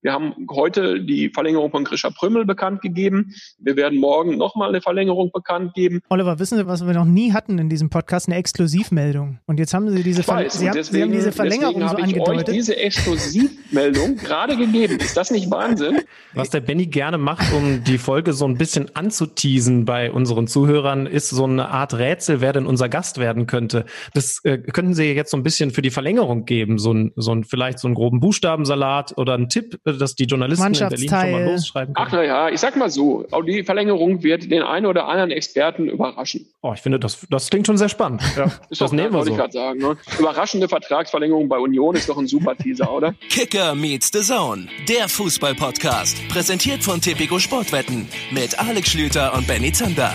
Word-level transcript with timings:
Wir 0.00 0.12
haben 0.12 0.46
heute 0.48 1.00
die 1.02 1.28
Verlängerung 1.28 1.72
von 1.72 1.82
Grisha 1.82 2.10
Prümmel 2.10 2.44
bekannt 2.44 2.82
gegeben. 2.82 3.34
Wir 3.58 3.74
werden 3.74 3.98
morgen 3.98 4.36
nochmal 4.36 4.68
eine 4.68 4.80
Verlängerung 4.80 5.32
bekannt 5.32 5.74
geben. 5.74 6.02
Oliver, 6.08 6.38
wissen 6.38 6.56
Sie, 6.56 6.68
was 6.68 6.86
wir 6.86 6.94
noch 6.94 7.04
nie 7.04 7.32
hatten 7.32 7.58
in 7.58 7.68
diesem 7.68 7.90
Podcast? 7.90 8.28
Eine 8.28 8.36
Exklusivmeldung. 8.36 9.40
Und 9.46 9.58
jetzt 9.58 9.74
haben 9.74 9.90
Sie 9.90 10.04
diese, 10.04 10.22
Ver 10.22 10.36
weiß, 10.36 10.56
Sie 10.56 10.68
haben, 10.68 10.76
deswegen, 10.76 10.96
Sie 10.96 11.02
haben 11.02 11.12
diese 11.12 11.32
Verlängerung 11.32 11.88
so 11.88 11.98
ich 11.98 12.04
angedeutet. 12.04 12.48
Euch 12.48 12.54
diese 12.54 12.76
Exklusivmeldung 12.76 14.16
gerade 14.24 14.56
gegeben. 14.56 14.98
Ist 15.00 15.16
das 15.16 15.32
nicht 15.32 15.50
Wahnsinn? 15.50 16.02
Was 16.32 16.50
der 16.50 16.60
Benny 16.60 16.86
gerne 16.86 17.18
macht, 17.18 17.52
um 17.52 17.82
die 17.82 17.98
Folge 17.98 18.34
so 18.34 18.46
ein 18.46 18.56
bisschen 18.56 18.94
anzuteasen 18.94 19.84
bei 19.84 20.12
unseren 20.12 20.46
Zuhörern, 20.46 21.06
ist 21.06 21.30
so 21.30 21.42
eine 21.42 21.70
Art 21.70 21.94
Rätsel, 21.94 22.40
wer 22.40 22.52
denn 22.52 22.66
unser 22.66 22.88
Gast 22.88 23.18
werden 23.18 23.48
könnte. 23.48 23.84
Das 24.14 24.44
äh, 24.44 24.58
könnten 24.58 24.94
Sie 24.94 25.10
jetzt 25.12 25.32
so 25.32 25.36
ein 25.36 25.42
bisschen 25.42 25.72
für 25.72 25.82
die 25.82 25.90
Verlängerung 25.90 26.44
geben. 26.44 26.78
So 26.78 26.92
ein, 26.92 27.10
so 27.16 27.32
ein 27.32 27.42
vielleicht 27.42 27.80
so 27.80 27.88
einen 27.88 27.96
groben 27.96 28.20
Buchstabensalat 28.20 29.18
oder 29.18 29.34
ein 29.34 29.48
Tipp, 29.48 29.80
dass 29.94 30.14
die 30.14 30.24
Journalisten 30.24 30.66
in 30.66 30.88
Berlin 30.88 31.08
schon 31.08 31.30
mal 31.32 31.44
losschreiben 31.44 31.94
Ach 31.96 32.10
können. 32.10 32.22
naja, 32.22 32.48
ich 32.50 32.60
sag 32.60 32.76
mal 32.76 32.90
so, 32.90 33.26
auch 33.30 33.42
die 33.42 33.62
Verlängerung 33.64 34.22
wird 34.22 34.50
den 34.50 34.62
einen 34.62 34.86
oder 34.86 35.06
anderen 35.08 35.30
Experten 35.30 35.88
überraschen. 35.88 36.46
Oh, 36.62 36.72
ich 36.74 36.80
finde, 36.80 36.98
das, 36.98 37.26
das 37.30 37.50
klingt 37.50 37.66
schon 37.66 37.78
sehr 37.78 37.88
spannend. 37.88 38.22
Ja, 38.36 38.44
Ist 38.70 38.80
das 38.80 38.90
doch 38.90 38.92
nehmen 38.92 39.12
wir 39.12 39.24
so. 39.24 39.32
ich 39.44 39.52
sagen. 39.52 39.78
Ne? 39.80 39.96
Überraschende 40.18 40.68
Vertragsverlängerung 40.68 41.48
bei 41.48 41.58
Union 41.58 41.94
ist 41.94 42.08
doch 42.08 42.18
ein 42.18 42.26
super 42.26 42.56
Teaser, 42.56 42.92
oder? 42.92 43.14
Kicker 43.30 43.74
meets 43.74 44.10
the 44.12 44.20
Zone, 44.20 44.68
der 44.88 45.08
Fußball-Podcast. 45.08 46.28
Präsentiert 46.28 46.82
von 46.82 47.00
Tipico 47.00 47.38
Sportwetten 47.38 48.08
mit 48.30 48.58
Alex 48.58 48.90
Schlüter 48.90 49.34
und 49.34 49.46
Benny 49.46 49.72
Zander. 49.72 50.12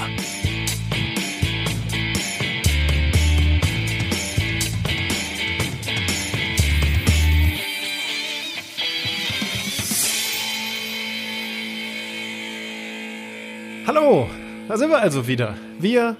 Hallo, 13.86 14.30
da 14.70 14.78
sind 14.78 14.92
wir 14.92 15.00
also 15.00 15.28
wieder. 15.28 15.56
Wir, 15.78 16.16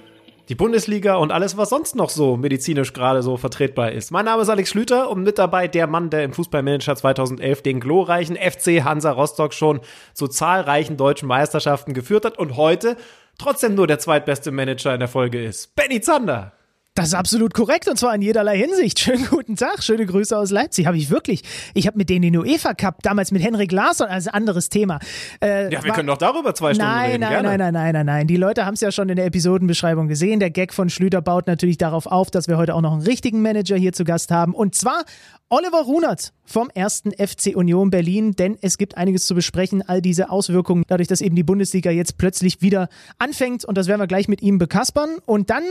die 0.50 0.54
Bundesliga 0.54 1.14
und 1.14 1.30
alles, 1.30 1.56
was 1.56 1.70
sonst 1.70 1.96
noch 1.96 2.10
so 2.10 2.36
medizinisch 2.36 2.92
gerade 2.92 3.22
so 3.22 3.38
vertretbar 3.38 3.92
ist. 3.92 4.10
Mein 4.10 4.26
Name 4.26 4.42
ist 4.42 4.50
Alex 4.50 4.68
Schlüter 4.68 5.08
und 5.08 5.22
mit 5.22 5.38
dabei 5.38 5.66
der 5.66 5.86
Mann, 5.86 6.10
der 6.10 6.24
im 6.24 6.34
Fußballmanager 6.34 6.94
2011 6.94 7.62
den 7.62 7.80
glorreichen 7.80 8.36
FC 8.36 8.84
Hansa 8.84 9.12
Rostock 9.12 9.54
schon 9.54 9.80
zu 10.12 10.28
zahlreichen 10.28 10.98
deutschen 10.98 11.26
Meisterschaften 11.26 11.94
geführt 11.94 12.26
hat 12.26 12.38
und 12.38 12.58
heute 12.58 12.98
trotzdem 13.38 13.74
nur 13.74 13.86
der 13.86 13.98
zweitbeste 13.98 14.50
Manager 14.50 14.92
in 14.92 15.00
der 15.00 15.08
Folge 15.08 15.42
ist. 15.42 15.74
Benny 15.74 16.02
Zander. 16.02 16.52
Das 16.96 17.08
ist 17.08 17.14
absolut 17.14 17.54
korrekt 17.54 17.88
und 17.88 17.98
zwar 17.98 18.14
in 18.14 18.22
jederlei 18.22 18.56
Hinsicht. 18.56 19.00
Schönen 19.00 19.26
guten 19.26 19.56
Tag, 19.56 19.82
schöne 19.82 20.06
Grüße 20.06 20.38
aus 20.38 20.52
Leipzig. 20.52 20.86
Habe 20.86 20.96
ich 20.96 21.10
wirklich. 21.10 21.42
Ich 21.74 21.88
habe 21.88 21.98
mit 21.98 22.08
denen 22.08 22.22
den 22.22 22.36
UEFA 22.36 22.72
Cup 22.74 23.02
damals 23.02 23.32
mit 23.32 23.42
Henrik 23.42 23.72
Larsson, 23.72 24.06
also 24.06 24.30
anderes 24.30 24.68
Thema. 24.68 25.00
Äh, 25.42 25.72
Ja, 25.72 25.82
wir 25.82 25.88
war- 25.88 25.96
können 25.96 26.06
doch 26.06 26.18
darüber 26.18 26.54
zwei 26.54 26.72
Stunden 26.72 26.88
Nein, 26.92 27.10
reden. 27.10 27.20
nein, 27.22 27.30
gerne. 27.30 27.48
nein, 27.48 27.58
nein, 27.58 27.72
nein, 27.74 27.92
nein, 27.94 28.06
nein. 28.06 28.26
Die 28.28 28.36
Leute 28.36 28.64
haben 28.64 28.74
es 28.74 28.80
ja 28.80 28.92
schon 28.92 29.08
in 29.08 29.16
der 29.16 29.26
Episodenbeschreibung 29.26 30.06
gesehen. 30.06 30.38
Der 30.38 30.50
Gag 30.50 30.72
von 30.72 30.88
Schlüter 30.88 31.20
baut 31.20 31.48
natürlich 31.48 31.78
darauf 31.78 32.06
auf, 32.06 32.30
dass 32.30 32.46
wir 32.46 32.58
heute 32.58 32.76
auch 32.76 32.80
noch 32.80 32.92
einen 32.92 33.02
richtigen 33.02 33.42
Manager 33.42 33.74
hier 33.76 33.92
zu 33.92 34.04
Gast 34.04 34.30
haben. 34.30 34.54
Und 34.54 34.76
zwar 34.76 35.02
Oliver 35.50 35.82
Runert 35.82 36.32
vom 36.46 36.70
ersten 36.74 37.10
FC 37.12 37.54
Union 37.56 37.90
Berlin, 37.90 38.32
denn 38.32 38.56
es 38.60 38.78
gibt 38.78 38.96
einiges 38.96 39.26
zu 39.26 39.34
besprechen. 39.34 39.82
All 39.86 40.00
diese 40.00 40.30
Auswirkungen, 40.30 40.84
dadurch, 40.86 41.08
dass 41.08 41.20
eben 41.20 41.34
die 41.36 41.42
Bundesliga 41.42 41.90
jetzt 41.90 42.18
plötzlich 42.18 42.62
wieder 42.62 42.88
anfängt. 43.18 43.64
Und 43.64 43.76
das 43.78 43.88
werden 43.88 44.00
wir 44.00 44.06
gleich 44.06 44.28
mit 44.28 44.42
ihm 44.42 44.58
bekaspern. 44.58 45.16
Und 45.26 45.50
dann 45.50 45.62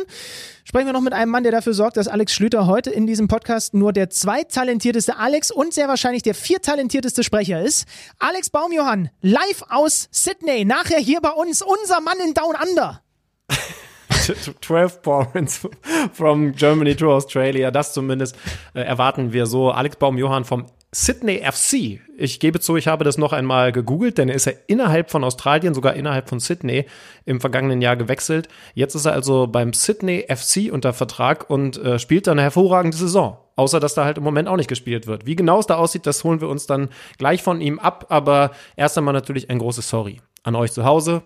sprechen 0.63 0.85
wir 0.87 0.93
noch 0.93 1.01
mit 1.01 1.12
einem 1.13 1.31
Mann, 1.31 1.43
der 1.43 1.51
dafür 1.51 1.73
sorgt, 1.73 1.97
dass 1.97 2.07
Alex 2.07 2.33
Schlüter 2.33 2.67
heute 2.67 2.89
in 2.89 3.07
diesem 3.07 3.27
Podcast 3.27 3.73
nur 3.73 3.93
der 3.93 4.09
zweittalentierteste 4.09 5.17
Alex 5.17 5.51
und 5.51 5.73
sehr 5.73 5.87
wahrscheinlich 5.87 6.23
der 6.23 6.35
viertalentierteste 6.35 7.23
Sprecher 7.23 7.61
ist. 7.61 7.87
Alex 8.19 8.49
Baumjohann, 8.49 9.09
live 9.21 9.63
aus 9.69 10.09
Sydney, 10.11 10.65
nachher 10.65 10.99
hier 10.99 11.21
bei 11.21 11.31
uns, 11.31 11.61
unser 11.61 12.01
Mann 12.01 12.17
in 12.25 12.33
Down 12.33 12.55
Under. 12.61 13.01
12 14.61 15.01
points 15.01 15.67
from 16.13 16.53
Germany 16.53 16.95
to 16.95 17.13
Australia. 17.13 17.71
Das 17.71 17.93
zumindest 17.93 18.35
äh, 18.73 18.81
erwarten 18.81 19.33
wir 19.33 19.45
so. 19.45 19.71
Alex 19.71 19.97
Baum-Johann 19.97 20.45
vom 20.45 20.65
Sydney 20.95 21.41
FC. 21.43 22.01
Ich 22.17 22.39
gebe 22.39 22.59
zu, 22.59 22.77
ich 22.77 22.87
habe 22.87 23.03
das 23.03 23.17
noch 23.17 23.33
einmal 23.33 23.71
gegoogelt, 23.71 24.19
denn 24.19 24.29
er 24.29 24.35
ist 24.35 24.45
ja 24.45 24.53
innerhalb 24.67 25.09
von 25.09 25.23
Australien, 25.23 25.73
sogar 25.73 25.95
innerhalb 25.95 26.29
von 26.29 26.39
Sydney 26.39 26.85
im 27.25 27.41
vergangenen 27.41 27.81
Jahr 27.81 27.95
gewechselt. 27.95 28.47
Jetzt 28.75 28.93
ist 28.93 29.05
er 29.05 29.13
also 29.13 29.47
beim 29.47 29.73
Sydney 29.73 30.27
FC 30.29 30.71
unter 30.71 30.93
Vertrag 30.93 31.49
und 31.49 31.77
äh, 31.77 31.97
spielt 31.97 32.27
da 32.27 32.31
eine 32.31 32.43
hervorragende 32.43 32.95
Saison. 32.95 33.37
Außer, 33.55 33.79
dass 33.79 33.95
da 33.95 34.05
halt 34.05 34.19
im 34.19 34.23
Moment 34.23 34.47
auch 34.47 34.55
nicht 34.55 34.69
gespielt 34.69 35.07
wird. 35.07 35.25
Wie 35.25 35.35
genau 35.35 35.59
es 35.59 35.65
da 35.65 35.77
aussieht, 35.77 36.05
das 36.05 36.23
holen 36.23 36.41
wir 36.41 36.47
uns 36.47 36.67
dann 36.67 36.89
gleich 37.17 37.41
von 37.41 37.59
ihm 37.59 37.79
ab. 37.79 38.05
Aber 38.09 38.51
erst 38.75 38.97
einmal 38.97 39.15
natürlich 39.15 39.49
ein 39.49 39.59
großes 39.59 39.89
Sorry 39.89 40.21
an 40.43 40.55
euch 40.55 40.71
zu 40.73 40.85
Hause. 40.85 41.23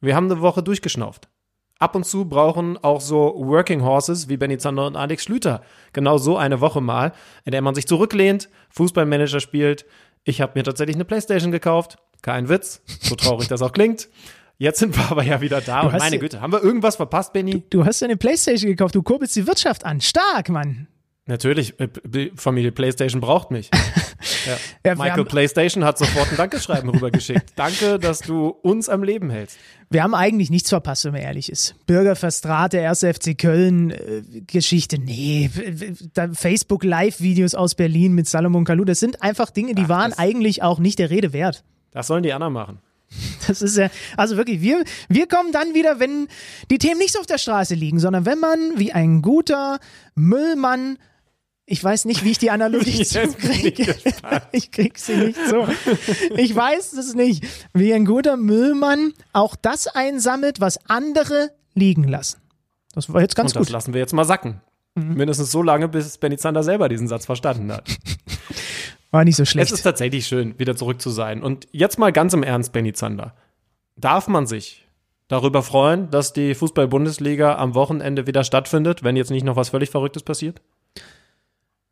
Wir 0.00 0.16
haben 0.16 0.30
eine 0.30 0.40
Woche 0.40 0.62
durchgeschnauft. 0.62 1.28
Ab 1.78 1.94
und 1.94 2.04
zu 2.04 2.24
brauchen 2.24 2.78
auch 2.82 3.02
so 3.02 3.34
Working 3.36 3.82
Horses 3.82 4.28
wie 4.30 4.38
Benny 4.38 4.56
Zander 4.56 4.86
und 4.86 4.96
Alex 4.96 5.24
Schlüter 5.24 5.62
genau 5.92 6.16
so 6.16 6.36
eine 6.38 6.60
Woche 6.62 6.80
mal, 6.80 7.12
in 7.44 7.52
der 7.52 7.60
man 7.60 7.74
sich 7.74 7.86
zurücklehnt, 7.86 8.48
Fußballmanager 8.70 9.40
spielt. 9.40 9.84
Ich 10.24 10.40
habe 10.40 10.52
mir 10.54 10.62
tatsächlich 10.64 10.96
eine 10.96 11.04
Playstation 11.04 11.52
gekauft. 11.52 11.98
Kein 12.22 12.48
Witz, 12.48 12.80
so 13.00 13.14
traurig 13.14 13.48
das 13.48 13.60
auch 13.60 13.72
klingt. 13.72 14.08
Jetzt 14.58 14.78
sind 14.78 14.96
wir 14.96 15.10
aber 15.10 15.22
ja 15.22 15.42
wieder 15.42 15.60
da 15.60 15.82
und 15.82 15.98
meine 15.98 16.16
ja- 16.16 16.20
Güte, 16.20 16.40
haben 16.40 16.52
wir 16.52 16.62
irgendwas 16.64 16.96
verpasst, 16.96 17.34
Benny? 17.34 17.62
Du 17.68 17.84
hast 17.84 18.00
dir 18.00 18.06
eine 18.06 18.16
Playstation 18.16 18.70
gekauft, 18.70 18.94
du 18.94 19.02
kurbelst 19.02 19.36
die 19.36 19.46
Wirtschaft 19.46 19.84
an. 19.84 20.00
Stark, 20.00 20.48
Mann. 20.48 20.88
Natürlich, 21.26 21.78
äh, 21.80 21.88
die 22.04 22.32
Familie 22.36 22.72
Playstation 22.72 23.20
braucht 23.20 23.50
mich. 23.50 23.70
Ja. 24.46 24.56
Ja, 24.84 24.94
Michael 24.94 25.10
haben- 25.20 25.26
Playstation 25.28 25.84
hat 25.84 25.98
sofort 25.98 26.30
ein 26.30 26.36
Dankeschreiben 26.36 26.88
rübergeschickt. 26.88 27.50
Danke, 27.56 27.98
dass 27.98 28.20
du 28.20 28.48
uns 28.48 28.88
am 28.88 29.02
Leben 29.02 29.28
hältst. 29.28 29.58
Wir 29.90 30.02
haben 30.04 30.14
eigentlich 30.14 30.50
nichts 30.50 30.68
verpasst, 30.70 31.04
wenn 31.04 31.12
man 31.12 31.20
ehrlich 31.20 31.50
ist. 31.50 31.74
Bürgerverstrat, 31.86 32.72
der 32.72 32.82
erste 32.82 33.12
FC 33.12 33.36
Köln, 33.36 33.90
äh, 33.90 34.22
Geschichte, 34.46 34.98
nee. 34.98 35.50
Facebook 36.32 36.84
Live-Videos 36.84 37.54
aus 37.54 37.74
Berlin 37.74 38.14
mit 38.14 38.26
Salomon 38.28 38.64
Kalou, 38.64 38.84
das 38.84 39.00
sind 39.00 39.20
einfach 39.22 39.50
Dinge, 39.50 39.74
die 39.74 39.82
Ach, 39.84 39.88
waren 39.90 40.12
eigentlich 40.12 40.62
auch 40.62 40.78
nicht 40.78 40.98
der 40.98 41.10
Rede 41.10 41.32
wert. 41.32 41.64
Das 41.90 42.06
sollen 42.06 42.22
die 42.22 42.32
anderen 42.32 42.52
machen. 42.52 42.78
Das 43.48 43.62
ist 43.62 43.76
ja, 43.76 43.90
also 44.16 44.36
wirklich, 44.36 44.60
wir, 44.60 44.82
wir 45.08 45.26
kommen 45.28 45.52
dann 45.52 45.72
wieder, 45.74 46.00
wenn 46.00 46.26
die 46.70 46.78
Themen 46.78 46.98
nicht 46.98 47.12
so 47.12 47.20
auf 47.20 47.26
der 47.26 47.38
Straße 47.38 47.74
liegen, 47.74 48.00
sondern 48.00 48.26
wenn 48.26 48.38
man 48.40 48.58
wie 48.76 48.92
ein 48.92 49.22
guter 49.22 49.78
Müllmann, 50.16 50.98
ich 51.66 51.82
weiß 51.82 52.04
nicht, 52.04 52.24
wie 52.24 52.30
ich 52.30 52.38
die 52.38 52.50
Analogie 52.50 53.04
bin 53.12 53.34
ich 54.52 54.70
krieg 54.70 54.98
sie 54.98 55.16
nicht 55.16 55.38
so. 55.48 55.66
Ich 56.36 56.54
weiß 56.54 56.92
es 56.94 57.14
nicht. 57.14 57.44
Wie 57.74 57.92
ein 57.92 58.04
guter 58.04 58.36
Müllmann 58.36 59.12
auch 59.32 59.56
das 59.56 59.88
einsammelt, 59.88 60.60
was 60.60 60.78
andere 60.88 61.50
liegen 61.74 62.04
lassen. 62.04 62.40
Das 62.94 63.12
war 63.12 63.20
jetzt 63.20 63.34
ganz 63.34 63.50
und 63.52 63.56
das 63.60 63.66
gut. 63.66 63.72
lassen 63.72 63.94
wir 63.94 64.00
jetzt 64.00 64.12
mal 64.14 64.24
sacken. 64.24 64.60
Mindestens 64.94 65.50
so 65.50 65.60
lange, 65.62 65.88
bis 65.88 66.16
Benny 66.16 66.38
Zander 66.38 66.62
selber 66.62 66.88
diesen 66.88 67.06
Satz 67.06 67.26
verstanden 67.26 67.70
hat. 67.70 67.86
War 69.10 69.24
nicht 69.24 69.36
so 69.36 69.42
Es 69.42 69.50
schlecht. 69.50 69.70
ist 69.70 69.82
tatsächlich 69.82 70.26
schön, 70.26 70.58
wieder 70.58 70.74
zurück 70.74 71.02
zu 71.02 71.10
sein. 71.10 71.42
Und 71.42 71.68
jetzt 71.70 71.98
mal 71.98 72.12
ganz 72.12 72.32
im 72.32 72.42
Ernst, 72.42 72.72
Benny 72.72 72.94
Zander. 72.94 73.34
Darf 73.96 74.26
man 74.26 74.46
sich 74.46 74.86
darüber 75.28 75.62
freuen, 75.62 76.10
dass 76.10 76.32
die 76.32 76.54
Fußball-Bundesliga 76.54 77.56
am 77.56 77.74
Wochenende 77.74 78.26
wieder 78.26 78.42
stattfindet, 78.42 79.02
wenn 79.02 79.16
jetzt 79.16 79.30
nicht 79.30 79.44
noch 79.44 79.56
was 79.56 79.68
völlig 79.68 79.90
Verrücktes 79.90 80.22
passiert? 80.22 80.62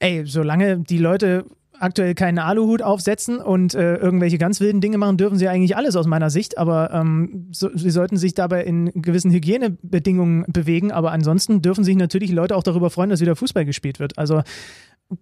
Ey, 0.04 0.26
solange 0.26 0.80
die 0.80 0.98
Leute 0.98 1.46
aktuell 1.78 2.14
keinen 2.14 2.38
Aluhut 2.38 2.82
aufsetzen 2.82 3.38
und 3.38 3.74
äh, 3.74 3.96
irgendwelche 3.96 4.36
ganz 4.36 4.60
wilden 4.60 4.82
Dinge 4.82 4.98
machen, 4.98 5.16
dürfen 5.16 5.38
sie 5.38 5.48
eigentlich 5.48 5.78
alles 5.78 5.96
aus 5.96 6.06
meiner 6.06 6.28
Sicht. 6.28 6.58
Aber 6.58 6.92
ähm, 6.92 7.48
so, 7.52 7.70
sie 7.74 7.88
sollten 7.88 8.18
sich 8.18 8.34
dabei 8.34 8.64
in 8.64 8.92
gewissen 9.00 9.30
Hygienebedingungen 9.30 10.44
bewegen. 10.46 10.92
Aber 10.92 11.10
ansonsten 11.12 11.62
dürfen 11.62 11.84
sich 11.84 11.96
natürlich 11.96 12.32
Leute 12.32 12.54
auch 12.54 12.62
darüber 12.62 12.90
freuen, 12.90 13.08
dass 13.08 13.22
wieder 13.22 13.34
Fußball 13.34 13.64
gespielt 13.64 13.98
wird. 13.98 14.18
Also 14.18 14.42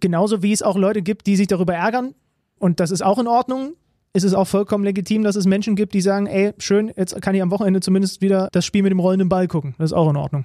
genauso 0.01 0.43
wie 0.43 0.51
es 0.51 0.61
auch 0.61 0.75
Leute 0.75 1.01
gibt, 1.01 1.27
die 1.27 1.37
sich 1.37 1.47
darüber 1.47 1.75
ärgern. 1.75 2.13
Und 2.59 2.81
das 2.81 2.91
ist 2.91 3.05
auch 3.05 3.19
in 3.19 3.27
Ordnung. 3.27 3.75
Ist 4.11 4.25
es 4.25 4.33
auch 4.33 4.47
vollkommen 4.47 4.83
legitim, 4.83 5.23
dass 5.23 5.37
es 5.37 5.45
Menschen 5.45 5.77
gibt, 5.77 5.93
die 5.93 6.01
sagen, 6.01 6.27
ey, 6.27 6.51
schön, 6.57 6.91
jetzt 6.97 7.21
kann 7.21 7.35
ich 7.35 7.41
am 7.41 7.51
Wochenende 7.51 7.79
zumindest 7.79 8.21
wieder 8.21 8.49
das 8.51 8.65
Spiel 8.65 8.83
mit 8.83 8.91
dem 8.91 8.99
rollenden 8.99 9.29
Ball 9.29 9.47
gucken. 9.47 9.75
Das 9.77 9.91
ist 9.91 9.93
auch 9.93 10.09
in 10.09 10.17
Ordnung. 10.17 10.43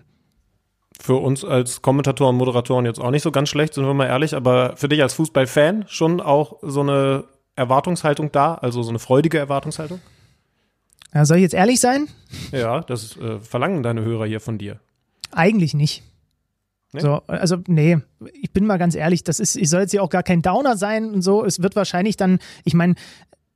Für 1.09 1.15
uns 1.17 1.43
als 1.43 1.81
Kommentatoren, 1.81 2.37
Moderatoren 2.37 2.85
jetzt 2.85 3.01
auch 3.01 3.11
nicht 3.11 3.23
so 3.23 3.33
ganz 3.33 3.49
schlecht, 3.49 3.73
sind 3.73 3.87
wir 3.87 3.95
mal 3.95 4.09
ehrlich, 4.09 4.35
aber 4.35 4.77
für 4.77 4.91
dich 4.91 5.01
als 5.01 5.15
Fußballfan 5.15 5.87
schon 5.89 6.21
auch 6.21 6.59
so 6.61 6.83
eine 6.83 7.25
Erwartungshaltung 7.57 8.31
da, 8.31 8.57
also 8.57 8.83
so 8.83 8.91
eine 8.91 8.99
freudige 8.99 9.39
Erwartungshaltung? 9.39 10.03
Ja, 11.15 11.25
soll 11.25 11.39
ich 11.39 11.45
jetzt 11.45 11.55
ehrlich 11.55 11.81
sein? 11.81 12.09
Ja, 12.53 12.83
das 12.83 13.17
äh, 13.17 13.41
verlangen 13.41 13.83
deine 13.83 14.03
Hörer 14.03 14.27
hier 14.27 14.39
von 14.39 14.59
dir. 14.59 14.81
Eigentlich 15.33 15.73
nicht. 15.73 16.03
Nee? 16.93 17.01
So, 17.01 17.23
also, 17.27 17.57
nee, 17.67 17.97
ich 18.43 18.53
bin 18.53 18.67
mal 18.67 18.77
ganz 18.77 18.95
ehrlich, 18.95 19.25
das 19.25 19.41
ist, 19.41 19.57
ich 19.57 19.71
soll 19.71 19.81
jetzt 19.81 19.93
hier 19.93 20.03
auch 20.03 20.11
gar 20.11 20.23
kein 20.23 20.43
Downer 20.43 20.77
sein 20.77 21.15
und 21.15 21.23
so. 21.23 21.43
Es 21.43 21.63
wird 21.63 21.75
wahrscheinlich 21.75 22.19
dann, 22.19 22.39
ich 22.65 22.75
meine, 22.75 22.97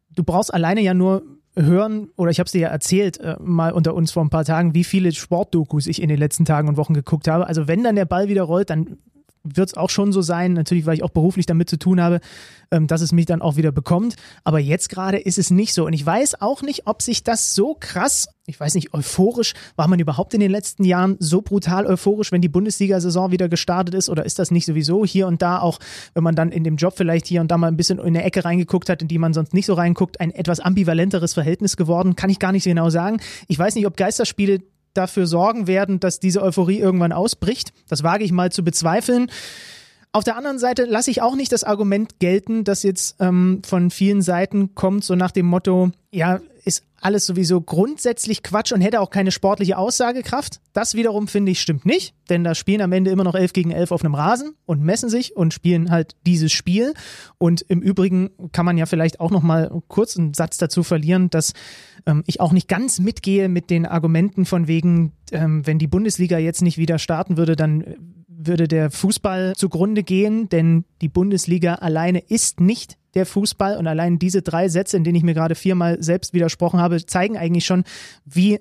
du 0.09 0.25
brauchst 0.25 0.55
alleine 0.55 0.81
ja 0.81 0.95
nur 0.95 1.23
hören, 1.55 2.09
oder 2.17 2.31
ich 2.31 2.39
habe 2.39 2.47
es 2.47 2.53
dir 2.53 2.63
ja 2.63 2.69
erzählt, 2.69 3.19
äh, 3.19 3.37
mal 3.41 3.73
unter 3.73 3.95
uns 3.95 4.13
vor 4.13 4.25
ein 4.25 4.31
paar 4.31 4.45
Tagen, 4.45 4.75
wie 4.75 4.85
viele 4.85 5.13
Sportdokus 5.13 5.87
ich 5.87 6.01
in 6.01 6.09
den 6.09 6.19
letzten 6.19 6.45
Tagen 6.45 6.69
und 6.69 6.77
Wochen 6.77 6.95
geguckt 6.95 7.29
habe. 7.29 7.47
Also 7.47 7.69
wenn 7.69 7.85
dann 7.85 7.97
der 7.97 8.05
Ball 8.05 8.29
wieder 8.29 8.43
rollt, 8.43 8.71
dann 8.71 8.99
wird 9.45 9.69
es 9.71 9.77
auch 9.77 9.91
schon 9.91 10.13
so 10.13 10.23
sein, 10.23 10.53
natürlich, 10.53 10.87
weil 10.87 10.95
ich 10.95 11.03
auch 11.03 11.11
beruflich 11.11 11.47
damit 11.47 11.69
zu 11.69 11.79
tun 11.79 12.01
habe, 12.01 12.21
ähm, 12.71 12.87
dass 12.87 13.01
es 13.01 13.13
mich 13.13 13.27
dann 13.27 13.43
auch 13.43 13.57
wieder 13.57 13.73
bekommt. 13.73 14.17
Aber 14.45 14.59
jetzt 14.59 14.89
gerade 14.89 15.19
ist 15.19 15.39
es 15.39 15.51
nicht 15.51 15.75
so. 15.75 15.87
Und 15.87 15.93
ich 15.93 16.05
weiß 16.05 16.41
auch 16.41 16.63
nicht, 16.63 16.87
ob 16.87 17.03
sich 17.03 17.25
das 17.25 17.55
so 17.55 17.77
krass, 17.79 18.29
ich 18.47 18.59
weiß 18.59 18.75
nicht, 18.75 18.93
euphorisch, 18.93 19.55
war 19.77 19.87
man 19.87 20.01
überhaupt 20.01 20.35
in 20.35 20.41
den 20.41 20.51
letzten 20.51 20.85
Jahren 20.85 21.17
so 21.21 21.43
brutal 21.43 21.87
euphorisch, 21.87 22.33
wenn 22.33 22.41
die 22.41 22.49
Bundesliga-Saison 22.49 23.31
wieder 23.31 23.49
gestartet 23.49 23.95
ist? 23.95 24.09
Oder 24.09 24.27
ist 24.27 24.39
das 24.39 24.51
nicht 24.51 24.67
sowieso 24.67 25.07
hier 25.07 25.29
und 25.29 25.43
da 25.43 25.61
auch, 25.61 25.79
wenn 26.15 26.25
man 26.25 26.35
dann 26.35 26.51
in 26.51 26.65
dem 26.65 26.77
Job 26.77 26.95
vielleicht 26.97 27.27
hier 27.27 27.41
und 27.41 27.51
da 27.51 27.57
mal 27.57 27.69
ein 27.69 27.77
bisschen 27.77 27.99
in 27.99 28.07
eine 28.07 28.25
Ecke 28.25 28.45
reingeguckt 28.45 28.89
hat, 28.89 29.01
in 29.01 29.09
die 29.09 29.19
man 29.19 29.33
sonst 29.33 29.55
nicht 29.55 29.67
so 29.67 29.75
reinguckt, 29.75 30.21
ein 30.21 30.33
etwas 30.33 30.59
ambivalenteres 30.59 31.35
Verhältnis 31.35 31.77
geworden? 31.77 32.17
Kann 32.17 32.31
ich 32.31 32.41
gar 32.41 32.51
nicht 32.51 32.65
so 32.65 32.71
genau 32.71 32.91
sagen. 32.91 33.21
Ich 33.47 33.59
weiß 33.59 33.77
nicht, 33.77 33.87
ob 33.87 33.97
Geisterspiele 33.97 34.61
dafür 34.93 35.27
sorgen 35.27 35.69
werden, 35.69 36.01
dass 36.01 36.19
diese 36.19 36.43
Euphorie 36.43 36.79
irgendwann 36.79 37.13
ausbricht. 37.13 37.73
Das 37.89 38.03
wage 38.03 38.25
ich 38.25 38.33
mal 38.33 38.51
zu 38.51 38.65
bezweifeln. 38.65 39.31
Auf 40.15 40.25
der 40.25 40.37
anderen 40.37 40.59
Seite 40.59 40.85
lasse 40.85 41.11
ich 41.11 41.23
auch 41.23 41.35
nicht 41.35 41.53
das 41.53 41.65
Argument 41.65 42.19
gelten, 42.19 42.65
das 42.65 42.83
jetzt 42.83 43.17
ähm, 43.19 43.63
von 43.65 43.91
vielen 43.91 44.21
Seiten 44.21 44.75
kommt, 44.75 45.05
so 45.05 45.15
nach 45.15 45.31
dem 45.31 45.47
Motto, 45.47 45.91
ja, 46.11 46.41
ist 46.65 46.85
alles 47.01 47.27
sowieso 47.27 47.63
grundsätzlich 47.63 48.43
Quatsch 48.43 48.73
und 48.73 48.83
hätte 48.83 49.01
auch 49.01 49.09
keine 49.09 49.33
sportliche 49.33 49.79
Aussagekraft. 49.79 50.61
Das 50.75 50.95
wiederum 50.95 51.29
finde 51.29 51.51
ich 51.51 51.61
stimmt 51.61 51.87
nicht, 51.87 52.15
denn 52.29 52.45
da 52.45 52.55
spielen 52.55 52.83
am 52.83 52.93
Ende 52.93 53.11
immer 53.11 53.25
noch 53.25 53.35
elf 53.35 53.55
gegen 53.55 53.73
elf 53.73 53.91
auf 53.91 54.05
einem 54.05 54.15
Rasen 54.15 54.55
und 54.67 54.83
messen 54.83 55.09
sich 55.09 55.35
und 55.35 55.55
spielen 55.55 55.91
halt 55.91 56.15
dieses 56.27 56.53
Spiel. 56.53 56.93
Und 57.39 57.63
im 57.63 57.81
Übrigen 57.81 58.31
kann 58.53 58.67
man 58.67 58.77
ja 58.77 58.85
vielleicht 58.87 59.19
auch 59.19 59.31
noch 59.31 59.43
mal 59.43 59.83
kurz 59.89 60.17
einen 60.17 60.35
Satz 60.35 60.59
dazu 60.59 60.83
verlieren, 60.83 61.31
dass 61.31 61.55
ähm, 62.07 62.23
ich 62.27 62.41
auch 62.41 62.53
nicht 62.53 62.69
ganz 62.69 63.01
mitgehe 63.01 63.49
mit 63.49 63.71
den 63.71 63.87
Argumenten 63.87 64.45
von 64.45 64.69
wegen, 64.69 65.13
ähm, 65.33 65.67
wenn 65.67 65.79
die 65.79 65.89
Bundesliga 65.89 66.39
jetzt 66.39 66.63
nicht 66.63 66.79
wieder 66.79 66.99
starten 66.99 67.39
würde, 67.39 67.57
dann 67.57 67.97
würde 68.37 68.69
der 68.69 68.91
Fußball 68.91 69.55
zugrunde 69.57 70.03
gehen, 70.03 70.49
denn 70.49 70.85
die 71.01 71.09
Bundesliga 71.09 71.77
alleine 71.77 72.21
ist 72.21 72.61
nicht 72.61 72.97
der 73.15 73.27
Fußball 73.27 73.77
und 73.77 73.87
allein 73.87 74.19
diese 74.19 74.43
drei 74.43 74.69
Sätze, 74.69 74.97
in 74.97 75.05
denen 75.05 75.17
ich 75.17 75.23
mir 75.23 75.35
gerade 75.35 75.55
viermal 75.55 76.03
selbst 76.03 76.33
widersprochen 76.33 76.81
habe, 76.81 77.05
zeigen 77.05 77.37
eigentlich 77.37 77.67
schon, 77.67 77.85
wie 78.25 78.59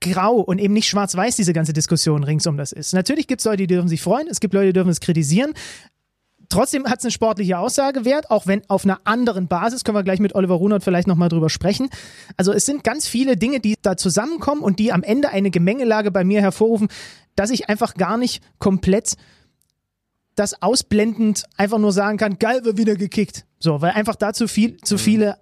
grau 0.00 0.40
und 0.40 0.58
eben 0.58 0.74
nicht 0.74 0.88
schwarz-weiß 0.88 1.36
diese 1.36 1.52
ganze 1.52 1.72
Diskussion 1.72 2.24
ringsum 2.24 2.56
das 2.56 2.72
ist. 2.72 2.92
Natürlich 2.92 3.28
gibt 3.28 3.40
es 3.40 3.44
Leute, 3.44 3.58
die 3.58 3.66
dürfen 3.68 3.88
sich 3.88 4.02
freuen, 4.02 4.26
es 4.28 4.40
gibt 4.40 4.52
Leute, 4.54 4.66
die 4.66 4.72
dürfen 4.72 4.90
es 4.90 5.00
kritisieren. 5.00 5.52
Trotzdem 6.48 6.84
hat 6.84 6.98
es 6.98 7.06
eine 7.06 7.12
sportliche 7.12 7.58
Aussage 7.58 8.04
wert, 8.04 8.30
auch 8.30 8.46
wenn 8.46 8.60
auf 8.68 8.84
einer 8.84 9.00
anderen 9.04 9.48
Basis, 9.48 9.84
können 9.84 9.96
wir 9.96 10.02
gleich 10.02 10.20
mit 10.20 10.34
Oliver 10.34 10.56
Runert 10.56 10.84
vielleicht 10.84 11.08
nochmal 11.08 11.30
drüber 11.30 11.48
sprechen. 11.48 11.88
Also 12.36 12.52
es 12.52 12.66
sind 12.66 12.84
ganz 12.84 13.08
viele 13.08 13.38
Dinge, 13.38 13.60
die 13.60 13.74
da 13.80 13.96
zusammenkommen 13.96 14.60
und 14.60 14.78
die 14.78 14.92
am 14.92 15.02
Ende 15.02 15.30
eine 15.30 15.50
Gemengelage 15.50 16.10
bei 16.10 16.24
mir 16.24 16.42
hervorrufen, 16.42 16.88
dass 17.36 17.50
ich 17.50 17.68
einfach 17.68 17.94
gar 17.94 18.16
nicht 18.16 18.42
komplett 18.58 19.16
das 20.34 20.62
ausblendend 20.62 21.44
einfach 21.56 21.78
nur 21.78 21.92
sagen 21.92 22.16
kann, 22.18 22.38
geil, 22.38 22.64
wird 22.64 22.78
wieder 22.78 22.96
gekickt. 22.96 23.44
So, 23.58 23.80
weil 23.80 23.92
einfach 23.92 24.16
da 24.16 24.32
zu 24.32 24.48
viel, 24.48 24.78
zu 24.78 24.94
mhm. 24.94 24.98
viele 24.98 25.38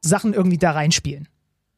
Sachen 0.00 0.34
irgendwie 0.34 0.58
da 0.58 0.72
reinspielen. 0.72 1.28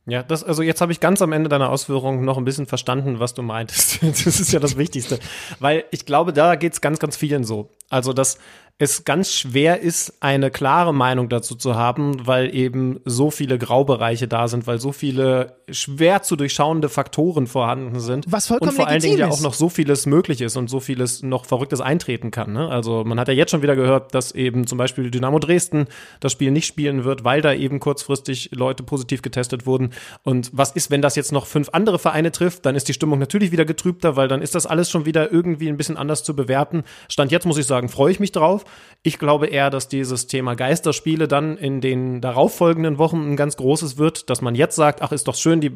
Ja, 0.08 0.22
das, 0.22 0.44
also 0.44 0.62
jetzt 0.62 0.81
habe 0.81 0.93
ich 0.93 1.00
ganz 1.00 1.20
am 1.20 1.32
Ende 1.32 1.48
deiner 1.48 1.69
Ausführung 1.69 2.25
noch 2.25 2.38
ein 2.38 2.44
bisschen 2.44 2.66
verstanden, 2.66 3.19
was 3.19 3.34
du 3.34 3.43
meintest. 3.43 3.98
Das 4.02 4.26
ist 4.26 4.52
ja 4.52 4.60
das 4.60 4.76
Wichtigste. 4.76 5.19
Weil 5.58 5.84
ich 5.90 6.06
glaube, 6.06 6.32
da 6.32 6.54
geht's 6.54 6.81
ganz, 6.81 7.00
ganz 7.00 7.16
vielen 7.16 7.42
so. 7.42 7.70
Also, 7.90 8.12
dass 8.12 8.38
es 8.78 9.05
ganz 9.05 9.32
schwer 9.32 9.81
ist, 9.81 10.19
eine 10.20 10.50
klare 10.50 10.93
Meinung 10.93 11.31
dazu 11.31 11.55
zu 11.55 11.76
haben, 11.76 12.26
weil 12.26 12.55
eben 12.55 13.00
so 13.06 13.31
viele 13.31 13.56
Graubereiche 13.58 14.28
da 14.28 14.49
sind, 14.49 14.67
weil 14.67 14.78
so 14.78 14.93
viele 14.93 15.56
schwer 15.70 16.23
zu 16.23 16.37
durchschauende 16.37 16.90
Faktoren 16.90 17.46
vorhanden 17.46 18.00
sind. 18.00 18.26
Was 18.28 18.49
vollkommen 18.49 18.70
Und 18.70 18.76
vor 18.76 18.87
allen 18.87 19.00
Dingen 19.00 19.17
ja 19.17 19.28
auch 19.28 19.40
noch 19.40 19.55
so 19.55 19.70
vieles 19.70 20.05
möglich 20.05 20.43
ist 20.43 20.58
und 20.58 20.69
so 20.69 20.78
vieles 20.78 21.23
noch 21.23 21.46
Verrücktes 21.46 21.81
eintreten 21.81 22.31
kann. 22.31 22.52
Ne? 22.52 22.69
Also 22.69 23.02
man 23.02 23.19
hat 23.19 23.28
ja 23.28 23.34
jetzt 23.34 23.50
schon 23.50 23.62
wieder 23.62 23.76
gehört, 23.76 24.14
dass 24.14 24.32
eben 24.32 24.67
zum 24.67 24.76
Beispiel 24.76 25.11
Dynamo 25.11 25.38
Dresden 25.38 25.87
das 26.20 26.32
Spiel 26.32 26.50
nicht 26.50 26.67
spielen 26.67 27.05
wird, 27.05 27.25
weil 27.25 27.40
da 27.40 27.55
eben 27.55 27.81
kurzfristig 27.81 28.50
Leute 28.52 28.82
positiv 28.82 29.23
getestet 29.23 29.64
wurden. 29.64 29.94
Und 30.23 30.50
was 30.52 30.73
ist, 30.73 30.90
wenn 30.90 31.00
das 31.00 31.17
jetzt 31.17 31.32
noch 31.32 31.46
fünf 31.46 31.70
andere 31.70 31.99
Vereine 31.99 32.31
trifft? 32.31 32.67
Dann 32.67 32.75
ist 32.75 32.88
die 32.88 32.94
Stimmung 32.94 33.19
natürlich 33.19 33.52
wieder 33.52 33.64
getrübter, 33.64 34.17
weil 34.17 34.28
dann 34.28 34.43
ist 34.43 34.55
das 34.55 34.67
alles 34.67 34.90
schon 34.90 35.06
wieder 35.06 35.32
irgendwie 35.32 35.69
ein 35.69 35.78
bisschen 35.78 35.96
anders 35.96 36.25
zu 36.25 36.37
bewerten. 36.37 36.84
Stand 37.08 37.32
jetzt 37.32 37.46
muss 37.46 37.56
ich 37.56 37.64
sagen, 37.64 37.88
freue 37.88 38.12
ich 38.12 38.20
mich 38.20 38.32
drauf. 38.32 38.65
Ich 39.06 39.20
glaube 39.20 39.46
eher, 39.46 39.70
dass 39.70 39.86
dieses 39.86 40.26
Thema 40.26 40.56
Geisterspiele 40.56 41.28
dann 41.28 41.56
in 41.56 41.80
den 41.80 42.20
darauffolgenden 42.20 42.98
Wochen 42.98 43.30
ein 43.30 43.36
ganz 43.36 43.56
großes 43.56 43.98
wird, 43.98 44.30
dass 44.30 44.42
man 44.42 44.56
jetzt 44.56 44.74
sagt, 44.74 45.00
ach, 45.00 45.12
ist 45.12 45.28
doch 45.28 45.36
schön, 45.36 45.60
die, 45.60 45.70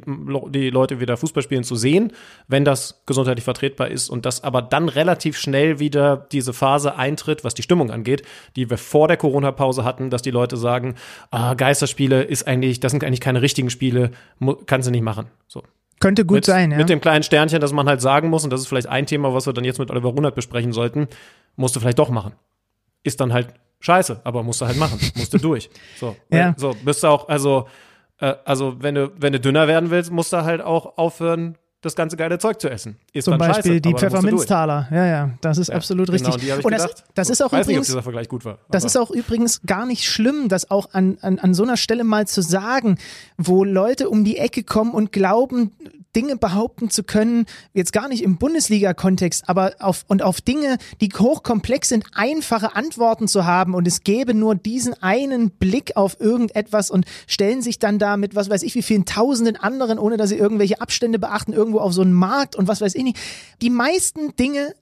die 0.49 0.69
Leute 0.69 0.99
wieder 0.99 1.17
Fußball 1.17 1.45
spielen 1.45 1.63
zu 1.63 1.77
sehen, 1.77 2.13
wenn 2.49 2.65
das 2.65 3.05
gesundheitlich 3.07 3.45
vertretbar 3.45 3.87
ist 3.87 4.09
und 4.09 4.27
dass 4.27 4.43
aber 4.43 4.63
dann 4.63 4.89
relativ 4.89 5.39
schnell 5.39 5.79
wieder 5.79 6.27
diese 6.33 6.53
Phase 6.53 6.97
eintritt, 6.97 7.45
was 7.45 7.55
die 7.55 7.63
Stimmung 7.63 7.93
angeht, 7.93 8.23
die 8.57 8.69
wir 8.69 8.79
vor 8.79 9.07
der 9.07 9.17
Corona-Pause 9.17 9.85
hatten, 9.85 10.11
dass 10.11 10.23
die 10.23 10.33
Leute 10.33 10.57
sagen, 10.57 10.97
ah, 11.31 11.55
Geisterspiele 11.55 12.23
ist 12.25 12.49
eigentlich, 12.49 12.81
das 12.81 12.91
sind 12.91 13.05
eigentlich 13.05 13.21
keine 13.21 13.43
richtigen 13.43 13.71
Spiele, 13.71 14.11
kannst 14.67 14.89
du 14.89 14.91
nicht 14.91 15.05
machen. 15.05 15.27
So. 15.47 15.63
Könnte 16.01 16.25
gut 16.25 16.39
mit, 16.39 16.45
sein, 16.47 16.73
ja. 16.73 16.79
Mit 16.79 16.89
dem 16.89 17.01
kleinen 17.01 17.23
Sternchen, 17.23 17.61
dass 17.61 17.73
man 17.73 17.87
halt 17.87 18.01
sagen 18.01 18.29
muss, 18.29 18.43
und 18.43 18.53
das 18.53 18.61
ist 18.61 18.67
vielleicht 18.67 18.89
ein 18.89 19.07
Thema, 19.07 19.33
was 19.33 19.47
wir 19.47 19.53
dann 19.53 19.63
jetzt 19.63 19.79
mit 19.79 19.89
Oliver 19.93 20.09
Runert 20.09 20.35
besprechen 20.35 20.73
sollten, 20.73 21.07
musst 21.55 21.77
du 21.77 21.81
vielleicht 21.81 22.01
doch 22.01 22.11
machen 22.11 22.33
ist 23.03 23.21
dann 23.21 23.33
halt 23.33 23.55
scheiße, 23.81 24.21
aber 24.25 24.43
musst 24.43 24.61
du 24.61 24.67
halt 24.67 24.77
machen, 24.77 24.99
musst 25.17 25.33
du 25.33 25.39
durch. 25.39 25.71
So, 25.99 26.17
ja. 26.31 26.55
so 26.57 26.75
bist 26.85 27.03
du 27.03 27.09
auch, 27.09 27.29
also, 27.29 27.67
äh, 28.19 28.35
also 28.45 28.77
wenn 28.81 28.95
du, 28.95 29.13
wenn 29.17 29.33
du 29.33 29.41
dünner 29.41 29.69
werden 29.69 29.91
willst, 29.91 30.11
musst 30.11 30.33
du 30.33 30.45
halt 30.45 30.61
auch 30.61 30.99
aufhören, 30.99 31.57
das 31.83 31.97
ganze 31.97 32.17
geile 32.17 32.39
Zeug 32.39 32.61
zu 32.61 32.69
essen. 32.69 32.99
Ist 33.13 33.25
Zum 33.25 33.39
Beispiel 33.39 33.55
scheiße, 33.55 33.81
die 33.81 33.95
Pfefferminztaler. 33.95 34.89
Ja, 34.91 35.07
ja, 35.07 35.31
das 35.41 35.57
ist 35.57 35.69
ja, 35.69 35.77
absolut 35.77 36.11
genau, 36.11 36.13
richtig. 36.13 36.35
Und, 36.35 36.43
die 36.43 36.59
ich 36.59 36.65
und 36.65 36.73
das, 36.73 37.05
das 37.15 37.31
ist 37.31 37.43
auch 37.43 37.53
weiß 37.53 37.67
übrigens, 37.67 37.69
nicht, 37.69 37.79
ob 37.79 37.85
dieser 37.87 38.03
Vergleich 38.03 38.29
gut 38.29 38.45
war. 38.45 38.59
Das 38.69 38.85
ist 38.85 38.97
auch 38.99 39.11
übrigens 39.11 39.63
gar 39.63 39.87
nicht 39.87 40.05
schlimm, 40.05 40.49
das 40.49 40.71
auch 40.71 40.93
an, 40.93 41.17
an, 41.23 41.39
an 41.39 41.55
so 41.55 41.63
einer 41.63 41.79
Stelle 41.79 42.05
mal 42.05 42.27
zu 42.27 42.43
sagen, 42.43 42.99
wo 43.39 43.65
Leute 43.65 44.11
um 44.11 44.25
die 44.25 44.37
Ecke 44.37 44.63
kommen 44.63 44.93
und 44.93 45.11
glauben, 45.11 45.73
Dinge 46.17 46.37
behaupten 46.37 46.91
zu 46.91 47.03
können, 47.03 47.47
jetzt 47.73 47.93
gar 47.93 48.09
nicht 48.09 48.23
im 48.23 48.39
Bundesliga-Kontext, 48.39 49.49
aber 49.49 49.75
auf, 49.79 50.05
und 50.09 50.23
auf 50.23 50.41
Dinge, 50.41 50.79
die 51.01 51.09
hochkomplex 51.09 51.89
sind, 51.89 52.05
einfache 52.13 52.75
Antworten 52.75 53.29
zu 53.29 53.47
haben 53.47 53.75
und 53.75 53.87
es 53.87 54.03
gäbe 54.03 54.35
nur 54.35 54.55
diesen 54.55 54.95
einen 55.03 55.51
Blick 55.51 55.97
auf 55.97 56.21
irgendetwas 56.21 56.91
und 56.91 57.07
stellen 57.27 57.63
sich 57.63 57.79
dann 57.79 57.99
da 57.99 58.17
mit 58.17 58.35
was 58.35 58.51
weiß 58.51 58.63
ich 58.63 58.75
wie 58.75 58.83
vielen 58.83 59.05
tausenden 59.05 59.57
anderen, 59.57 59.99
ohne 59.99 60.17
dass 60.17 60.31
sie 60.31 60.37
irgendwelche 60.37 60.81
Abstände 60.81 61.19
beachten, 61.19 61.53
irgendwo 61.53 61.79
auf 61.79 61.93
so 61.93 62.03
einen 62.03 62.13
Markt 62.13 62.57
und 62.57 62.69
was 62.69 62.81
weiß 62.81 62.95
ich 62.95 63.03
nicht. 63.03 63.19
Die 63.63 63.71
meisten 63.71 64.35
Dinge 64.37 64.75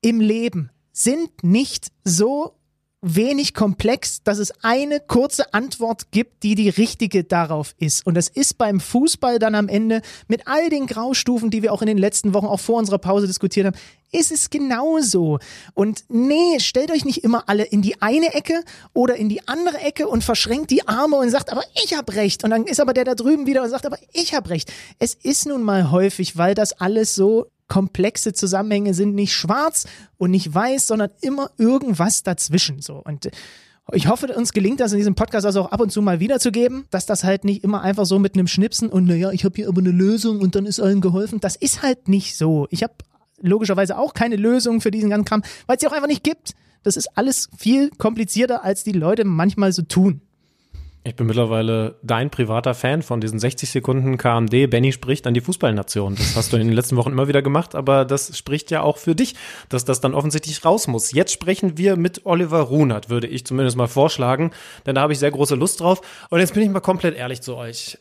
im 0.00 0.20
Leben 0.20 0.70
sind 0.92 1.42
nicht 1.42 1.88
so 2.04 2.57
wenig 3.00 3.54
komplex, 3.54 4.22
dass 4.24 4.38
es 4.38 4.52
eine 4.62 4.98
kurze 5.00 5.54
Antwort 5.54 6.10
gibt, 6.10 6.42
die 6.42 6.56
die 6.56 6.68
richtige 6.68 7.22
darauf 7.22 7.74
ist. 7.78 8.04
Und 8.04 8.14
das 8.14 8.28
ist 8.28 8.58
beim 8.58 8.80
Fußball 8.80 9.38
dann 9.38 9.54
am 9.54 9.68
Ende 9.68 10.02
mit 10.26 10.48
all 10.48 10.68
den 10.68 10.86
Graustufen, 10.86 11.50
die 11.50 11.62
wir 11.62 11.72
auch 11.72 11.80
in 11.80 11.86
den 11.86 11.98
letzten 11.98 12.34
Wochen 12.34 12.46
auch 12.46 12.60
vor 12.60 12.78
unserer 12.78 12.98
Pause 12.98 13.28
diskutiert 13.28 13.66
haben, 13.66 13.76
ist 14.10 14.32
es 14.32 14.50
genauso. 14.50 15.38
Und 15.74 16.04
nee, 16.08 16.58
stellt 16.58 16.90
euch 16.90 17.04
nicht 17.04 17.22
immer 17.22 17.48
alle 17.48 17.64
in 17.64 17.82
die 17.82 18.00
eine 18.00 18.34
Ecke 18.34 18.64
oder 18.94 19.16
in 19.16 19.28
die 19.28 19.46
andere 19.46 19.78
Ecke 19.78 20.08
und 20.08 20.24
verschränkt 20.24 20.70
die 20.70 20.88
Arme 20.88 21.16
und 21.16 21.30
sagt, 21.30 21.52
aber 21.52 21.62
ich 21.84 21.96
hab 21.96 22.12
recht. 22.14 22.42
Und 22.42 22.50
dann 22.50 22.64
ist 22.64 22.80
aber 22.80 22.94
der 22.94 23.04
da 23.04 23.14
drüben 23.14 23.46
wieder 23.46 23.62
und 23.62 23.70
sagt, 23.70 23.86
aber 23.86 23.98
ich 24.12 24.34
hab 24.34 24.48
recht. 24.48 24.72
Es 24.98 25.14
ist 25.14 25.46
nun 25.46 25.62
mal 25.62 25.90
häufig, 25.90 26.36
weil 26.36 26.54
das 26.54 26.72
alles 26.72 27.14
so 27.14 27.46
komplexe 27.68 28.32
Zusammenhänge 28.32 28.94
sind 28.94 29.14
nicht 29.14 29.34
schwarz 29.34 29.86
und 30.16 30.30
nicht 30.30 30.52
weiß, 30.52 30.86
sondern 30.86 31.10
immer 31.20 31.50
irgendwas 31.58 32.22
dazwischen 32.22 32.80
so. 32.80 32.96
Und 32.96 33.26
äh, 33.26 33.30
ich 33.92 34.08
hoffe, 34.08 34.26
uns 34.34 34.52
gelingt 34.52 34.80
das 34.80 34.92
in 34.92 34.98
diesem 34.98 35.14
Podcast 35.14 35.46
also 35.46 35.62
auch 35.62 35.72
ab 35.72 35.80
und 35.80 35.90
zu 35.90 36.02
mal 36.02 36.20
wiederzugeben, 36.20 36.84
dass 36.90 37.06
das 37.06 37.24
halt 37.24 37.44
nicht 37.44 37.64
immer 37.64 37.80
einfach 37.80 38.04
so 38.04 38.18
mit 38.18 38.34
einem 38.34 38.46
Schnipsen 38.46 38.90
und 38.90 39.06
naja, 39.06 39.30
ich 39.30 39.44
habe 39.44 39.56
hier 39.56 39.68
aber 39.68 39.80
eine 39.80 39.90
Lösung 39.90 40.40
und 40.40 40.54
dann 40.54 40.66
ist 40.66 40.80
allen 40.80 41.00
geholfen. 41.00 41.40
Das 41.40 41.56
ist 41.56 41.82
halt 41.82 42.08
nicht 42.08 42.36
so. 42.36 42.66
Ich 42.70 42.82
habe 42.82 42.94
logischerweise 43.40 43.96
auch 43.96 44.14
keine 44.14 44.36
Lösung 44.36 44.80
für 44.80 44.90
diesen 44.90 45.10
ganzen 45.10 45.24
Kram, 45.24 45.42
weil 45.66 45.76
es 45.76 45.80
sie 45.80 45.88
auch 45.88 45.92
einfach 45.92 46.08
nicht 46.08 46.24
gibt. 46.24 46.54
Das 46.82 46.96
ist 46.96 47.16
alles 47.16 47.48
viel 47.56 47.90
komplizierter, 47.90 48.64
als 48.64 48.84
die 48.84 48.92
Leute 48.92 49.24
manchmal 49.24 49.72
so 49.72 49.82
tun. 49.82 50.20
Ich 51.08 51.16
bin 51.16 51.26
mittlerweile 51.26 51.96
dein 52.02 52.28
privater 52.28 52.74
Fan 52.74 53.00
von 53.00 53.18
diesen 53.22 53.38
60 53.38 53.70
Sekunden 53.70 54.18
KMD. 54.18 54.68
Benny 54.68 54.92
spricht 54.92 55.26
an 55.26 55.32
die 55.32 55.40
Fußballnation. 55.40 56.16
Das 56.16 56.36
hast 56.36 56.52
du 56.52 56.58
in 56.58 56.66
den 56.66 56.74
letzten 56.74 56.96
Wochen 56.96 57.12
immer 57.12 57.28
wieder 57.28 57.40
gemacht, 57.40 57.74
aber 57.74 58.04
das 58.04 58.36
spricht 58.36 58.70
ja 58.70 58.82
auch 58.82 58.98
für 58.98 59.14
dich, 59.14 59.34
dass 59.70 59.86
das 59.86 60.02
dann 60.02 60.12
offensichtlich 60.12 60.62
raus 60.66 60.86
muss. 60.86 61.12
Jetzt 61.12 61.32
sprechen 61.32 61.78
wir 61.78 61.96
mit 61.96 62.26
Oliver 62.26 62.60
Runert, 62.60 63.08
würde 63.08 63.26
ich 63.26 63.46
zumindest 63.46 63.78
mal 63.78 63.88
vorschlagen, 63.88 64.50
denn 64.84 64.96
da 64.96 65.00
habe 65.00 65.14
ich 65.14 65.18
sehr 65.18 65.30
große 65.30 65.54
Lust 65.54 65.80
drauf. 65.80 66.02
Und 66.28 66.40
jetzt 66.40 66.52
bin 66.52 66.62
ich 66.62 66.68
mal 66.68 66.80
komplett 66.80 67.16
ehrlich 67.16 67.40
zu 67.40 67.56
euch. 67.56 67.96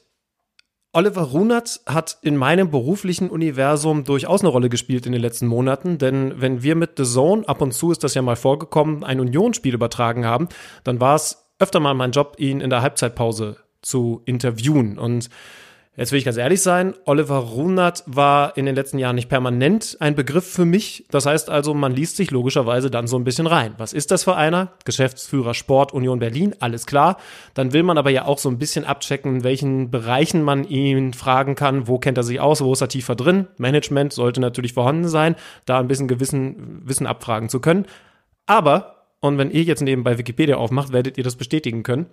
Oliver 0.91 1.21
Runert 1.21 1.79
hat 1.85 2.17
in 2.23 2.35
meinem 2.35 2.71
beruflichen 2.71 3.29
Universum 3.29 4.03
durchaus 4.03 4.41
eine 4.41 4.49
Rolle 4.49 4.67
gespielt 4.67 5.05
in 5.05 5.13
den 5.13 5.21
letzten 5.21 5.47
Monaten, 5.47 5.97
denn 5.97 6.41
wenn 6.41 6.61
wir 6.61 6.75
mit 6.75 6.97
The 6.97 7.05
Zone, 7.05 7.47
ab 7.47 7.61
und 7.61 7.71
zu 7.71 7.93
ist 7.93 8.03
das 8.03 8.15
ja 8.15 8.21
mal 8.21 8.35
vorgekommen, 8.35 9.05
ein 9.05 9.21
Unionsspiel 9.21 9.73
übertragen 9.75 10.25
haben, 10.25 10.49
dann 10.83 10.99
war 10.99 11.15
es 11.15 11.46
öfter 11.59 11.79
mal 11.79 11.93
mein 11.93 12.11
Job, 12.11 12.35
ihn 12.37 12.61
in 12.61 12.69
der 12.69 12.81
Halbzeitpause 12.81 13.57
zu 13.81 14.21
interviewen. 14.25 14.97
Und 14.97 15.29
Jetzt 15.97 16.11
will 16.11 16.19
ich 16.19 16.25
ganz 16.25 16.37
ehrlich 16.37 16.61
sein, 16.61 16.93
Oliver 17.05 17.37
Runert 17.37 18.03
war 18.05 18.55
in 18.55 18.67
den 18.67 18.75
letzten 18.75 18.99
Jahren 18.99 19.15
nicht 19.15 19.29
permanent 19.29 19.97
ein 19.99 20.13
Begriff 20.13 20.45
für 20.45 20.63
mich. 20.63 21.05
Das 21.09 21.25
heißt 21.25 21.49
also, 21.49 21.73
man 21.73 21.91
liest 21.91 22.17
sich 22.17 22.29
logischerweise 22.29 22.91
dann 22.91 23.07
so 23.07 23.17
ein 23.17 23.23
bisschen 23.23 23.47
rein. 23.47 23.73
Was 23.79 23.93
ist 23.93 24.11
das 24.11 24.23
für 24.23 24.35
einer? 24.35 24.73
Geschäftsführer 24.85 25.55
Sport 25.55 25.93
Union 25.93 26.19
Berlin, 26.19 26.53
alles 26.59 26.85
klar. 26.85 27.17
Dann 27.55 27.73
will 27.73 27.81
man 27.81 27.97
aber 27.97 28.11
ja 28.11 28.25
auch 28.25 28.37
so 28.37 28.47
ein 28.47 28.59
bisschen 28.59 28.85
abchecken, 28.85 29.37
in 29.37 29.43
welchen 29.43 29.89
Bereichen 29.89 30.43
man 30.43 30.65
ihn 30.65 31.13
fragen 31.13 31.55
kann, 31.55 31.87
wo 31.87 31.97
kennt 31.97 32.19
er 32.19 32.23
sich 32.23 32.39
aus, 32.39 32.61
wo 32.61 32.73
ist 32.73 32.81
er 32.81 32.89
tiefer 32.89 33.15
drin. 33.15 33.47
Management 33.57 34.13
sollte 34.13 34.39
natürlich 34.39 34.73
vorhanden 34.73 35.07
sein, 35.07 35.35
da 35.65 35.79
ein 35.79 35.87
bisschen 35.87 36.07
gewissen 36.07 36.87
Wissen 36.87 37.07
abfragen 37.07 37.49
zu 37.49 37.59
können. 37.59 37.87
Aber, 38.45 38.96
und 39.19 39.38
wenn 39.38 39.51
ihr 39.51 39.63
jetzt 39.63 39.81
nebenbei 39.81 40.17
Wikipedia 40.17 40.57
aufmacht, 40.57 40.93
werdet 40.93 41.17
ihr 41.17 41.24
das 41.24 41.36
bestätigen 41.36 41.83
können, 41.83 42.07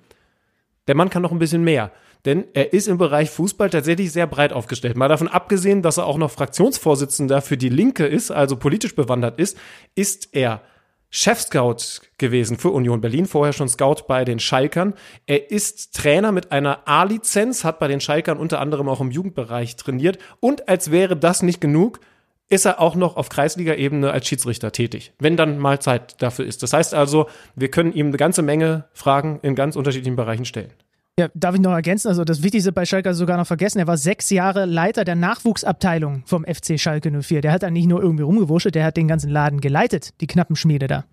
der 0.86 0.94
Mann 0.94 1.10
kann 1.10 1.22
noch 1.22 1.32
ein 1.32 1.38
bisschen 1.38 1.64
mehr. 1.64 1.92
Denn 2.24 2.44
er 2.54 2.72
ist 2.72 2.88
im 2.88 2.96
Bereich 2.96 3.30
Fußball 3.30 3.68
tatsächlich 3.68 4.10
sehr 4.12 4.26
breit 4.26 4.52
aufgestellt. 4.52 4.96
Mal 4.96 5.08
davon 5.08 5.28
abgesehen, 5.28 5.82
dass 5.82 5.98
er 5.98 6.06
auch 6.06 6.16
noch 6.16 6.30
Fraktionsvorsitzender 6.30 7.42
für 7.42 7.58
die 7.58 7.68
Linke 7.68 8.06
ist, 8.06 8.30
also 8.30 8.56
politisch 8.56 8.94
bewandert 8.94 9.38
ist, 9.38 9.58
ist 9.94 10.30
er 10.32 10.62
Chef-Scout 11.10 12.02
gewesen 12.18 12.56
für 12.56 12.70
Union 12.70 13.00
Berlin, 13.00 13.26
vorher 13.26 13.52
schon 13.52 13.68
Scout 13.68 14.06
bei 14.08 14.24
den 14.24 14.40
Schalkern. 14.40 14.94
Er 15.26 15.50
ist 15.50 15.94
Trainer 15.94 16.32
mit 16.32 16.50
einer 16.50 16.88
A-Lizenz, 16.88 17.62
hat 17.62 17.78
bei 17.78 17.88
den 17.88 18.00
Schalkern 18.00 18.38
unter 18.38 18.58
anderem 18.58 18.88
auch 18.88 19.00
im 19.00 19.10
Jugendbereich 19.10 19.76
trainiert. 19.76 20.18
Und 20.40 20.68
als 20.68 20.90
wäre 20.90 21.16
das 21.16 21.42
nicht 21.42 21.60
genug, 21.60 22.00
ist 22.48 22.64
er 22.66 22.80
auch 22.80 22.94
noch 22.94 23.16
auf 23.16 23.28
Kreisliga-Ebene 23.28 24.10
als 24.10 24.26
Schiedsrichter 24.26 24.72
tätig, 24.72 25.12
wenn 25.18 25.36
dann 25.36 25.58
mal 25.58 25.80
Zeit 25.80 26.20
dafür 26.22 26.44
ist. 26.44 26.62
Das 26.62 26.72
heißt 26.72 26.94
also, 26.94 27.26
wir 27.56 27.70
können 27.70 27.92
ihm 27.92 28.08
eine 28.08 28.16
ganze 28.16 28.42
Menge 28.42 28.84
Fragen 28.92 29.40
in 29.42 29.54
ganz 29.54 29.76
unterschiedlichen 29.76 30.16
Bereichen 30.16 30.44
stellen. 30.44 30.72
Ja, 31.18 31.28
darf 31.34 31.54
ich 31.54 31.60
noch 31.60 31.72
ergänzen? 31.72 32.08
Also 32.08 32.24
das 32.24 32.42
Wichtigste 32.42 32.72
bei 32.72 32.84
Schalke 32.84 33.14
sogar 33.14 33.36
noch 33.36 33.46
vergessen. 33.46 33.78
Er 33.78 33.86
war 33.86 33.96
sechs 33.96 34.30
Jahre 34.30 34.64
Leiter 34.64 35.04
der 35.04 35.14
Nachwuchsabteilung 35.14 36.24
vom 36.26 36.44
FC 36.44 36.78
Schalke 36.78 37.10
04. 37.22 37.40
Der 37.40 37.52
hat 37.52 37.62
da 37.62 37.70
nicht 37.70 37.86
nur 37.86 38.02
irgendwie 38.02 38.24
rumgewurschtelt, 38.24 38.74
der 38.74 38.84
hat 38.84 38.96
den 38.96 39.06
ganzen 39.06 39.30
Laden 39.30 39.60
geleitet, 39.60 40.20
die 40.20 40.26
knappen 40.26 40.56
Schmiede 40.56 40.88
da. 40.88 41.04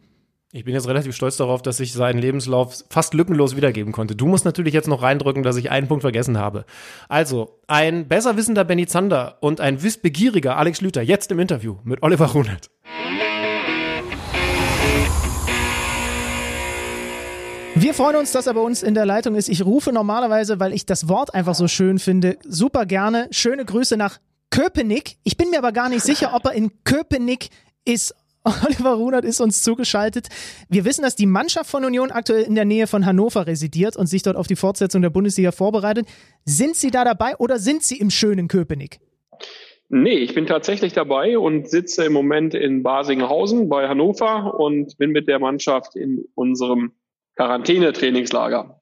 Ich 0.53 0.65
bin 0.65 0.73
jetzt 0.73 0.89
relativ 0.89 1.15
stolz 1.15 1.37
darauf, 1.37 1.61
dass 1.61 1.79
ich 1.79 1.93
seinen 1.93 2.19
Lebenslauf 2.19 2.83
fast 2.89 3.13
lückenlos 3.13 3.55
wiedergeben 3.55 3.93
konnte. 3.93 4.17
Du 4.17 4.27
musst 4.27 4.43
natürlich 4.43 4.73
jetzt 4.73 4.89
noch 4.89 5.01
reindrücken, 5.01 5.43
dass 5.43 5.55
ich 5.55 5.71
einen 5.71 5.87
Punkt 5.87 6.01
vergessen 6.01 6.37
habe. 6.37 6.65
Also, 7.07 7.61
ein 7.67 8.09
besser 8.09 8.35
wissender 8.35 8.65
Benny 8.65 8.85
Zander 8.85 9.37
und 9.39 9.61
ein 9.61 9.81
wissbegieriger 9.81 10.57
Alex 10.57 10.79
Schlüter 10.79 11.01
jetzt 11.01 11.31
im 11.31 11.39
Interview 11.39 11.77
mit 11.85 12.03
Oliver 12.03 12.25
Runert. 12.25 12.69
Wir 17.75 17.93
freuen 17.93 18.17
uns, 18.17 18.33
dass 18.33 18.45
er 18.45 18.53
bei 18.53 18.59
uns 18.59 18.83
in 18.83 18.93
der 18.93 19.05
Leitung 19.05 19.35
ist. 19.35 19.47
Ich 19.47 19.63
rufe 19.63 19.93
normalerweise, 19.93 20.59
weil 20.59 20.73
ich 20.73 20.85
das 20.85 21.07
Wort 21.07 21.33
einfach 21.33 21.55
so 21.55 21.69
schön 21.69 21.97
finde, 21.97 22.37
super 22.43 22.85
gerne. 22.85 23.29
Schöne 23.31 23.63
Grüße 23.63 23.95
nach 23.95 24.19
Köpenick. 24.49 25.15
Ich 25.23 25.37
bin 25.37 25.49
mir 25.49 25.59
aber 25.59 25.71
gar 25.71 25.87
nicht 25.87 26.03
sicher, 26.03 26.33
ob 26.35 26.43
er 26.43 26.51
in 26.51 26.71
Köpenick 26.83 27.51
ist. 27.85 28.15
Oliver 28.65 28.93
Runert 28.93 29.23
ist 29.23 29.39
uns 29.39 29.61
zugeschaltet. 29.61 30.27
Wir 30.67 30.83
wissen, 30.85 31.03
dass 31.03 31.15
die 31.15 31.27
Mannschaft 31.27 31.69
von 31.69 31.85
Union 31.85 32.11
aktuell 32.11 32.43
in 32.43 32.55
der 32.55 32.65
Nähe 32.65 32.87
von 32.87 33.05
Hannover 33.05 33.45
residiert 33.45 33.95
und 33.95 34.07
sich 34.07 34.23
dort 34.23 34.35
auf 34.35 34.47
die 34.47 34.55
Fortsetzung 34.55 35.01
der 35.01 35.11
Bundesliga 35.11 35.51
vorbereitet. 35.51 36.07
Sind 36.43 36.75
Sie 36.75 36.89
da 36.89 37.03
dabei 37.03 37.35
oder 37.37 37.59
sind 37.59 37.83
Sie 37.83 37.97
im 37.97 38.09
schönen 38.09 38.47
Köpenick? 38.47 38.99
Nee, 39.89 40.15
ich 40.15 40.33
bin 40.33 40.47
tatsächlich 40.47 40.93
dabei 40.93 41.37
und 41.37 41.69
sitze 41.69 42.05
im 42.05 42.13
Moment 42.13 42.53
in 42.53 42.81
Basinghausen 42.81 43.67
bei 43.67 43.87
Hannover 43.87 44.57
und 44.57 44.97
bin 44.97 45.11
mit 45.11 45.27
der 45.27 45.37
Mannschaft 45.37 45.95
in 45.95 46.23
unserem 46.33 46.93
Quarantäne-Trainingslager. 47.35 48.79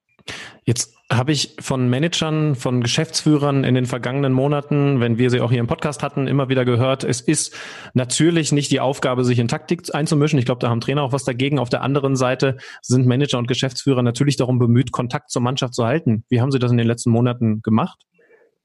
Jetzt 0.66 0.99
habe 1.12 1.32
ich 1.32 1.56
von 1.60 1.90
Managern, 1.90 2.56
von 2.56 2.82
Geschäftsführern 2.82 3.64
in 3.64 3.74
den 3.74 3.88
vergangenen 3.88 4.32
Monaten, 4.32 5.00
wenn 5.00 5.18
wir 5.18 5.32
sie 5.32 5.42
auch 5.42 5.50
hier 5.50 5.60
im 5.60 5.68
Podcast 5.68 6.04
hatten, 6.04 6.28
immer 6.28 6.50
wieder 6.50 6.66
gehört, 6.66 7.04
es 7.04 7.20
ist 7.20 7.56
natürlich 7.96 8.52
nicht 8.52 8.70
die 8.70 8.80
Aufgabe, 8.80 9.26
sich 9.26 9.40
in 9.40 9.48
Taktik 9.48 9.84
einzumischen. 9.94 10.38
Ich 10.38 10.46
glaube, 10.46 10.60
da 10.60 10.70
haben 10.70 10.82
Trainer 10.82 11.02
auch 11.02 11.12
was 11.12 11.24
dagegen. 11.24 11.58
Auf 11.58 11.70
der 11.70 11.82
anderen 11.82 12.16
Seite 12.16 12.58
sind 12.82 13.08
Manager 13.08 13.40
und 13.40 13.48
Geschäftsführer 13.48 14.04
natürlich 14.04 14.38
darum 14.38 14.60
bemüht, 14.60 14.92
Kontakt 14.92 15.32
zur 15.32 15.42
Mannschaft 15.42 15.74
zu 15.74 15.86
halten. 15.86 16.26
Wie 16.30 16.42
haben 16.42 16.52
Sie 16.52 16.60
das 16.60 16.72
in 16.72 16.78
den 16.78 16.88
letzten 16.88 17.10
Monaten 17.10 17.62
gemacht? 17.64 18.06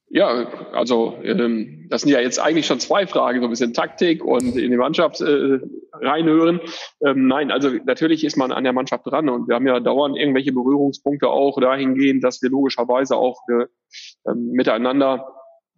Ja, 0.08 0.46
also 0.72 1.18
ähm, 1.24 1.86
das 1.88 2.02
sind 2.02 2.12
ja 2.12 2.20
jetzt 2.20 2.38
eigentlich 2.38 2.66
schon 2.66 2.78
zwei 2.78 3.06
Fragen, 3.06 3.40
so 3.40 3.46
ein 3.46 3.50
bisschen 3.50 3.74
Taktik 3.74 4.24
und 4.24 4.56
in 4.56 4.70
die 4.70 4.76
Mannschaft 4.76 5.20
äh, 5.20 5.58
reinhören. 5.92 6.60
Ähm, 7.04 7.26
nein, 7.26 7.50
also 7.50 7.70
natürlich 7.84 8.22
ist 8.24 8.36
man 8.36 8.52
an 8.52 8.64
der 8.64 8.72
Mannschaft 8.72 9.06
dran 9.06 9.28
und 9.28 9.48
wir 9.48 9.56
haben 9.56 9.66
ja 9.66 9.80
dauernd 9.80 10.16
irgendwelche 10.16 10.52
Berührungspunkte 10.52 11.28
auch 11.28 11.60
dahingehend, 11.60 12.22
dass 12.22 12.42
wir 12.42 12.50
logischerweise 12.50 13.16
auch 13.16 13.40
äh, 13.48 13.66
ähm, 14.30 14.52
miteinander 14.52 15.26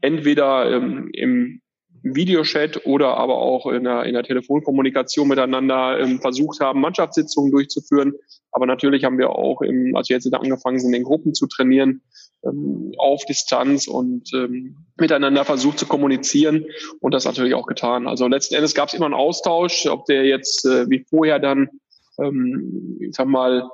entweder 0.00 0.71
ähm, 0.71 1.09
im 1.12 1.62
Videochat 2.02 2.87
oder 2.87 3.16
aber 3.16 3.38
auch 3.38 3.66
in 3.66 3.85
der, 3.85 4.04
in 4.04 4.14
der 4.14 4.23
Telefonkommunikation 4.23 5.28
miteinander 5.28 5.99
ähm, 5.99 6.21
versucht 6.21 6.61
haben, 6.61 6.80
Mannschaftssitzungen 6.80 7.50
durchzuführen. 7.50 8.14
Aber 8.52 8.66
natürlich 8.66 9.04
haben 9.04 9.18
wir 9.18 9.30
auch, 9.30 9.61
im, 9.62 9.97
als 9.97 10.09
wir 10.09 10.16
jetzt 10.16 10.33
angefangen 10.33 10.78
sind, 10.78 10.95
in 10.95 11.02
Gruppen 11.02 11.35
zu 11.35 11.47
trainieren, 11.47 12.02
ähm, 12.45 12.93
auf 12.99 13.25
Distanz 13.25 13.87
und 13.88 14.33
ähm, 14.35 14.87
miteinander 14.97 15.45
versucht 15.45 15.78
zu 15.78 15.87
kommunizieren 15.87 16.66
und 17.00 17.12
das 17.12 17.25
natürlich 17.25 17.55
auch 17.55 17.66
getan. 17.66 18.07
Also 18.07 18.26
letzten 18.28 18.55
Endes 18.55 18.75
gab 18.75 18.88
es 18.88 18.95
immer 18.95 19.07
einen 19.07 19.14
Austausch, 19.14 19.87
ob 19.87 20.07
der 20.07 20.25
jetzt 20.25 20.64
äh, 20.64 20.88
wie 20.88 21.05
vorher 21.09 21.38
dann, 21.38 21.69
ähm, 22.19 22.99
ich 23.00 23.14
sag 23.14 23.26
mal, 23.26 23.69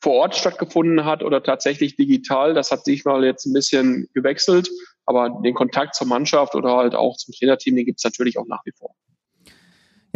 vor 0.00 0.14
Ort 0.14 0.36
stattgefunden 0.36 1.04
hat 1.04 1.22
oder 1.22 1.42
tatsächlich 1.42 1.96
digital. 1.96 2.54
Das 2.54 2.70
hat 2.70 2.84
sich 2.84 3.04
mal 3.04 3.24
jetzt 3.24 3.46
ein 3.46 3.52
bisschen 3.52 4.08
gewechselt. 4.14 4.70
Aber 5.06 5.40
den 5.42 5.54
Kontakt 5.54 5.94
zur 5.94 6.06
Mannschaft 6.06 6.54
oder 6.54 6.76
halt 6.76 6.94
auch 6.94 7.16
zum 7.16 7.34
Trainerteam, 7.34 7.76
den 7.76 7.86
gibt 7.86 7.98
es 7.98 8.04
natürlich 8.04 8.38
auch 8.38 8.46
nach 8.46 8.60
wie 8.64 8.72
vor. 8.72 8.94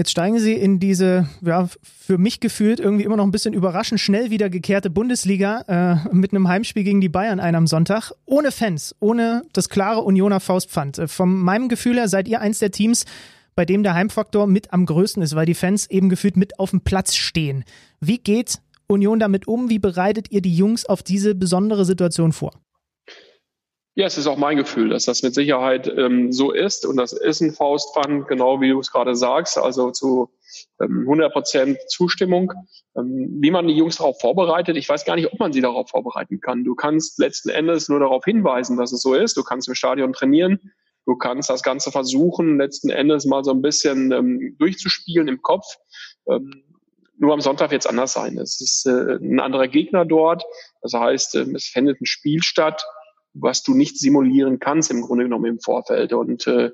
Jetzt 0.03 0.11
steigen 0.11 0.41
Sie 0.41 0.55
in 0.55 0.81
diese, 0.81 1.29
ja, 1.43 1.69
für 1.81 2.19
mich 2.19 2.41
gefühlt 2.41 2.81
irgendwie 2.81 3.05
immer 3.05 3.17
noch 3.17 3.25
ein 3.25 3.31
bisschen 3.31 3.55
überraschend 3.55 4.01
schnell 4.01 4.31
wiedergekehrte 4.31 4.91
Bundesliga 4.91 5.61
äh, 5.69 6.13
mit 6.13 6.33
einem 6.33 6.49
Heimspiel 6.49 6.83
gegen 6.83 7.01
die 7.01 7.09
Bayern 7.09 7.39
ein 7.39 7.55
am 7.55 7.69
Sonntag. 7.69 8.11
Ohne 8.27 8.51
Fans, 8.51 8.97
ohne 8.99 9.45
das 9.53 9.69
klare 9.69 10.01
Unioner 10.01 10.41
Faustpfand. 10.41 10.99
Äh, 10.99 11.07
von 11.07 11.33
meinem 11.33 11.69
Gefühl 11.69 11.99
her 11.99 12.09
seid 12.09 12.27
ihr 12.27 12.41
eins 12.41 12.59
der 12.59 12.73
Teams, 12.73 13.05
bei 13.55 13.65
dem 13.65 13.85
der 13.85 13.95
Heimfaktor 13.95 14.49
mit 14.49 14.73
am 14.73 14.87
größten 14.87 15.23
ist, 15.23 15.37
weil 15.37 15.47
die 15.47 15.55
Fans 15.55 15.89
eben 15.89 16.09
gefühlt 16.09 16.37
mit 16.37 16.59
auf 16.59 16.71
dem 16.71 16.81
Platz 16.81 17.15
stehen. 17.15 17.63
Wie 18.01 18.19
geht 18.19 18.59
Union 18.89 19.21
damit 19.21 19.47
um? 19.47 19.71
Wie 19.71 19.79
bereitet 19.79 20.33
ihr 20.33 20.43
die 20.43 20.57
Jungs 20.57 20.85
auf 20.85 21.05
diese 21.05 21.37
besondere 21.37 21.85
Situation 21.85 22.33
vor? 22.33 22.51
Ja, 23.95 24.07
es 24.07 24.17
ist 24.17 24.27
auch 24.27 24.39
mein 24.39 24.57
Gefühl, 24.57 24.89
dass 24.89 25.05
das 25.05 25.23
mit 25.23 25.35
Sicherheit 25.35 25.87
ähm, 25.87 26.33
so 26.33 26.51
ist. 26.51 26.87
Und 26.87 26.97
das 26.97 27.13
ist 27.13 27.43
ein 27.43 27.53
Faustpfand, 27.53 28.27
genau 28.27 28.61
wie 28.63 28.71
du 28.71 28.81
es 28.81 28.91
gerade 28.91 29.15
sagst, 29.15 29.59
also 29.59 29.91
zu 29.91 30.31
ähm, 30.81 31.01
100 31.01 31.31
Prozent 31.31 31.79
Zustimmung. 31.89 32.53
Ähm, 32.97 33.37
wie 33.41 33.51
man 33.51 33.69
die 33.69 33.77
Jungs 33.77 33.97
darauf 33.97 34.19
vorbereitet, 34.19 34.79
ich 34.79 34.89
weiß 34.89 35.05
gar 35.05 35.17
nicht, 35.17 35.31
ob 35.31 35.39
man 35.39 35.53
sie 35.53 35.61
darauf 35.61 35.91
vorbereiten 35.91 36.41
kann. 36.41 36.65
Du 36.65 36.75
kannst 36.75 37.19
letzten 37.19 37.51
Endes 37.51 37.91
nur 37.91 38.01
darauf 38.01 38.25
hinweisen, 38.25 38.79
dass 38.79 38.93
es 38.93 39.03
so 39.03 39.13
ist. 39.13 39.37
Du 39.37 39.43
kannst 39.43 39.69
im 39.69 39.75
Stadion 39.75 40.15
trainieren. 40.15 40.73
Du 41.05 41.17
kannst 41.17 41.51
das 41.51 41.63
Ganze 41.63 41.91
versuchen, 41.91 42.59
letzten 42.59 42.89
Endes 42.89 43.27
mal 43.27 43.45
so 43.45 43.51
ein 43.51 43.61
bisschen 43.61 44.11
ähm, 44.13 44.57
durchzuspielen 44.59 45.29
im 45.29 45.43
Kopf. 45.43 45.67
Ähm, 46.31 46.63
nur 47.19 47.35
am 47.35 47.41
Sonntag 47.43 47.71
wird 47.73 47.83
es 47.83 47.87
anders 47.87 48.15
sein. 48.15 48.39
Es 48.39 48.59
ist 48.61 48.87
äh, 48.87 49.17
ein 49.17 49.39
anderer 49.39 49.69
Gegner 49.69 50.07
dort. 50.07 50.45
Das 50.81 50.95
heißt, 50.95 51.35
äh, 51.35 51.47
es 51.55 51.67
findet 51.67 52.01
ein 52.01 52.07
Spiel 52.07 52.43
statt, 52.43 52.83
was 53.35 53.63
du 53.63 53.75
nicht 53.75 53.99
simulieren 53.99 54.59
kannst 54.59 54.91
im 54.91 55.03
Grunde 55.03 55.25
genommen 55.25 55.47
im 55.47 55.61
Vorfeld. 55.61 56.13
Und 56.13 56.47
äh, 56.47 56.71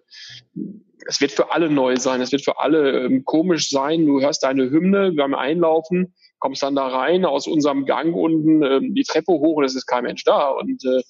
es 1.07 1.21
wird 1.21 1.33
für 1.33 1.53
alle 1.53 1.71
neu 1.71 1.97
sein. 1.97 2.21
Es 2.21 2.33
wird 2.33 2.45
für 2.45 2.61
alle 2.61 3.05
ähm, 3.05 3.25
komisch 3.25 3.71
sein. 3.71 4.07
Du 4.07 4.21
hörst 4.21 4.43
deine 4.43 4.71
Hymne 4.71 5.13
beim 5.13 5.35
Einlaufen, 5.35 6.15
kommst 6.39 6.63
dann 6.63 6.75
da 6.75 6.87
rein 6.87 7.25
aus 7.25 7.47
unserem 7.47 7.87
Gang 7.87 8.15
unten 8.15 8.63
äh, 8.63 8.81
die 8.83 9.05
Treppe 9.05 9.33
hoch 9.33 9.57
und 9.57 9.65
es 9.65 9.75
ist 9.75 9.87
kein 9.87 10.05
Mensch 10.05 10.25
da. 10.25 10.49
Und 10.49 10.85
äh, 10.85 11.03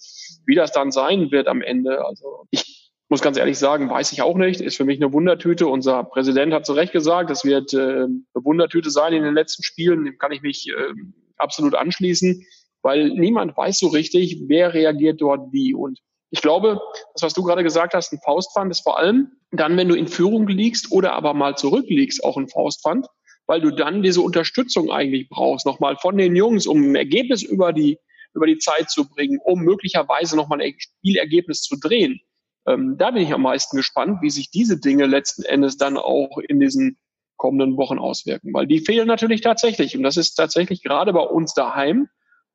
wie 0.47 0.55
das 0.55 0.73
dann 0.73 0.91
sein 0.91 1.31
wird 1.31 1.49
am 1.49 1.63
Ende, 1.63 2.05
also 2.05 2.47
ich 2.51 2.93
muss 3.09 3.23
ganz 3.23 3.39
ehrlich 3.39 3.59
sagen, 3.59 3.89
weiß 3.89 4.13
ich 4.13 4.21
auch 4.21 4.37
nicht. 4.37 4.61
Ist 4.61 4.77
für 4.77 4.85
mich 4.85 5.01
eine 5.01 5.13
Wundertüte. 5.13 5.67
Unser 5.67 6.05
Präsident 6.05 6.53
hat 6.53 6.67
zu 6.67 6.75
Recht 6.75 6.93
gesagt, 6.93 7.31
es 7.31 7.45
wird 7.45 7.73
äh, 7.73 8.05
eine 8.05 8.23
Wundertüte 8.35 8.91
sein 8.91 9.15
in 9.15 9.23
den 9.23 9.35
letzten 9.35 9.63
Spielen. 9.63 10.05
Dem 10.05 10.19
kann 10.19 10.33
ich 10.33 10.43
mich 10.43 10.69
äh, 10.69 10.93
absolut 11.39 11.75
anschließen, 11.75 12.45
weil 12.89 13.11
niemand 13.11 13.55
weiß 13.55 13.81
so 13.81 13.89
richtig, 13.89 14.45
wer 14.47 14.73
reagiert 14.73 15.21
dort 15.21 15.53
wie. 15.53 15.75
Und 15.75 15.99
ich 16.31 16.41
glaube, 16.41 16.81
das, 17.13 17.23
was 17.23 17.35
du 17.35 17.43
gerade 17.43 17.63
gesagt 17.63 17.93
hast, 17.93 18.15
ein 18.15 18.21
Faustpfand 18.25 18.71
ist 18.71 18.81
vor 18.81 18.99
allem 18.99 19.33
dann, 19.51 19.77
wenn 19.77 19.89
du 19.89 19.95
in 19.95 20.09
Führung 20.09 20.49
liegst 20.49 20.91
oder 20.91 21.13
aber 21.13 21.35
mal 21.35 21.55
zurückliegst, 21.55 22.25
auch 22.25 22.39
ein 22.39 22.49
Faustpfand, 22.49 23.07
weil 23.47 23.61
du 23.61 23.71
dann 23.71 24.03
diese 24.03 24.23
Unterstützung 24.23 24.91
eigentlich 24.91 25.29
brauchst, 25.29 25.67
nochmal 25.67 25.99
von 25.99 26.17
den 26.17 26.35
Jungs, 26.35 26.67
um 26.67 26.81
ein 26.81 26.95
Ergebnis 26.95 27.43
über 27.43 27.75
die, 27.75 27.99
über 28.33 28.47
die 28.47 28.57
Zeit 28.57 28.89
zu 28.89 29.07
bringen, 29.07 29.39
um 29.45 29.61
möglicherweise 29.61 30.35
nochmal 30.35 30.63
ein 30.63 30.75
Spielergebnis 30.79 31.61
zu 31.61 31.77
drehen. 31.79 32.21
Ähm, 32.67 32.97
da 32.97 33.11
bin 33.11 33.23
ich 33.23 33.35
am 33.35 33.43
meisten 33.43 33.77
gespannt, 33.77 34.23
wie 34.23 34.31
sich 34.31 34.51
diese 34.51 34.81
Dinge 34.81 35.05
letzten 35.05 35.43
Endes 35.43 35.77
dann 35.77 35.99
auch 35.99 36.39
in 36.39 36.59
diesen 36.59 36.97
kommenden 37.37 37.77
Wochen 37.77 37.99
auswirken, 37.99 38.55
weil 38.55 38.67
die 38.67 38.81
fehlen 38.81 39.07
natürlich 39.07 39.43
tatsächlich. 39.43 39.95
Und 39.95 40.05
das 40.05 40.17
ist 40.17 40.37
tatsächlich 40.37 40.83
gerade 40.83 41.13
bei 41.13 41.21
uns 41.21 41.53
daheim 41.53 42.09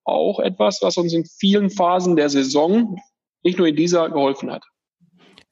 auch 0.06 0.40
etwas, 0.40 0.80
was 0.82 0.98
uns 0.98 1.14
in 1.14 1.26
vielen 1.26 1.70
Phasen 1.70 2.16
der 2.16 2.30
Saison 2.30 2.98
nicht 3.44 3.58
nur 3.58 3.68
in 3.68 3.76
dieser 3.76 4.10
geholfen 4.10 4.52
hat. 4.52 4.64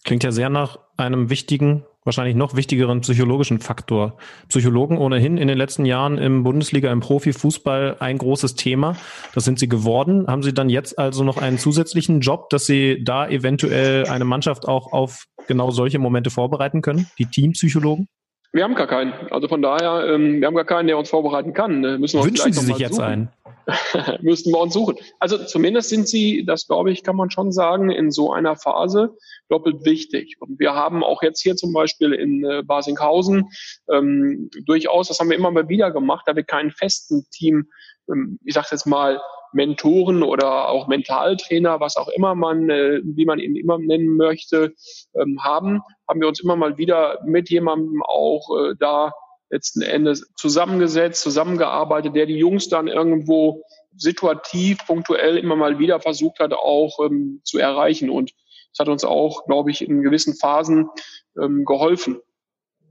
Klingt 0.04 0.24
ja 0.24 0.32
sehr 0.32 0.50
nach 0.50 0.80
einem 0.98 1.30
wichtigen, 1.30 1.86
wahrscheinlich 2.04 2.36
noch 2.36 2.56
wichtigeren 2.56 3.02
psychologischen 3.02 3.60
Faktor. 3.60 4.18
Psychologen 4.50 4.98
ohnehin 4.98 5.38
in 5.38 5.48
den 5.48 5.58
letzten 5.58 5.86
Jahren 5.86 6.18
im 6.18 6.44
Bundesliga, 6.44 6.92
im 6.92 7.02
Profifußball 7.02 7.98
ein 8.00 8.18
großes 8.18 8.56
Thema. 8.56 8.96
Das 9.36 9.46
sind 9.46 9.60
sie 9.60 9.70
geworden. 9.70 10.26
Haben 10.28 10.42
Sie 10.42 10.54
dann 10.54 10.70
jetzt 10.70 10.98
also 10.98 11.24
noch 11.24 11.38
einen 11.38 11.60
zusätzlichen 11.60 12.22
Job, 12.22 12.50
dass 12.50 12.66
Sie 12.66 13.04
da 13.04 13.28
eventuell 13.28 14.08
eine 14.08 14.26
Mannschaft 14.26 14.68
auch 14.68 14.92
auf 14.92 15.26
genau 15.48 15.70
solche 15.70 16.00
Momente 16.00 16.32
vorbereiten 16.32 16.82
können? 16.82 17.08
Die 17.20 17.26
Teampsychologen? 17.26 18.08
Wir 18.54 18.64
haben 18.64 18.76
gar 18.76 18.88
keinen. 18.88 19.14
Also 19.30 19.48
von 19.48 19.62
daher, 19.62 20.14
ähm, 20.14 20.42
wir 20.42 20.48
haben 20.48 20.56
gar 20.56 20.66
keinen, 20.66 20.88
der 20.88 20.98
uns 20.98 21.10
vorbereiten 21.10 21.54
kann. 21.54 21.80
Müssen 22.00 22.20
wir 22.20 22.26
Wünschen 22.26 22.52
Sie 22.52 22.66
sich 22.66 22.80
jetzt 22.80 23.00
einen? 23.00 23.30
Müssten 24.22 24.52
wir 24.52 24.60
uns 24.60 24.74
suchen. 24.74 24.98
Also 25.20 25.38
zumindest 25.38 25.90
sind 25.90 26.08
sie, 26.08 26.46
das 26.46 26.68
glaube 26.68 26.92
ich, 26.92 27.04
kann 27.04 27.16
man 27.16 27.30
schon 27.30 27.52
sagen, 27.52 27.90
in 27.90 28.12
so 28.12 28.32
einer 28.32 28.56
Phase 28.56 29.16
doppelt 29.50 29.86
wichtig. 29.86 30.38
Und 30.40 30.60
wir 30.60 30.74
haben 30.74 31.04
auch 31.04 31.22
jetzt 31.22 31.42
hier 31.42 31.56
zum 31.56 31.74
Beispiel 31.74 32.14
in 32.14 32.44
äh, 32.44 32.64
Basinghausen 32.64 33.50
ähm, 33.92 34.50
durchaus, 34.66 35.08
das 35.08 35.20
haben 35.20 35.30
wir 35.30 35.38
immer 35.38 35.52
mal 35.52 35.70
wieder 35.70 35.92
gemacht, 35.92 36.24
da 36.28 36.36
wir 36.36 36.44
keinen 36.44 36.72
festen 36.72 37.26
Team, 37.32 37.70
ähm, 38.10 38.40
ich 38.46 38.54
sage 38.54 38.68
jetzt 38.72 38.86
mal, 38.86 39.22
Mentoren 39.54 40.24
oder 40.24 40.70
auch 40.70 40.88
Mentaltrainer, 40.88 41.80
was 41.80 41.98
auch 41.98 42.08
immer 42.08 42.36
man, 42.36 42.70
äh, 42.70 43.02
wie 43.04 43.26
man 43.26 43.40
ihn 43.40 43.56
immer 43.56 43.78
nennen 43.78 44.16
möchte, 44.16 44.74
ähm, 45.14 45.44
haben, 45.44 45.82
haben 46.08 46.22
wir 46.22 46.28
uns 46.28 46.42
immer 46.42 46.56
mal 46.56 46.78
wieder 46.78 47.20
mit 47.26 47.50
jemandem 47.50 48.02
auch 48.04 48.48
äh, 48.58 48.76
da 48.80 49.12
letzten 49.52 49.82
Endes 49.82 50.32
zusammengesetzt, 50.36 51.22
zusammengearbeitet, 51.22 52.16
der 52.16 52.26
die 52.26 52.38
Jungs 52.38 52.70
dann 52.70 52.88
irgendwo 52.88 53.64
situativ, 53.96 54.80
punktuell 54.88 55.38
immer 55.38 55.56
mal 55.56 55.78
wieder 55.78 56.00
versucht 56.00 56.40
hat, 56.40 56.54
auch 56.54 57.00
ähm, 57.06 57.42
zu 57.44 57.60
erreichen. 57.60 58.10
Und 58.10 58.32
es 58.72 58.80
hat 58.80 58.88
uns 58.88 59.04
auch, 59.04 59.46
glaube 59.46 59.70
ich, 59.70 59.88
in 59.88 60.02
gewissen 60.02 60.36
Phasen 60.36 60.90
ähm, 61.38 61.66
geholfen. 61.66 62.20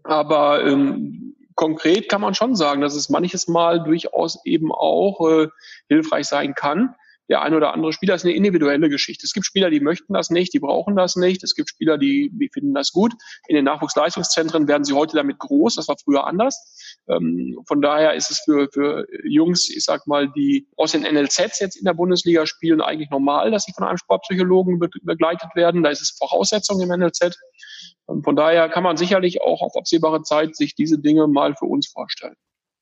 Aber 0.04 0.64
ähm, 0.64 1.34
konkret 1.54 2.08
kann 2.08 2.20
man 2.20 2.34
schon 2.34 2.54
sagen, 2.54 2.82
dass 2.82 2.94
es 2.94 3.08
manches 3.08 3.48
Mal 3.48 3.82
durchaus 3.82 4.44
eben 4.44 4.70
auch 4.70 5.26
äh, 5.28 5.48
hilfreich 5.88 6.26
sein 6.26 6.54
kann, 6.54 6.94
der 7.30 7.42
ein 7.42 7.54
oder 7.54 7.72
andere 7.72 7.92
Spieler 7.92 8.16
ist 8.16 8.24
eine 8.24 8.34
individuelle 8.34 8.88
Geschichte. 8.88 9.24
Es 9.24 9.32
gibt 9.32 9.46
Spieler, 9.46 9.70
die 9.70 9.78
möchten 9.78 10.12
das 10.12 10.30
nicht, 10.30 10.52
die 10.52 10.58
brauchen 10.58 10.96
das 10.96 11.14
nicht. 11.14 11.44
Es 11.44 11.54
gibt 11.54 11.68
Spieler, 11.68 11.96
die, 11.96 12.30
die 12.32 12.50
finden 12.52 12.74
das 12.74 12.90
gut. 12.90 13.12
In 13.46 13.54
den 13.54 13.64
Nachwuchsleistungszentren 13.64 14.66
werden 14.66 14.82
sie 14.82 14.94
heute 14.94 15.16
damit 15.16 15.38
groß. 15.38 15.76
Das 15.76 15.86
war 15.86 15.96
früher 16.02 16.26
anders. 16.26 16.98
Ähm, 17.08 17.56
von 17.68 17.80
daher 17.80 18.14
ist 18.14 18.32
es 18.32 18.40
für, 18.40 18.68
für 18.72 19.06
Jungs, 19.24 19.70
ich 19.70 19.84
sag 19.84 20.08
mal, 20.08 20.28
die 20.32 20.66
aus 20.76 20.90
den 20.90 21.02
NLZs 21.02 21.60
jetzt 21.60 21.76
in 21.76 21.84
der 21.84 21.94
Bundesliga 21.94 22.46
spielen, 22.46 22.80
eigentlich 22.80 23.10
normal, 23.10 23.52
dass 23.52 23.62
sie 23.62 23.72
von 23.72 23.86
einem 23.86 23.98
Sportpsychologen 23.98 24.80
be 24.80 24.90
begleitet 25.02 25.54
werden. 25.54 25.84
Da 25.84 25.90
ist 25.90 26.02
es 26.02 26.16
Voraussetzung 26.18 26.80
im 26.80 26.88
NLZ. 26.88 27.38
Ähm, 28.08 28.24
von 28.24 28.34
daher 28.34 28.68
kann 28.68 28.82
man 28.82 28.96
sicherlich 28.96 29.40
auch 29.40 29.62
auf 29.62 29.76
absehbare 29.76 30.22
Zeit 30.22 30.56
sich 30.56 30.74
diese 30.74 30.98
Dinge 30.98 31.28
mal 31.28 31.54
für 31.54 31.66
uns 31.66 31.86
vorstellen. 31.86 32.34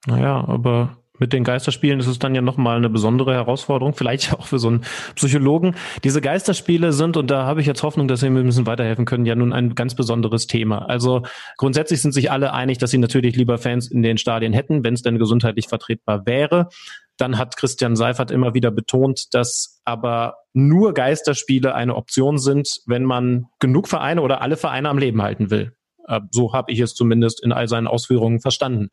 Naja, 0.07 0.43
aber 0.47 0.97
mit 1.19 1.33
den 1.33 1.45
Geisterspielen 1.45 2.01
ist 2.01 2.07
es 2.07 2.19
dann 2.19 2.35
ja 2.35 2.43
nochmal 2.43 2.77
eine 2.77 2.89
besondere 2.89 3.35
Herausforderung, 3.35 3.95
vielleicht 3.95 4.33
auch 4.39 4.47
für 4.47 4.59
so 4.59 4.69
einen 4.69 4.85
Psychologen. 5.15 5.75
Diese 6.05 6.21
Geisterspiele 6.21 6.93
sind, 6.93 7.17
und 7.17 7.31
da 7.31 7.45
habe 7.45 7.61
ich 7.61 7.67
jetzt 7.67 7.83
Hoffnung, 7.83 8.09
dass 8.09 8.21
Sie 8.21 8.31
mir 8.31 8.41
ein 8.41 8.47
bisschen 8.47 8.67
weiterhelfen 8.67 9.05
können, 9.05 9.27
ja 9.27 9.35
nun 9.35 9.53
ein 9.53 9.75
ganz 9.75 9.95
besonderes 9.95 10.47
Thema. 10.47 10.89
Also 10.89 11.23
grundsätzlich 11.57 12.01
sind 12.01 12.13
sich 12.13 12.31
alle 12.31 12.53
einig, 12.53 12.79
dass 12.79 12.91
sie 12.91 12.99
natürlich 12.99 13.37
lieber 13.37 13.59
Fans 13.59 13.91
in 13.91 14.03
den 14.03 14.19
Stadien 14.19 14.53
hätten, 14.53 14.85
wenn 14.85 14.95
es 14.95 15.03
denn 15.03 15.19
gesundheitlich 15.19 15.69
vertretbar 15.69 16.27
wäre. 16.27 16.69
Dann 17.17 17.37
hat 17.37 17.57
Christian 17.57 17.97
Seifert 17.97 18.31
immer 18.31 18.55
wieder 18.55 18.71
betont, 18.71 19.35
dass 19.35 19.81
aber 19.85 20.37
nur 20.53 20.95
Geisterspiele 20.95 21.75
eine 21.75 21.97
Option 21.97 22.39
sind, 22.39 22.69
wenn 22.87 23.05
man 23.05 23.47
genug 23.59 23.89
Vereine 23.89 24.23
oder 24.23 24.41
alle 24.41 24.57
Vereine 24.57 24.89
am 24.89 24.99
Leben 24.99 25.21
halten 25.23 25.51
will. 25.51 25.73
Äh, 26.09 26.21
so 26.31 26.53
habe 26.53 26.73
ich 26.73 26.81
es 26.81 26.95
zumindest 26.95 27.43
in 27.43 27.53
all 27.53 27.69
seinen 27.69 27.87
Ausführungen 27.87 28.41
verstanden. 28.41 28.89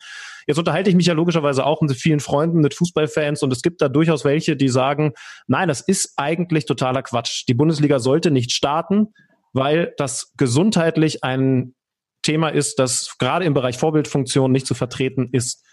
Jetzt 0.48 0.60
unterhalte 0.60 0.89
ich 0.89 0.95
mich 0.95 1.07
ja 1.07 1.13
logischerweise 1.13 1.65
auch 1.65 1.81
mit 1.81 1.95
vielen 1.95 2.19
Freunden, 2.19 2.60
mit 2.60 2.75
Fußballfans 2.75 3.41
und 3.41 3.51
es 3.51 3.62
gibt 3.62 3.81
da 3.81 3.89
durchaus 3.89 4.25
welche, 4.25 4.55
die 4.55 4.69
sagen, 4.69 5.13
nein, 5.48 5.67
das 5.67 5.81
ist 5.81 6.13
eigentlich 6.17 6.65
totaler 6.65 7.01
Quatsch. 7.01 7.45
Die 7.48 7.53
Bundesliga 7.53 8.00
sollte 8.00 8.29
nicht 8.29 8.51
starten, 8.51 9.13
weil 9.53 9.93
das 9.98 10.34
gesundheitlich 10.38 11.24
ein 11.24 11.74
Thema 12.22 12.50
ist, 12.50 12.79
das 12.79 13.18
gerade 13.18 13.46
im 13.46 13.53
Bereich 13.53 13.77
Vorbildfunktion 13.77 14.51
nicht 14.51 14.68
zu 14.68 14.74
vertreten 14.74 15.29
ist. 15.31 15.63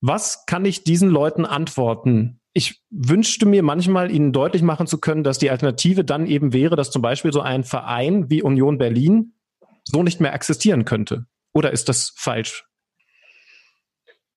Was 0.00 0.44
kann 0.46 0.64
ich 0.64 0.84
diesen 0.84 1.08
Leuten 1.08 1.46
antworten? 1.46 2.40
Ich 2.52 2.82
wünschte 2.90 3.46
mir 3.46 3.62
manchmal, 3.62 4.10
ihnen 4.10 4.32
deutlich 4.32 4.62
machen 4.62 4.86
zu 4.86 4.98
können, 4.98 5.24
dass 5.24 5.38
die 5.38 5.50
Alternative 5.50 6.04
dann 6.04 6.26
eben 6.26 6.52
wäre, 6.52 6.76
dass 6.76 6.90
zum 6.90 7.02
Beispiel 7.02 7.32
so 7.32 7.40
ein 7.40 7.64
Verein 7.64 8.30
wie 8.30 8.42
Union 8.42 8.78
Berlin 8.78 9.33
so 9.84 10.02
nicht 10.02 10.20
mehr 10.20 10.34
existieren 10.34 10.84
könnte? 10.84 11.26
Oder 11.52 11.72
ist 11.72 11.88
das 11.88 12.12
falsch? 12.16 12.64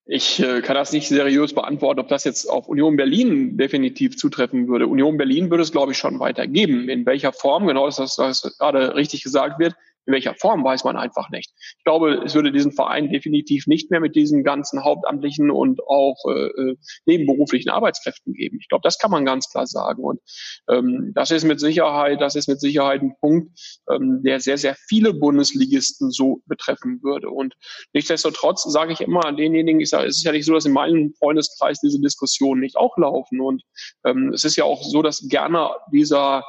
Ich 0.09 0.39
äh, 0.39 0.61
kann 0.61 0.75
das 0.75 0.93
nicht 0.93 1.09
seriös 1.09 1.53
beantworten, 1.53 1.99
ob 1.99 2.07
das 2.07 2.23
jetzt 2.23 2.45
auf 2.45 2.69
Union 2.69 2.95
Berlin 2.95 3.57
definitiv 3.57 4.17
zutreffen 4.17 4.69
würde. 4.69 4.87
Union 4.87 5.17
Berlin 5.17 5.49
würde 5.49 5.63
es, 5.63 5.73
glaube 5.73 5.91
ich, 5.91 5.97
schon 5.97 6.19
weitergeben. 6.19 6.87
In 6.87 7.05
welcher 7.05 7.33
Form, 7.33 7.67
genau 7.67 7.85
das, 7.85 7.99
was 7.99 8.55
gerade 8.57 8.95
richtig 8.95 9.23
gesagt 9.23 9.59
wird, 9.59 9.75
in 10.07 10.13
welcher 10.13 10.33
Form 10.35 10.63
weiß 10.63 10.85
man 10.85 10.95
einfach 10.95 11.29
nicht. 11.29 11.51
Ich 11.77 11.83
glaube, 11.83 12.23
es 12.25 12.33
würde 12.33 12.51
diesen 12.51 12.71
Verein 12.71 13.11
definitiv 13.11 13.67
nicht 13.67 13.91
mehr 13.91 13.99
mit 13.99 14.15
diesen 14.15 14.43
ganzen 14.43 14.83
hauptamtlichen 14.83 15.51
und 15.51 15.81
auch 15.85 16.17
äh, 16.29 16.47
äh, 16.47 16.77
nebenberuflichen 17.05 17.69
Arbeitskräften 17.69 18.33
geben. 18.33 18.57
Ich 18.61 18.69
glaube, 18.69 18.83
das 18.83 18.97
kann 18.97 19.11
man 19.11 19.25
ganz 19.25 19.49
klar 19.49 19.67
sagen. 19.67 20.03
Und 20.03 20.21
ähm, 20.69 21.11
das 21.13 21.31
ist 21.31 21.43
mit 21.43 21.59
Sicherheit, 21.59 22.21
das 22.21 22.35
ist 22.35 22.47
mit 22.47 22.61
Sicherheit 22.61 23.01
ein 23.01 23.15
Punkt, 23.19 23.51
ähm, 23.89 24.21
der 24.23 24.39
sehr, 24.39 24.57
sehr 24.57 24.75
viele 24.87 25.13
Bundesligisten 25.13 26.09
so 26.09 26.41
betreffen 26.45 27.03
würde. 27.03 27.29
Und 27.29 27.55
nichtsdestotrotz 27.93 28.63
sage 28.63 28.93
ich 28.93 29.01
immer 29.01 29.25
an 29.25 29.35
denjenigen, 29.35 29.81
ich 29.81 29.89
sage, 29.89 30.07
es 30.07 30.17
ist 30.17 30.23
ja 30.23 30.31
nicht 30.31 30.45
so, 30.45 30.53
dass 30.53 30.65
in 30.65 30.73
meinem 30.73 31.13
Freundeskreis 31.19 31.79
diese 31.81 31.99
Diskussionen 31.99 32.61
nicht 32.61 32.77
auch 32.77 32.97
laufen. 32.97 33.41
Und 33.41 33.63
ähm, 34.05 34.31
es 34.33 34.45
ist 34.45 34.55
ja 34.55 34.63
auch 34.63 34.81
so, 34.83 35.01
dass 35.01 35.27
gerne 35.27 35.69
dieser 35.91 36.43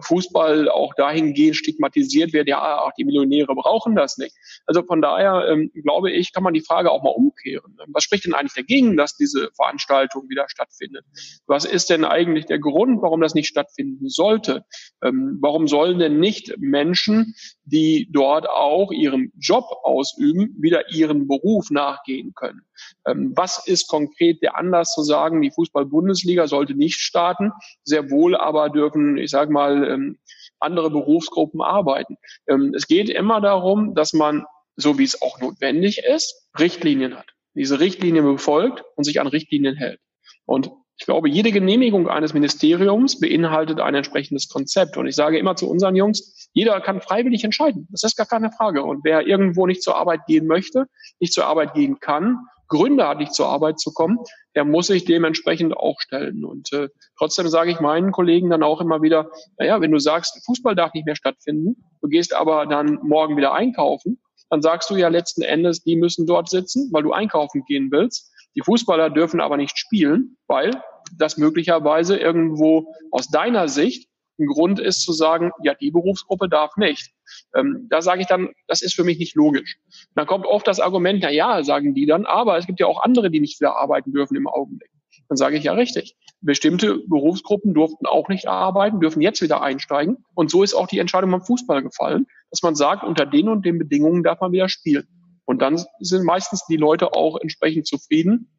Fußball 0.00 0.68
auch 0.68 0.94
dahingehend 0.94 1.56
stigmatisiert 1.56 2.32
wird, 2.32 2.48
ja, 2.48 2.80
auch 2.80 2.92
die 2.98 3.04
Millionäre 3.04 3.54
brauchen 3.54 3.94
das 3.94 4.18
nicht. 4.18 4.34
Also 4.66 4.82
von 4.82 5.00
daher 5.00 5.46
ähm, 5.48 5.70
glaube 5.84 6.10
ich, 6.10 6.32
kann 6.32 6.42
man 6.42 6.54
die 6.54 6.60
Frage 6.60 6.90
auch 6.90 7.02
mal 7.02 7.10
umkehren. 7.10 7.76
Was 7.88 8.04
spricht 8.04 8.24
denn 8.24 8.34
eigentlich 8.34 8.54
dagegen, 8.54 8.96
dass 8.96 9.16
diese 9.16 9.50
Veranstaltung 9.54 10.28
wieder 10.28 10.46
stattfindet? 10.48 11.04
Was 11.46 11.64
ist 11.64 11.90
denn 11.90 12.04
eigentlich 12.04 12.46
der 12.46 12.58
Grund, 12.58 13.00
warum 13.02 13.20
das 13.20 13.34
nicht 13.34 13.48
stattfinden 13.48 14.08
sollte? 14.08 14.64
Ähm, 15.02 15.38
warum 15.40 15.68
sollen 15.68 15.98
denn 15.98 16.18
nicht 16.18 16.54
Menschen, 16.58 17.34
die 17.64 18.08
dort 18.12 18.48
auch 18.48 18.90
ihren 18.90 19.32
Job 19.38 19.64
ausüben, 19.82 20.56
wieder 20.58 20.90
ihren 20.92 21.28
Beruf 21.28 21.70
nachgehen 21.70 22.32
können? 22.34 22.62
Ähm, 23.06 23.32
was 23.36 23.66
ist 23.66 23.88
konkret 23.88 24.42
der 24.42 24.56
Anlass 24.56 24.92
zu 24.94 25.02
sagen, 25.02 25.42
die 25.42 25.50
Fußball-Bundesliga 25.50 26.46
sollte 26.46 26.74
nicht 26.74 27.00
starten? 27.00 27.52
Sehr 27.84 28.10
wohl 28.10 28.36
aber 28.36 28.70
dürfen, 28.70 29.16
ich 29.16 29.30
sage 29.30 29.52
mal, 29.52 29.59
ähm, 29.68 30.18
andere 30.58 30.90
Berufsgruppen 30.90 31.60
arbeiten. 31.62 32.16
Ähm, 32.48 32.72
es 32.74 32.86
geht 32.86 33.08
immer 33.08 33.40
darum, 33.40 33.94
dass 33.94 34.12
man, 34.12 34.44
so 34.76 34.98
wie 34.98 35.04
es 35.04 35.20
auch 35.22 35.40
notwendig 35.40 35.98
ist, 35.98 36.48
Richtlinien 36.58 37.16
hat. 37.16 37.26
Diese 37.54 37.80
Richtlinien 37.80 38.24
befolgt 38.24 38.82
und 38.96 39.04
sich 39.04 39.20
an 39.20 39.26
Richtlinien 39.26 39.76
hält. 39.76 40.00
Und 40.46 40.70
ich 41.00 41.06
glaube, 41.06 41.30
jede 41.30 41.50
Genehmigung 41.50 42.08
eines 42.08 42.34
Ministeriums 42.34 43.18
beinhaltet 43.18 43.80
ein 43.80 43.94
entsprechendes 43.94 44.48
Konzept. 44.48 44.98
Und 44.98 45.06
ich 45.06 45.16
sage 45.16 45.38
immer 45.38 45.56
zu 45.56 45.68
unseren 45.68 45.96
Jungs, 45.96 46.50
jeder 46.52 46.78
kann 46.82 47.00
freiwillig 47.00 47.42
entscheiden. 47.42 47.88
Das 47.90 48.02
ist 48.02 48.16
gar 48.16 48.26
keine 48.26 48.52
Frage. 48.52 48.84
Und 48.84 49.02
wer 49.02 49.26
irgendwo 49.26 49.66
nicht 49.66 49.82
zur 49.82 49.96
Arbeit 49.96 50.26
gehen 50.26 50.46
möchte, 50.46 50.86
nicht 51.18 51.32
zur 51.32 51.46
Arbeit 51.46 51.72
gehen 51.72 52.00
kann, 52.00 52.36
Gründe 52.70 53.06
hat, 53.06 53.18
nicht 53.18 53.34
zur 53.34 53.48
Arbeit 53.48 53.78
zu 53.78 53.92
kommen, 53.92 54.18
der 54.54 54.64
muss 54.64 54.86
sich 54.86 55.04
dementsprechend 55.04 55.76
auch 55.76 56.00
stellen. 56.00 56.44
Und 56.44 56.72
äh, 56.72 56.88
trotzdem 57.18 57.48
sage 57.48 57.70
ich 57.70 57.80
meinen 57.80 58.12
Kollegen 58.12 58.48
dann 58.48 58.62
auch 58.62 58.80
immer 58.80 59.02
wieder, 59.02 59.30
naja, 59.58 59.80
wenn 59.80 59.90
du 59.90 59.98
sagst, 59.98 60.42
Fußball 60.46 60.74
darf 60.74 60.94
nicht 60.94 61.04
mehr 61.04 61.16
stattfinden, 61.16 61.84
du 62.00 62.08
gehst 62.08 62.34
aber 62.34 62.66
dann 62.66 62.98
morgen 63.02 63.36
wieder 63.36 63.52
einkaufen, 63.52 64.22
dann 64.48 64.62
sagst 64.62 64.90
du 64.90 64.96
ja 64.96 65.08
letzten 65.08 65.42
Endes, 65.42 65.82
die 65.82 65.96
müssen 65.96 66.26
dort 66.26 66.48
sitzen, 66.48 66.88
weil 66.92 67.02
du 67.02 67.12
einkaufen 67.12 67.64
gehen 67.66 67.90
willst. 67.92 68.32
Die 68.56 68.62
Fußballer 68.62 69.10
dürfen 69.10 69.40
aber 69.40 69.56
nicht 69.56 69.78
spielen, 69.78 70.36
weil 70.48 70.70
das 71.16 71.36
möglicherweise 71.36 72.16
irgendwo 72.16 72.92
aus 73.10 73.28
deiner 73.28 73.68
Sicht 73.68 74.09
ein 74.40 74.46
Grund 74.46 74.80
ist 74.80 75.02
zu 75.02 75.12
sagen, 75.12 75.52
ja, 75.62 75.74
die 75.74 75.90
Berufsgruppe 75.90 76.48
darf 76.48 76.76
nicht. 76.76 77.10
Ähm, 77.54 77.86
da 77.90 78.02
sage 78.02 78.22
ich 78.22 78.26
dann, 78.26 78.50
das 78.66 78.82
ist 78.82 78.94
für 78.94 79.04
mich 79.04 79.18
nicht 79.18 79.36
logisch. 79.36 79.76
dann 80.14 80.26
kommt 80.26 80.46
oft 80.46 80.66
das 80.66 80.80
Argument, 80.80 81.20
na 81.22 81.30
ja, 81.30 81.62
sagen 81.62 81.94
die 81.94 82.06
dann, 82.06 82.26
aber 82.26 82.58
es 82.58 82.66
gibt 82.66 82.80
ja 82.80 82.86
auch 82.86 83.02
andere, 83.02 83.30
die 83.30 83.40
nicht 83.40 83.60
wieder 83.60 83.76
arbeiten 83.76 84.12
dürfen 84.12 84.36
im 84.36 84.48
Augenblick. 84.48 84.90
Dann 85.28 85.36
sage 85.36 85.56
ich 85.56 85.64
ja 85.64 85.74
richtig. 85.74 86.16
Bestimmte 86.40 86.98
Berufsgruppen 87.06 87.72
durften 87.72 88.06
auch 88.06 88.28
nicht 88.28 88.48
arbeiten, 88.48 89.00
dürfen 89.00 89.22
jetzt 89.22 89.42
wieder 89.42 89.62
einsteigen. 89.62 90.24
Und 90.34 90.50
so 90.50 90.62
ist 90.62 90.74
auch 90.74 90.88
die 90.88 90.98
Entscheidung 90.98 91.30
beim 91.30 91.42
Fußball 91.42 91.82
gefallen, 91.82 92.26
dass 92.50 92.62
man 92.62 92.74
sagt, 92.74 93.04
unter 93.04 93.26
den 93.26 93.48
und 93.48 93.64
den 93.64 93.78
Bedingungen 93.78 94.24
darf 94.24 94.40
man 94.40 94.50
wieder 94.50 94.68
spielen. 94.68 95.06
Und 95.44 95.62
dann 95.62 95.84
sind 96.00 96.24
meistens 96.24 96.64
die 96.66 96.76
Leute 96.76 97.12
auch 97.12 97.38
entsprechend 97.40 97.86
zufrieden, 97.86 98.50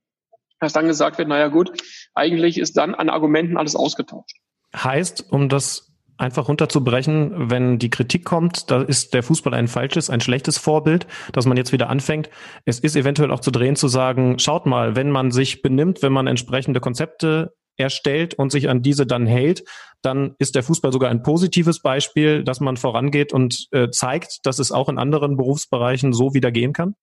dass 0.62 0.74
dann 0.74 0.88
gesagt 0.88 1.18
wird, 1.18 1.28
naja 1.28 1.48
gut, 1.48 1.72
eigentlich 2.14 2.58
ist 2.58 2.78
dann 2.78 2.96
an 2.96 3.10
Argumenten 3.10 3.58
alles 3.58 3.76
ausgetauscht. 3.76 4.38
Heißt, 4.76 5.32
um 5.32 5.50
das 5.50 5.92
einfach 6.22 6.48
runterzubrechen, 6.48 7.50
wenn 7.50 7.80
die 7.80 7.90
Kritik 7.90 8.24
kommt, 8.26 8.70
da 8.70 8.82
ist 8.82 9.14
der 9.14 9.24
Fußball 9.24 9.54
ein 9.56 9.68
falsches, 9.68 10.10
ein 10.10 10.22
schlechtes 10.22 10.58
Vorbild, 10.58 11.08
dass 11.34 11.48
man 11.48 11.58
jetzt 11.58 11.72
wieder 11.72 11.90
anfängt. 11.90 12.30
Es 12.64 12.80
ist 12.80 12.96
eventuell 12.96 13.32
auch 13.32 13.40
zu 13.40 13.50
drehen, 13.50 13.76
zu 13.76 13.88
sagen, 13.88 14.38
schaut 14.38 14.68
mal, 14.68 14.96
wenn 14.96 15.10
man 15.10 15.32
sich 15.32 15.64
benimmt, 15.64 16.04
wenn 16.04 16.14
man 16.14 16.28
entsprechende 16.28 16.80
Konzepte 16.80 17.54
erstellt 17.78 18.36
und 18.36 18.52
sich 18.52 18.70
an 18.70 18.84
diese 18.84 19.08
dann 19.08 19.26
hält, 19.26 19.64
dann 20.04 20.36
ist 20.38 20.56
der 20.56 20.64
Fußball 20.64 20.92
sogar 20.92 21.10
ein 21.10 21.24
positives 21.24 21.82
Beispiel, 21.82 22.44
dass 22.44 22.60
man 22.60 22.78
vorangeht 22.78 23.34
und 23.34 23.68
äh, 23.72 23.90
zeigt, 23.90 24.40
dass 24.44 24.60
es 24.60 24.72
auch 24.72 24.90
in 24.90 25.00
anderen 25.00 25.38
Berufsbereichen 25.38 26.14
so 26.14 26.34
wieder 26.34 26.52
gehen 26.52 26.74
kann? 26.74 26.96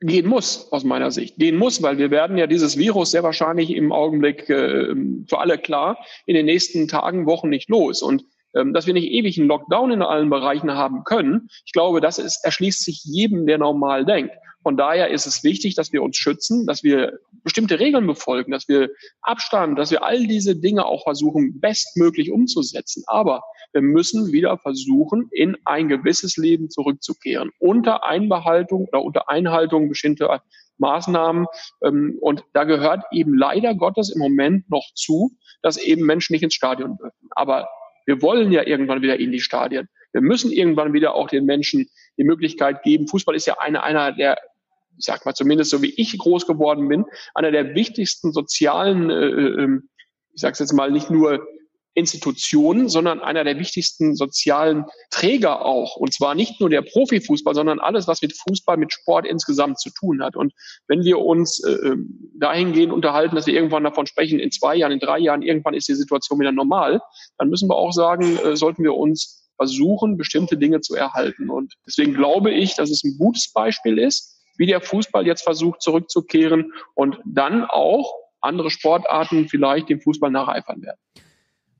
Gehen 0.00 0.28
muss, 0.28 0.70
aus 0.70 0.84
meiner 0.84 1.10
Sicht. 1.10 1.36
Gehen 1.36 1.56
muss, 1.56 1.82
weil 1.82 1.98
wir 1.98 2.10
werden 2.10 2.38
ja 2.38 2.46
dieses 2.46 2.76
Virus 2.76 3.10
sehr 3.10 3.22
wahrscheinlich 3.22 3.70
im 3.70 3.92
Augenblick 3.92 4.48
äh, 4.48 4.94
für 5.26 5.38
alle 5.38 5.58
klar 5.58 5.98
in 6.26 6.34
den 6.34 6.46
nächsten 6.46 6.88
Tagen, 6.88 7.26
Wochen 7.26 7.48
nicht 7.48 7.68
los. 7.68 8.02
Und 8.02 8.24
ähm, 8.54 8.72
dass 8.72 8.86
wir 8.86 8.94
nicht 8.94 9.10
ewig 9.10 9.38
einen 9.38 9.48
Lockdown 9.48 9.90
in 9.90 10.02
allen 10.02 10.30
Bereichen 10.30 10.70
haben 10.72 11.04
können, 11.04 11.48
ich 11.64 11.72
glaube, 11.72 12.00
das 12.00 12.18
ist, 12.18 12.44
erschließt 12.44 12.84
sich 12.84 13.02
jedem, 13.04 13.46
der 13.46 13.58
normal 13.58 14.04
denkt. 14.04 14.34
Von 14.62 14.76
daher 14.76 15.10
ist 15.10 15.26
es 15.26 15.44
wichtig, 15.44 15.74
dass 15.74 15.92
wir 15.92 16.02
uns 16.02 16.16
schützen, 16.16 16.66
dass 16.66 16.82
wir 16.82 17.18
bestimmte 17.42 17.78
Regeln 17.78 18.06
befolgen, 18.06 18.52
dass 18.52 18.68
wir 18.68 18.90
Abstand, 19.22 19.78
dass 19.78 19.90
wir 19.90 20.02
all 20.02 20.26
diese 20.26 20.56
Dinge 20.56 20.84
auch 20.84 21.04
versuchen, 21.04 21.60
bestmöglich 21.60 22.30
umzusetzen. 22.30 23.02
Aber 23.06 23.42
wir 23.72 23.82
müssen 23.82 24.32
wieder 24.32 24.56
versuchen, 24.58 25.28
in 25.30 25.56
ein 25.64 25.88
gewisses 25.88 26.36
Leben 26.36 26.70
zurückzukehren, 26.70 27.50
unter 27.58 28.04
Einbehaltung 28.04 28.86
oder 28.88 29.02
unter 29.02 29.28
Einhaltung 29.28 29.88
bestimmter 29.88 30.42
Maßnahmen. 30.78 31.46
Ähm, 31.82 32.18
und 32.20 32.44
da 32.54 32.64
gehört 32.64 33.04
eben 33.12 33.36
leider 33.36 33.74
Gottes 33.74 34.10
im 34.10 34.20
Moment 34.20 34.70
noch 34.70 34.86
zu, 34.94 35.32
dass 35.62 35.76
eben 35.76 36.06
Menschen 36.06 36.32
nicht 36.32 36.42
ins 36.42 36.54
Stadion 36.54 36.96
dürfen. 36.96 37.28
Aber 37.30 37.68
wir 38.06 38.22
wollen 38.22 38.52
ja 38.52 38.66
irgendwann 38.66 39.02
wieder 39.02 39.18
in 39.18 39.32
die 39.32 39.40
Stadien. 39.40 39.88
Wir 40.12 40.22
müssen 40.22 40.50
irgendwann 40.50 40.94
wieder 40.94 41.14
auch 41.14 41.28
den 41.28 41.44
Menschen 41.44 41.88
die 42.16 42.24
Möglichkeit 42.24 42.82
geben. 42.82 43.06
Fußball 43.06 43.34
ist 43.34 43.46
ja 43.46 43.58
eine, 43.58 43.82
einer 43.82 44.12
der, 44.12 44.38
ich 44.96 45.04
sag 45.04 45.26
mal 45.26 45.34
zumindest 45.34 45.70
so 45.70 45.82
wie 45.82 45.92
ich 45.96 46.16
groß 46.16 46.46
geworden 46.46 46.88
bin, 46.88 47.04
einer 47.34 47.50
der 47.50 47.74
wichtigsten 47.74 48.32
sozialen, 48.32 49.10
äh, 49.10 49.64
äh 49.64 49.80
ich 50.32 50.40
sage 50.40 50.56
jetzt 50.58 50.72
mal 50.72 50.90
nicht 50.90 51.10
nur 51.10 51.46
Institution, 51.98 52.88
sondern 52.88 53.20
einer 53.20 53.44
der 53.44 53.58
wichtigsten 53.58 54.14
sozialen 54.14 54.84
Träger 55.10 55.64
auch. 55.64 55.96
Und 55.96 56.14
zwar 56.14 56.34
nicht 56.34 56.60
nur 56.60 56.70
der 56.70 56.82
Profifußball, 56.82 57.54
sondern 57.54 57.80
alles, 57.80 58.06
was 58.06 58.22
mit 58.22 58.36
Fußball, 58.36 58.76
mit 58.76 58.92
Sport 58.92 59.26
insgesamt 59.26 59.80
zu 59.80 59.90
tun 59.90 60.22
hat. 60.22 60.36
Und 60.36 60.52
wenn 60.86 61.04
wir 61.04 61.18
uns 61.18 61.62
äh, 61.64 61.72
ähm, 61.72 62.30
dahingehend 62.38 62.92
unterhalten, 62.92 63.34
dass 63.34 63.46
wir 63.46 63.54
irgendwann 63.54 63.84
davon 63.84 64.06
sprechen, 64.06 64.38
in 64.38 64.50
zwei 64.50 64.76
Jahren, 64.76 64.92
in 64.92 65.00
drei 65.00 65.18
Jahren, 65.18 65.42
irgendwann 65.42 65.74
ist 65.74 65.88
die 65.88 65.94
Situation 65.94 66.38
wieder 66.40 66.52
normal, 66.52 67.00
dann 67.36 67.48
müssen 67.48 67.68
wir 67.68 67.76
auch 67.76 67.92
sagen, 67.92 68.38
äh, 68.38 68.56
sollten 68.56 68.84
wir 68.84 68.94
uns 68.94 69.48
versuchen, 69.56 70.16
bestimmte 70.16 70.56
Dinge 70.56 70.80
zu 70.80 70.94
erhalten. 70.94 71.50
Und 71.50 71.74
deswegen 71.86 72.14
glaube 72.14 72.52
ich, 72.52 72.76
dass 72.76 72.90
es 72.90 73.02
ein 73.02 73.18
gutes 73.18 73.52
Beispiel 73.52 73.98
ist, 73.98 74.36
wie 74.56 74.66
der 74.66 74.80
Fußball 74.80 75.26
jetzt 75.26 75.42
versucht 75.42 75.82
zurückzukehren 75.82 76.72
und 76.94 77.18
dann 77.24 77.64
auch 77.64 78.12
andere 78.40 78.70
Sportarten 78.70 79.48
vielleicht 79.48 79.88
dem 79.88 80.00
Fußball 80.00 80.30
nacheifern 80.30 80.82
werden. 80.82 80.98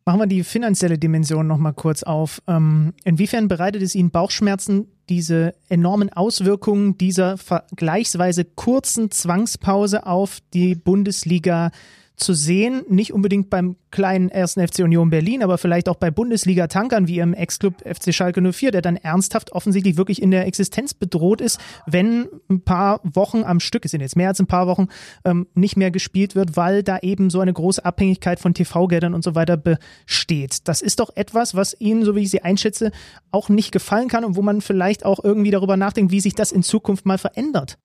Machen 0.08 0.20
wir 0.20 0.26
die 0.26 0.42
finanzielle 0.42 0.96
Dimension 0.96 1.46
nochmal 1.46 1.74
kurz 1.74 2.02
auf. 2.02 2.40
Ähm, 2.48 2.94
inwiefern 3.04 3.46
bereitet 3.46 3.82
es 3.82 3.94
Ihnen 3.94 4.10
Bauchschmerzen, 4.10 4.86
diese 5.10 5.54
enormen 5.68 6.10
Auswirkungen 6.10 6.96
dieser 6.96 7.36
vergleichsweise 7.36 8.46
kurzen 8.46 9.10
Zwangspause 9.10 10.06
auf 10.06 10.38
die 10.54 10.74
Bundesliga 10.76 11.72
zu 12.18 12.34
sehen, 12.34 12.84
nicht 12.88 13.12
unbedingt 13.12 13.48
beim 13.48 13.76
kleinen 13.90 14.28
ersten 14.28 14.66
FC 14.66 14.80
Union 14.80 15.08
Berlin, 15.10 15.42
aber 15.42 15.56
vielleicht 15.56 15.88
auch 15.88 15.96
bei 15.96 16.10
Bundesliga-Tankern 16.10 17.08
wie 17.08 17.20
im 17.20 17.32
Ex-Club 17.32 17.76
FC 17.86 18.12
Schalke 18.12 18.52
04, 18.52 18.72
der 18.72 18.82
dann 18.82 18.96
ernsthaft 18.96 19.52
offensichtlich 19.52 19.96
wirklich 19.96 20.20
in 20.20 20.30
der 20.30 20.46
Existenz 20.46 20.94
bedroht 20.94 21.40
ist, 21.40 21.60
wenn 21.86 22.28
ein 22.50 22.62
paar 22.62 23.00
Wochen 23.04 23.44
am 23.44 23.60
Stück, 23.60 23.84
es 23.84 23.92
sind 23.92 24.00
jetzt 24.00 24.16
mehr 24.16 24.28
als 24.28 24.40
ein 24.40 24.46
paar 24.46 24.66
Wochen, 24.66 24.88
ähm, 25.24 25.46
nicht 25.54 25.76
mehr 25.76 25.90
gespielt 25.90 26.34
wird, 26.34 26.56
weil 26.56 26.82
da 26.82 26.98
eben 26.98 27.30
so 27.30 27.40
eine 27.40 27.52
große 27.52 27.84
Abhängigkeit 27.84 28.40
von 28.40 28.52
TV-Geldern 28.52 29.14
und 29.14 29.22
so 29.22 29.34
weiter 29.34 29.56
besteht. 29.56 30.68
Das 30.68 30.82
ist 30.82 31.00
doch 31.00 31.14
etwas, 31.14 31.54
was 31.54 31.76
Ihnen, 31.80 32.04
so 32.04 32.14
wie 32.16 32.22
ich 32.22 32.30
Sie 32.30 32.42
einschätze, 32.42 32.90
auch 33.30 33.48
nicht 33.48 33.72
gefallen 33.72 34.08
kann 34.08 34.24
und 34.24 34.36
wo 34.36 34.42
man 34.42 34.60
vielleicht 34.60 35.04
auch 35.04 35.22
irgendwie 35.22 35.50
darüber 35.50 35.76
nachdenkt, 35.76 36.12
wie 36.12 36.20
sich 36.20 36.34
das 36.34 36.52
in 36.52 36.62
Zukunft 36.62 37.06
mal 37.06 37.18
verändert 37.18 37.78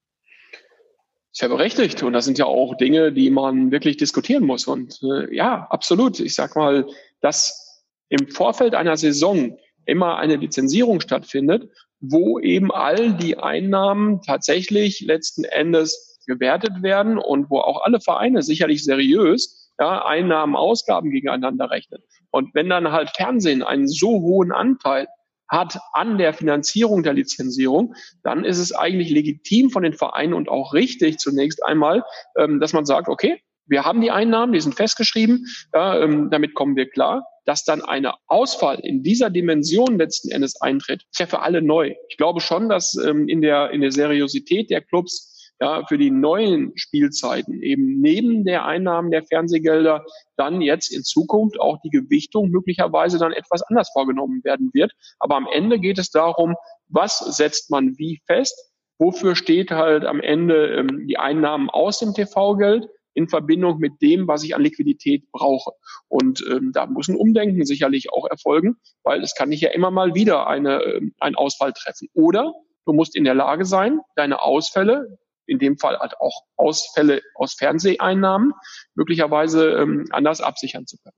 ist 1.33 1.41
ja 1.41 1.47
berechtigt. 1.47 2.03
Und 2.03 2.13
das 2.13 2.25
sind 2.25 2.37
ja 2.37 2.45
auch 2.45 2.77
Dinge, 2.77 3.11
die 3.11 3.29
man 3.31 3.71
wirklich 3.71 3.97
diskutieren 3.97 4.45
muss. 4.45 4.67
Und 4.67 5.01
äh, 5.03 5.35
ja, 5.35 5.67
absolut. 5.69 6.19
Ich 6.19 6.35
sag 6.35 6.55
mal, 6.55 6.87
dass 7.21 7.83
im 8.09 8.27
Vorfeld 8.29 8.75
einer 8.75 8.95
Saison 8.95 9.57
immer 9.85 10.17
eine 10.17 10.35
Lizenzierung 10.35 11.01
stattfindet, 11.01 11.69
wo 11.99 12.39
eben 12.39 12.71
all 12.71 13.13
die 13.13 13.37
Einnahmen 13.37 14.21
tatsächlich 14.21 15.01
letzten 15.01 15.43
Endes 15.43 16.21
gewertet 16.27 16.83
werden 16.83 17.17
und 17.17 17.49
wo 17.49 17.59
auch 17.59 17.83
alle 17.83 17.99
Vereine 17.99 18.43
sicherlich 18.43 18.83
seriös 18.83 19.71
ja, 19.79 20.05
Einnahmen, 20.05 20.55
Ausgaben 20.55 21.09
gegeneinander 21.09 21.71
rechnen. 21.71 22.01
Und 22.29 22.53
wenn 22.53 22.69
dann 22.69 22.91
halt 22.91 23.09
Fernsehen 23.09 23.63
einen 23.63 23.87
so 23.87 24.21
hohen 24.21 24.51
Anteil 24.51 25.07
hat 25.47 25.79
an 25.93 26.17
der 26.17 26.33
Finanzierung 26.33 27.03
der 27.03 27.13
Lizenzierung, 27.13 27.95
dann 28.23 28.43
ist 28.45 28.57
es 28.57 28.73
eigentlich 28.73 29.09
legitim 29.09 29.69
von 29.69 29.83
den 29.83 29.93
Vereinen 29.93 30.33
und 30.33 30.49
auch 30.49 30.73
richtig 30.73 31.17
zunächst 31.17 31.63
einmal, 31.63 32.03
ähm, 32.37 32.59
dass 32.59 32.73
man 32.73 32.85
sagt, 32.85 33.07
okay, 33.07 33.41
wir 33.65 33.85
haben 33.85 34.01
die 34.01 34.11
Einnahmen, 34.11 34.53
die 34.53 34.59
sind 34.59 34.75
festgeschrieben, 34.75 35.47
ja, 35.73 35.99
ähm, 35.99 36.29
damit 36.29 36.53
kommen 36.53 36.75
wir 36.75 36.89
klar. 36.89 37.25
Dass 37.45 37.65
dann 37.65 37.81
eine 37.81 38.13
Ausfall 38.27 38.79
in 38.79 39.03
dieser 39.03 39.29
Dimension 39.29 39.97
letzten 39.97 40.31
Endes 40.31 40.61
eintritt, 40.61 41.03
ist 41.11 41.19
ja 41.19 41.25
für 41.25 41.41
alle 41.41 41.61
neu. 41.61 41.93
Ich 42.07 42.15
glaube 42.15 42.39
schon, 42.39 42.69
dass 42.69 42.95
ähm, 42.95 43.27
in 43.27 43.41
der 43.41 43.71
in 43.71 43.81
der 43.81 43.91
Seriosität 43.91 44.69
der 44.69 44.79
Clubs 44.79 45.32
ja, 45.59 45.85
für 45.87 45.97
die 45.97 46.11
neuen 46.11 46.71
Spielzeiten 46.75 47.61
eben 47.61 48.01
neben 48.01 48.43
der 48.43 48.65
Einnahmen 48.65 49.11
der 49.11 49.23
Fernsehgelder 49.23 50.05
dann 50.35 50.61
jetzt 50.61 50.93
in 50.93 51.03
Zukunft 51.03 51.59
auch 51.59 51.77
die 51.83 51.89
Gewichtung 51.89 52.49
möglicherweise 52.49 53.17
dann 53.17 53.31
etwas 53.31 53.61
anders 53.63 53.89
vorgenommen 53.93 54.43
werden 54.43 54.71
wird. 54.73 54.91
Aber 55.19 55.35
am 55.35 55.47
Ende 55.51 55.79
geht 55.79 55.99
es 55.99 56.09
darum, 56.09 56.55
was 56.87 57.19
setzt 57.19 57.71
man 57.71 57.97
wie 57.97 58.21
fest? 58.25 58.71
Wofür 58.99 59.35
steht 59.35 59.71
halt 59.71 60.05
am 60.05 60.19
Ende 60.19 60.75
ähm, 60.75 61.07
die 61.07 61.17
Einnahmen 61.17 61.69
aus 61.69 61.99
dem 61.99 62.13
TV-Geld? 62.13 62.87
in 63.15 63.27
Verbindung 63.27 63.77
mit 63.77 64.01
dem, 64.01 64.27
was 64.27 64.43
ich 64.43 64.55
an 64.55 64.63
Liquidität 64.63 65.31
brauche. 65.31 65.71
Und 66.07 66.43
ähm, 66.49 66.71
da 66.73 66.85
muss 66.87 67.07
ein 67.07 67.15
Umdenken 67.15 67.65
sicherlich 67.65 68.11
auch 68.11 68.27
erfolgen, 68.27 68.77
weil 69.03 69.21
es 69.21 69.35
kann 69.35 69.49
nicht 69.49 69.61
ja 69.61 69.69
immer 69.69 69.91
mal 69.91 70.15
wieder 70.15 70.47
eine, 70.47 70.81
ähm, 70.81 71.13
ein 71.19 71.35
Ausfall 71.35 71.73
treffen. 71.73 72.07
Oder 72.13 72.53
du 72.85 72.93
musst 72.93 73.15
in 73.15 73.23
der 73.23 73.35
Lage 73.35 73.65
sein, 73.65 73.99
deine 74.15 74.41
Ausfälle, 74.41 75.17
in 75.45 75.59
dem 75.59 75.77
Fall 75.77 75.97
halt 75.97 76.13
auch 76.19 76.43
Ausfälle 76.57 77.21
aus 77.35 77.53
Fernseheinnahmen 77.53 78.53
möglicherweise 78.95 79.71
ähm, 79.71 80.05
anders 80.11 80.41
absichern 80.41 80.85
zu 80.85 80.97
können. 80.97 81.15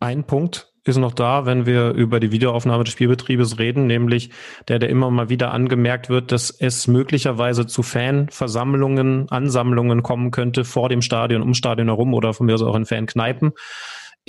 Ein 0.00 0.24
Punkt 0.24 0.72
ist 0.84 0.96
noch 0.96 1.12
da, 1.12 1.44
wenn 1.44 1.66
wir 1.66 1.90
über 1.90 2.18
die 2.20 2.32
Videoaufnahme 2.32 2.84
des 2.84 2.92
Spielbetriebes 2.92 3.58
reden, 3.58 3.86
nämlich 3.86 4.30
der, 4.68 4.78
der 4.78 4.88
immer 4.88 5.10
mal 5.10 5.28
wieder 5.28 5.52
angemerkt 5.52 6.08
wird, 6.08 6.32
dass 6.32 6.50
es 6.50 6.86
möglicherweise 6.86 7.66
zu 7.66 7.82
Fanversammlungen, 7.82 9.28
Ansammlungen 9.28 10.02
kommen 10.02 10.30
könnte 10.30 10.64
vor 10.64 10.88
dem 10.88 11.02
Stadion, 11.02 11.42
um 11.42 11.52
Stadion 11.54 11.88
herum 11.88 12.14
oder 12.14 12.32
von 12.32 12.46
mir 12.46 12.54
aus 12.54 12.62
auch 12.62 12.76
in 12.76 12.86
Fankneipen. 12.86 13.52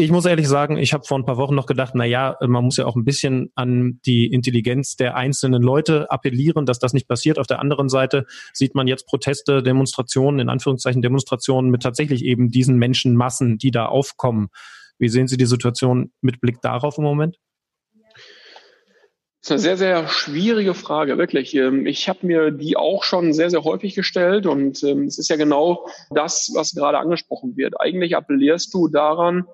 Ich 0.01 0.11
muss 0.11 0.25
ehrlich 0.25 0.47
sagen, 0.47 0.77
ich 0.77 0.93
habe 0.93 1.03
vor 1.03 1.19
ein 1.19 1.25
paar 1.25 1.35
Wochen 1.35 1.55
noch 1.55 1.65
gedacht, 1.65 1.91
na 1.93 2.05
ja, 2.05 2.37
man 2.39 2.63
muss 2.63 2.77
ja 2.77 2.85
auch 2.85 2.95
ein 2.95 3.03
bisschen 3.03 3.51
an 3.55 3.99
die 4.05 4.27
Intelligenz 4.27 4.95
der 4.95 5.17
einzelnen 5.17 5.61
Leute 5.61 6.09
appellieren, 6.09 6.65
dass 6.65 6.79
das 6.79 6.93
nicht 6.93 7.09
passiert. 7.09 7.37
Auf 7.37 7.47
der 7.47 7.59
anderen 7.59 7.89
Seite 7.89 8.25
sieht 8.53 8.75
man 8.75 8.87
jetzt 8.87 9.07
Proteste, 9.07 9.61
Demonstrationen, 9.61 10.39
in 10.39 10.47
Anführungszeichen 10.47 11.01
Demonstrationen 11.01 11.69
mit 11.69 11.83
tatsächlich 11.83 12.23
eben 12.23 12.49
diesen 12.49 12.77
Menschenmassen, 12.77 13.57
die 13.57 13.71
da 13.71 13.87
aufkommen. 13.87 14.47
Wie 14.99 15.09
sehen 15.09 15.27
Sie 15.27 15.35
die 15.35 15.45
Situation 15.45 16.13
mit 16.21 16.39
Blick 16.39 16.61
darauf 16.61 16.97
im 16.97 17.03
Moment? 17.03 17.37
Das 19.41 19.47
ist 19.47 19.51
eine 19.51 19.59
sehr, 19.59 19.77
sehr 19.77 20.07
schwierige 20.07 20.75
Frage, 20.75 21.17
wirklich. 21.17 21.53
Ähm, 21.55 21.85
ich 21.85 22.07
habe 22.07 22.25
mir 22.25 22.51
die 22.51 22.77
auch 22.77 23.03
schon 23.03 23.33
sehr, 23.33 23.49
sehr 23.49 23.65
häufig 23.65 23.95
gestellt 23.95 24.45
und 24.45 24.81
ähm, 24.83 25.03
es 25.03 25.17
ist 25.17 25.29
ja 25.29 25.35
genau 25.35 25.87
das, 26.09 26.51
was 26.55 26.73
gerade 26.73 26.99
angesprochen 26.99 27.57
wird. 27.57 27.81
Eigentlich 27.81 28.15
appellierst 28.15 28.73
du 28.73 28.87
daran, 28.87 29.45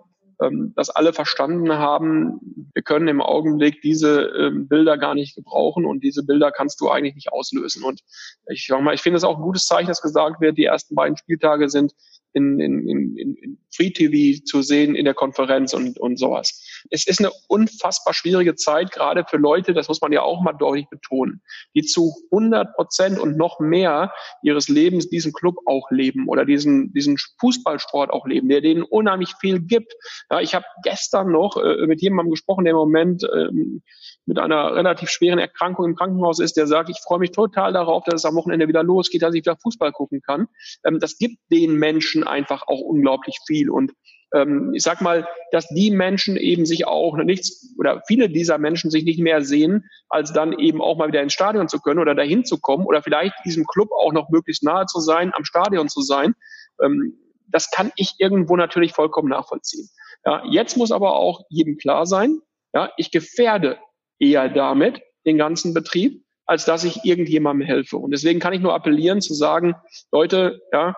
dass 0.76 0.90
alle 0.90 1.14
verstanden 1.14 1.74
haben, 1.74 2.70
wir 2.74 2.82
können 2.82 3.08
im 3.08 3.22
Augenblick 3.22 3.82
diese 3.82 4.24
ähm, 4.38 4.68
Bilder 4.68 4.98
gar 4.98 5.16
nicht 5.16 5.36
gebrauchen 5.36 5.86
und 5.86 6.04
diese 6.04 6.24
Bilder 6.24 6.52
kannst 6.52 6.82
du 6.82 6.90
eigentlich 6.90 7.16
nicht 7.16 7.32
auslösen. 7.32 7.84
Und 7.84 8.02
ich 8.48 8.68
sag 8.68 8.82
mal, 8.82 8.94
ich 8.94 9.02
finde 9.02 9.18
es 9.18 9.24
auch 9.24 9.38
ein 9.38 9.44
gutes 9.44 9.66
Zeichen, 9.66 9.88
dass 9.88 10.02
gesagt 10.02 10.42
wird, 10.42 10.58
die 10.58 10.66
ersten 10.66 10.96
beiden 10.96 11.18
Spieltage 11.18 11.70
sind 11.70 11.94
in, 12.34 12.60
in, 12.60 12.88
in, 12.88 13.18
in 13.18 13.58
Free 13.74 13.92
TV 13.92 14.44
zu 14.46 14.62
sehen 14.62 14.94
in 14.94 15.06
der 15.06 15.14
Konferenz 15.14 15.74
und, 15.74 15.98
und 16.00 16.18
sowas. 16.18 16.75
Es 16.90 17.08
ist 17.08 17.20
eine 17.20 17.32
unfassbar 17.48 18.14
schwierige 18.14 18.56
Zeit, 18.56 18.92
gerade 18.92 19.26
für 19.28 19.38
Leute, 19.38 19.74
das 19.74 19.88
muss 19.88 20.02
man 20.02 20.12
ja 20.12 20.22
auch 20.22 20.42
mal 20.42 20.54
deutlich 20.54 20.88
betonen, 20.90 21.42
die 21.76 21.84
zu 21.84 22.14
100 22.32 22.76
Prozent 22.76 23.20
und 23.20 23.38
noch 23.38 23.60
mehr 23.60 24.14
ihres 24.42 24.68
Lebens 24.68 25.10
diesen 25.10 25.34
Club 25.34 25.56
auch 25.66 25.90
leben 25.92 26.28
oder 26.28 26.46
diesen, 26.46 26.94
diesen 26.94 27.18
Fußballsport 27.40 28.12
auch 28.12 28.26
leben, 28.26 28.50
der 28.50 28.62
denen 28.62 28.84
unheimlich 28.84 29.34
viel 29.40 29.60
gibt. 29.60 29.94
Ja, 30.30 30.40
ich 30.40 30.56
habe 30.56 30.66
gestern 30.84 31.32
noch 31.32 31.58
äh, 31.58 31.86
mit 31.88 32.02
jemandem 32.02 32.32
gesprochen, 32.32 32.66
der 32.66 32.72
im 32.72 32.78
Moment 32.78 33.24
ähm, 33.34 33.82
mit 34.26 34.40
einer 34.40 34.76
relativ 34.76 35.10
schweren 35.10 35.40
Erkrankung 35.40 35.86
im 35.86 35.96
Krankenhaus 35.96 36.40
ist, 36.40 36.58
der 36.58 36.68
sagt, 36.68 36.90
ich 36.90 37.00
freue 37.00 37.20
mich 37.20 37.32
total 37.32 37.74
darauf, 37.74 38.04
dass 38.06 38.16
es 38.16 38.26
am 38.26 38.36
Wochenende 38.36 38.68
wieder 38.68 38.84
losgeht, 38.84 39.22
dass 39.22 39.34
ich 39.34 39.44
wieder 39.44 39.58
Fußball 39.58 39.92
gucken 39.92 40.22
kann. 40.22 40.48
Ähm, 40.84 41.00
das 41.00 41.18
gibt 41.18 41.38
den 41.52 41.76
Menschen 41.76 42.24
einfach 42.24 42.64
auch 42.68 42.82
unglaublich 42.82 43.38
viel. 43.46 43.70
Und 43.70 43.92
ähm, 44.36 44.74
ich 44.74 44.84
sag 44.84 45.02
mal, 45.02 45.28
dass 45.52 45.68
die 45.70 45.92
Menschen 45.92 46.36
eben 46.36 46.66
sich 46.66 46.86
auch 46.86 47.16
nichts 47.18 47.74
oder 47.80 48.04
viele 48.06 48.30
dieser 48.30 48.58
Menschen 48.58 48.92
sich 48.92 49.06
nicht 49.06 49.20
mehr 49.20 49.42
sehen, 49.42 49.86
als 50.10 50.34
dann 50.34 50.60
eben 50.60 50.82
auch 50.82 50.98
mal 50.98 51.08
wieder 51.08 51.22
ins 51.22 51.34
Stadion 51.34 51.70
zu 51.70 51.80
können 51.80 52.00
oder 52.00 52.14
dahin 52.14 52.44
zu 52.44 52.60
kommen 52.60 52.86
oder 52.86 53.02
vielleicht 53.02 53.34
diesem 53.46 53.66
Club 53.66 53.90
auch 53.92 54.12
noch 54.12 54.30
möglichst 54.30 54.64
nahe 54.64 54.86
zu 54.86 55.00
sein, 55.00 55.32
am 55.34 55.46
Stadion 55.46 55.88
zu 55.88 56.02
sein. 56.02 56.36
Ähm, 56.84 57.18
das 57.48 57.72
kann 57.72 57.92
ich 57.96 58.16
irgendwo 58.18 58.58
natürlich 58.58 58.92
vollkommen 58.92 59.30
nachvollziehen. 59.30 59.88
Ja, 60.26 60.44
jetzt 60.50 60.76
muss 60.76 60.92
aber 60.92 61.16
auch 61.16 61.42
jedem 61.50 61.78
klar 61.78 62.06
sein, 62.06 62.42
ja, 62.74 62.92
ich 62.98 63.12
gefährde 63.12 63.78
eher 64.20 64.50
damit 64.50 65.02
den 65.26 65.38
ganzen 65.38 65.74
Betrieb, 65.74 66.24
als 66.46 66.66
dass 66.66 66.84
ich 66.84 67.06
irgendjemandem 67.06 67.66
helfe. 67.66 67.98
Und 67.98 68.12
deswegen 68.12 68.40
kann 68.40 68.54
ich 68.54 68.62
nur 68.62 68.74
appellieren 68.74 69.22
zu 69.22 69.34
sagen, 69.34 69.76
Leute, 70.12 70.62
ja, 70.74 70.96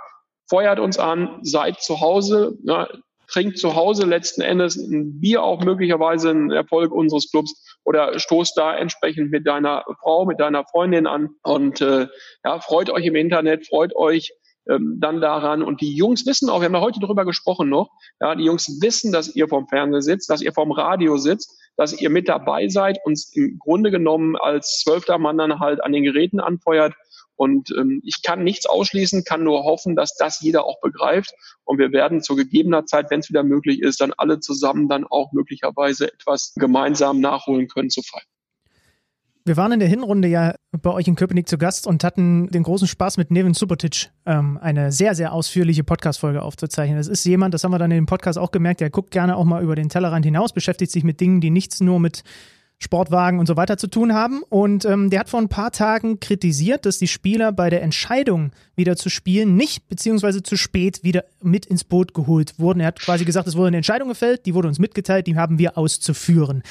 feuert 0.49 0.79
uns 0.79 0.97
an, 0.97 1.39
seid 1.43 1.81
zu 1.81 1.99
Hause, 1.99 2.57
ja, 2.63 2.87
trinkt 3.27 3.57
zu 3.57 3.75
Hause 3.75 4.05
letzten 4.05 4.41
Endes 4.41 4.77
ein 4.77 5.19
Bier 5.19 5.43
auch 5.43 5.63
möglicherweise 5.63 6.31
ein 6.31 6.51
Erfolg 6.51 6.91
unseres 6.91 7.29
Clubs 7.29 7.77
oder 7.83 8.17
stoßt 8.19 8.57
da 8.57 8.75
entsprechend 8.75 9.31
mit 9.31 9.47
deiner 9.47 9.83
Frau, 10.01 10.25
mit 10.25 10.39
deiner 10.39 10.65
Freundin 10.65 11.07
an 11.07 11.29
und 11.43 11.81
äh, 11.81 12.07
ja, 12.43 12.59
freut 12.59 12.89
euch 12.89 13.05
im 13.05 13.15
Internet, 13.15 13.67
freut 13.67 13.95
euch 13.95 14.31
ähm, 14.69 14.97
dann 14.99 15.21
daran. 15.21 15.63
Und 15.63 15.81
die 15.81 15.95
Jungs 15.95 16.25
wissen 16.25 16.49
auch, 16.49 16.59
wir 16.59 16.65
haben 16.65 16.73
ja 16.73 16.81
heute 16.81 16.99
drüber 16.99 17.25
gesprochen 17.25 17.69
noch, 17.69 17.89
ja, 18.19 18.35
die 18.35 18.43
Jungs 18.43 18.81
wissen, 18.81 19.11
dass 19.11 19.35
ihr 19.35 19.47
vorm 19.47 19.67
Fernseher 19.67 20.01
sitzt, 20.01 20.29
dass 20.29 20.41
ihr 20.41 20.53
vorm 20.53 20.71
Radio 20.71 21.17
sitzt, 21.17 21.57
dass 21.77 21.99
ihr 21.99 22.09
mit 22.09 22.27
dabei 22.27 22.67
seid, 22.67 22.97
und 23.05 23.19
im 23.33 23.59
Grunde 23.59 23.91
genommen 23.91 24.35
als 24.35 24.81
zwölfter 24.83 25.17
Mann 25.17 25.37
dann 25.37 25.59
halt 25.59 25.83
an 25.83 25.93
den 25.93 26.03
Geräten 26.03 26.39
anfeuert. 26.39 26.93
Und 27.37 27.73
ähm, 27.77 28.01
ich 28.03 28.23
kann 28.23 28.43
nichts 28.43 28.65
ausschließen, 28.65 29.23
kann 29.23 29.43
nur 29.43 29.63
hoffen, 29.63 29.95
dass 29.95 30.15
das 30.15 30.41
jeder 30.41 30.65
auch 30.65 30.81
begreift. 30.81 31.33
Und 31.63 31.77
wir 31.77 31.91
werden 31.91 32.21
zu 32.21 32.35
gegebener 32.35 32.85
Zeit, 32.85 33.09
wenn 33.09 33.19
es 33.19 33.29
wieder 33.29 33.43
möglich 33.43 33.81
ist, 33.81 34.01
dann 34.01 34.11
alle 34.17 34.39
zusammen 34.39 34.89
dann 34.89 35.05
auch 35.05 35.31
möglicherweise 35.31 36.11
etwas 36.11 36.53
gemeinsam 36.55 37.19
nachholen 37.21 37.67
können 37.67 37.89
zu 37.89 38.01
feiern. 38.01 38.25
Wir 39.45 39.55
waren 39.55 39.71
in 39.71 39.79
der 39.79 39.87
Hinrunde 39.87 40.27
ja 40.27 40.55
bei 40.73 40.91
euch 40.91 41.07
in 41.07 41.15
Köpenick 41.15 41.47
zu 41.47 41.57
Gast 41.57 41.87
und 41.87 42.03
hatten 42.03 42.49
den 42.49 42.63
großen 42.63 42.85
Spaß 42.85 43.15
mit 43.15 43.31
Nevin 43.31 43.53
Subotic 43.53 44.09
ähm, 44.25 44.57
eine 44.61 44.91
sehr, 44.91 45.15
sehr 45.15 45.31
ausführliche 45.31 45.85
Podcast-Folge 45.85 46.41
aufzuzeichnen. 46.41 46.97
Das 46.97 47.07
ist 47.07 47.23
jemand, 47.23 47.53
das 47.53 47.63
haben 47.63 47.71
wir 47.71 47.79
dann 47.79 47.91
in 47.91 47.99
dem 47.99 48.05
Podcast 48.07 48.37
auch 48.37 48.51
gemerkt, 48.51 48.81
der 48.81 48.89
guckt 48.89 49.11
gerne 49.11 49.37
auch 49.37 49.45
mal 49.45 49.63
über 49.63 49.75
den 49.75 49.87
Tellerrand 49.87 50.25
hinaus, 50.25 50.51
beschäftigt 50.51 50.91
sich 50.91 51.05
mit 51.05 51.21
Dingen, 51.21 51.39
die 51.39 51.49
nichts 51.49 51.79
nur 51.79 52.01
mit 52.01 52.23
Sportwagen 52.79 53.39
und 53.39 53.47
so 53.47 53.57
weiter 53.57 53.77
zu 53.77 53.87
tun 53.87 54.13
haben. 54.13 54.43
Und 54.49 54.85
ähm, 54.85 55.09
der 55.09 55.21
hat 55.21 55.29
vor 55.29 55.41
ein 55.41 55.49
paar 55.49 55.71
Tagen 55.71 56.19
kritisiert, 56.19 56.85
dass 56.85 56.99
die 56.99 57.07
Spieler 57.07 57.51
bei 57.51 57.69
der 57.69 57.81
Entscheidung 57.81 58.51
wieder 58.75 58.95
zu 58.95 59.09
spielen 59.09 59.55
nicht 59.55 59.87
beziehungsweise 59.87 60.43
zu 60.43 60.57
spät 60.57 61.03
wieder 61.03 61.25
mit 61.41 61.65
ins 61.65 61.83
Boot 61.83 62.13
geholt 62.13 62.59
wurden. 62.59 62.79
Er 62.79 62.87
hat 62.87 62.99
quasi 62.99 63.25
gesagt, 63.25 63.47
es 63.47 63.55
wurde 63.55 63.69
eine 63.69 63.77
Entscheidung 63.77 64.09
gefällt, 64.09 64.45
die 64.45 64.53
wurde 64.53 64.67
uns 64.67 64.79
mitgeteilt, 64.79 65.25
die 65.27 65.35
haben 65.35 65.57
wir 65.57 65.77
auszuführen. 65.77 66.61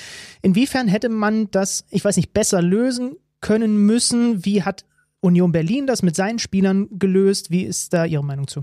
Inwiefern 0.43 0.87
hätte 0.87 1.09
man 1.09 1.51
das, 1.51 1.85
ich 1.91 2.05
weiß 2.05 2.17
nicht, 2.17 2.33
besser 2.33 2.63
lösen 2.63 3.17
können 3.41 3.77
müssen? 3.87 4.45
Wie 4.45 4.63
hat 4.63 4.85
Union 5.21 5.53
Berlin 5.53 5.87
das 5.87 6.03
mit 6.03 6.15
seinen 6.15 6.39
Spielern 6.39 6.89
gelöst? 6.99 7.51
Wie 7.51 7.65
ist 7.65 7.93
da 7.93 8.05
Ihre 8.05 8.25
Meinung 8.25 8.47
zu? 8.47 8.63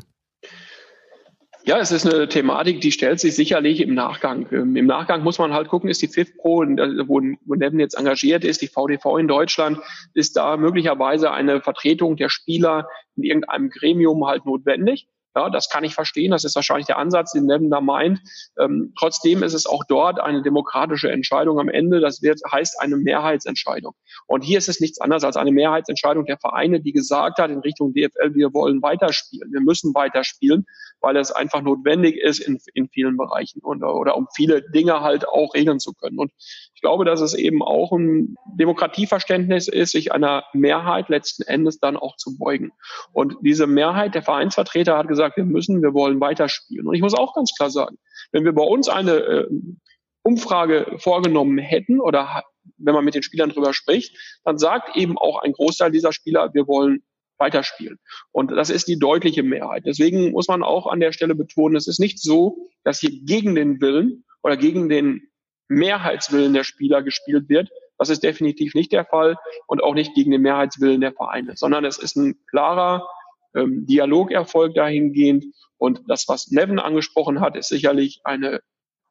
Ja, 1.65 1.79
es 1.79 1.93
ist 1.93 2.05
eine 2.05 2.27
Thematik, 2.27 2.81
die 2.81 2.91
stellt 2.91 3.21
sich 3.21 3.35
sicherlich 3.35 3.79
im 3.79 3.93
Nachgang. 3.93 4.47
Ähm, 4.51 4.75
Im 4.75 4.85
Nachgang 4.85 5.23
muss 5.23 5.39
man 5.39 5.53
halt 5.53 5.69
gucken, 5.69 5.89
ist 5.89 6.01
die 6.01 6.09
FIFPro, 6.09 6.65
wo, 7.07 7.21
wo 7.45 7.55
Nevin 7.55 7.79
jetzt 7.79 7.93
engagiert 7.93 8.43
ist, 8.43 8.61
die 8.61 8.67
VDV 8.67 9.17
in 9.17 9.29
Deutschland, 9.29 9.79
ist 10.13 10.35
da 10.35 10.57
möglicherweise 10.57 11.31
eine 11.31 11.61
Vertretung 11.61 12.17
der 12.17 12.27
Spieler 12.27 12.89
in 13.15 13.23
irgendeinem 13.23 13.69
Gremium 13.69 14.27
halt 14.27 14.45
notwendig. 14.45 15.07
Ja, 15.35 15.49
das 15.49 15.69
kann 15.69 15.83
ich 15.83 15.95
verstehen. 15.95 16.31
Das 16.31 16.43
ist 16.43 16.55
wahrscheinlich 16.55 16.85
der 16.85 16.97
Ansatz, 16.97 17.31
den 17.31 17.45
Nevin 17.45 17.71
da 17.71 17.81
meint. 17.81 18.21
Ähm, 18.59 18.93
trotzdem 18.97 19.41
ist 19.41 19.53
es 19.53 19.65
auch 19.65 19.83
dort 19.87 20.19
eine 20.19 20.43
demokratische 20.43 21.11
Entscheidung 21.11 21.59
am 21.59 21.69
Ende. 21.69 21.99
Das 21.99 22.21
wird, 22.21 22.39
heißt 22.51 22.79
eine 22.79 22.97
Mehrheitsentscheidung. 22.97 23.95
Und 24.27 24.41
hier 24.41 24.59
ist 24.59 24.69
es 24.69 24.79
nichts 24.79 25.01
anderes 25.01 25.23
als 25.23 25.35
eine 25.35 25.51
Mehrheitsentscheidung 25.51 26.25
der 26.25 26.37
Vereine, 26.37 26.81
die 26.81 26.91
gesagt 26.91 27.39
hat 27.39 27.49
in 27.49 27.59
Richtung 27.59 27.93
DFL, 27.93 28.35
wir 28.35 28.53
wollen 28.53 28.81
weiterspielen. 28.81 29.51
Wir 29.51 29.61
müssen 29.61 29.95
weiterspielen, 29.95 30.65
weil 31.01 31.17
es 31.17 31.31
einfach 31.31 31.61
notwendig 31.61 32.17
ist 32.17 32.39
in, 32.39 32.59
in 32.75 32.87
vielen 32.89 33.17
Bereichen 33.17 33.59
und, 33.61 33.83
oder 33.83 34.15
um 34.15 34.27
viele 34.35 34.61
Dinge 34.61 35.01
halt 35.01 35.27
auch 35.27 35.55
regeln 35.55 35.79
zu 35.79 35.93
können. 35.93 36.19
Und 36.19 36.31
glaube, 36.83 37.05
dass 37.05 37.21
es 37.21 37.33
eben 37.33 37.63
auch 37.63 37.91
ein 37.91 38.35
Demokratieverständnis 38.59 39.67
ist, 39.67 39.93
sich 39.93 40.11
einer 40.11 40.43
Mehrheit 40.53 41.09
letzten 41.09 41.43
Endes 41.43 41.79
dann 41.79 41.97
auch 41.97 42.17
zu 42.17 42.37
beugen. 42.37 42.71
Und 43.13 43.37
diese 43.41 43.65
Mehrheit 43.65 44.13
der 44.13 44.21
Vereinsvertreter 44.21 44.97
hat 44.97 45.07
gesagt, 45.07 45.37
wir 45.37 45.45
müssen, 45.45 45.81
wir 45.81 45.93
wollen 45.93 46.19
weiterspielen. 46.19 46.87
Und 46.87 46.93
ich 46.93 47.01
muss 47.01 47.15
auch 47.15 47.33
ganz 47.33 47.53
klar 47.57 47.71
sagen, 47.71 47.97
wenn 48.31 48.45
wir 48.45 48.53
bei 48.53 48.63
uns 48.63 48.89
eine 48.89 49.13
äh, 49.13 49.47
Umfrage 50.23 50.97
vorgenommen 50.99 51.57
hätten 51.57 51.99
oder 51.99 52.43
wenn 52.77 52.93
man 52.93 53.05
mit 53.05 53.15
den 53.15 53.23
Spielern 53.23 53.49
drüber 53.49 53.73
spricht, 53.73 54.17
dann 54.43 54.57
sagt 54.57 54.95
eben 54.95 55.17
auch 55.17 55.41
ein 55.41 55.53
Großteil 55.53 55.91
dieser 55.91 56.13
Spieler, 56.13 56.53
wir 56.53 56.67
wollen 56.67 57.03
weiterspielen. 57.37 57.99
Und 58.31 58.51
das 58.51 58.69
ist 58.69 58.87
die 58.87 58.99
deutliche 58.99 59.43
Mehrheit. 59.43 59.83
Deswegen 59.85 60.31
muss 60.31 60.47
man 60.47 60.63
auch 60.63 60.87
an 60.87 60.99
der 60.99 61.11
Stelle 61.11 61.35
betonen, 61.35 61.75
es 61.75 61.87
ist 61.87 61.99
nicht 61.99 62.21
so, 62.21 62.69
dass 62.83 62.99
hier 62.99 63.11
gegen 63.23 63.55
den 63.55 63.81
Willen 63.81 64.25
oder 64.43 64.57
gegen 64.57 64.89
den 64.89 65.29
Mehrheitswillen 65.67 66.53
der 66.53 66.63
Spieler 66.63 67.01
gespielt 67.03 67.49
wird. 67.49 67.69
Das 67.97 68.09
ist 68.09 68.23
definitiv 68.23 68.73
nicht 68.75 68.91
der 68.91 69.05
Fall 69.05 69.37
und 69.67 69.83
auch 69.83 69.93
nicht 69.93 70.13
gegen 70.15 70.31
den 70.31 70.41
Mehrheitswillen 70.41 71.01
der 71.01 71.13
Vereine, 71.13 71.55
sondern 71.55 71.85
es 71.85 71.97
ist 71.97 72.15
ein 72.15 72.35
klarer 72.49 73.07
ähm, 73.55 73.85
Dialogerfolg 73.85 74.73
dahingehend. 74.73 75.45
Und 75.77 76.01
das, 76.07 76.27
was 76.27 76.49
Nevin 76.49 76.79
angesprochen 76.79 77.39
hat, 77.39 77.55
ist 77.55 77.69
sicherlich 77.69 78.21
eine 78.23 78.61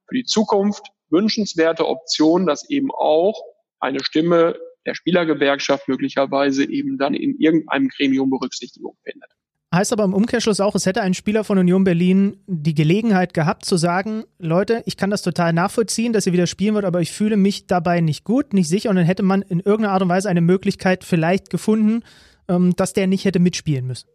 für 0.09 0.15
die 0.15 0.25
Zukunft 0.25 0.87
wünschenswerte 1.11 1.87
Option, 1.87 2.47
dass 2.47 2.69
eben 2.69 2.91
auch 2.91 3.41
eine 3.79 4.03
Stimme 4.03 4.59
der 4.87 4.95
Spielergewerkschaft 4.95 5.89
möglicherweise 5.89 6.69
eben 6.69 6.99
dann 6.99 7.15
in 7.15 7.39
irgendeinem 7.39 7.89
Gremium 7.89 8.31
Berücksichtigung 8.31 8.97
findet. 9.05 9.31
Heißt 9.75 9.93
aber 9.95 10.05
im 10.05 10.13
Umkehrschluss 10.13 10.61
auch, 10.61 10.75
es 10.75 10.85
hätte 10.85 11.01
ein 11.01 11.15
Spieler 11.15 11.45
von 11.45 11.57
Union 11.57 11.83
Berlin 11.83 12.37
die 12.47 12.75
Gelegenheit 12.75 13.33
gehabt 13.33 13.65
zu 13.65 13.79
sagen, 13.79 14.25
Leute, 14.39 14.83
ich 14.85 14.99
kann 14.99 15.09
das 15.09 15.23
total 15.23 15.55
nachvollziehen, 15.55 16.13
dass 16.13 16.27
ihr 16.27 16.35
wieder 16.35 16.47
spielen 16.47 16.75
wird, 16.75 16.85
aber 16.85 17.01
ich 17.01 17.11
fühle 17.11 17.39
mich 17.39 17.67
dabei 17.67 18.03
nicht 18.03 18.25
gut, 18.25 18.53
nicht 18.53 18.69
sicher 18.69 18.91
und 18.91 18.97
dann 18.97 19.07
hätte 19.07 19.23
man 19.23 19.41
in 19.41 19.61
irgendeiner 19.61 19.95
Art 19.95 20.03
und 20.03 20.11
Weise 20.11 20.29
eine 20.29 20.43
Möglichkeit 20.43 21.05
vielleicht 21.05 21.49
gefunden, 21.49 22.03
ähm, 22.49 22.77
dass 22.77 22.93
der 22.93 23.07
nicht 23.07 23.25
hätte 23.25 23.39
mitspielen 23.39 23.87
müssen. 23.87 24.09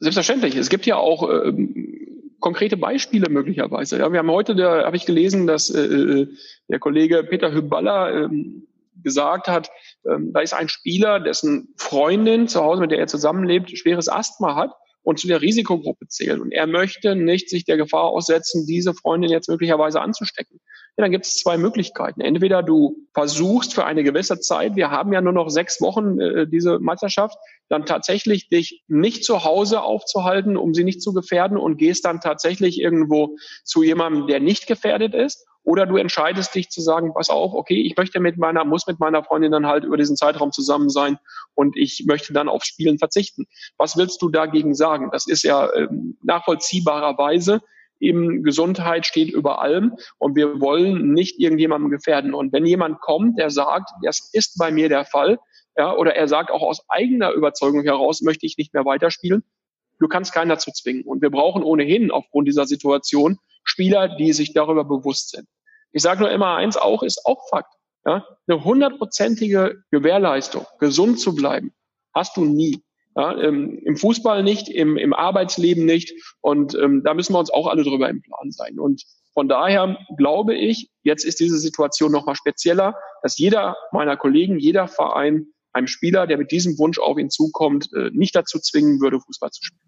Selbstverständlich. 0.00 0.54
Es 0.56 0.68
gibt 0.68 0.84
ja 0.84 0.96
auch 0.96 1.28
ähm, 1.46 2.34
konkrete 2.40 2.76
Beispiele 2.76 3.30
möglicherweise. 3.30 3.98
Ja, 3.98 4.12
wir 4.12 4.18
haben 4.18 4.30
heute, 4.30 4.54
da 4.54 4.84
habe 4.84 4.96
ich 4.96 5.06
gelesen, 5.06 5.46
dass 5.46 5.70
äh, 5.70 5.80
äh, 5.80 6.28
der 6.68 6.78
Kollege 6.78 7.24
Peter 7.24 7.52
Hüballer 7.54 8.24
ähm, 8.24 8.66
gesagt 9.02 9.48
hat, 9.48 9.70
ähm, 10.06 10.32
da 10.32 10.40
ist 10.40 10.54
ein 10.54 10.68
Spieler, 10.68 11.20
dessen 11.20 11.74
Freundin 11.76 12.48
zu 12.48 12.62
Hause, 12.62 12.80
mit 12.80 12.90
der 12.90 12.98
er 12.98 13.06
zusammenlebt, 13.06 13.76
schweres 13.76 14.08
Asthma 14.08 14.54
hat 14.54 14.72
und 15.02 15.18
zu 15.18 15.26
der 15.26 15.40
Risikogruppe 15.40 16.06
zählt. 16.08 16.38
Und 16.38 16.52
er 16.52 16.66
möchte 16.66 17.16
nicht 17.16 17.48
sich 17.48 17.64
der 17.64 17.78
Gefahr 17.78 18.04
aussetzen, 18.04 18.66
diese 18.66 18.92
Freundin 18.92 19.30
jetzt 19.30 19.48
möglicherweise 19.48 20.02
anzustecken. 20.02 20.60
Ja, 20.98 21.04
dann 21.04 21.12
gibt 21.12 21.24
es 21.24 21.36
zwei 21.36 21.56
Möglichkeiten. 21.56 22.20
Entweder 22.20 22.62
du 22.62 23.06
versuchst 23.14 23.72
für 23.72 23.86
eine 23.86 24.02
gewisse 24.02 24.40
Zeit, 24.40 24.76
wir 24.76 24.90
haben 24.90 25.12
ja 25.12 25.22
nur 25.22 25.32
noch 25.32 25.48
sechs 25.48 25.80
Wochen 25.80 26.20
äh, 26.20 26.46
diese 26.46 26.78
Meisterschaft, 26.78 27.38
dann 27.70 27.86
tatsächlich 27.86 28.50
dich 28.50 28.82
nicht 28.86 29.24
zu 29.24 29.44
Hause 29.44 29.80
aufzuhalten, 29.80 30.58
um 30.58 30.74
sie 30.74 30.84
nicht 30.84 31.00
zu 31.00 31.14
gefährden 31.14 31.56
und 31.56 31.78
gehst 31.78 32.04
dann 32.04 32.20
tatsächlich 32.20 32.78
irgendwo 32.78 33.36
zu 33.64 33.82
jemandem, 33.82 34.26
der 34.26 34.40
nicht 34.40 34.66
gefährdet 34.66 35.14
ist. 35.14 35.46
Oder 35.68 35.84
du 35.84 35.98
entscheidest 35.98 36.54
dich 36.54 36.70
zu 36.70 36.80
sagen, 36.80 37.12
pass 37.12 37.28
auf, 37.28 37.52
okay, 37.52 37.82
ich 37.82 37.94
möchte 37.94 38.20
mit 38.20 38.38
meiner, 38.38 38.64
muss 38.64 38.86
mit 38.86 39.00
meiner 39.00 39.22
Freundin 39.22 39.52
dann 39.52 39.66
halt 39.66 39.84
über 39.84 39.98
diesen 39.98 40.16
Zeitraum 40.16 40.50
zusammen 40.50 40.88
sein 40.88 41.18
und 41.54 41.76
ich 41.76 42.06
möchte 42.06 42.32
dann 42.32 42.48
auf 42.48 42.64
Spielen 42.64 42.98
verzichten. 42.98 43.44
Was 43.76 43.98
willst 43.98 44.22
du 44.22 44.30
dagegen 44.30 44.74
sagen? 44.74 45.10
Das 45.12 45.26
ist 45.28 45.42
ja 45.42 45.70
ähm, 45.74 46.16
nachvollziehbarerweise 46.22 47.60
eben 48.00 48.44
Gesundheit 48.44 49.04
steht 49.04 49.30
über 49.30 49.60
allem 49.60 49.98
und 50.16 50.36
wir 50.36 50.58
wollen 50.58 51.12
nicht 51.12 51.38
irgendjemandem 51.38 51.90
gefährden. 51.90 52.32
Und 52.32 52.50
wenn 52.54 52.64
jemand 52.64 53.02
kommt, 53.02 53.38
der 53.38 53.50
sagt, 53.50 53.90
das 54.02 54.30
ist 54.32 54.56
bei 54.58 54.70
mir 54.70 54.88
der 54.88 55.04
Fall, 55.04 55.38
ja, 55.76 55.94
oder 55.94 56.16
er 56.16 56.28
sagt 56.28 56.50
auch 56.50 56.62
aus 56.62 56.80
eigener 56.88 57.32
Überzeugung 57.32 57.82
heraus, 57.82 58.22
möchte 58.22 58.46
ich 58.46 58.56
nicht 58.56 58.72
mehr 58.72 58.86
weiterspielen, 58.86 59.44
du 59.98 60.08
kannst 60.08 60.32
keinen 60.32 60.48
dazu 60.48 60.70
zwingen. 60.70 61.04
Und 61.04 61.20
wir 61.20 61.28
brauchen 61.28 61.62
ohnehin 61.62 62.10
aufgrund 62.10 62.48
dieser 62.48 62.64
Situation 62.64 63.36
Spieler, 63.64 64.16
die 64.16 64.32
sich 64.32 64.54
darüber 64.54 64.84
bewusst 64.84 65.32
sind. 65.32 65.46
Ich 65.92 66.02
sage 66.02 66.20
nur 66.20 66.30
immer 66.30 66.56
eins, 66.56 66.76
auch 66.76 67.02
ist 67.02 67.24
auch 67.24 67.48
Fakt. 67.48 67.72
Ja? 68.04 68.26
Eine 68.46 68.64
hundertprozentige 68.64 69.82
Gewährleistung, 69.90 70.66
gesund 70.78 71.20
zu 71.20 71.34
bleiben, 71.34 71.72
hast 72.14 72.36
du 72.36 72.44
nie. 72.44 72.82
Ja, 73.16 73.36
ähm, 73.36 73.80
Im 73.84 73.96
Fußball 73.96 74.44
nicht, 74.44 74.68
im, 74.68 74.96
im 74.96 75.12
Arbeitsleben 75.12 75.84
nicht. 75.84 76.12
Und 76.40 76.76
ähm, 76.76 77.02
da 77.04 77.14
müssen 77.14 77.32
wir 77.32 77.40
uns 77.40 77.50
auch 77.50 77.66
alle 77.66 77.82
drüber 77.82 78.08
im 78.08 78.22
Plan 78.22 78.52
sein. 78.52 78.78
Und 78.78 79.02
von 79.34 79.48
daher 79.48 79.98
glaube 80.16 80.54
ich, 80.54 80.90
jetzt 81.02 81.24
ist 81.24 81.40
diese 81.40 81.58
Situation 81.58 82.12
nochmal 82.12 82.36
spezieller, 82.36 82.94
dass 83.22 83.36
jeder 83.36 83.76
meiner 83.92 84.16
Kollegen, 84.16 84.58
jeder 84.58 84.86
Verein 84.86 85.48
einem 85.72 85.86
Spieler, 85.86 86.26
der 86.26 86.38
mit 86.38 86.52
diesem 86.52 86.78
Wunsch 86.78 86.98
auf 86.98 87.18
ihn 87.18 87.30
zukommt, 87.30 87.88
äh, 87.92 88.10
nicht 88.12 88.36
dazu 88.36 88.58
zwingen 88.58 89.00
würde, 89.00 89.20
Fußball 89.20 89.50
zu 89.50 89.64
spielen. 89.64 89.87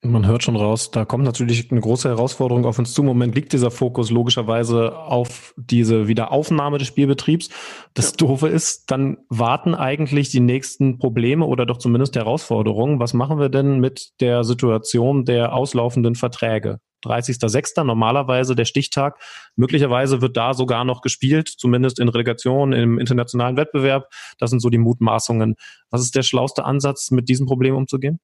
Man 0.00 0.26
hört 0.26 0.44
schon 0.44 0.54
raus, 0.54 0.92
da 0.92 1.04
kommt 1.04 1.24
natürlich 1.24 1.72
eine 1.72 1.80
große 1.80 2.08
Herausforderung 2.08 2.64
auf 2.66 2.78
uns 2.78 2.94
zu. 2.94 3.02
Im 3.02 3.08
Moment 3.08 3.34
liegt 3.34 3.52
dieser 3.52 3.72
Fokus 3.72 4.12
logischerweise 4.12 4.96
auf 4.96 5.52
diese 5.56 6.06
Wiederaufnahme 6.06 6.78
des 6.78 6.86
Spielbetriebs. 6.86 7.50
Das 7.94 8.10
ja. 8.10 8.16
Doofe 8.18 8.46
ist, 8.46 8.92
dann 8.92 9.18
warten 9.28 9.74
eigentlich 9.74 10.28
die 10.28 10.38
nächsten 10.38 10.98
Probleme 10.98 11.46
oder 11.46 11.66
doch 11.66 11.78
zumindest 11.78 12.14
Herausforderungen. 12.14 13.00
Was 13.00 13.12
machen 13.12 13.40
wir 13.40 13.48
denn 13.48 13.80
mit 13.80 14.12
der 14.20 14.44
Situation 14.44 15.24
der 15.24 15.52
auslaufenden 15.52 16.14
Verträge? 16.14 16.78
30.06. 17.04 17.82
normalerweise 17.82 18.54
der 18.54 18.66
Stichtag. 18.66 19.18
Möglicherweise 19.56 20.20
wird 20.20 20.36
da 20.36 20.54
sogar 20.54 20.84
noch 20.84 21.00
gespielt, 21.00 21.48
zumindest 21.48 21.98
in 21.98 22.08
Relegation 22.08 22.72
im 22.72 23.00
internationalen 23.00 23.56
Wettbewerb. 23.56 24.06
Das 24.38 24.50
sind 24.50 24.60
so 24.60 24.70
die 24.70 24.78
Mutmaßungen. 24.78 25.56
Was 25.90 26.02
ist 26.02 26.14
der 26.14 26.22
schlauste 26.22 26.64
Ansatz, 26.64 27.10
mit 27.10 27.28
diesem 27.28 27.46
Problem 27.46 27.74
umzugehen? 27.74 28.20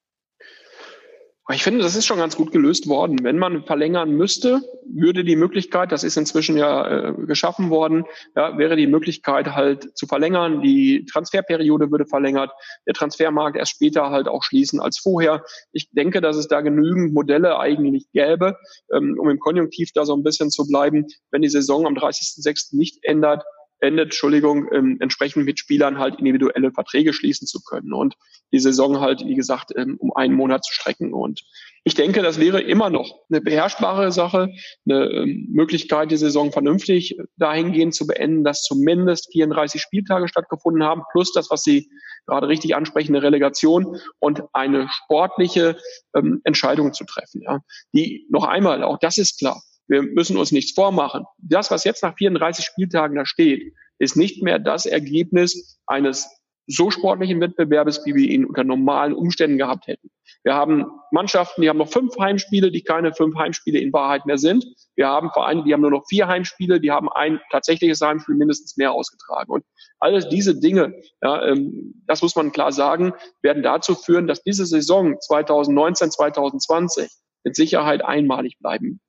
Ich 1.52 1.62
finde, 1.62 1.82
das 1.82 1.94
ist 1.94 2.06
schon 2.06 2.18
ganz 2.18 2.36
gut 2.36 2.52
gelöst 2.52 2.88
worden. 2.88 3.22
Wenn 3.22 3.36
man 3.38 3.64
verlängern 3.64 4.12
müsste, 4.12 4.62
würde 4.86 5.24
die 5.24 5.36
Möglichkeit, 5.36 5.92
das 5.92 6.02
ist 6.02 6.16
inzwischen 6.16 6.56
ja 6.56 7.10
äh, 7.10 7.12
geschaffen 7.26 7.68
worden, 7.68 8.06
ja, 8.34 8.56
wäre 8.56 8.76
die 8.76 8.86
Möglichkeit 8.86 9.54
halt 9.54 9.94
zu 9.94 10.06
verlängern. 10.06 10.62
Die 10.62 11.04
Transferperiode 11.04 11.90
würde 11.90 12.06
verlängert, 12.06 12.50
der 12.86 12.94
Transfermarkt 12.94 13.58
erst 13.58 13.72
später 13.72 14.08
halt 14.08 14.26
auch 14.26 14.42
schließen 14.42 14.80
als 14.80 14.98
vorher. 14.98 15.44
Ich 15.72 15.90
denke, 15.90 16.22
dass 16.22 16.36
es 16.36 16.48
da 16.48 16.62
genügend 16.62 17.12
Modelle 17.12 17.58
eigentlich 17.58 18.10
gäbe, 18.12 18.56
ähm, 18.94 19.18
um 19.20 19.28
im 19.28 19.38
Konjunktiv 19.38 19.90
da 19.92 20.06
so 20.06 20.16
ein 20.16 20.22
bisschen 20.22 20.50
zu 20.50 20.66
bleiben. 20.66 21.06
Wenn 21.30 21.42
die 21.42 21.50
Saison 21.50 21.86
am 21.86 21.94
30.06. 21.94 22.74
nicht 22.74 23.04
ändert, 23.04 23.44
endet, 23.80 24.06
Entschuldigung, 24.06 24.68
ähm, 24.72 24.98
entsprechend 25.00 25.44
mit 25.44 25.58
Spielern 25.58 25.98
halt 25.98 26.18
individuelle 26.18 26.72
Verträge 26.72 27.12
schließen 27.12 27.46
zu 27.46 27.60
können 27.62 27.92
und 27.92 28.14
die 28.52 28.58
Saison 28.58 29.00
halt, 29.00 29.24
wie 29.26 29.34
gesagt, 29.34 29.72
ähm, 29.76 29.96
um 29.98 30.12
einen 30.14 30.34
Monat 30.34 30.64
zu 30.64 30.72
strecken. 30.72 31.12
Und 31.12 31.42
ich 31.84 31.94
denke, 31.94 32.22
das 32.22 32.40
wäre 32.40 32.62
immer 32.62 32.88
noch 32.88 33.20
eine 33.28 33.40
beherrschbare 33.40 34.10
Sache, 34.10 34.48
eine 34.88 35.04
ähm, 35.10 35.48
Möglichkeit, 35.50 36.10
die 36.10 36.16
Saison 36.16 36.50
vernünftig 36.52 37.18
dahingehend 37.36 37.94
zu 37.94 38.06
beenden, 38.06 38.44
dass 38.44 38.62
zumindest 38.62 39.30
34 39.32 39.80
Spieltage 39.80 40.28
stattgefunden 40.28 40.82
haben, 40.82 41.02
plus 41.12 41.32
das, 41.32 41.50
was 41.50 41.62
Sie 41.62 41.90
gerade 42.26 42.48
richtig 42.48 42.74
ansprechen, 42.74 43.14
eine 43.14 43.22
Relegation 43.22 43.98
und 44.18 44.42
eine 44.52 44.88
sportliche 44.90 45.76
ähm, 46.14 46.40
Entscheidung 46.44 46.94
zu 46.94 47.04
treffen. 47.04 47.42
Ja. 47.42 47.60
Die 47.92 48.26
noch 48.30 48.44
einmal, 48.44 48.82
auch 48.82 48.98
das 48.98 49.18
ist 49.18 49.38
klar, 49.38 49.60
wir 49.88 50.02
müssen 50.02 50.36
uns 50.36 50.52
nichts 50.52 50.72
vormachen. 50.72 51.24
Das, 51.38 51.70
was 51.70 51.84
jetzt 51.84 52.02
nach 52.02 52.16
34 52.16 52.64
Spieltagen 52.64 53.16
da 53.16 53.26
steht, 53.26 53.74
ist 53.98 54.16
nicht 54.16 54.42
mehr 54.42 54.58
das 54.58 54.86
Ergebnis 54.86 55.80
eines 55.86 56.28
so 56.66 56.90
sportlichen 56.90 57.40
Wettbewerbes, 57.40 58.06
wie 58.06 58.14
wir 58.14 58.28
ihn 58.28 58.46
unter 58.46 58.64
normalen 58.64 59.12
Umständen 59.12 59.58
gehabt 59.58 59.86
hätten. 59.86 60.10
Wir 60.44 60.54
haben 60.54 60.86
Mannschaften, 61.10 61.60
die 61.60 61.68
haben 61.68 61.78
noch 61.78 61.90
fünf 61.90 62.16
Heimspiele, 62.18 62.70
die 62.70 62.82
keine 62.82 63.12
fünf 63.12 63.36
Heimspiele 63.36 63.78
in 63.78 63.92
Wahrheit 63.92 64.24
mehr 64.24 64.38
sind. 64.38 64.64
Wir 64.96 65.08
haben 65.08 65.30
Vereine, 65.30 65.64
die 65.64 65.72
haben 65.72 65.82
nur 65.82 65.90
noch 65.90 66.06
vier 66.08 66.26
Heimspiele, 66.26 66.80
die 66.80 66.90
haben 66.90 67.10
ein 67.10 67.40
tatsächliches 67.50 68.00
Heimspiel 68.00 68.34
mindestens 68.34 68.76
mehr 68.76 68.92
ausgetragen. 68.92 69.52
Und 69.52 69.64
alles 70.00 70.28
diese 70.28 70.58
Dinge, 70.58 70.94
ja, 71.22 71.46
ähm, 71.46 72.02
das 72.06 72.22
muss 72.22 72.36
man 72.36 72.52
klar 72.52 72.72
sagen, 72.72 73.12
werden 73.42 73.62
dazu 73.62 73.94
führen, 73.94 74.26
dass 74.26 74.42
diese 74.42 74.64
Saison 74.64 75.16
2019, 75.20 76.10
2020 76.10 77.10
mit 77.44 77.56
Sicherheit 77.56 78.02
einmalig 78.02 78.58
bleiben 78.58 79.00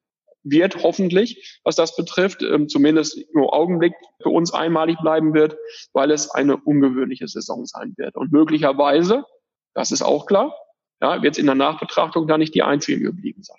wird, 0.45 0.83
hoffentlich, 0.83 1.59
was 1.63 1.75
das 1.75 1.95
betrifft, 1.95 2.41
ähm, 2.41 2.69
zumindest 2.69 3.17
im 3.17 3.41
Augenblick 3.41 3.93
für 4.21 4.29
uns 4.29 4.53
einmalig 4.53 4.97
bleiben 5.01 5.33
wird, 5.33 5.57
weil 5.91 6.11
es 6.11 6.29
eine 6.29 6.57
ungewöhnliche 6.57 7.27
Saison 7.27 7.65
sein 7.65 7.93
wird. 7.97 8.15
Und 8.15 8.31
möglicherweise, 8.31 9.25
das 9.73 9.91
ist 9.91 10.03
auch 10.03 10.25
klar, 10.25 10.55
ja, 11.01 11.21
wird 11.21 11.33
es 11.33 11.39
in 11.39 11.47
der 11.47 11.55
Nachbetrachtung 11.55 12.27
da 12.27 12.37
nicht 12.37 12.55
die 12.55 12.63
einzige 12.63 13.03
geblieben 13.03 13.43
sein. 13.43 13.57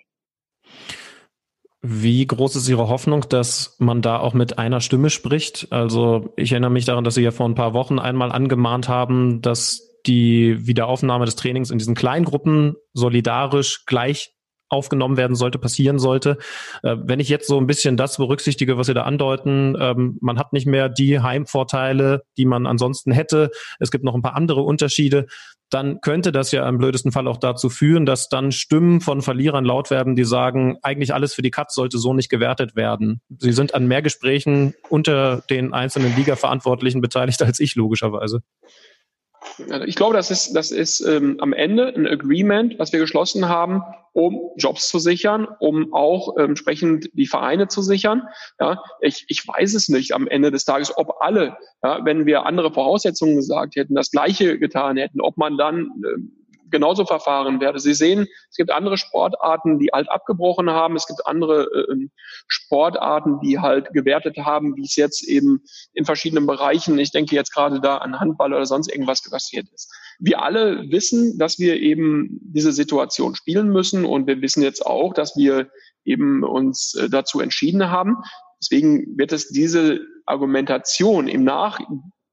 Wie 1.81 2.25
groß 2.25 2.55
ist 2.55 2.67
Ihre 2.67 2.89
Hoffnung, 2.89 3.25
dass 3.29 3.75
man 3.77 4.01
da 4.01 4.19
auch 4.19 4.33
mit 4.33 4.57
einer 4.57 4.81
Stimme 4.81 5.09
spricht? 5.09 5.67
Also 5.71 6.33
ich 6.35 6.51
erinnere 6.51 6.71
mich 6.71 6.85
daran, 6.85 7.03
dass 7.03 7.15
Sie 7.15 7.21
ja 7.21 7.31
vor 7.31 7.47
ein 7.47 7.55
paar 7.55 7.73
Wochen 7.73 7.99
einmal 7.99 8.31
angemahnt 8.31 8.89
haben, 8.89 9.41
dass 9.41 9.99
die 10.05 10.65
Wiederaufnahme 10.65 11.25
des 11.25 11.35
Trainings 11.35 11.69
in 11.69 11.77
diesen 11.77 11.95
Kleingruppen 11.95 12.75
solidarisch 12.93 13.85
gleich 13.85 14.33
aufgenommen 14.69 15.17
werden 15.17 15.35
sollte, 15.35 15.59
passieren 15.59 15.99
sollte. 15.99 16.37
Äh, 16.83 16.97
wenn 16.99 17.19
ich 17.19 17.29
jetzt 17.29 17.47
so 17.47 17.57
ein 17.57 17.67
bisschen 17.67 17.97
das 17.97 18.17
berücksichtige, 18.17 18.77
was 18.77 18.87
Sie 18.87 18.93
da 18.93 19.03
andeuten, 19.03 19.75
ähm, 19.79 20.17
man 20.21 20.37
hat 20.37 20.53
nicht 20.53 20.67
mehr 20.67 20.89
die 20.89 21.19
Heimvorteile, 21.19 22.23
die 22.37 22.45
man 22.45 22.65
ansonsten 22.65 23.11
hätte. 23.11 23.51
Es 23.79 23.91
gibt 23.91 24.03
noch 24.03 24.15
ein 24.15 24.21
paar 24.21 24.35
andere 24.35 24.61
Unterschiede. 24.61 25.27
Dann 25.69 25.99
könnte 25.99 26.31
das 26.31 26.51
ja 26.53 26.67
im 26.67 26.77
blödesten 26.77 27.11
Fall 27.11 27.27
auch 27.27 27.37
dazu 27.37 27.69
führen, 27.69 28.05
dass 28.05 28.29
dann 28.29 28.53
Stimmen 28.53 29.01
von 29.01 29.21
Verlierern 29.21 29.65
laut 29.65 29.89
werden, 29.89 30.15
die 30.15 30.23
sagen, 30.23 30.77
eigentlich 30.81 31.13
alles 31.13 31.33
für 31.33 31.41
die 31.41 31.51
Katz 31.51 31.75
sollte 31.75 31.97
so 31.97 32.13
nicht 32.13 32.29
gewertet 32.29 32.77
werden. 32.77 33.21
Sie 33.37 33.51
sind 33.51 33.75
an 33.75 33.85
mehr 33.85 34.01
Gesprächen 34.01 34.75
unter 34.89 35.41
den 35.49 35.73
einzelnen 35.73 36.15
Liga-Verantwortlichen 36.15 37.01
beteiligt 37.01 37.41
als 37.41 37.59
ich, 37.59 37.75
logischerweise. 37.75 38.41
Ich 39.85 39.95
glaube, 39.95 40.15
das 40.15 40.31
ist, 40.31 40.53
das 40.53 40.71
ist 40.71 41.01
ähm, 41.01 41.37
am 41.39 41.53
Ende 41.53 41.87
ein 41.87 42.07
Agreement, 42.07 42.77
was 42.77 42.91
wir 42.93 42.99
geschlossen 42.99 43.49
haben, 43.49 43.81
um 44.13 44.51
Jobs 44.57 44.89
zu 44.89 44.99
sichern, 44.99 45.47
um 45.59 45.93
auch 45.93 46.37
ähm, 46.37 46.49
entsprechend 46.49 47.09
die 47.13 47.27
Vereine 47.27 47.67
zu 47.67 47.81
sichern. 47.81 48.23
Ja, 48.59 48.81
ich, 49.01 49.25
ich 49.27 49.47
weiß 49.47 49.73
es 49.73 49.89
nicht 49.89 50.13
am 50.13 50.27
Ende 50.27 50.51
des 50.51 50.65
Tages, 50.65 50.95
ob 50.97 51.21
alle, 51.21 51.57
ja, 51.83 52.03
wenn 52.05 52.25
wir 52.25 52.45
andere 52.45 52.71
Voraussetzungen 52.71 53.35
gesagt 53.35 53.75
hätten, 53.75 53.95
das 53.95 54.11
Gleiche 54.11 54.59
getan 54.59 54.97
hätten, 54.97 55.21
ob 55.21 55.37
man 55.37 55.57
dann 55.57 55.91
ähm, 56.03 56.31
genauso 56.69 57.05
verfahren 57.05 57.59
werde. 57.59 57.79
Sie 57.79 57.93
sehen, 57.93 58.27
es 58.49 58.57
gibt 58.57 58.71
andere 58.71 58.97
Sportarten, 58.97 59.79
die 59.79 59.89
halt 59.93 60.09
abgebrochen 60.09 60.69
haben. 60.69 60.95
Es 60.95 61.07
gibt 61.07 61.25
andere 61.25 61.63
äh, 61.63 61.91
ähm, 61.91 62.11
Sportarten, 62.47 63.39
die 63.41 63.59
halt 63.59 63.93
gewertet 63.93 64.37
haben, 64.37 64.75
wie 64.75 64.83
es 64.83 64.95
jetzt 64.95 65.27
eben 65.27 65.63
in 65.93 66.05
verschiedenen 66.05 66.47
Bereichen, 66.47 66.99
ich 66.99 67.11
denke 67.11 67.35
jetzt 67.35 67.53
gerade 67.53 67.79
da 67.81 67.97
an 67.97 68.19
Handball 68.19 68.53
oder 68.53 68.65
sonst 68.65 68.91
irgendwas 68.91 69.21
passiert 69.29 69.67
ist. 69.73 69.91
Wir 70.19 70.41
alle 70.41 70.89
wissen, 70.91 71.37
dass 71.37 71.59
wir 71.59 71.79
eben 71.79 72.39
diese 72.41 72.71
Situation 72.71 73.35
spielen 73.35 73.69
müssen 73.69 74.05
und 74.05 74.27
wir 74.27 74.41
wissen 74.41 74.63
jetzt 74.63 74.85
auch, 74.85 75.13
dass 75.13 75.35
wir 75.35 75.69
eben 76.05 76.43
uns 76.43 76.95
äh, 76.95 77.09
dazu 77.09 77.39
entschieden 77.39 77.89
haben. 77.89 78.17
Deswegen 78.61 79.17
wird 79.17 79.31
es 79.31 79.49
diese 79.49 79.99
Argumentation 80.25 81.27
im 81.27 81.43
Nach 81.43 81.79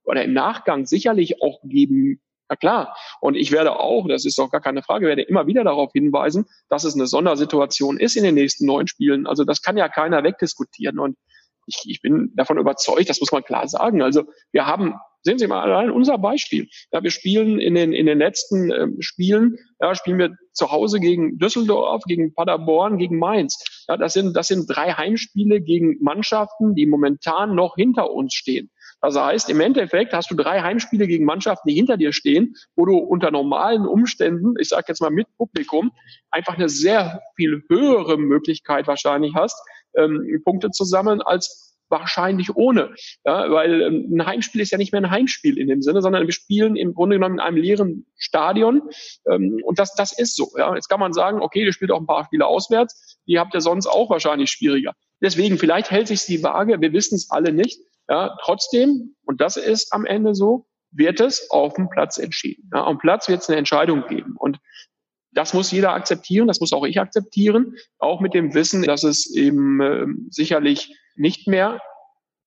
oder 0.05 0.25
im 0.25 0.33
Nachgang 0.33 0.87
sicherlich 0.87 1.42
auch 1.42 1.61
geben 1.64 2.20
na 2.48 2.57
klar. 2.57 2.96
Und 3.20 3.37
ich 3.37 3.52
werde 3.52 3.78
auch, 3.78 4.07
das 4.09 4.24
ist 4.24 4.38
doch 4.38 4.50
gar 4.50 4.61
keine 4.61 4.83
Frage, 4.83 5.07
werde 5.07 5.22
immer 5.22 5.46
wieder 5.46 5.64
darauf 5.64 5.92
hinweisen, 5.92 6.46
dass 6.68 6.85
es 6.85 6.94
eine 6.94 7.07
Sondersituation 7.07 7.98
ist 7.98 8.16
in 8.16 8.24
den 8.24 8.35
nächsten 8.35 8.66
neun 8.66 8.87
Spielen. 8.87 9.26
Also 9.26 9.44
das 9.44 9.62
kann 9.62 9.76
ja 9.76 9.88
keiner 9.88 10.22
wegdiskutieren. 10.22 10.98
Und 10.98 11.16
ich, 11.66 11.83
ich 11.87 12.02
bin 12.02 12.33
davon 12.35 12.59
überzeugt, 12.59 13.09
das 13.09 13.20
muss 13.20 13.33
man 13.33 13.42
klar 13.42 13.66
sagen. 13.68 14.02
Also 14.02 14.24
wir 14.52 14.66
haben, 14.66 14.94
sehen 15.22 15.38
Sie 15.38 15.46
mal 15.46 15.62
allein 15.62 15.90
unser 15.90 16.18
Beispiel. 16.18 16.68
Ja, 16.92 17.02
wir 17.02 17.11
spielen 17.11 17.59
in 17.59 17.74
den, 17.74 17.92
in 17.92 18.07
den 18.07 18.18
letzten 18.18 18.70
ähm, 18.70 18.96
Spielen, 19.00 19.57
ja, 19.80 19.94
spielen 19.94 20.18
wir 20.18 20.35
zu 20.52 20.70
Hause 20.70 21.00
gegen 21.00 21.38
Düsseldorf, 21.38 22.02
gegen 22.04 22.35
Paderborn, 22.35 22.98
gegen 22.98 23.18
Mainz. 23.18 23.64
Ja, 23.88 23.96
das 23.96 24.12
sind, 24.12 24.37
das 24.37 24.48
sind 24.48 24.66
drei 24.68 24.92
Heimspiele 24.92 25.61
gegen 25.61 25.96
Mannschaften, 26.02 26.74
die 26.74 26.87
momentan 26.87 27.54
noch 27.54 27.76
hinter 27.76 28.11
uns 28.11 28.35
stehen. 28.35 28.70
Das 29.04 29.16
heißt, 29.16 29.50
im 29.50 29.60
Endeffekt 29.60 30.14
hast 30.14 30.30
du 30.30 30.34
drei 30.34 30.62
Heimspiele 30.62 31.06
gegen 31.06 31.26
Mannschaften, 31.26 31.68
die 31.68 31.74
hinter 31.74 31.98
dir 31.98 32.14
stehen, 32.14 32.56
wo 32.74 32.86
du 32.86 32.96
unter 32.96 33.30
normalen 33.30 33.86
Umständen, 33.86 34.54
ich 34.58 34.70
sage 34.70 34.86
jetzt 34.88 35.02
mal 35.02 35.10
mit 35.10 35.26
Publikum, 35.36 35.92
einfach 36.30 36.54
eine 36.54 36.70
sehr 36.70 37.20
viel 37.36 37.62
höhere 37.68 38.16
Möglichkeit 38.16 38.86
wahrscheinlich 38.86 39.34
hast, 39.34 39.60
ähm, 39.94 40.40
Punkte 40.42 40.70
zu 40.70 40.84
sammeln 40.84 41.20
als 41.20 41.76
wahrscheinlich 41.90 42.56
ohne. 42.56 42.94
Ja, 43.26 43.50
weil 43.50 43.82
ähm, 43.82 44.08
ein 44.10 44.24
Heimspiel 44.24 44.62
ist 44.62 44.70
ja 44.70 44.78
nicht 44.78 44.92
mehr 44.92 45.02
ein 45.02 45.10
Heimspiel 45.10 45.58
in 45.58 45.68
dem 45.68 45.82
Sinne, 45.82 46.00
sondern 46.00 46.24
wir 46.24 46.32
spielen 46.32 46.74
im 46.74 46.94
Grunde 46.94 47.16
genommen 47.16 47.34
in 47.34 47.40
einem 47.40 47.58
leeren 47.58 48.06
Stadion. 48.16 48.88
Ähm, 49.30 49.60
und 49.64 49.78
das, 49.78 49.94
das 49.94 50.18
ist 50.18 50.34
so. 50.34 50.48
Ja. 50.57 50.74
Jetzt 50.74 50.88
kann 50.88 50.98
man 50.98 51.12
sagen, 51.12 51.42
okay, 51.42 51.62
ihr 51.62 51.74
spielt 51.74 51.90
auch 51.90 52.00
ein 52.00 52.07
paar 52.07 52.24
Spiele 52.24 52.46
auswärts, 52.46 53.18
die 53.28 53.38
habt 53.38 53.52
ihr 53.52 53.61
sonst 53.61 53.86
auch 53.86 54.09
wahrscheinlich 54.09 54.50
schwieriger. 54.50 54.94
Deswegen, 55.20 55.59
vielleicht 55.59 55.90
hält 55.90 56.09
sich 56.09 56.24
die 56.24 56.42
Waage, 56.42 56.80
wir 56.80 56.94
wissen 56.94 57.16
es 57.16 57.30
alle 57.30 57.52
nicht. 57.52 57.78
Ja, 58.09 58.36
trotzdem, 58.42 59.14
und 59.24 59.40
das 59.40 59.57
ist 59.57 59.92
am 59.92 60.05
Ende 60.05 60.34
so, 60.34 60.66
wird 60.90 61.20
es 61.20 61.50
auf 61.50 61.74
dem 61.74 61.88
Platz 61.88 62.18
entschieden. 62.18 62.70
Ja, 62.72 62.84
am 62.84 62.98
Platz 62.98 63.28
wird 63.28 63.42
es 63.42 63.48
eine 63.48 63.59
Entscheidung 63.59 64.07
geben. 64.07 64.36
Und 64.38 64.59
das 65.32 65.52
muss 65.52 65.72
jeder 65.72 65.92
akzeptieren, 65.92 66.46
das 66.46 66.61
muss 66.61 66.72
auch 66.72 66.84
ich 66.84 67.00
akzeptieren, 67.00 67.76
auch 67.98 68.20
mit 68.20 68.34
dem 68.34 68.55
Wissen, 68.55 68.82
dass 68.82 69.02
es 69.02 69.34
eben 69.34 69.80
äh, 69.80 70.07
sicherlich 70.30 70.96
nicht 71.16 71.48
mehr 71.48 71.80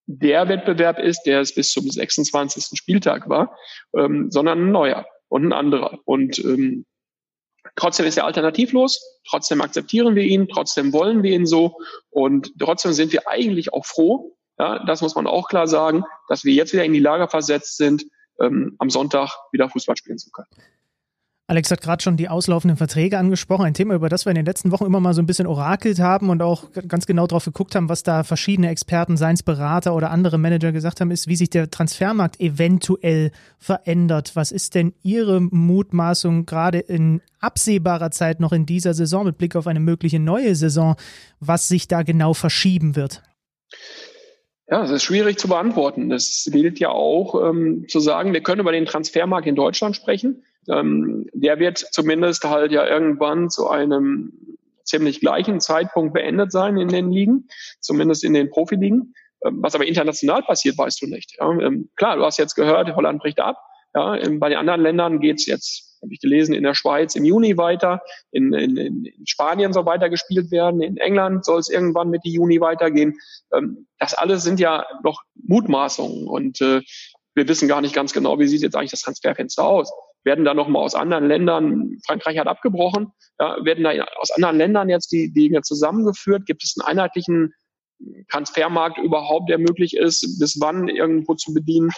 der 0.06 0.48
Wettbewerb 0.48 1.00
ist, 1.00 1.24
der 1.24 1.42
es 1.42 1.54
bis 1.54 1.72
zum 1.72 1.90
26. 1.90 2.78
Spieltag 2.78 3.28
war, 3.28 3.58
ähm, 3.96 4.32
sondern 4.32 4.60
ein 4.60 4.72
neuer 4.72 5.06
und 5.28 5.46
ein 5.46 5.54
anderer. 5.54 6.00
Und 6.06 6.40
ähm, 6.40 6.86
trotzdem 7.76 8.06
ist 8.06 8.18
er 8.18 8.26
alternativlos, 8.26 9.20
trotzdem 9.28 9.62
akzeptieren 9.62 10.16
wir 10.16 10.24
ihn, 10.24 10.48
trotzdem 10.48 10.94
wollen 10.94 11.24
wir 11.24 11.36
ihn 11.36 11.46
so 11.46 11.78
und 12.10 12.54
trotzdem 12.58 12.94
sind 12.94 13.12
wir 13.12 13.28
eigentlich 13.28 13.74
auch 13.74 13.86
froh, 13.86 14.37
ja, 14.60 14.84
das 14.86 15.02
muss 15.02 15.16
man 15.16 15.28
auch 15.28 15.48
klar 15.48 15.68
sagen, 15.68 16.04
dass 16.28 16.44
wir 16.44 16.54
jetzt 16.54 16.74
wieder 16.74 16.86
in 16.86 16.94
die 16.94 17.00
Lage 17.00 17.28
versetzt 17.28 17.78
sind, 17.78 18.06
ähm, 18.40 18.76
am 18.80 18.90
Sonntag 18.90 19.36
wieder 19.52 19.70
Fußball 19.70 19.98
spielen 19.98 20.18
zu 20.18 20.32
können. 20.32 20.48
Alex 21.50 21.72
hat 21.72 21.80
gerade 21.80 22.04
schon 22.04 22.18
die 22.18 22.28
auslaufenden 22.28 22.76
Verträge 22.76 23.18
angesprochen, 23.18 23.66
ein 23.66 23.74
Thema, 23.74 23.96
über 23.96 24.10
das 24.10 24.26
wir 24.26 24.32
in 24.32 24.36
den 24.36 24.46
letzten 24.46 24.74
Wochen 24.74 24.86
immer 24.86 25.00
mal 25.00 25.14
so 25.14 25.22
ein 25.22 25.26
bisschen 25.26 25.48
orakelt 25.48 25.98
haben 25.98 26.30
und 26.30 26.42
auch 26.42 26.66
ganz 26.90 27.06
genau 27.06 27.26
drauf 27.26 27.46
geguckt 27.46 27.74
haben, 27.74 27.88
was 27.88 28.04
da 28.04 28.26
verschiedene 28.26 28.68
Experten, 28.68 29.16
Seinsberater 29.16 29.96
oder 29.96 30.12
andere 30.12 30.38
Manager 30.38 30.74
gesagt 30.74 31.00
haben, 31.00 31.10
ist, 31.10 31.30
wie 31.30 31.38
sich 31.38 31.50
der 31.50 31.72
Transfermarkt 31.72 32.42
eventuell 32.42 33.32
verändert. 33.60 34.36
Was 34.36 34.52
ist 34.52 34.76
denn 34.76 34.94
Ihre 35.04 35.40
Mutmaßung 35.40 36.46
gerade 36.46 36.80
in 36.80 37.22
absehbarer 37.40 38.12
Zeit 38.12 38.42
noch 38.42 38.52
in 38.52 38.66
dieser 38.66 38.94
Saison 38.94 39.24
mit 39.24 39.38
Blick 39.38 39.56
auf 39.56 39.68
eine 39.68 39.80
mögliche 39.80 40.20
neue 40.20 40.54
Saison, 40.54 40.98
was 41.40 41.70
sich 41.70 41.88
da 41.88 42.04
genau 42.04 42.34
verschieben 42.34 42.98
wird? 42.98 43.24
Ja, 44.70 44.84
es 44.84 44.92
ist 44.92 45.04
schwierig 45.04 45.40
zu 45.40 45.48
beantworten. 45.48 46.12
Es 46.12 46.50
gilt 46.52 46.80
ja 46.80 46.90
auch 46.90 47.50
ähm, 47.50 47.86
zu 47.88 48.02
sagen, 48.02 48.34
wir 48.34 48.42
können 48.42 48.60
über 48.60 48.74
den 48.74 48.86
Transfermarkt 48.86 49.48
in 49.48 49.56
Deutschland 49.56 49.96
sprechen. 49.96 50.44
Ähm, 50.70 51.30
der 51.34 51.60
wird 51.60 51.78
zumindest 51.78 52.44
halt 52.44 52.74
ja 52.74 52.86
irgendwann 52.86 53.50
zu 53.50 53.70
einem 53.70 54.34
ziemlich 54.84 55.22
gleichen 55.22 55.62
Zeitpunkt 55.62 56.14
beendet 56.14 56.52
sein 56.52 56.78
in 56.78 56.90
den 56.90 57.12
Ligen, 57.12 57.48
zumindest 57.80 58.26
in 58.26 58.34
den 58.34 58.50
Profiligen. 58.50 59.14
Ähm, 59.46 59.60
was 59.62 59.74
aber 59.74 59.86
international 59.86 60.44
passiert, 60.44 60.78
weißt 60.78 61.02
du 61.02 61.08
nicht. 61.08 61.38
Ja, 61.40 61.50
ähm, 61.50 61.90
klar, 61.96 62.18
du 62.18 62.24
hast 62.24 62.38
jetzt 62.38 62.56
gehört, 62.56 62.94
Holland 62.94 63.22
bricht 63.22 63.40
ab. 63.40 63.58
Ja, 63.96 64.16
ähm, 64.16 64.40
bei 64.40 64.50
den 64.50 64.58
anderen 64.58 64.82
Ländern 64.82 65.20
geht's 65.22 65.46
jetzt, 65.46 65.87
habe 66.02 66.14
ich 66.14 66.20
gelesen, 66.20 66.54
in 66.54 66.64
der 66.64 66.76
Schweiz 66.76 67.16
im 67.16 67.26
Juni 67.26 67.58
weiter, 67.58 68.02
in, 68.32 68.54
in, 68.54 68.78
in 68.78 69.26
Spanien 69.26 69.74
soll 69.74 69.86
weiter 69.86 70.10
gespielt 70.10 70.52
werden, 70.52 70.82
in 70.82 70.98
England 70.98 71.46
soll 71.46 71.60
es 71.60 71.70
irgendwann 71.70 72.10
Mitte 72.10 72.30
Juni 72.30 72.60
weitergehen. 72.62 73.18
Ähm, 73.54 73.88
das 74.00 74.14
alles 74.14 74.44
sind 74.44 74.60
ja 74.60 74.86
noch 75.04 75.22
Mutmaßungen 75.36 76.28
und 76.28 76.62
äh, 76.62 76.82
wir 77.36 77.48
wissen 77.48 77.68
gar 77.68 77.82
nicht 77.82 77.94
ganz 77.94 78.14
genau, 78.14 78.40
wie 78.40 78.48
sieht 78.48 78.62
jetzt 78.62 78.76
eigentlich 78.76 78.92
das 78.92 79.02
Transferfenster 79.02 79.64
aus 79.64 79.92
werden 80.28 80.46
da 80.46 80.54
nochmal 80.54 80.84
aus 80.84 80.94
anderen 80.94 81.28
Ländern, 81.28 81.98
Frankreich 82.06 82.38
hat 82.38 82.48
abgebrochen, 82.48 83.14
ja, 83.40 83.64
werden 83.64 83.84
da 83.84 83.92
aus 84.18 84.30
anderen 84.32 84.58
Ländern 84.58 84.90
jetzt 84.90 85.12
die 85.12 85.32
Dinge 85.34 85.62
zusammengeführt? 85.62 86.46
Gibt 86.46 86.64
es 86.64 86.76
einen 86.78 86.88
einheitlichen 86.88 87.54
Transfermarkt 88.30 89.00
überhaupt, 89.00 89.50
der 89.50 89.58
möglich 89.58 89.96
ist, 89.96 90.38
bis 90.40 90.60
wann 90.60 90.90
irgendwo 90.90 91.34
zu 91.34 91.54
bedienen? 91.54 91.90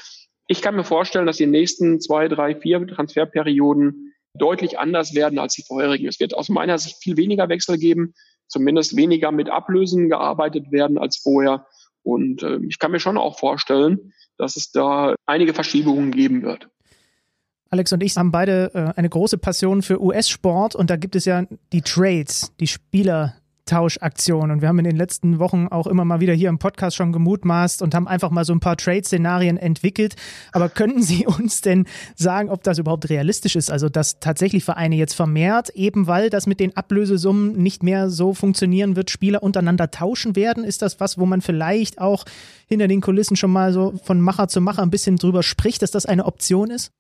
Ich 0.52 0.64
kann 0.64 0.76
mir 0.76 0.84
vorstellen, 0.84 1.28
dass 1.28 1.38
die 1.38 1.46
nächsten 1.46 2.02
zwei, 2.02 2.28
drei, 2.28 2.56
vier 2.56 2.86
Transferperioden 2.88 4.14
deutlich 4.34 4.80
anders 4.80 5.14
werden 5.14 5.38
als 5.38 5.54
die 5.54 5.62
vorherigen. 5.62 6.08
Es 6.08 6.20
wird 6.20 6.34
aus 6.34 6.50
meiner 6.50 6.80
Sicht 6.80 6.98
viel 7.04 7.18
weniger 7.18 7.50
Wechsel 7.50 7.78
geben, 7.78 8.16
zumindest 8.48 8.96
weniger 8.96 9.32
mit 9.32 9.52
Ablösen 9.52 10.10
gearbeitet 10.10 10.72
werden 10.72 10.98
als 10.98 11.18
vorher. 11.18 11.68
Und 12.02 12.42
äh, 12.42 12.58
ich 12.68 12.80
kann 12.80 12.90
mir 12.90 13.00
schon 13.00 13.20
auch 13.20 13.38
vorstellen, 13.38 14.12
dass 14.38 14.56
es 14.56 14.72
da 14.72 15.14
einige 15.28 15.54
Verschiebungen 15.54 16.10
geben 16.10 16.42
wird. 16.42 16.68
Alex 17.70 17.94
und 17.94 18.02
ich 18.02 18.18
haben 18.18 18.32
beide 18.32 18.72
äh, 18.74 18.98
eine 18.98 19.10
große 19.10 19.38
Passion 19.38 19.84
für 19.84 20.02
US-Sport 20.02 20.74
und 20.74 20.90
da 20.90 20.96
gibt 20.96 21.16
es 21.16 21.26
ja 21.26 21.46
die 21.72 21.84
Trades, 21.84 22.52
die 22.60 22.66
Spielertauschaktionen. 23.70 24.52
Und 24.52 24.62
wir 24.62 24.68
haben 24.68 24.80
in 24.80 24.86
den 24.86 24.96
letzten 24.96 25.40
Wochen 25.40 25.68
auch 25.70 25.88
immer 25.88 26.06
mal 26.06 26.20
wieder 26.20 26.34
hier 26.34 26.50
im 26.50 26.60
Podcast 26.60 26.96
schon 26.96 27.12
gemutmaßt 27.12 27.82
und 27.82 27.94
haben 27.94 28.08
einfach 28.08 28.32
mal 28.32 28.46
so 28.46 28.54
ein 28.54 28.60
paar 28.60 28.78
Trade-Szenarien 28.78 29.58
entwickelt. 29.58 30.16
Aber 30.52 30.70
könnten 30.70 31.04
Sie 31.04 31.26
uns 31.28 31.62
denn 31.62 31.86
sagen, 32.16 32.50
ob 32.50 32.64
das 32.64 32.80
überhaupt 32.80 33.10
realistisch 33.10 33.56
ist? 33.56 33.72
Also, 33.72 33.90
dass 33.90 34.20
tatsächlich 34.20 34.64
Vereine 34.64 34.96
jetzt 34.96 35.14
vermehrt, 35.14 35.70
eben 35.70 36.08
weil 36.08 36.30
das 36.30 36.48
mit 36.48 36.60
den 36.60 36.76
Ablösesummen 36.76 37.58
nicht 37.58 37.84
mehr 37.84 38.10
so 38.10 38.34
funktionieren 38.34 38.96
wird, 38.96 39.12
Spieler 39.12 39.44
untereinander 39.44 39.92
tauschen 39.92 40.36
werden? 40.36 40.64
Ist 40.64 40.82
das 40.82 41.00
was, 41.00 41.18
wo 41.18 41.26
man 41.26 41.42
vielleicht 41.42 42.02
auch 42.02 42.26
hinter 42.68 42.88
den 42.88 43.02
Kulissen 43.02 43.36
schon 43.36 43.52
mal 43.52 43.72
so 43.72 43.94
von 44.04 44.22
Macher 44.22 44.48
zu 44.48 44.62
Macher 44.62 44.82
ein 44.82 44.92
bisschen 44.92 45.18
drüber 45.18 45.44
spricht, 45.44 45.82
dass 45.82 45.92
das 45.92 46.06
eine 46.06 46.26
Option 46.26 46.72
ist? 46.72 46.92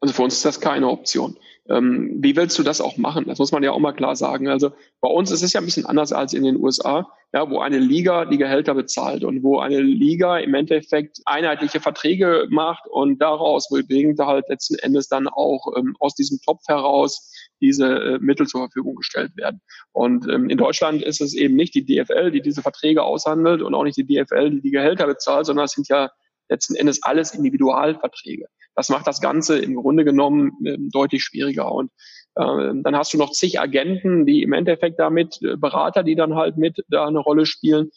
Also 0.00 0.14
für 0.14 0.22
uns 0.22 0.34
ist 0.34 0.44
das 0.44 0.60
keine 0.60 0.88
Option. 0.88 1.36
Ähm, 1.68 2.16
wie 2.20 2.34
willst 2.34 2.58
du 2.58 2.62
das 2.62 2.80
auch 2.80 2.96
machen? 2.96 3.26
Das 3.26 3.38
muss 3.38 3.52
man 3.52 3.62
ja 3.62 3.72
auch 3.72 3.78
mal 3.78 3.92
klar 3.92 4.16
sagen. 4.16 4.48
Also 4.48 4.72
bei 5.00 5.08
uns 5.08 5.30
ist 5.30 5.42
es 5.42 5.52
ja 5.52 5.60
ein 5.60 5.66
bisschen 5.66 5.86
anders 5.86 6.12
als 6.12 6.32
in 6.32 6.42
den 6.42 6.56
USA, 6.56 7.08
ja, 7.34 7.50
wo 7.50 7.60
eine 7.60 7.78
Liga 7.78 8.24
die 8.24 8.38
Gehälter 8.38 8.74
bezahlt 8.74 9.22
und 9.22 9.42
wo 9.42 9.58
eine 9.58 9.80
Liga 9.80 10.38
im 10.38 10.54
Endeffekt 10.54 11.20
einheitliche 11.26 11.80
Verträge 11.80 12.46
macht 12.48 12.86
und 12.88 13.20
daraus 13.20 13.68
bedingt 13.68 14.18
halt 14.18 14.48
letzten 14.48 14.76
Endes 14.76 15.08
dann 15.08 15.28
auch 15.28 15.74
ähm, 15.76 15.94
aus 16.00 16.14
diesem 16.14 16.38
Topf 16.40 16.62
heraus 16.68 17.32
diese 17.60 17.86
äh, 17.86 18.18
Mittel 18.18 18.46
zur 18.46 18.62
Verfügung 18.62 18.96
gestellt 18.96 19.36
werden. 19.36 19.60
Und 19.92 20.26
ähm, 20.28 20.48
in 20.48 20.56
Deutschland 20.56 21.02
ist 21.02 21.20
es 21.20 21.34
eben 21.34 21.54
nicht 21.54 21.74
die 21.74 21.84
DFL, 21.84 22.30
die 22.30 22.40
diese 22.40 22.62
Verträge 22.62 23.02
aushandelt 23.02 23.60
und 23.60 23.74
auch 23.74 23.84
nicht 23.84 23.98
die 23.98 24.06
DFL, 24.06 24.50
die 24.50 24.62
die 24.62 24.70
Gehälter 24.70 25.06
bezahlt, 25.06 25.44
sondern 25.44 25.66
es 25.66 25.72
sind 25.72 25.88
ja 25.88 26.10
letzten 26.48 26.76
Endes 26.76 27.02
alles 27.02 27.34
Individualverträge. 27.34 28.46
Das 28.78 28.90
macht 28.90 29.08
das 29.08 29.20
Ganze 29.20 29.58
im 29.58 29.74
Grunde 29.74 30.04
genommen 30.04 30.52
äh, 30.64 30.76
deutlich 30.78 31.24
schwieriger. 31.24 31.72
Und 31.72 31.90
äh, 32.36 32.44
dann 32.44 32.96
hast 32.96 33.12
du 33.12 33.18
noch 33.18 33.32
zig 33.32 33.58
Agenten, 33.58 34.24
die 34.24 34.44
im 34.44 34.52
Endeffekt 34.52 35.00
damit, 35.00 35.40
äh, 35.42 35.56
Berater, 35.56 36.04
die 36.04 36.14
dann 36.14 36.36
halt 36.36 36.58
mit 36.58 36.84
da 36.86 37.08
eine 37.08 37.18
Rolle 37.18 37.44
spielen. 37.44 37.90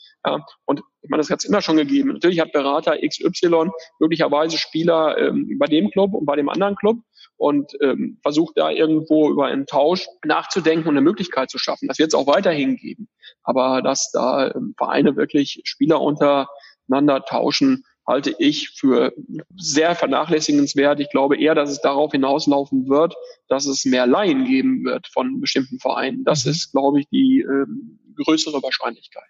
Und 0.66 0.82
ich 1.04 1.10
meine, 1.12 1.22
das 1.22 1.30
hat 1.30 1.40
es 1.40 1.46
immer 1.46 1.62
schon 1.62 1.78
gegeben. 1.78 2.14
Natürlich 2.14 2.40
hat 2.40 2.52
Berater 2.52 2.98
XY 2.98 3.70
möglicherweise 4.00 4.58
Spieler 4.58 5.20
ähm, 5.20 5.56
bei 5.60 5.68
dem 5.68 5.92
Club 5.92 6.16
und 6.16 6.26
bei 6.26 6.36
dem 6.36 6.50
anderen 6.50 6.76
Club 6.76 6.98
und 7.38 7.74
ähm, 7.82 8.18
versucht 8.24 8.58
da 8.58 8.72
irgendwo 8.72 9.30
über 9.30 9.46
einen 9.46 9.68
Tausch 9.68 10.08
nachzudenken 10.26 10.88
und 10.88 10.96
eine 10.96 11.02
Möglichkeit 11.02 11.52
zu 11.52 11.60
schaffen. 11.60 11.88
Das 11.88 12.00
wird 12.00 12.08
es 12.08 12.16
auch 12.16 12.26
weiterhin 12.26 12.76
geben. 12.76 13.08
Aber 13.44 13.84
dass 13.84 14.10
da 14.12 14.52
ähm, 14.52 14.74
Vereine 14.78 15.16
wirklich 15.16 15.62
Spieler 15.64 16.02
untereinander 16.02 17.24
tauschen, 17.28 17.84
halte 18.12 18.36
ich 18.40 18.72
für 18.72 19.14
sehr 19.56 19.96
vernachlässigenswert. 19.96 21.00
Ich 21.00 21.10
glaube 21.10 21.38
eher, 21.38 21.56
dass 21.56 21.70
es 21.70 21.80
darauf 21.80 22.12
hinauslaufen 22.12 22.90
wird, 22.90 23.16
dass 23.48 23.66
es 23.66 23.86
mehr 23.86 24.06
Laien 24.06 24.46
geben 24.46 24.84
wird 24.84 25.08
von 25.08 25.40
bestimmten 25.40 25.80
Vereinen. 25.80 26.26
Das 26.26 26.46
mhm. 26.46 26.52
ist, 26.52 26.72
glaube 26.72 27.00
ich, 27.00 27.08
die 27.10 27.40
äh, 27.40 27.66
größere 28.24 28.62
Wahrscheinlichkeit. 28.62 29.24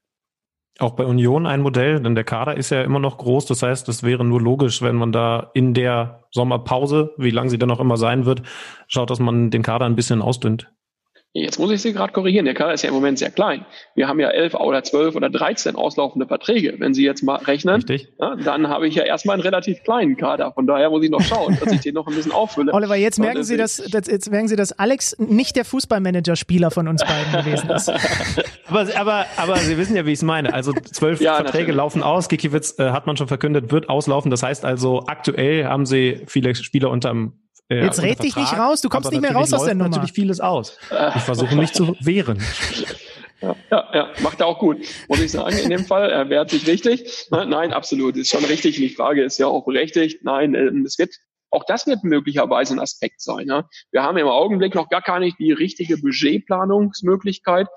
Auch 0.79 0.95
bei 0.95 1.05
Union 1.05 1.45
ein 1.45 1.61
Modell, 1.61 2.01
denn 2.01 2.15
der 2.15 2.23
Kader 2.23 2.57
ist 2.57 2.71
ja 2.71 2.81
immer 2.81 2.97
noch 2.97 3.19
groß. 3.19 3.45
Das 3.45 3.61
heißt, 3.61 3.87
es 3.87 4.01
wäre 4.01 4.25
nur 4.25 4.41
logisch, 4.41 4.81
wenn 4.81 4.95
man 4.95 5.11
da 5.11 5.51
in 5.53 5.75
der 5.75 6.23
Sommerpause, 6.31 7.13
wie 7.17 7.29
lang 7.29 7.49
sie 7.49 7.59
dann 7.59 7.69
auch 7.69 7.79
immer 7.79 7.97
sein 7.97 8.25
wird, 8.25 8.41
schaut, 8.87 9.11
dass 9.11 9.19
man 9.19 9.51
den 9.51 9.61
Kader 9.61 9.85
ein 9.85 9.95
bisschen 9.95 10.23
ausdünnt. 10.23 10.71
Jetzt 11.33 11.59
muss 11.59 11.71
ich 11.71 11.81
Sie 11.81 11.93
gerade 11.93 12.11
korrigieren. 12.11 12.43
Der 12.43 12.53
Kader 12.53 12.73
ist 12.73 12.81
ja 12.81 12.89
im 12.89 12.95
Moment 12.95 13.17
sehr 13.17 13.31
klein. 13.31 13.65
Wir 13.95 14.09
haben 14.09 14.19
ja 14.19 14.29
elf 14.29 14.53
oder 14.53 14.83
zwölf 14.83 15.15
oder 15.15 15.29
dreizehn 15.29 15.77
auslaufende 15.77 16.27
Verträge. 16.27 16.75
Wenn 16.79 16.93
Sie 16.93 17.05
jetzt 17.05 17.23
mal 17.23 17.37
rechnen, 17.37 17.85
ja, 18.19 18.35
dann 18.35 18.67
habe 18.67 18.85
ich 18.85 18.95
ja 18.95 19.03
erstmal 19.03 19.35
einen 19.35 19.43
relativ 19.43 19.81
kleinen 19.83 20.17
Kader. 20.17 20.51
Von 20.51 20.67
daher 20.67 20.89
muss 20.89 21.05
ich 21.05 21.09
noch 21.09 21.21
schauen, 21.21 21.57
dass 21.57 21.71
ich 21.71 21.79
den 21.79 21.93
noch 21.93 22.05
ein 22.07 22.15
bisschen 22.15 22.33
auffülle. 22.33 22.73
Oliver, 22.73 22.97
jetzt 22.97 23.17
merken 23.17 23.43
Sie, 23.43 23.55
dass, 23.55 23.77
jetzt 23.77 24.29
merken 24.29 24.49
Sie, 24.49 24.57
dass 24.57 24.73
Alex 24.73 25.17
nicht 25.19 25.55
der 25.55 25.63
Fußballmanager-Spieler 25.63 26.69
von 26.69 26.89
uns 26.89 27.01
beiden 27.01 27.31
gewesen 27.31 27.69
ist. 27.69 27.89
aber, 28.67 28.87
aber, 28.97 29.25
aber 29.37 29.55
Sie 29.55 29.77
wissen 29.77 29.95
ja, 29.95 30.05
wie 30.05 30.11
ich 30.11 30.19
es 30.19 30.23
meine. 30.23 30.53
Also 30.53 30.73
zwölf 30.73 31.21
ja, 31.21 31.35
Verträge 31.35 31.59
natürlich. 31.59 31.77
laufen 31.77 32.03
aus. 32.03 32.27
Gikiewicz 32.27 32.77
äh, 32.77 32.89
hat 32.89 33.07
man 33.07 33.15
schon 33.15 33.29
verkündet, 33.29 33.71
wird 33.71 33.87
auslaufen. 33.87 34.31
Das 34.31 34.43
heißt 34.43 34.65
also, 34.65 35.05
aktuell 35.07 35.63
haben 35.63 35.85
Sie 35.85 36.23
viele 36.27 36.55
Spieler 36.55 36.89
unterm 36.89 37.39
äh, 37.71 37.83
Jetzt 37.83 38.01
red 38.01 38.21
dich 38.21 38.35
nicht 38.35 38.53
raus, 38.57 38.81
du 38.81 38.89
kommst 38.89 39.11
nicht 39.11 39.21
mehr 39.21 39.33
raus 39.33 39.53
aus 39.53 39.63
der 39.65 39.75
Nummer. 39.75 39.89
natürlich 39.89 40.13
vieles 40.13 40.39
aus. 40.39 40.77
Ich 41.15 41.21
versuche 41.21 41.55
mich 41.55 41.71
zu 41.73 41.95
wehren. 42.01 42.41
Ja, 43.43 43.55
ja, 43.71 43.89
ja, 43.91 44.09
macht 44.21 44.39
er 44.39 44.45
auch 44.45 44.59
gut, 44.59 44.77
muss 45.07 45.19
ich 45.19 45.31
sagen, 45.31 45.57
in 45.57 45.71
dem 45.71 45.83
Fall. 45.83 46.11
Er 46.11 46.29
wehrt 46.29 46.51
sich 46.51 46.67
richtig. 46.67 47.27
Nein, 47.31 47.73
absolut, 47.73 48.15
ist 48.15 48.29
schon 48.29 48.45
richtig. 48.45 48.75
Die 48.75 48.89
Frage 48.89 49.23
ist 49.23 49.39
ja 49.39 49.47
auch 49.47 49.65
berechtigt. 49.65 50.23
Nein, 50.23 50.53
ähm, 50.53 50.85
es 50.85 50.99
wird 50.99 51.15
auch 51.51 51.65
das 51.65 51.85
wird 51.85 52.03
möglicherweise 52.03 52.73
ein 52.73 52.79
Aspekt 52.79 53.21
sein. 53.21 53.47
Ja. 53.47 53.69
Wir 53.91 54.03
haben 54.03 54.17
im 54.17 54.27
Augenblick 54.27 54.73
noch 54.73 54.89
gar, 54.89 55.19
nicht 55.19 55.37
die 55.39 55.51
richtige 55.51 55.97
Budgetplanungsmöglichkeit. 55.97 57.67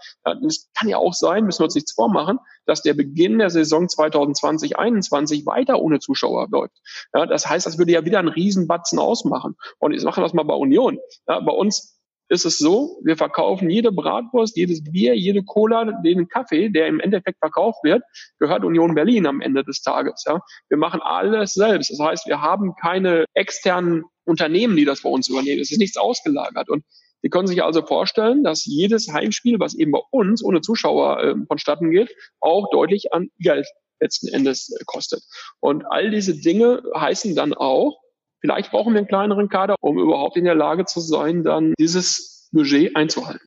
Es 0.47 0.71
kann 0.79 0.89
ja 0.89 0.99
auch 0.99 1.13
sein, 1.13 1.45
müssen 1.45 1.61
wir 1.61 1.65
uns 1.65 1.75
nichts 1.75 1.93
vormachen, 1.93 2.39
dass 2.67 2.83
der 2.83 2.95
Beginn 2.95 3.39
der 3.39 3.51
Saison 3.51 3.87
2020-21 3.87 5.45
weiter 5.47 5.81
ohne 5.81 5.99
Zuschauer 5.99 6.49
läuft. 6.51 6.77
Ja, 7.13 7.27
das 7.27 7.49
heißt, 7.49 7.67
das 7.67 7.79
würde 7.79 7.93
ja 7.93 8.05
wieder 8.05 8.21
einen 8.21 8.29
Riesenbatzen 8.29 8.99
ausmachen. 8.99 9.57
Und 9.79 9.93
jetzt 9.93 10.05
machen 10.05 10.23
wir 10.23 10.27
das 10.27 10.35
mal 10.35 10.45
bei 10.45 10.55
Union. 10.55 10.99
Ja, 11.27 11.41
bei 11.41 11.53
uns 11.53 11.94
ist 12.29 12.45
es 12.45 12.59
so, 12.59 13.01
wir 13.05 13.17
verkaufen 13.17 13.71
jede 13.71 13.93
Bratwurst, 13.93 14.57
jedes 14.57 14.83
Bier, 14.83 15.15
jede 15.15 15.45
Cola, 15.45 16.01
den 16.03 16.29
Kaffee, 16.29 16.71
der 16.71 16.87
im 16.87 17.01
Endeffekt 17.01 17.39
verkauft 17.39 17.79
wird, 17.83 18.03
gehört 18.39 18.65
Union 18.65 18.95
Berlin 18.95 19.27
am 19.27 19.41
Ende 19.41 19.65
des 19.65 19.83
Tages. 19.83 20.25
Ja. 20.27 20.41
Wir 20.69 20.79
machen 20.79 21.01
alles 21.03 21.53
selbst. 21.53 21.91
Das 21.91 21.99
heißt, 22.01 22.27
wir 22.27 22.41
haben 22.41 22.75
keine 22.81 23.27
externen 23.35 24.05
Unternehmen, 24.25 24.77
die 24.77 24.85
das 24.85 25.03
bei 25.03 25.11
uns 25.11 25.29
übernehmen. 25.29 25.61
Es 25.61 25.71
ist 25.71 25.79
nichts 25.79 25.97
ausgelagert. 25.97 26.69
Und 26.71 26.85
Sie 27.25 27.31
können 27.31 27.47
sich 27.47 27.63
also 27.63 27.81
vorstellen, 27.81 28.45
dass 28.45 28.67
jedes 28.67 29.11
Heimspiel, 29.11 29.59
was 29.59 29.75
eben 29.75 29.93
bei 29.93 30.01
uns 30.11 30.45
ohne 30.45 30.61
Zuschauer 30.61 31.21
äh, 31.23 31.35
vonstatten 31.49 31.91
geht, 31.91 32.15
auch 32.41 32.69
deutlich 32.71 33.15
an 33.15 33.31
Geld 33.39 33.67
letzten 33.99 34.29
Endes 34.29 34.69
äh, 34.69 34.85
kostet. 34.85 35.23
Und 35.59 35.87
all 35.87 36.11
diese 36.11 36.39
Dinge 36.39 36.83
heißen 36.95 37.35
dann 37.35 37.55
auch, 37.55 37.99
vielleicht 38.45 38.73
brauchen 38.73 38.93
wir 38.93 38.99
einen 38.99 39.09
kleineren 39.09 39.49
Kader, 39.49 39.77
um 39.81 39.99
überhaupt 39.99 40.37
in 40.37 40.45
der 40.45 40.55
Lage 40.55 40.85
zu 40.85 41.01
sein, 41.01 41.45
dann 41.45 41.73
dieses 41.79 42.51
Budget 42.53 42.95
einzuhalten. 42.95 43.47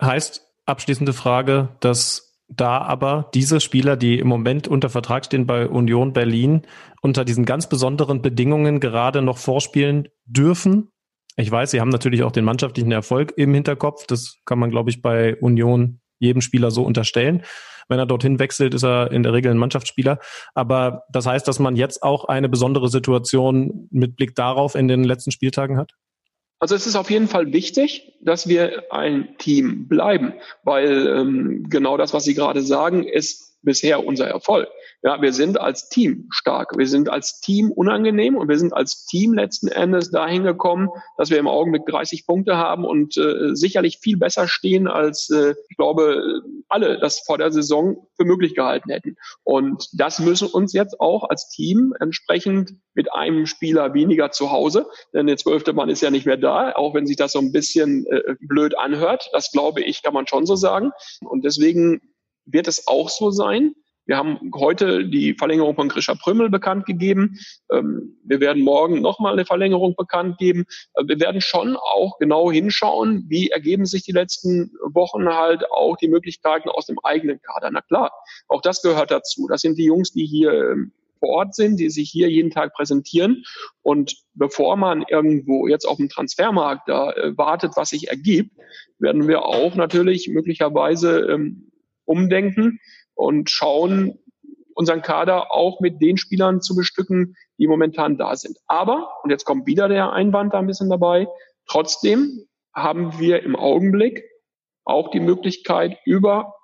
Heißt, 0.00 0.42
abschließende 0.64 1.12
Frage, 1.12 1.68
dass 1.80 2.42
da 2.48 2.78
aber 2.78 3.30
diese 3.34 3.60
Spieler, 3.60 3.96
die 3.96 4.18
im 4.18 4.26
Moment 4.26 4.68
unter 4.68 4.88
Vertrag 4.88 5.26
stehen 5.26 5.46
bei 5.46 5.68
Union 5.68 6.14
Berlin, 6.14 6.62
unter 7.02 7.26
diesen 7.26 7.44
ganz 7.44 7.68
besonderen 7.68 8.22
Bedingungen 8.22 8.80
gerade 8.80 9.20
noch 9.20 9.36
vorspielen 9.36 10.08
dürfen. 10.24 10.88
Ich 11.36 11.50
weiß, 11.50 11.72
sie 11.72 11.80
haben 11.82 11.90
natürlich 11.90 12.22
auch 12.22 12.32
den 12.32 12.44
mannschaftlichen 12.46 12.90
Erfolg 12.90 13.34
im 13.36 13.52
Hinterkopf. 13.52 14.06
Das 14.06 14.38
kann 14.46 14.58
man, 14.58 14.70
glaube 14.70 14.88
ich, 14.88 15.02
bei 15.02 15.36
Union 15.36 16.00
jedem 16.24 16.40
Spieler 16.40 16.70
so 16.70 16.82
unterstellen. 16.82 17.44
Wenn 17.88 17.98
er 17.98 18.06
dorthin 18.06 18.38
wechselt, 18.38 18.74
ist 18.74 18.84
er 18.84 19.12
in 19.12 19.22
der 19.22 19.32
Regel 19.32 19.50
ein 19.50 19.58
Mannschaftsspieler. 19.58 20.18
Aber 20.54 21.02
das 21.10 21.26
heißt, 21.26 21.46
dass 21.46 21.58
man 21.58 21.76
jetzt 21.76 22.02
auch 22.02 22.24
eine 22.24 22.48
besondere 22.48 22.88
Situation 22.88 23.88
mit 23.90 24.16
Blick 24.16 24.34
darauf 24.34 24.74
in 24.74 24.88
den 24.88 25.04
letzten 25.04 25.30
Spieltagen 25.30 25.76
hat? 25.76 25.92
Also 26.60 26.74
es 26.74 26.86
ist 26.86 26.96
auf 26.96 27.10
jeden 27.10 27.28
Fall 27.28 27.52
wichtig, 27.52 28.14
dass 28.22 28.48
wir 28.48 28.84
ein 28.90 29.36
Team 29.38 29.86
bleiben, 29.86 30.32
weil 30.62 31.06
ähm, 31.08 31.66
genau 31.68 31.98
das, 31.98 32.14
was 32.14 32.24
Sie 32.24 32.34
gerade 32.34 32.62
sagen, 32.62 33.04
ist 33.04 33.58
bisher 33.62 34.06
unser 34.06 34.28
Erfolg. 34.28 34.68
Ja, 35.06 35.20
wir 35.20 35.34
sind 35.34 35.60
als 35.60 35.90
Team 35.90 36.28
stark, 36.30 36.78
wir 36.78 36.86
sind 36.86 37.10
als 37.10 37.38
Team 37.42 37.70
unangenehm 37.70 38.38
und 38.38 38.48
wir 38.48 38.58
sind 38.58 38.72
als 38.72 39.04
Team 39.04 39.34
letzten 39.34 39.68
Endes 39.68 40.10
dahin 40.10 40.44
gekommen, 40.44 40.88
dass 41.18 41.28
wir 41.28 41.36
im 41.36 41.46
Augenblick 41.46 41.84
30 41.84 42.26
Punkte 42.26 42.56
haben 42.56 42.86
und 42.86 43.18
äh, 43.18 43.54
sicherlich 43.54 43.98
viel 43.98 44.16
besser 44.16 44.48
stehen, 44.48 44.88
als 44.88 45.28
äh, 45.28 45.56
ich 45.68 45.76
glaube 45.76 46.40
alle 46.70 46.98
das 46.98 47.18
vor 47.18 47.36
der 47.36 47.52
Saison 47.52 48.08
für 48.16 48.24
möglich 48.24 48.54
gehalten 48.54 48.90
hätten. 48.90 49.16
Und 49.42 49.90
das 49.92 50.20
müssen 50.20 50.48
uns 50.48 50.72
jetzt 50.72 50.98
auch 51.00 51.28
als 51.28 51.50
Team 51.50 51.92
entsprechend 52.00 52.72
mit 52.94 53.12
einem 53.12 53.44
Spieler 53.44 53.92
weniger 53.92 54.30
zu 54.30 54.52
Hause, 54.52 54.86
denn 55.12 55.26
der 55.26 55.36
zwölfte 55.36 55.74
Mann 55.74 55.90
ist 55.90 56.00
ja 56.00 56.10
nicht 56.10 56.24
mehr 56.24 56.38
da, 56.38 56.72
auch 56.72 56.94
wenn 56.94 57.06
sich 57.06 57.16
das 57.16 57.32
so 57.32 57.40
ein 57.40 57.52
bisschen 57.52 58.06
äh, 58.06 58.36
blöd 58.40 58.78
anhört. 58.78 59.28
Das 59.34 59.52
glaube 59.52 59.82
ich, 59.82 60.02
kann 60.02 60.14
man 60.14 60.26
schon 60.26 60.46
so 60.46 60.56
sagen. 60.56 60.92
Und 61.20 61.44
deswegen 61.44 62.00
wird 62.46 62.68
es 62.68 62.88
auch 62.88 63.10
so 63.10 63.30
sein, 63.30 63.74
wir 64.06 64.16
haben 64.16 64.50
heute 64.54 65.06
die 65.06 65.34
Verlängerung 65.34 65.74
von 65.74 65.88
Grisha 65.88 66.14
Prümmel 66.14 66.50
bekannt 66.50 66.86
gegeben. 66.86 67.38
Ähm, 67.72 68.18
wir 68.24 68.40
werden 68.40 68.62
morgen 68.62 69.00
nochmal 69.00 69.32
eine 69.32 69.46
Verlängerung 69.46 69.94
bekannt 69.96 70.38
geben. 70.38 70.66
Äh, 70.94 71.04
wir 71.06 71.20
werden 71.20 71.40
schon 71.40 71.76
auch 71.76 72.18
genau 72.18 72.50
hinschauen, 72.50 73.24
wie 73.28 73.48
ergeben 73.48 73.86
sich 73.86 74.02
die 74.02 74.12
letzten 74.12 74.72
Wochen 74.92 75.26
halt 75.28 75.70
auch 75.70 75.96
die 75.96 76.08
Möglichkeiten 76.08 76.68
aus 76.68 76.86
dem 76.86 76.98
eigenen 77.02 77.40
Kader. 77.40 77.70
Na 77.70 77.80
klar, 77.80 78.12
auch 78.48 78.60
das 78.60 78.82
gehört 78.82 79.10
dazu. 79.10 79.46
Das 79.48 79.62
sind 79.62 79.78
die 79.78 79.84
Jungs, 79.84 80.12
die 80.12 80.26
hier 80.26 80.52
ähm, 80.52 80.92
vor 81.20 81.30
Ort 81.30 81.54
sind, 81.54 81.78
die 81.78 81.88
sich 81.88 82.10
hier 82.10 82.30
jeden 82.30 82.50
Tag 82.50 82.74
präsentieren. 82.74 83.44
Und 83.82 84.16
bevor 84.34 84.76
man 84.76 85.04
irgendwo 85.08 85.66
jetzt 85.66 85.86
auf 85.86 85.96
dem 85.96 86.10
Transfermarkt 86.10 86.88
da 86.88 87.12
äh, 87.12 87.36
wartet, 87.38 87.72
was 87.76 87.90
sich 87.90 88.08
ergibt, 88.08 88.52
werden 88.98 89.26
wir 89.28 89.44
auch 89.44 89.74
natürlich 89.74 90.28
möglicherweise 90.28 91.20
ähm, 91.20 91.70
umdenken 92.04 92.78
und 93.14 93.50
schauen, 93.50 94.18
unseren 94.74 95.02
Kader 95.02 95.52
auch 95.52 95.80
mit 95.80 96.02
den 96.02 96.16
Spielern 96.16 96.60
zu 96.60 96.74
bestücken, 96.74 97.36
die 97.58 97.66
momentan 97.66 98.18
da 98.18 98.34
sind. 98.36 98.58
Aber, 98.66 99.08
und 99.22 99.30
jetzt 99.30 99.44
kommt 99.44 99.66
wieder 99.66 99.88
der 99.88 100.12
Einwand 100.12 100.52
da 100.52 100.58
ein 100.58 100.66
bisschen 100.66 100.90
dabei, 100.90 101.28
trotzdem 101.66 102.46
haben 102.74 103.18
wir 103.18 103.42
im 103.42 103.56
Augenblick 103.56 104.24
auch 104.84 105.10
die 105.10 105.20
Möglichkeit, 105.20 105.98
über 106.04 106.54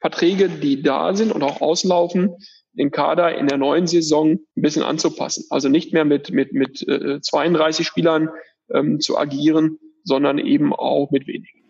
Verträge, 0.00 0.48
die 0.48 0.82
da 0.82 1.14
sind 1.14 1.32
und 1.32 1.42
auch 1.42 1.60
auslaufen, 1.60 2.36
den 2.72 2.90
Kader 2.90 3.38
in 3.38 3.46
der 3.46 3.56
neuen 3.56 3.86
Saison 3.86 4.32
ein 4.32 4.62
bisschen 4.62 4.82
anzupassen. 4.82 5.46
Also 5.50 5.68
nicht 5.68 5.92
mehr 5.92 6.04
mit, 6.04 6.30
mit, 6.30 6.52
mit 6.52 6.86
äh, 6.88 7.20
32 7.20 7.86
Spielern 7.86 8.28
ähm, 8.72 9.00
zu 9.00 9.16
agieren, 9.16 9.78
sondern 10.02 10.38
eben 10.38 10.74
auch 10.74 11.10
mit 11.10 11.26
wenigen. 11.26 11.63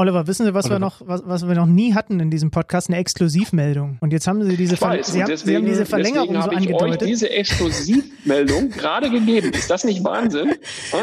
Oliver, 0.00 0.28
wissen 0.28 0.46
Sie, 0.46 0.54
was 0.54 0.70
wir 0.70 0.78
noch, 0.78 1.00
was, 1.04 1.24
was, 1.26 1.48
wir 1.48 1.56
noch 1.56 1.66
nie 1.66 1.92
hatten 1.92 2.20
in 2.20 2.30
diesem 2.30 2.52
Podcast? 2.52 2.88
Eine 2.88 2.98
Exklusivmeldung. 2.98 3.98
Und 4.00 4.12
jetzt 4.12 4.28
haben 4.28 4.44
Sie 4.44 4.56
diese, 4.56 4.76
Ver 4.76 4.90
weiß, 4.90 5.08
Sie, 5.08 5.20
haben, 5.20 5.28
deswegen, 5.28 5.50
Sie 5.50 5.56
haben 5.56 5.66
diese 5.66 5.86
Verlängerung 5.86 6.40
so 6.40 6.50
angedeutet. 6.50 7.02
Ich 7.02 7.08
diese 7.08 7.30
Exklusivmeldung 7.30 8.70
gerade 8.76 9.10
gegeben. 9.10 9.50
Ist 9.50 9.68
das 9.68 9.82
nicht 9.82 10.04
Wahnsinn? 10.04 10.54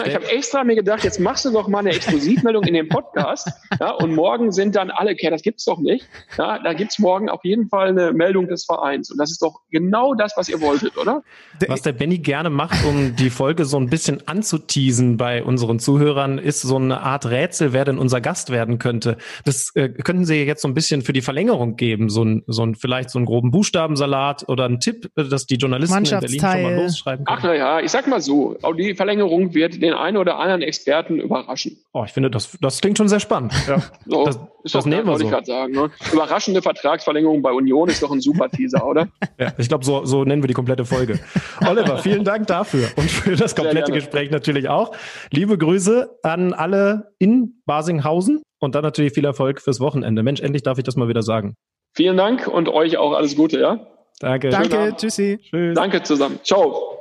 Ich 0.06 0.16
habe 0.16 0.32
extra 0.32 0.64
mir 0.64 0.76
gedacht, 0.76 1.04
jetzt 1.04 1.20
machst 1.20 1.44
du 1.44 1.52
doch 1.52 1.68
mal 1.68 1.80
eine 1.80 1.90
Exklusivmeldung 1.90 2.64
in 2.64 2.74
dem 2.74 2.88
Podcast. 2.88 3.52
Ja, 3.82 3.92
und 3.96 4.16
morgen 4.16 4.54
sind 4.54 4.78
dann 4.78 4.90
alle, 4.92 5.12
okay, 5.12 5.30
das 5.30 5.42
gibt's 5.42 5.66
doch 5.66 5.80
nicht. 5.80 6.08
Ja, 6.38 6.60
da 6.60 6.72
gibt's 6.72 6.98
morgen 6.98 7.28
auf 7.28 7.44
jeden 7.44 7.68
Fall 7.68 7.90
eine 7.90 8.14
Meldung 8.14 8.48
des 8.48 8.64
Vereins. 8.64 9.12
Und 9.12 9.18
das 9.18 9.30
ist 9.30 9.42
doch 9.42 9.60
genau 9.72 10.14
das, 10.14 10.38
was 10.38 10.48
ihr 10.48 10.62
wolltet, 10.62 10.98
oder? 10.98 11.22
Was 11.68 11.82
der 11.82 11.92
Benny 11.92 12.20
gerne 12.20 12.50
macht, 12.50 12.86
um 12.86 13.14
die 13.18 13.30
Folge 13.30 13.66
so 13.66 13.76
ein 13.76 13.90
bisschen 13.90 14.26
anzuteasen 14.26 15.18
bei 15.18 15.44
unseren 15.44 15.80
Zuhörern, 15.80 16.38
ist 16.38 16.62
so 16.62 16.78
eine 16.78 17.02
Art 17.02 17.26
Rätsel, 17.26 17.74
wer 17.74 17.84
denn 17.84 17.98
unser 17.98 18.22
Gast 18.22 18.52
werden 18.52 18.80
könnte 18.80 18.85
könnte. 18.86 19.18
Das 19.46 19.72
äh, 19.74 19.90
könnten 19.90 20.26
Sie 20.26 20.44
jetzt 20.44 20.62
so 20.62 20.68
ein 20.68 20.76
bisschen 20.76 21.02
für 21.02 21.12
die 21.12 21.22
Verlängerung 21.22 21.76
geben, 21.76 22.08
so 22.08 22.24
ein, 22.24 22.44
so 22.46 22.64
ein 22.64 22.76
vielleicht 22.76 23.10
so 23.10 23.18
einen 23.18 23.26
groben 23.26 23.50
Buchstabensalat 23.50 24.48
oder 24.48 24.66
ein 24.66 24.80
Tipp, 24.80 25.10
äh, 25.16 25.24
dass 25.24 25.48
die 25.48 25.56
Journalisten 25.56 26.06
in 26.06 26.20
Berlin 26.20 26.40
schon 26.40 26.62
mal 26.62 26.76
losschreiben 26.76 27.26
können. 27.26 27.38
Ach 27.40 27.44
naja, 27.44 27.80
ich 27.80 27.90
sag 27.90 28.06
mal 28.08 28.22
so, 28.22 28.56
auch 28.62 28.76
die 28.76 28.94
Verlängerung 28.94 29.56
wird 29.56 29.82
den 29.82 29.94
einen 29.94 30.18
oder 30.18 30.38
anderen 30.38 30.62
Experten 30.62 31.20
überraschen. 31.20 31.80
Oh, 31.94 32.04
ich 32.06 32.12
finde, 32.12 32.30
das, 32.30 32.56
das 32.62 32.80
klingt 32.80 33.00
schon 33.00 33.08
sehr 33.08 33.20
spannend. 33.20 33.54
Ja. 33.68 33.82
So, 34.08 34.24
das, 34.24 34.36
ist 34.66 34.76
das 34.76 34.84
doch, 34.84 34.90
nehmen 34.90 35.08
wir 35.08 35.18
so. 35.18 35.26
Ich 35.32 35.46
sagen, 35.46 35.74
ne? 35.74 35.90
Überraschende 36.12 36.62
Vertragsverlängerung 36.62 37.42
bei 37.42 37.52
Union 37.52 37.90
ist 37.90 38.04
doch 38.04 38.12
ein 38.12 38.22
super 38.22 38.50
Teaser, 38.50 38.86
oder? 38.86 39.08
ja, 39.40 39.52
ich 39.58 39.68
glaube, 39.68 39.84
so, 39.86 40.06
so 40.06 40.24
nennen 40.24 40.44
wir 40.44 40.48
die 40.48 40.54
komplette 40.54 40.86
Folge. 40.86 41.20
Oliver, 41.68 41.98
vielen 41.98 42.24
Dank 42.24 42.48
dafür 42.48 42.88
und 42.96 43.10
für 43.10 43.36
das 43.36 43.56
komplette 43.56 43.92
Gespräch 43.92 44.32
natürlich 44.32 44.70
auch. 44.70 44.92
Liebe 45.32 45.58
Grüße 45.58 46.20
an 46.24 46.54
alle 46.54 47.14
in 47.20 47.62
Basinghausen 47.66 48.42
und 48.66 48.76
dann 48.76 48.84
natürlich 48.84 49.14
viel 49.14 49.26
Erfolg 49.26 49.62
fürs 49.62 49.80
Wochenende. 49.80 50.24
Mensch, 50.24 50.42
endlich 50.42 50.64
darf 50.64 50.78
ich 50.78 50.84
das 50.84 50.96
mal 50.96 51.08
wieder 51.08 51.22
sagen. 51.22 51.56
Vielen 51.96 52.18
Dank 52.18 52.48
und 52.48 52.68
euch 52.68 52.98
auch 52.98 53.14
alles 53.14 53.36
Gute, 53.36 53.60
ja? 53.60 53.88
Danke. 54.20 54.50
Danke, 54.50 54.94
tschüssi. 54.98 55.40
Tschüss. 55.42 55.76
Danke 55.76 56.04
zusammen. 56.04 56.40
Ciao. 56.44 56.98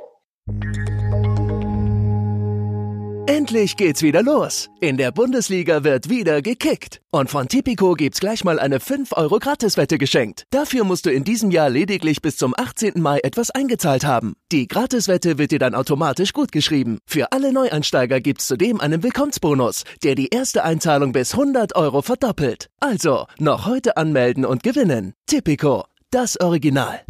Endlich 3.27 3.75
geht's 3.75 4.03
wieder 4.03 4.21
los. 4.21 4.69
In 4.81 4.97
der 4.97 5.11
Bundesliga 5.11 5.83
wird 5.83 6.09
wieder 6.09 6.43
gekickt. 6.43 7.01
Und 7.11 7.27
von 7.27 7.47
Tipico 7.47 7.93
gibt's 7.93 8.19
gleich 8.19 8.43
mal 8.43 8.59
eine 8.59 8.79
5 8.79 9.13
Euro 9.13 9.39
Gratiswette 9.39 9.97
geschenkt. 9.97 10.43
Dafür 10.51 10.83
musst 10.83 11.07
du 11.07 11.11
in 11.11 11.23
diesem 11.23 11.49
Jahr 11.49 11.71
lediglich 11.71 12.21
bis 12.21 12.37
zum 12.37 12.53
18. 12.55 13.01
Mai 13.01 13.19
etwas 13.23 13.49
eingezahlt 13.49 14.05
haben. 14.05 14.35
Die 14.51 14.67
Gratiswette 14.67 15.39
wird 15.39 15.49
dir 15.49 15.57
dann 15.57 15.73
automatisch 15.73 16.33
gutgeschrieben. 16.33 16.99
Für 17.07 17.31
alle 17.31 17.51
Neuansteiger 17.51 18.21
gibt's 18.21 18.45
zudem 18.45 18.79
einen 18.79 19.01
Willkommensbonus, 19.01 19.85
der 20.03 20.13
die 20.13 20.27
erste 20.27 20.63
Einzahlung 20.63 21.11
bis 21.11 21.33
100 21.33 21.75
Euro 21.75 22.03
verdoppelt. 22.03 22.67
Also, 22.79 23.25
noch 23.39 23.65
heute 23.65 23.97
anmelden 23.97 24.45
und 24.45 24.61
gewinnen. 24.61 25.13
Tipico, 25.25 25.85
das 26.11 26.39
Original. 26.39 27.01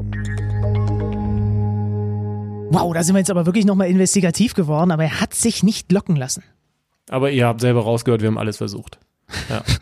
Wow, 2.70 2.94
da 2.94 3.04
sind 3.04 3.16
wir 3.16 3.20
jetzt 3.20 3.30
aber 3.30 3.46
wirklich 3.46 3.66
nochmal 3.66 3.90
investigativ 3.90 4.54
geworden, 4.54 4.92
aber 4.92 5.04
er 5.04 5.22
hat 5.22 5.34
sich 5.34 5.64
nicht 5.64 5.92
locken 5.92 6.16
lassen. 6.16 6.44
Aber 7.10 7.32
ihr 7.32 7.46
habt 7.48 7.62
selber 7.62 7.82
rausgehört, 7.82 8.22
wir 8.22 8.28
haben 8.28 8.38
alles 8.38 8.58
versucht. 8.58 9.00
Ja. 9.50 9.64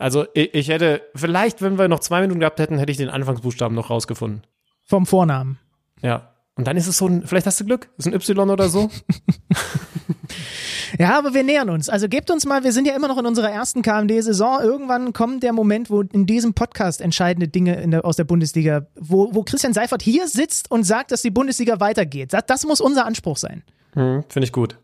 Also 0.00 0.26
ich, 0.32 0.54
ich 0.54 0.68
hätte, 0.68 1.02
vielleicht, 1.16 1.60
wenn 1.60 1.76
wir 1.76 1.88
noch 1.88 1.98
zwei 1.98 2.20
Minuten 2.20 2.38
gehabt 2.38 2.60
hätten, 2.60 2.78
hätte 2.78 2.92
ich 2.92 2.98
den 2.98 3.08
Anfangsbuchstaben 3.08 3.74
noch 3.74 3.90
rausgefunden. 3.90 4.42
Vom 4.84 5.06
Vornamen. 5.06 5.58
Ja. 6.02 6.34
Und 6.54 6.68
dann 6.68 6.76
ist 6.76 6.86
es 6.86 6.98
so 6.98 7.08
ein, 7.08 7.26
vielleicht 7.26 7.46
hast 7.46 7.58
du 7.58 7.64
Glück, 7.64 7.90
ist 7.98 8.06
ein 8.06 8.14
Y 8.14 8.48
oder 8.48 8.68
so. 8.68 8.90
Ja, 10.98 11.18
aber 11.18 11.34
wir 11.34 11.42
nähern 11.42 11.68
uns. 11.68 11.90
Also 11.90 12.08
gebt 12.08 12.30
uns 12.30 12.46
mal, 12.46 12.64
wir 12.64 12.72
sind 12.72 12.86
ja 12.86 12.96
immer 12.96 13.08
noch 13.08 13.18
in 13.18 13.26
unserer 13.26 13.50
ersten 13.50 13.82
KMD-Saison. 13.82 14.62
Irgendwann 14.62 15.12
kommt 15.12 15.42
der 15.42 15.52
Moment, 15.52 15.90
wo 15.90 16.00
in 16.00 16.26
diesem 16.26 16.54
Podcast 16.54 17.02
entscheidende 17.02 17.46
Dinge 17.46 17.86
der, 17.88 18.04
aus 18.04 18.16
der 18.16 18.24
Bundesliga, 18.24 18.86
wo, 18.98 19.34
wo 19.34 19.42
Christian 19.42 19.74
Seifert 19.74 20.02
hier 20.02 20.26
sitzt 20.28 20.70
und 20.70 20.84
sagt, 20.84 21.12
dass 21.12 21.20
die 21.20 21.30
Bundesliga 21.30 21.78
weitergeht. 21.80 22.32
Das, 22.32 22.46
das 22.46 22.66
muss 22.66 22.80
unser 22.80 23.04
Anspruch 23.04 23.36
sein. 23.36 23.62
Hm, 23.92 24.24
Finde 24.28 24.46
ich 24.46 24.52
gut. 24.52 24.78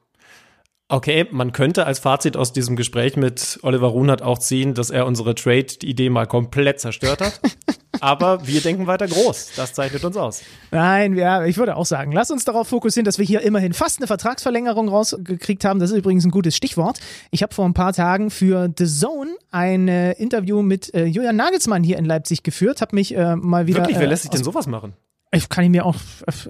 Okay, 0.88 1.26
man 1.30 1.52
könnte 1.52 1.86
als 1.86 1.98
Fazit 1.98 2.36
aus 2.36 2.52
diesem 2.52 2.76
Gespräch 2.76 3.16
mit 3.16 3.58
Oliver 3.62 3.86
Runert 3.88 4.20
auch 4.20 4.38
ziehen, 4.38 4.74
dass 4.74 4.90
er 4.90 5.06
unsere 5.06 5.34
Trade-Idee 5.34 6.10
mal 6.10 6.26
komplett 6.26 6.78
zerstört 6.78 7.22
hat. 7.22 7.40
Aber 8.00 8.46
wir 8.46 8.60
denken 8.60 8.86
weiter 8.86 9.06
groß. 9.06 9.52
Das 9.56 9.72
zeichnet 9.72 10.04
uns 10.04 10.16
aus. 10.16 10.42
Nein, 10.72 11.14
ja, 11.14 11.44
ich 11.46 11.56
würde 11.56 11.76
auch 11.76 11.86
sagen, 11.86 12.12
lass 12.12 12.30
uns 12.30 12.44
darauf 12.44 12.68
fokussieren, 12.68 13.06
dass 13.06 13.18
wir 13.18 13.24
hier 13.24 13.40
immerhin 13.40 13.72
fast 13.72 13.98
eine 13.98 14.06
Vertragsverlängerung 14.06 14.88
rausgekriegt 14.88 15.64
haben. 15.64 15.80
Das 15.80 15.90
ist 15.90 15.96
übrigens 15.96 16.26
ein 16.26 16.30
gutes 16.30 16.54
Stichwort. 16.54 16.98
Ich 17.30 17.42
habe 17.42 17.54
vor 17.54 17.64
ein 17.64 17.72
paar 17.72 17.94
Tagen 17.94 18.30
für 18.30 18.68
The 18.76 18.86
Zone 18.86 19.30
ein 19.50 19.88
äh, 19.88 20.12
Interview 20.12 20.60
mit 20.60 20.92
äh, 20.92 21.06
Julian 21.06 21.36
Nagelsmann 21.36 21.82
hier 21.82 21.96
in 21.96 22.04
Leipzig 22.04 22.42
geführt, 22.42 22.82
habe 22.82 22.94
mich 22.94 23.16
äh, 23.16 23.36
mal 23.36 23.66
wieder. 23.66 23.78
Wirklich, 23.78 23.98
wer 23.98 24.08
lässt 24.08 24.22
sich 24.22 24.30
denn 24.30 24.44
sowas 24.44 24.66
machen? 24.66 24.92
Ich 25.34 25.48
kann 25.48 25.68
mir 25.70 25.84
auch, 25.84 25.96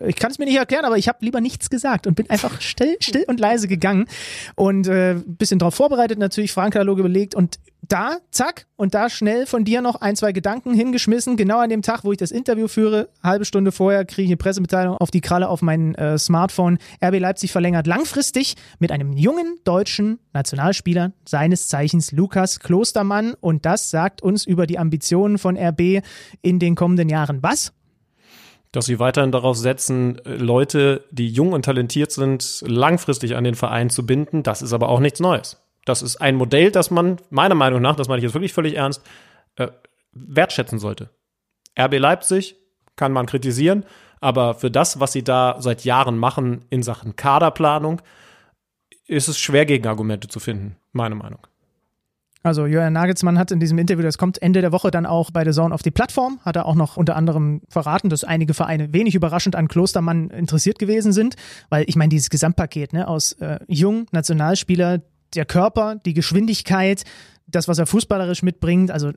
ich 0.06 0.16
kann 0.16 0.30
es 0.30 0.38
mir 0.38 0.44
nicht 0.44 0.58
erklären, 0.58 0.84
aber 0.84 0.98
ich 0.98 1.08
habe 1.08 1.18
lieber 1.22 1.40
nichts 1.40 1.70
gesagt 1.70 2.06
und 2.06 2.14
bin 2.14 2.28
einfach 2.28 2.60
still, 2.60 2.96
still 3.00 3.24
und 3.26 3.40
leise 3.40 3.66
gegangen 3.66 4.06
und 4.56 4.86
äh, 4.86 5.16
bisschen 5.26 5.58
darauf 5.58 5.74
vorbereitet, 5.74 6.18
natürlich 6.18 6.52
Fragenkatalog 6.52 6.98
überlegt 6.98 7.34
und 7.34 7.58
da, 7.88 8.18
zack, 8.30 8.66
und 8.76 8.94
da 8.94 9.10
schnell 9.10 9.46
von 9.46 9.64
dir 9.64 9.82
noch 9.82 9.96
ein, 9.96 10.16
zwei 10.16 10.32
Gedanken 10.32 10.74
hingeschmissen. 10.74 11.36
Genau 11.36 11.58
an 11.58 11.68
dem 11.70 11.82
Tag, 11.82 12.04
wo 12.04 12.12
ich 12.12 12.18
das 12.18 12.30
Interview 12.30 12.68
führe, 12.68 13.08
halbe 13.22 13.44
Stunde 13.44 13.72
vorher 13.72 14.04
kriege 14.04 14.22
ich 14.22 14.28
eine 14.28 14.36
Pressemitteilung 14.36 14.96
auf 14.96 15.10
die 15.10 15.20
Kralle 15.20 15.48
auf 15.48 15.62
mein 15.62 15.94
äh, 15.94 16.18
Smartphone. 16.18 16.78
RB 17.04 17.18
Leipzig 17.18 17.52
verlängert 17.52 17.86
langfristig 17.86 18.54
mit 18.78 18.90
einem 18.90 19.12
jungen 19.12 19.58
deutschen 19.64 20.18
Nationalspieler, 20.32 21.12
seines 21.26 21.68
Zeichens 21.68 22.12
Lukas 22.12 22.60
Klostermann. 22.60 23.34
Und 23.40 23.66
das 23.66 23.90
sagt 23.90 24.22
uns 24.22 24.46
über 24.46 24.66
die 24.66 24.78
Ambitionen 24.78 25.38
von 25.38 25.56
RB 25.56 26.02
in 26.42 26.58
den 26.58 26.74
kommenden 26.74 27.08
Jahren. 27.08 27.42
Was? 27.42 27.72
Dass 28.74 28.86
sie 28.86 28.98
weiterhin 28.98 29.30
darauf 29.30 29.56
setzen, 29.56 30.20
Leute, 30.24 31.04
die 31.12 31.28
jung 31.28 31.52
und 31.52 31.64
talentiert 31.64 32.10
sind, 32.10 32.64
langfristig 32.66 33.36
an 33.36 33.44
den 33.44 33.54
Verein 33.54 33.88
zu 33.88 34.04
binden. 34.04 34.42
Das 34.42 34.62
ist 34.62 34.72
aber 34.72 34.88
auch 34.88 34.98
nichts 34.98 35.20
Neues. 35.20 35.64
Das 35.84 36.02
ist 36.02 36.16
ein 36.16 36.34
Modell, 36.34 36.72
das 36.72 36.90
man, 36.90 37.18
meiner 37.30 37.54
Meinung 37.54 37.80
nach, 37.80 37.94
das 37.94 38.08
meine 38.08 38.18
ich 38.18 38.24
jetzt 38.24 38.34
wirklich 38.34 38.52
völlig 38.52 38.76
ernst, 38.76 39.00
äh, 39.56 39.68
wertschätzen 40.12 40.80
sollte. 40.80 41.10
RB 41.78 41.98
Leipzig 41.98 42.56
kann 42.96 43.12
man 43.12 43.26
kritisieren, 43.26 43.84
aber 44.20 44.54
für 44.54 44.72
das, 44.72 44.98
was 44.98 45.12
sie 45.12 45.22
da 45.22 45.56
seit 45.60 45.84
Jahren 45.84 46.18
machen 46.18 46.64
in 46.68 46.82
Sachen 46.82 47.14
Kaderplanung, 47.14 48.02
ist 49.06 49.28
es 49.28 49.38
schwer, 49.38 49.66
Gegenargumente 49.66 50.26
zu 50.26 50.40
finden, 50.40 50.76
meine 50.90 51.14
Meinung. 51.14 51.46
Also 52.44 52.66
Jörn 52.66 52.92
Nagelsmann 52.92 53.38
hat 53.38 53.50
in 53.52 53.58
diesem 53.58 53.78
Interview, 53.78 54.02
das 54.02 54.18
kommt 54.18 54.42
Ende 54.42 54.60
der 54.60 54.70
Woche 54.70 54.90
dann 54.90 55.06
auch 55.06 55.30
bei 55.30 55.44
der 55.44 55.54
Zone 55.54 55.74
auf 55.74 55.82
die 55.82 55.90
Plattform, 55.90 56.40
hat 56.44 56.56
er 56.56 56.66
auch 56.66 56.74
noch 56.74 56.98
unter 56.98 57.16
anderem 57.16 57.62
verraten, 57.70 58.10
dass 58.10 58.22
einige 58.22 58.52
Vereine 58.52 58.92
wenig 58.92 59.14
überraschend 59.14 59.56
an 59.56 59.66
Klostermann 59.66 60.28
interessiert 60.28 60.78
gewesen 60.78 61.14
sind, 61.14 61.36
weil 61.70 61.86
ich 61.88 61.96
meine, 61.96 62.10
dieses 62.10 62.28
Gesamtpaket 62.28 62.92
ne, 62.92 63.08
aus 63.08 63.32
äh, 63.32 63.60
jung, 63.66 64.08
Nationalspieler, 64.12 65.00
der 65.34 65.46
Körper, 65.46 65.96
die 66.04 66.12
Geschwindigkeit, 66.12 67.04
das, 67.46 67.66
was 67.66 67.78
er 67.78 67.86
fußballerisch 67.86 68.42
mitbringt, 68.42 68.90
also 68.90 69.12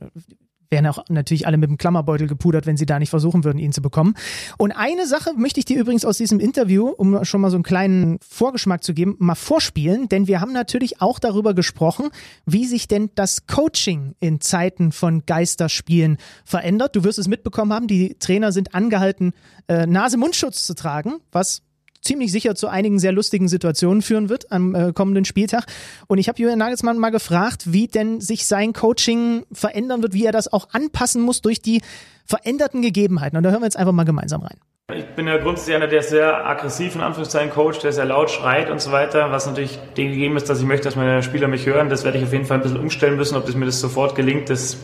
wären 0.69 0.87
auch 0.87 1.03
natürlich 1.09 1.47
alle 1.47 1.57
mit 1.57 1.69
dem 1.69 1.77
Klammerbeutel 1.77 2.27
gepudert, 2.27 2.65
wenn 2.65 2.77
sie 2.77 2.85
da 2.85 2.99
nicht 2.99 3.09
versuchen 3.09 3.43
würden, 3.43 3.59
ihn 3.59 3.71
zu 3.71 3.81
bekommen. 3.81 4.15
Und 4.57 4.71
eine 4.71 5.07
Sache 5.07 5.33
möchte 5.35 5.59
ich 5.59 5.65
dir 5.65 5.79
übrigens 5.79 6.05
aus 6.05 6.17
diesem 6.17 6.39
Interview, 6.39 6.87
um 6.87 7.23
schon 7.25 7.41
mal 7.41 7.49
so 7.49 7.57
einen 7.57 7.63
kleinen 7.63 8.19
Vorgeschmack 8.27 8.83
zu 8.83 8.93
geben, 8.93 9.15
mal 9.19 9.35
vorspielen, 9.35 10.09
denn 10.09 10.27
wir 10.27 10.41
haben 10.41 10.53
natürlich 10.53 11.01
auch 11.01 11.19
darüber 11.19 11.53
gesprochen, 11.53 12.09
wie 12.45 12.65
sich 12.65 12.87
denn 12.87 13.09
das 13.15 13.47
Coaching 13.47 14.15
in 14.19 14.41
Zeiten 14.41 14.91
von 14.91 15.25
Geisterspielen 15.25 16.17
verändert. 16.45 16.95
Du 16.95 17.03
wirst 17.03 17.19
es 17.19 17.27
mitbekommen 17.27 17.73
haben, 17.73 17.87
die 17.87 18.15
Trainer 18.19 18.51
sind 18.51 18.75
angehalten, 18.75 19.33
äh, 19.67 19.85
Nase-Mundschutz 19.85 20.65
zu 20.65 20.75
tragen, 20.75 21.15
was 21.31 21.63
ziemlich 22.07 22.31
sicher 22.31 22.55
zu 22.55 22.67
einigen 22.67 22.97
sehr 22.99 23.11
lustigen 23.11 23.47
Situationen 23.47 24.01
führen 24.01 24.29
wird 24.29 24.51
am 24.51 24.73
äh, 24.73 24.93
kommenden 24.93 25.25
Spieltag. 25.25 25.65
Und 26.07 26.17
ich 26.17 26.27
habe 26.29 26.41
Julian 26.41 26.59
Nagelsmann 26.59 26.97
mal 26.97 27.11
gefragt, 27.11 27.73
wie 27.73 27.87
denn 27.87 28.21
sich 28.21 28.47
sein 28.47 28.73
Coaching 28.73 29.45
verändern 29.51 30.01
wird, 30.01 30.13
wie 30.13 30.25
er 30.25 30.31
das 30.31 30.51
auch 30.51 30.69
anpassen 30.71 31.21
muss 31.21 31.41
durch 31.41 31.61
die 31.61 31.81
veränderten 32.25 32.81
Gegebenheiten. 32.81 33.37
Und 33.37 33.43
da 33.43 33.51
hören 33.51 33.61
wir 33.61 33.67
jetzt 33.67 33.77
einfach 33.77 33.93
mal 33.93 34.05
gemeinsam 34.05 34.41
rein. 34.41 34.57
Ich 34.95 35.05
bin 35.15 35.27
ja 35.27 35.35
grundsätzlich 35.37 35.75
einer, 35.75 35.87
der 35.87 36.01
sehr 36.01 36.47
aggressiv 36.47 36.95
in 36.95 37.01
Anführungszeichen 37.01 37.49
coacht, 37.49 37.83
der 37.83 37.91
sehr 37.91 38.05
laut 38.05 38.31
schreit 38.31 38.69
und 38.69 38.79
so 38.79 38.93
weiter, 38.93 39.31
was 39.31 39.45
natürlich 39.45 39.77
dem 39.97 40.11
gegeben 40.11 40.37
ist, 40.37 40.49
dass 40.49 40.61
ich 40.61 40.65
möchte, 40.65 40.85
dass 40.85 40.95
meine 40.95 41.21
Spieler 41.23 41.49
mich 41.49 41.65
hören. 41.65 41.89
Das 41.89 42.05
werde 42.05 42.17
ich 42.17 42.23
auf 42.23 42.31
jeden 42.31 42.45
Fall 42.45 42.57
ein 42.57 42.63
bisschen 42.63 42.79
umstellen 42.79 43.17
müssen. 43.17 43.35
Ob 43.35 43.45
das 43.45 43.55
mir 43.55 43.65
das 43.65 43.81
sofort 43.81 44.15
gelingt, 44.15 44.49
das 44.49 44.77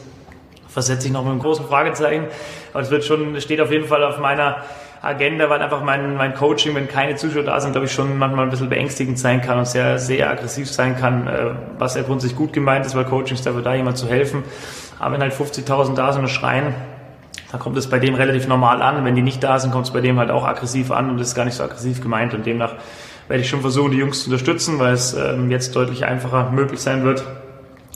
versetze 0.67 1.07
ich 1.07 1.13
noch 1.13 1.23
mit 1.23 1.31
einem 1.31 1.39
großen 1.39 1.65
Fragezeichen. 1.65 2.25
Aber 2.73 2.81
es 2.81 2.91
wird 2.91 3.05
schon, 3.05 3.39
steht 3.39 3.61
auf 3.61 3.71
jeden 3.71 3.87
Fall 3.87 4.03
auf 4.03 4.19
meiner 4.19 4.63
Agenda, 5.03 5.49
weil 5.49 5.61
einfach 5.61 5.83
mein, 5.83 6.15
mein 6.15 6.33
Coaching, 6.33 6.75
wenn 6.75 6.87
keine 6.87 7.17
Zuschauer 7.17 7.43
da 7.43 7.59
sind, 7.59 7.73
glaube 7.73 7.87
ich, 7.87 7.91
schon 7.91 8.17
manchmal 8.17 8.45
ein 8.45 8.49
bisschen 8.49 8.69
beängstigend 8.69 9.19
sein 9.19 9.41
kann 9.41 9.59
und 9.59 9.67
sehr, 9.67 9.99
sehr 9.99 10.31
aggressiv 10.31 10.71
sein 10.71 10.97
kann, 10.97 11.27
äh, 11.27 11.51
was 11.77 11.95
ja 11.95 12.03
grundsätzlich 12.03 12.37
gut 12.37 12.53
gemeint 12.53 12.85
ist, 12.85 12.95
weil 12.95 13.03
Coaching 13.03 13.35
ist 13.35 13.45
dafür 13.45 13.61
da, 13.61 13.75
jemand 13.75 13.97
zu 13.97 14.07
helfen. 14.07 14.43
Aber 14.99 15.15
wenn 15.15 15.21
halt 15.21 15.33
50.000 15.33 15.95
da 15.95 16.13
sind 16.13 16.21
und 16.21 16.29
schreien, 16.29 16.73
dann 17.51 17.59
kommt 17.59 17.75
es 17.75 17.89
bei 17.89 17.99
dem 17.99 18.15
relativ 18.15 18.47
normal 18.47 18.81
an. 18.81 19.03
Wenn 19.03 19.13
die 19.15 19.21
nicht 19.21 19.43
da 19.43 19.59
sind, 19.59 19.71
kommt 19.71 19.87
es 19.87 19.91
bei 19.91 19.99
dem 19.99 20.17
halt 20.19 20.31
auch 20.31 20.45
aggressiv 20.45 20.89
an 20.89 21.09
und 21.09 21.19
das 21.19 21.27
ist 21.27 21.35
gar 21.35 21.43
nicht 21.43 21.55
so 21.55 21.65
aggressiv 21.65 21.99
gemeint. 22.01 22.33
Und 22.33 22.45
demnach 22.45 22.75
werde 23.27 23.41
ich 23.41 23.49
schon 23.49 23.59
versuchen, 23.59 23.91
die 23.91 23.97
Jungs 23.97 24.23
zu 24.23 24.29
unterstützen, 24.29 24.79
weil 24.79 24.93
es 24.93 25.13
ähm, 25.13 25.51
jetzt 25.51 25.75
deutlich 25.75 26.05
einfacher 26.05 26.49
möglich 26.51 26.79
sein 26.79 27.03
wird, 27.03 27.25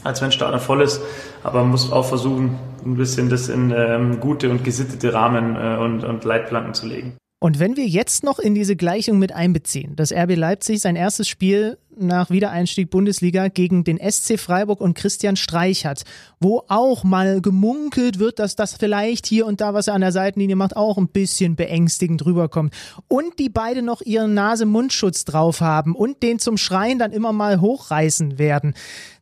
als 0.04 0.22
wenn 0.22 0.34
Stadion 0.34 0.60
voll 0.60 0.82
ist. 0.82 1.02
Aber 1.42 1.62
man 1.62 1.72
muss 1.72 1.90
auch 1.90 2.06
versuchen, 2.06 2.60
ein 2.86 2.96
bisschen 2.96 3.30
das 3.30 3.50
in 3.50 3.74
ähm, 3.76 4.20
gute 4.20 4.50
und 4.50 4.64
gesittete 4.64 5.14
Rahmen 5.14 5.56
äh, 5.56 5.78
und, 5.78 6.04
und 6.04 6.24
Leitplanken 6.24 6.74
zu 6.74 6.88
legen. 6.88 7.18
Und 7.40 7.60
wenn 7.60 7.78
wir 7.78 7.86
jetzt 7.86 8.24
noch 8.24 8.40
in 8.40 8.56
diese 8.56 8.76
Gleichung 8.76 9.20
mit 9.20 9.32
einbeziehen, 9.32 9.96
dass 9.96 10.12
RB 10.12 10.36
Leipzig 10.36 10.82
sein 10.82 10.96
erstes 10.96 11.28
Spiel 11.28 11.78
nach 11.96 12.32
Wiedereinstieg 12.32 12.90
Bundesliga 12.90 13.48
gegen 13.48 13.84
den 13.84 14.00
SC 14.00 14.40
Freiburg 14.40 14.82
und 14.82 14.96
Christian 14.96 15.36
Streich 15.36 15.86
hat, 15.86 16.04
wo 16.40 16.64
auch 16.68 17.04
mal 17.04 17.40
gemunkelt 17.42 18.18
wird, 18.18 18.40
dass 18.40 18.56
das 18.56 18.74
vielleicht 18.74 19.28
hier 19.28 19.46
und 19.46 19.62
da, 19.62 19.76
was 19.76 19.88
er 19.88 19.94
an 19.94 20.02
der 20.02 20.12
Seitenlinie 20.12 20.56
macht, 20.56 20.76
auch 20.76 20.98
ein 20.98 21.10
bisschen 21.10 21.56
beängstigend 21.56 22.26
rüberkommt. 22.26 22.74
Und 23.08 23.38
die 23.38 23.50
beide 23.50 23.84
noch 23.84 24.02
ihren 24.02 24.34
Nase-Mundschutz 24.34 25.24
drauf 25.26 25.62
haben 25.62 25.96
und 25.96 26.24
den 26.24 26.40
zum 26.40 26.58
Schreien 26.58 26.98
dann 26.98 27.12
immer 27.12 27.34
mal 27.34 27.62
hochreißen 27.62 28.40
werden 28.40 28.74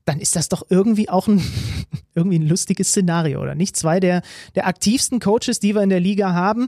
dann 0.06 0.20
ist 0.20 0.36
das 0.36 0.50
doch 0.50 0.66
irgendwie 0.70 1.10
auch 1.10 1.28
ein, 1.28 1.42
irgendwie 2.16 2.40
ein 2.40 2.48
lustiges 2.48 2.90
Szenario, 2.90 3.42
oder 3.42 3.56
nicht? 3.56 3.76
Zwei 3.76 4.00
der, 4.00 4.22
der 4.56 4.68
aktivsten 4.68 5.20
Coaches, 5.20 5.60
die 5.60 5.76
wir 5.76 5.82
in 5.82 5.90
der 5.90 6.00
Liga 6.00 6.34
haben. 6.34 6.68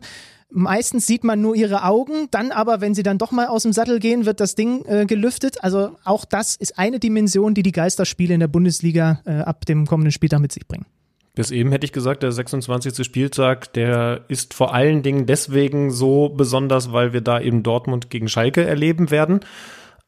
Meistens 0.50 1.06
sieht 1.06 1.26
man 1.26 1.42
nur 1.42 1.56
ihre 1.56 1.84
Augen, 1.84 2.28
dann 2.32 2.52
aber, 2.52 2.80
wenn 2.80 2.96
sie 2.96 3.04
dann 3.04 3.18
doch 3.18 3.32
mal 3.32 3.48
aus 3.48 3.64
dem 3.64 3.74
Sattel 3.74 4.00
gehen, 4.00 4.26
wird 4.26 4.40
das 4.40 4.56
Ding 4.56 4.86
äh, 4.86 5.06
gelüftet. 5.06 5.62
Also 5.64 5.98
auch 6.06 6.24
das 6.24 6.56
ist 6.56 6.80
eine 6.80 7.00
Dimension, 7.00 7.54
die 7.54 7.64
die 7.64 7.74
Geisterspiele 7.74 8.34
in 8.34 8.40
der 8.40 8.48
Bundesliga 8.48 9.22
äh, 9.26 9.40
ab 9.40 9.66
dem 9.66 9.86
kommenden 9.86 10.12
Spieltag 10.14 10.40
mit 10.40 10.54
sich 10.54 10.66
bringen. 10.66 10.86
Bis 11.36 11.52
eben 11.52 11.72
hätte 11.72 11.86
ich 11.86 11.92
gesagt, 11.92 12.24
der 12.24 12.32
26. 12.32 13.06
Spieltag, 13.06 13.72
der 13.74 14.22
ist 14.28 14.56
vor 14.56 14.74
allen 14.74 15.04
Dingen 15.04 15.28
deswegen 15.28 15.92
so 15.92 16.30
besonders, 16.30 16.94
weil 16.94 17.14
wir 17.14 17.22
da 17.22 17.40
eben 17.40 17.62
Dortmund 17.62 18.10
gegen 18.10 18.28
Schalke 18.28 18.66
erleben 18.66 19.12
werden. 19.12 19.42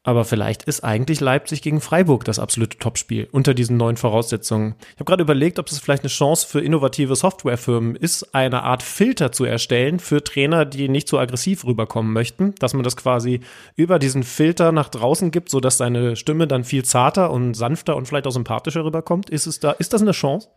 Aber 0.02 0.24
vielleicht 0.24 0.62
ist 0.62 0.82
eigentlich 0.82 1.20
Leipzig 1.20 1.60
gegen 1.60 1.82
Freiburg 1.82 2.24
das 2.24 2.38
absolute 2.38 2.78
Topspiel 2.78 3.28
unter 3.32 3.52
diesen 3.52 3.76
neuen 3.76 3.98
Voraussetzungen. 3.98 4.74
Ich 4.94 4.94
habe 4.94 5.04
gerade 5.04 5.22
überlegt, 5.22 5.58
ob 5.58 5.68
es 5.68 5.78
vielleicht 5.78 6.04
eine 6.04 6.08
Chance 6.08 6.46
für 6.48 6.60
innovative 6.60 7.14
Softwarefirmen 7.14 7.96
ist, 7.96 8.34
eine 8.34 8.62
Art 8.62 8.82
Filter 8.82 9.30
zu 9.30 9.44
erstellen 9.44 9.98
für 9.98 10.24
Trainer, 10.24 10.64
die 10.64 10.88
nicht 10.88 11.06
so 11.06 11.18
aggressiv 11.18 11.66
rüberkommen 11.66 12.14
möchten, 12.14 12.54
dass 12.60 12.72
man 12.72 12.82
das 12.82 12.96
quasi 12.96 13.40
über 13.76 13.98
diesen 13.98 14.22
Filter 14.22 14.72
nach 14.72 14.88
draußen 14.88 15.30
gibt, 15.30 15.50
sodass 15.50 15.76
seine 15.76 16.16
Stimme 16.16 16.46
dann 16.46 16.64
viel 16.64 16.82
zarter 16.82 17.30
und 17.30 17.52
sanfter 17.52 17.94
und 17.94 18.06
vielleicht 18.08 18.26
auch 18.26 18.32
sympathischer 18.32 18.86
rüberkommt. 18.86 19.28
Ist 19.28 19.46
es 19.46 19.60
da, 19.60 19.72
ist 19.72 19.92
das 19.92 20.00
eine 20.00 20.12
Chance? 20.12 20.48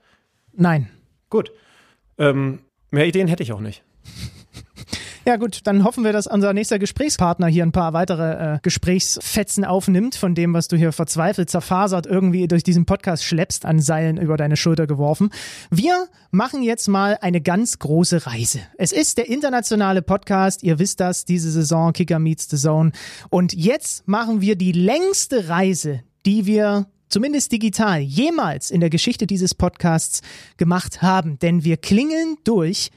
Nein. 0.53 0.89
Gut. 1.29 1.51
Ähm, 2.17 2.59
mehr 2.91 3.07
Ideen 3.07 3.27
hätte 3.27 3.43
ich 3.43 3.51
auch 3.51 3.59
nicht. 3.59 3.83
Ja 5.25 5.37
gut, 5.37 5.61
dann 5.63 5.85
hoffen 5.85 6.03
wir, 6.03 6.11
dass 6.11 6.27
unser 6.27 6.51
nächster 6.51 6.79
Gesprächspartner 6.79 7.47
hier 7.47 7.63
ein 7.63 7.71
paar 7.71 7.93
weitere 7.93 8.55
äh, 8.55 8.59
Gesprächsfetzen 8.61 9.63
aufnimmt 9.63 10.15
von 10.15 10.35
dem, 10.35 10.53
was 10.53 10.67
du 10.67 10.75
hier 10.75 10.91
verzweifelt, 10.91 11.49
zerfasert 11.49 12.05
irgendwie 12.05 12.45
durch 12.49 12.63
diesen 12.63 12.85
Podcast 12.85 13.23
schleppst, 13.23 13.65
an 13.65 13.79
Seilen 13.79 14.17
über 14.17 14.35
deine 14.35 14.57
Schulter 14.57 14.85
geworfen. 14.85 15.29
Wir 15.71 16.07
machen 16.31 16.61
jetzt 16.61 16.89
mal 16.89 17.17
eine 17.21 17.39
ganz 17.39 17.79
große 17.79 18.25
Reise. 18.27 18.59
Es 18.77 18.91
ist 18.91 19.17
der 19.17 19.29
internationale 19.29 20.01
Podcast, 20.01 20.61
ihr 20.61 20.77
wisst 20.77 20.99
das, 20.99 21.23
diese 21.23 21.51
Saison 21.51 21.93
Kicker 21.93 22.19
Meets 22.19 22.49
the 22.49 22.57
Zone. 22.57 22.91
Und 23.29 23.53
jetzt 23.53 24.05
machen 24.05 24.41
wir 24.41 24.57
die 24.57 24.73
längste 24.73 25.47
Reise, 25.47 26.01
die 26.25 26.45
wir 26.45 26.87
zumindest 27.07 27.53
digital, 27.53 28.01
jemals 28.01 28.71
in 28.71 28.81
der 28.81 28.89
Geschichte 28.89 29.25
dieses 29.25 29.55
Podcasts 29.55 30.21
gemacht 30.57 31.01
haben. 31.01 31.39
Denn 31.39 31.63
wir 31.63 31.77
klingeln 31.77 32.35
durch 32.43 32.89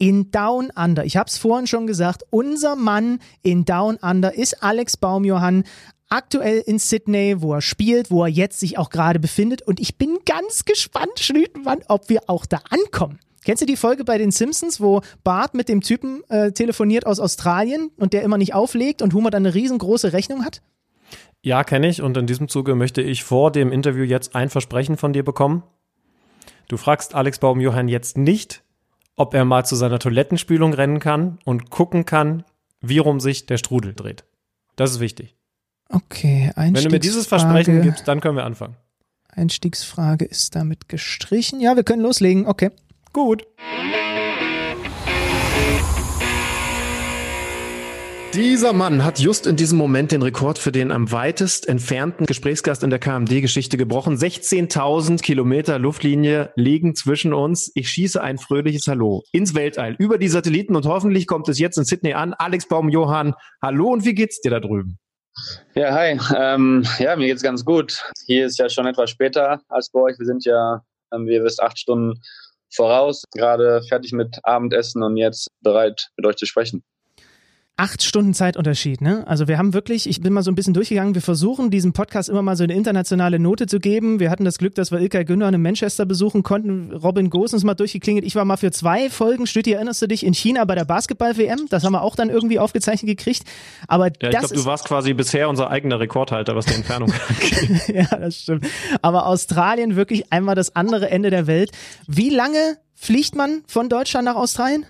in 0.00 0.30
Down 0.32 0.70
Under. 0.74 1.04
Ich 1.04 1.16
habe 1.16 1.28
es 1.28 1.38
vorhin 1.38 1.68
schon 1.68 1.86
gesagt, 1.86 2.24
unser 2.30 2.74
Mann 2.74 3.20
in 3.42 3.64
Down 3.64 3.96
Under 3.96 4.34
ist 4.34 4.62
Alex 4.62 4.96
Baumjohann, 4.96 5.64
aktuell 6.08 6.62
in 6.66 6.78
Sydney, 6.78 7.40
wo 7.40 7.54
er 7.54 7.60
spielt, 7.60 8.10
wo 8.10 8.24
er 8.24 8.30
jetzt 8.30 8.58
sich 8.58 8.78
auch 8.78 8.90
gerade 8.90 9.20
befindet. 9.20 9.62
Und 9.62 9.78
ich 9.78 9.98
bin 9.98 10.18
ganz 10.24 10.64
gespannt, 10.64 11.20
Schlütenmann, 11.20 11.80
ob 11.86 12.08
wir 12.08 12.22
auch 12.28 12.46
da 12.46 12.60
ankommen. 12.70 13.20
Kennst 13.44 13.62
du 13.62 13.66
die 13.66 13.76
Folge 13.76 14.04
bei 14.04 14.18
den 14.18 14.30
Simpsons, 14.30 14.80
wo 14.80 15.02
Bart 15.22 15.54
mit 15.54 15.68
dem 15.68 15.82
Typen 15.82 16.22
äh, 16.28 16.50
telefoniert 16.52 17.06
aus 17.06 17.20
Australien 17.20 17.90
und 17.96 18.12
der 18.14 18.22
immer 18.22 18.38
nicht 18.38 18.54
auflegt 18.54 19.02
und 19.02 19.14
Homer 19.14 19.30
dann 19.30 19.46
eine 19.46 19.54
riesengroße 19.54 20.12
Rechnung 20.12 20.44
hat? 20.44 20.62
Ja, 21.42 21.62
kenne 21.62 21.88
ich. 21.88 22.00
Und 22.00 22.16
in 22.16 22.26
diesem 22.26 22.48
Zuge 22.48 22.74
möchte 22.74 23.02
ich 23.02 23.22
vor 23.22 23.50
dem 23.50 23.70
Interview 23.70 24.04
jetzt 24.04 24.34
ein 24.34 24.48
Versprechen 24.48 24.96
von 24.96 25.12
dir 25.12 25.24
bekommen. 25.24 25.62
Du 26.68 26.76
fragst 26.76 27.14
Alex 27.14 27.38
Baumjohann 27.38 27.88
jetzt 27.88 28.16
nicht, 28.16 28.62
ob 29.20 29.34
er 29.34 29.44
mal 29.44 29.66
zu 29.66 29.76
seiner 29.76 29.98
Toilettenspülung 29.98 30.72
rennen 30.72 30.98
kann 30.98 31.38
und 31.44 31.68
gucken 31.68 32.06
kann, 32.06 32.42
wie 32.80 32.96
rum 32.96 33.20
sich 33.20 33.44
der 33.44 33.58
Strudel 33.58 33.92
dreht. 33.92 34.24
Das 34.76 34.92
ist 34.92 35.00
wichtig. 35.00 35.36
Okay, 35.90 36.50
Wenn 36.56 36.72
du 36.72 36.88
mir 36.88 37.00
dieses 37.00 37.26
Versprechen 37.26 37.82
gibst, 37.82 38.08
dann 38.08 38.22
können 38.22 38.36
wir 38.36 38.44
anfangen. 38.44 38.76
Einstiegsfrage 39.28 40.24
ist 40.24 40.56
damit 40.56 40.88
gestrichen. 40.88 41.60
Ja, 41.60 41.76
wir 41.76 41.84
können 41.84 42.00
loslegen. 42.00 42.46
Okay. 42.46 42.70
Gut. 43.12 43.46
Dieser 48.34 48.72
Mann 48.72 49.04
hat 49.04 49.18
just 49.18 49.48
in 49.48 49.56
diesem 49.56 49.76
Moment 49.76 50.12
den 50.12 50.22
Rekord 50.22 50.56
für 50.56 50.70
den 50.70 50.92
am 50.92 51.10
weitest 51.10 51.68
entfernten 51.68 52.26
Gesprächsgast 52.26 52.84
in 52.84 52.90
der 52.90 53.00
KMD-Geschichte 53.00 53.76
gebrochen. 53.76 54.16
16.000 54.16 55.20
Kilometer 55.20 55.80
Luftlinie 55.80 56.52
liegen 56.54 56.94
zwischen 56.94 57.34
uns. 57.34 57.72
Ich 57.74 57.88
schieße 57.88 58.22
ein 58.22 58.38
fröhliches 58.38 58.86
Hallo 58.86 59.24
ins 59.32 59.56
Weltall 59.56 59.96
über 59.98 60.16
die 60.16 60.28
Satelliten 60.28 60.76
und 60.76 60.86
hoffentlich 60.86 61.26
kommt 61.26 61.48
es 61.48 61.58
jetzt 61.58 61.76
in 61.76 61.84
Sydney 61.84 62.12
an. 62.12 62.32
Alex 62.32 62.68
Baum-Johann, 62.68 63.34
hallo 63.60 63.88
und 63.88 64.04
wie 64.04 64.14
geht's 64.14 64.40
dir 64.40 64.52
da 64.52 64.60
drüben? 64.60 65.00
Ja, 65.74 65.92
hi. 65.92 66.20
Ähm, 66.36 66.86
ja, 67.00 67.16
mir 67.16 67.26
geht's 67.26 67.42
ganz 67.42 67.64
gut. 67.64 68.04
Hier 68.26 68.46
ist 68.46 68.60
ja 68.60 68.68
schon 68.68 68.86
etwas 68.86 69.10
später 69.10 69.60
als 69.68 69.90
bei 69.90 70.02
euch. 70.02 70.18
Wir 70.20 70.26
sind 70.26 70.44
ja, 70.44 70.84
ähm, 71.12 71.26
wie 71.26 71.34
ihr 71.34 71.42
wisst, 71.42 71.60
acht 71.60 71.80
Stunden 71.80 72.20
voraus, 72.72 73.24
gerade 73.34 73.82
fertig 73.88 74.12
mit 74.12 74.38
Abendessen 74.44 75.02
und 75.02 75.16
jetzt 75.16 75.48
bereit, 75.62 76.10
mit 76.16 76.26
euch 76.26 76.36
zu 76.36 76.46
sprechen 76.46 76.84
acht 77.80 78.02
Stunden 78.02 78.34
Zeitunterschied, 78.34 79.00
ne? 79.00 79.26
Also 79.26 79.48
wir 79.48 79.56
haben 79.56 79.72
wirklich, 79.72 80.06
ich 80.06 80.20
bin 80.20 80.34
mal 80.34 80.42
so 80.42 80.50
ein 80.50 80.54
bisschen 80.54 80.74
durchgegangen, 80.74 81.14
wir 81.14 81.22
versuchen 81.22 81.70
diesem 81.70 81.94
Podcast 81.94 82.28
immer 82.28 82.42
mal 82.42 82.54
so 82.54 82.64
eine 82.64 82.74
internationale 82.74 83.38
Note 83.38 83.66
zu 83.66 83.78
geben. 83.80 84.20
Wir 84.20 84.30
hatten 84.30 84.44
das 84.44 84.58
Glück, 84.58 84.74
dass 84.74 84.92
wir 84.92 84.98
Ilkay 84.98 85.24
Gündogan 85.24 85.54
in 85.54 85.62
Manchester 85.62 86.04
besuchen 86.04 86.42
konnten. 86.42 86.92
Robin 86.92 87.30
Gosens 87.30 87.64
mal 87.64 87.72
durchgeklingelt. 87.72 88.26
Ich 88.26 88.36
war 88.36 88.44
mal 88.44 88.58
für 88.58 88.70
zwei 88.70 89.08
Folgen, 89.08 89.46
Stütti, 89.46 89.72
erinnerst 89.72 90.02
du 90.02 90.08
dich, 90.08 90.26
in 90.26 90.34
China 90.34 90.66
bei 90.66 90.74
der 90.74 90.84
Basketball-WM? 90.84 91.68
Das 91.70 91.82
haben 91.82 91.94
wir 91.94 92.02
auch 92.02 92.16
dann 92.16 92.28
irgendwie 92.28 92.58
aufgezeichnet 92.58 93.16
gekriegt. 93.16 93.44
Aber 93.88 94.08
ja, 94.08 94.28
ich 94.28 94.38
glaube, 94.38 94.54
du 94.54 94.64
warst 94.66 94.84
quasi 94.84 95.14
bisher 95.14 95.48
unser 95.48 95.70
eigener 95.70 96.00
Rekordhalter, 96.00 96.54
was 96.54 96.66
die 96.66 96.74
Entfernung 96.74 97.10
angeht. 97.28 97.88
ja, 97.88 98.14
das 98.14 98.42
stimmt. 98.42 98.66
Aber 99.00 99.26
Australien 99.26 99.96
wirklich 99.96 100.30
einmal 100.30 100.54
das 100.54 100.76
andere 100.76 101.08
Ende 101.08 101.30
der 101.30 101.46
Welt. 101.46 101.70
Wie 102.06 102.28
lange 102.28 102.76
fliegt 102.94 103.34
man 103.34 103.62
von 103.66 103.88
Deutschland 103.88 104.26
nach 104.26 104.36
Australien? 104.36 104.84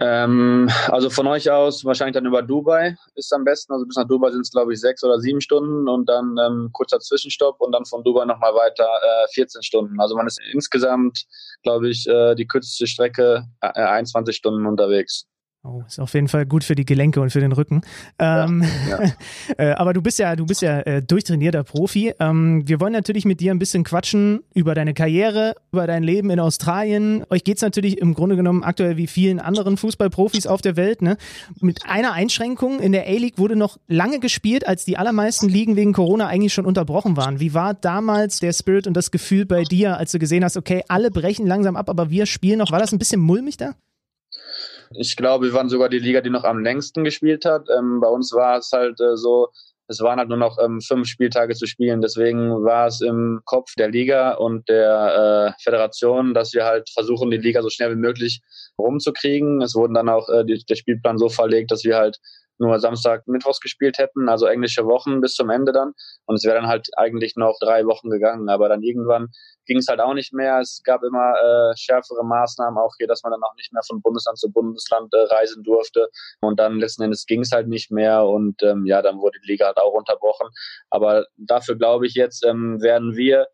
Ähm, 0.00 0.70
also 0.88 1.10
von 1.10 1.26
euch 1.26 1.50
aus 1.50 1.84
wahrscheinlich 1.84 2.14
dann 2.14 2.26
über 2.26 2.42
Dubai 2.42 2.96
ist 3.14 3.32
am 3.32 3.44
besten. 3.44 3.72
Also 3.72 3.86
bis 3.86 3.96
nach 3.96 4.06
Dubai 4.06 4.30
sind 4.30 4.42
es, 4.42 4.50
glaube 4.50 4.72
ich, 4.72 4.80
sechs 4.80 5.02
oder 5.04 5.18
sieben 5.20 5.40
Stunden 5.40 5.88
und 5.88 6.08
dann 6.08 6.36
ähm, 6.44 6.70
kurzer 6.72 7.00
Zwischenstopp 7.00 7.60
und 7.60 7.72
dann 7.72 7.84
von 7.84 8.02
Dubai 8.04 8.24
nochmal 8.24 8.54
weiter 8.54 8.84
äh, 8.84 9.28
14 9.32 9.62
Stunden. 9.62 10.00
Also 10.00 10.16
man 10.16 10.26
ist 10.26 10.40
insgesamt, 10.52 11.24
glaube 11.62 11.88
ich, 11.88 12.06
äh, 12.06 12.34
die 12.34 12.46
kürzeste 12.46 12.86
Strecke 12.86 13.44
äh, 13.60 13.68
21 13.68 14.36
Stunden 14.36 14.66
unterwegs. 14.66 15.26
Oh, 15.68 15.82
ist 15.86 15.98
auf 15.98 16.14
jeden 16.14 16.28
Fall 16.28 16.46
gut 16.46 16.62
für 16.62 16.76
die 16.76 16.84
Gelenke 16.84 17.20
und 17.20 17.30
für 17.30 17.40
den 17.40 17.50
Rücken. 17.50 17.80
Ähm, 18.18 18.64
ja, 18.88 19.02
ja. 19.04 19.12
Äh, 19.58 19.72
aber 19.72 19.92
du 19.92 20.02
bist 20.02 20.18
ja, 20.18 20.36
du 20.36 20.46
bist 20.46 20.62
ja 20.62 20.80
äh, 20.80 21.02
durchtrainierter 21.02 21.64
Profi. 21.64 22.14
Ähm, 22.20 22.62
wir 22.66 22.80
wollen 22.80 22.92
natürlich 22.92 23.24
mit 23.24 23.40
dir 23.40 23.52
ein 23.52 23.58
bisschen 23.58 23.82
quatschen 23.82 24.40
über 24.54 24.74
deine 24.74 24.94
Karriere, 24.94 25.54
über 25.72 25.86
dein 25.86 26.04
Leben 26.04 26.30
in 26.30 26.38
Australien. 26.38 27.24
Euch 27.30 27.42
geht's 27.42 27.62
natürlich 27.62 27.98
im 27.98 28.14
Grunde 28.14 28.36
genommen 28.36 28.62
aktuell 28.62 28.96
wie 28.96 29.08
vielen 29.08 29.40
anderen 29.40 29.76
Fußballprofis 29.76 30.46
auf 30.46 30.62
der 30.62 30.76
Welt. 30.76 31.02
Ne? 31.02 31.16
Mit 31.60 31.84
einer 31.86 32.12
Einschränkung 32.12 32.78
in 32.78 32.92
der 32.92 33.06
A-League 33.06 33.38
wurde 33.38 33.56
noch 33.56 33.78
lange 33.88 34.20
gespielt, 34.20 34.68
als 34.68 34.84
die 34.84 34.98
allermeisten 34.98 35.48
Ligen 35.48 35.74
wegen 35.74 35.92
Corona 35.92 36.28
eigentlich 36.28 36.54
schon 36.54 36.66
unterbrochen 36.66 37.16
waren. 37.16 37.40
Wie 37.40 37.54
war 37.54 37.74
damals 37.74 38.38
der 38.38 38.52
Spirit 38.52 38.86
und 38.86 38.94
das 38.94 39.10
Gefühl 39.10 39.46
bei 39.46 39.64
dir, 39.64 39.96
als 39.96 40.12
du 40.12 40.18
gesehen 40.20 40.44
hast, 40.44 40.56
okay, 40.56 40.84
alle 40.88 41.10
brechen 41.10 41.46
langsam 41.46 41.74
ab, 41.74 41.90
aber 41.90 42.10
wir 42.10 42.26
spielen 42.26 42.58
noch? 42.58 42.70
War 42.70 42.78
das 42.78 42.92
ein 42.92 42.98
bisschen 42.98 43.20
mulmig 43.20 43.56
da? 43.56 43.74
Ich 44.90 45.16
glaube, 45.16 45.46
wir 45.46 45.52
waren 45.52 45.68
sogar 45.68 45.88
die 45.88 45.98
Liga, 45.98 46.20
die 46.20 46.30
noch 46.30 46.44
am 46.44 46.60
längsten 46.62 47.04
gespielt 47.04 47.44
hat. 47.44 47.68
Ähm, 47.76 48.00
bei 48.00 48.08
uns 48.08 48.32
war 48.32 48.58
es 48.58 48.70
halt 48.72 49.00
äh, 49.00 49.16
so, 49.16 49.48
es 49.88 50.00
waren 50.00 50.18
halt 50.18 50.28
nur 50.28 50.38
noch 50.38 50.58
ähm, 50.62 50.80
fünf 50.80 51.08
Spieltage 51.08 51.54
zu 51.54 51.66
spielen. 51.66 52.00
Deswegen 52.00 52.64
war 52.64 52.86
es 52.88 53.00
im 53.00 53.40
Kopf 53.44 53.74
der 53.78 53.90
Liga 53.90 54.34
und 54.34 54.68
der 54.68 55.54
äh, 55.56 55.62
Föderation, 55.62 56.34
dass 56.34 56.52
wir 56.54 56.64
halt 56.64 56.90
versuchen, 56.90 57.30
die 57.30 57.36
Liga 57.36 57.62
so 57.62 57.70
schnell 57.70 57.92
wie 57.92 58.00
möglich 58.00 58.40
rumzukriegen. 58.78 59.62
Es 59.62 59.74
wurden 59.74 59.94
dann 59.94 60.08
auch 60.08 60.28
äh, 60.28 60.44
die, 60.44 60.64
der 60.64 60.76
Spielplan 60.76 61.18
so 61.18 61.28
verlegt, 61.28 61.70
dass 61.70 61.84
wir 61.84 61.96
halt 61.96 62.18
nur 62.58 62.78
Samstag, 62.78 63.26
Mittwochs 63.26 63.60
gespielt 63.60 63.98
hätten, 63.98 64.28
also 64.28 64.46
englische 64.46 64.86
Wochen 64.86 65.20
bis 65.20 65.34
zum 65.34 65.50
Ende 65.50 65.72
dann. 65.72 65.92
Und 66.26 66.36
es 66.36 66.44
wäre 66.44 66.56
dann 66.56 66.68
halt 66.68 66.88
eigentlich 66.96 67.36
noch 67.36 67.56
drei 67.60 67.84
Wochen 67.84 68.10
gegangen. 68.10 68.48
Aber 68.48 68.68
dann 68.68 68.82
irgendwann 68.82 69.28
ging 69.66 69.78
es 69.78 69.88
halt 69.88 70.00
auch 70.00 70.14
nicht 70.14 70.32
mehr. 70.32 70.60
Es 70.60 70.80
gab 70.84 71.02
immer 71.02 71.34
äh, 71.34 71.76
schärfere 71.76 72.24
Maßnahmen, 72.24 72.78
auch 72.78 72.94
hier, 72.98 73.06
dass 73.06 73.22
man 73.22 73.32
dann 73.32 73.42
auch 73.42 73.54
nicht 73.56 73.72
mehr 73.72 73.82
von 73.86 74.00
Bundesland 74.00 74.38
zu 74.38 74.50
Bundesland 74.50 75.12
äh, 75.12 75.34
reisen 75.34 75.62
durfte. 75.62 76.08
Und 76.40 76.58
dann 76.58 76.78
letzten 76.78 77.02
Endes 77.02 77.26
ging 77.26 77.40
es 77.40 77.52
halt 77.52 77.68
nicht 77.68 77.90
mehr 77.90 78.24
und 78.24 78.62
ähm, 78.62 78.86
ja, 78.86 79.02
dann 79.02 79.18
wurde 79.18 79.38
die 79.40 79.52
Liga 79.52 79.66
halt 79.66 79.78
auch 79.78 79.92
unterbrochen. 79.92 80.48
Aber 80.90 81.26
dafür 81.36 81.76
glaube 81.76 82.06
ich 82.06 82.14
jetzt 82.14 82.44
ähm, 82.44 82.80
werden 82.80 83.16
wir 83.16 83.46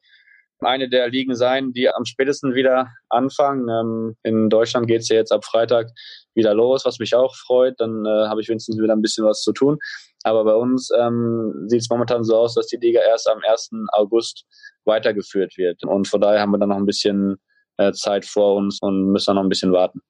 eine 0.64 0.88
der 0.88 1.08
Ligen 1.08 1.34
sein, 1.34 1.72
die 1.72 1.88
am 1.88 2.04
spätesten 2.04 2.54
wieder 2.54 2.88
anfangen. 3.08 3.68
Ähm, 3.68 4.16
in 4.22 4.48
Deutschland 4.48 4.86
geht 4.86 5.00
es 5.00 5.08
ja 5.08 5.16
jetzt 5.16 5.32
ab 5.32 5.44
Freitag 5.44 5.88
wieder 6.34 6.54
los, 6.54 6.84
was 6.84 6.98
mich 6.98 7.14
auch 7.14 7.34
freut. 7.34 7.74
Dann 7.78 8.04
äh, 8.06 8.28
habe 8.28 8.40
ich 8.40 8.48
wenigstens 8.48 8.78
wieder 8.78 8.94
ein 8.94 9.02
bisschen 9.02 9.24
was 9.24 9.42
zu 9.42 9.52
tun. 9.52 9.78
Aber 10.24 10.44
bei 10.44 10.54
uns 10.54 10.90
ähm, 10.98 11.52
sieht 11.66 11.80
es 11.80 11.90
momentan 11.90 12.24
so 12.24 12.36
aus, 12.36 12.54
dass 12.54 12.66
die 12.66 12.76
Liga 12.76 13.00
erst 13.00 13.28
am 13.28 13.40
1. 13.48 13.70
August 13.92 14.44
weitergeführt 14.84 15.56
wird. 15.56 15.84
Und 15.84 16.08
von 16.08 16.20
daher 16.20 16.40
haben 16.40 16.52
wir 16.52 16.58
dann 16.58 16.70
noch 16.70 16.76
ein 16.76 16.86
bisschen 16.86 17.36
äh, 17.76 17.92
Zeit 17.92 18.24
vor 18.24 18.56
uns 18.56 18.78
und 18.80 19.12
müssen 19.12 19.26
dann 19.26 19.36
noch 19.36 19.42
ein 19.42 19.48
bisschen 19.48 19.72
warten. 19.72 20.00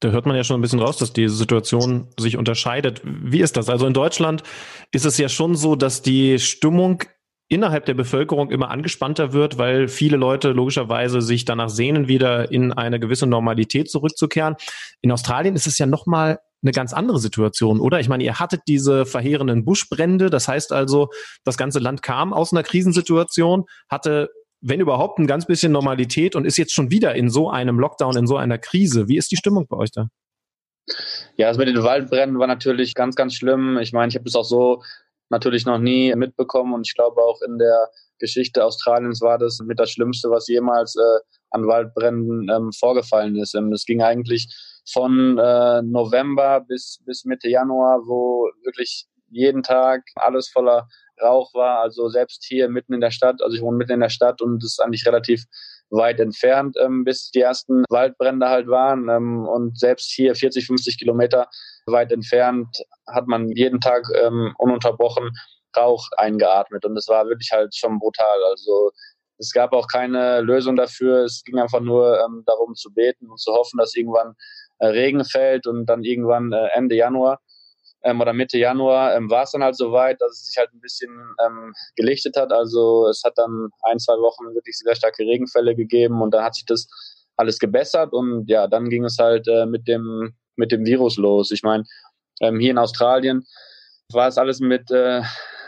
Da 0.00 0.10
hört 0.10 0.26
man 0.26 0.36
ja 0.36 0.44
schon 0.44 0.58
ein 0.58 0.62
bisschen 0.62 0.78
raus, 0.78 0.98
dass 0.98 1.12
die 1.12 1.28
Situation 1.28 2.08
sich 2.18 2.36
unterscheidet. 2.36 3.00
Wie 3.04 3.40
ist 3.40 3.56
das? 3.56 3.68
Also 3.68 3.86
in 3.86 3.94
Deutschland 3.94 4.44
ist 4.92 5.04
es 5.04 5.18
ja 5.18 5.28
schon 5.28 5.56
so, 5.56 5.74
dass 5.74 6.02
die 6.02 6.38
Stimmung 6.38 7.02
innerhalb 7.48 7.86
der 7.86 7.94
Bevölkerung 7.94 8.50
immer 8.50 8.70
angespannter 8.70 9.32
wird, 9.32 9.58
weil 9.58 9.88
viele 9.88 10.16
Leute 10.16 10.50
logischerweise 10.50 11.22
sich 11.22 11.44
danach 11.44 11.70
sehnen, 11.70 12.08
wieder 12.08 12.52
in 12.52 12.72
eine 12.72 13.00
gewisse 13.00 13.26
Normalität 13.26 13.90
zurückzukehren. 13.90 14.56
In 15.00 15.10
Australien 15.10 15.54
ist 15.54 15.66
es 15.66 15.78
ja 15.78 15.86
nochmal 15.86 16.40
eine 16.62 16.72
ganz 16.72 16.92
andere 16.92 17.18
Situation, 17.18 17.80
oder? 17.80 18.00
Ich 18.00 18.08
meine, 18.08 18.24
ihr 18.24 18.38
hattet 18.38 18.62
diese 18.66 19.06
verheerenden 19.06 19.64
Buschbrände, 19.64 20.28
das 20.28 20.48
heißt 20.48 20.72
also, 20.72 21.08
das 21.44 21.56
ganze 21.56 21.78
Land 21.78 22.02
kam 22.02 22.32
aus 22.32 22.52
einer 22.52 22.64
Krisensituation, 22.64 23.64
hatte, 23.88 24.28
wenn 24.60 24.80
überhaupt, 24.80 25.18
ein 25.18 25.28
ganz 25.28 25.46
bisschen 25.46 25.72
Normalität 25.72 26.34
und 26.34 26.44
ist 26.44 26.56
jetzt 26.56 26.74
schon 26.74 26.90
wieder 26.90 27.14
in 27.14 27.30
so 27.30 27.48
einem 27.48 27.78
Lockdown, 27.78 28.16
in 28.16 28.26
so 28.26 28.36
einer 28.36 28.58
Krise. 28.58 29.08
Wie 29.08 29.16
ist 29.16 29.30
die 29.30 29.36
Stimmung 29.36 29.66
bei 29.68 29.76
euch 29.76 29.92
da? 29.92 30.08
Ja, 31.36 31.48
das 31.48 31.58
mit 31.58 31.68
den 31.68 31.82
Waldbränden 31.82 32.38
war 32.38 32.46
natürlich 32.46 32.94
ganz, 32.94 33.14
ganz 33.14 33.34
schlimm. 33.34 33.78
Ich 33.78 33.92
meine, 33.92 34.08
ich 34.08 34.16
habe 34.16 34.24
das 34.24 34.34
auch 34.34 34.44
so 34.44 34.82
natürlich 35.30 35.66
noch 35.66 35.78
nie 35.78 36.14
mitbekommen 36.14 36.74
und 36.74 36.86
ich 36.86 36.94
glaube 36.94 37.20
auch 37.22 37.40
in 37.42 37.58
der 37.58 37.88
Geschichte 38.18 38.64
Australiens 38.64 39.20
war 39.20 39.38
das 39.38 39.60
mit 39.60 39.78
das 39.78 39.90
Schlimmste, 39.90 40.30
was 40.30 40.48
jemals 40.48 40.96
äh, 40.96 41.20
an 41.50 41.66
Waldbränden 41.66 42.48
ähm, 42.50 42.72
vorgefallen 42.72 43.36
ist. 43.36 43.54
Ähm, 43.54 43.72
es 43.72 43.84
ging 43.84 44.02
eigentlich 44.02 44.48
von 44.92 45.38
äh, 45.38 45.82
November 45.82 46.60
bis, 46.66 47.00
bis 47.04 47.24
Mitte 47.24 47.48
Januar, 47.48 48.00
wo 48.06 48.50
wirklich 48.64 49.06
jeden 49.30 49.62
Tag 49.62 50.02
alles 50.16 50.48
voller 50.48 50.88
Rauch 51.22 51.52
war. 51.54 51.80
Also 51.80 52.08
selbst 52.08 52.44
hier 52.44 52.68
mitten 52.68 52.94
in 52.94 53.00
der 53.00 53.10
Stadt, 53.10 53.42
also 53.42 53.54
ich 53.54 53.62
wohne 53.62 53.76
mitten 53.76 53.92
in 53.92 54.00
der 54.00 54.08
Stadt 54.08 54.40
und 54.40 54.62
es 54.62 54.72
ist 54.72 54.80
eigentlich 54.80 55.06
relativ 55.06 55.44
weit 55.90 56.20
entfernt, 56.20 56.76
ähm, 56.80 57.04
bis 57.04 57.30
die 57.30 57.40
ersten 57.40 57.84
Waldbrände 57.88 58.48
halt 58.48 58.68
waren. 58.68 59.08
Ähm, 59.08 59.46
und 59.46 59.78
selbst 59.78 60.10
hier 60.10 60.34
40, 60.34 60.66
50 60.66 60.98
Kilometer 60.98 61.48
weit 61.86 62.12
entfernt 62.12 62.68
hat 63.08 63.26
man 63.26 63.48
jeden 63.50 63.80
Tag 63.80 64.04
ähm, 64.22 64.54
ununterbrochen 64.58 65.30
Rauch 65.76 66.06
eingeatmet. 66.16 66.84
Und 66.84 66.96
es 66.96 67.08
war 67.08 67.26
wirklich 67.26 67.50
halt 67.52 67.74
schon 67.74 67.98
brutal. 67.98 68.44
Also 68.50 68.90
es 69.38 69.52
gab 69.52 69.72
auch 69.72 69.86
keine 69.86 70.40
Lösung 70.40 70.76
dafür. 70.76 71.24
Es 71.24 71.42
ging 71.44 71.58
einfach 71.58 71.80
nur 71.80 72.20
ähm, 72.20 72.42
darum 72.46 72.74
zu 72.74 72.92
beten 72.92 73.30
und 73.30 73.38
zu 73.38 73.52
hoffen, 73.52 73.78
dass 73.78 73.94
irgendwann 73.94 74.34
äh, 74.78 74.88
Regen 74.88 75.24
fällt 75.24 75.66
und 75.66 75.86
dann 75.86 76.04
irgendwann 76.04 76.52
äh, 76.52 76.68
Ende 76.74 76.96
Januar 76.96 77.40
ähm, 78.02 78.20
oder 78.20 78.32
Mitte 78.32 78.58
Januar 78.58 79.14
ähm, 79.14 79.30
war 79.30 79.42
es 79.42 79.52
dann 79.52 79.62
halt 79.62 79.76
so 79.76 79.92
weit, 79.92 80.20
dass 80.20 80.32
es 80.32 80.46
sich 80.46 80.56
halt 80.56 80.72
ein 80.72 80.80
bisschen 80.80 81.10
ähm, 81.44 81.72
gelichtet 81.96 82.36
hat. 82.36 82.52
Also 82.52 83.08
es 83.08 83.22
hat 83.24 83.34
dann 83.36 83.70
ein, 83.82 83.98
zwei 83.98 84.14
Wochen 84.14 84.54
wirklich 84.54 84.76
sehr 84.78 84.94
starke 84.94 85.24
Regenfälle 85.24 85.74
gegeben 85.74 86.22
und 86.22 86.32
dann 86.32 86.44
hat 86.44 86.54
sich 86.54 86.66
das 86.66 86.86
alles 87.36 87.58
gebessert 87.58 88.12
und 88.12 88.48
ja, 88.48 88.66
dann 88.66 88.88
ging 88.88 89.04
es 89.04 89.18
halt 89.18 89.46
äh, 89.48 89.66
mit 89.66 89.86
dem 89.86 90.34
mit 90.56 90.72
dem 90.72 90.84
Virus 90.84 91.16
los. 91.16 91.50
Ich 91.52 91.62
meine, 91.62 91.84
ähm, 92.40 92.58
hier 92.58 92.72
in 92.72 92.78
Australien 92.78 93.44
war 94.12 94.28
es 94.28 94.38
alles 94.38 94.60
mit 94.60 94.90
äh, 94.90 95.22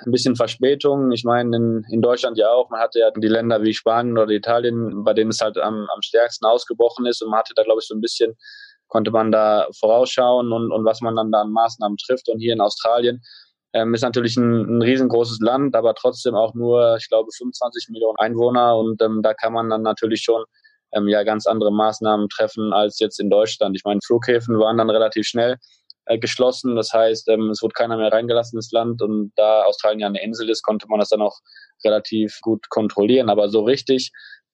ein 0.06 0.12
bisschen 0.12 0.34
Verspätung. 0.34 1.12
Ich 1.12 1.24
meine, 1.24 1.56
in, 1.56 1.84
in 1.90 2.00
Deutschland 2.00 2.38
ja 2.38 2.50
auch. 2.50 2.70
Man 2.70 2.80
hatte 2.80 2.98
ja 2.98 3.10
die 3.10 3.28
Länder 3.28 3.62
wie 3.62 3.74
Spanien 3.74 4.18
oder 4.18 4.30
Italien, 4.30 5.04
bei 5.04 5.12
denen 5.12 5.30
es 5.30 5.40
halt 5.40 5.58
am, 5.58 5.86
am 5.92 6.02
stärksten 6.02 6.46
ausgebrochen 6.46 7.06
ist 7.06 7.22
und 7.22 7.30
man 7.30 7.40
hatte 7.40 7.54
da, 7.54 7.62
glaube 7.62 7.80
ich, 7.80 7.86
so 7.86 7.94
ein 7.94 8.00
bisschen 8.00 8.36
konnte 8.90 9.10
man 9.10 9.32
da 9.32 9.66
vorausschauen 9.78 10.52
und, 10.52 10.70
und 10.70 10.84
was 10.84 11.00
man 11.00 11.16
dann 11.16 11.32
da 11.32 11.40
an 11.40 11.52
Maßnahmen 11.52 11.96
trifft. 11.96 12.28
Und 12.28 12.40
hier 12.40 12.52
in 12.52 12.60
Australien 12.60 13.22
ähm, 13.72 13.94
ist 13.94 14.02
natürlich 14.02 14.36
ein, 14.36 14.78
ein 14.78 14.82
riesengroßes 14.82 15.38
Land, 15.40 15.74
aber 15.74 15.94
trotzdem 15.94 16.34
auch 16.34 16.54
nur, 16.54 16.96
ich 16.98 17.08
glaube, 17.08 17.30
25 17.36 17.88
Millionen 17.90 18.18
Einwohner. 18.18 18.76
Und 18.76 19.00
ähm, 19.00 19.22
da 19.22 19.32
kann 19.32 19.52
man 19.52 19.70
dann 19.70 19.82
natürlich 19.82 20.22
schon 20.22 20.44
ähm, 20.92 21.08
ja 21.08 21.22
ganz 21.22 21.46
andere 21.46 21.72
Maßnahmen 21.72 22.28
treffen 22.28 22.72
als 22.72 22.98
jetzt 22.98 23.20
in 23.20 23.30
Deutschland. 23.30 23.76
Ich 23.76 23.84
meine, 23.84 24.00
Flughäfen 24.04 24.58
waren 24.58 24.76
dann 24.76 24.90
relativ 24.90 25.26
schnell 25.26 25.56
äh, 26.06 26.18
geschlossen. 26.18 26.74
Das 26.74 26.92
heißt, 26.92 27.28
ähm, 27.28 27.50
es 27.50 27.62
wurde 27.62 27.74
keiner 27.74 27.96
mehr 27.96 28.12
reingelassen 28.12 28.58
ins 28.58 28.72
Land. 28.72 29.02
Und 29.02 29.32
da 29.36 29.62
Australien 29.62 30.00
ja 30.00 30.06
eine 30.08 30.22
Insel 30.22 30.50
ist, 30.50 30.62
konnte 30.62 30.86
man 30.88 30.98
das 30.98 31.10
dann 31.10 31.22
auch 31.22 31.38
relativ 31.84 32.40
gut 32.42 32.68
kontrollieren. 32.70 33.30
Aber 33.30 33.48
so 33.48 33.62
richtig 33.62 34.10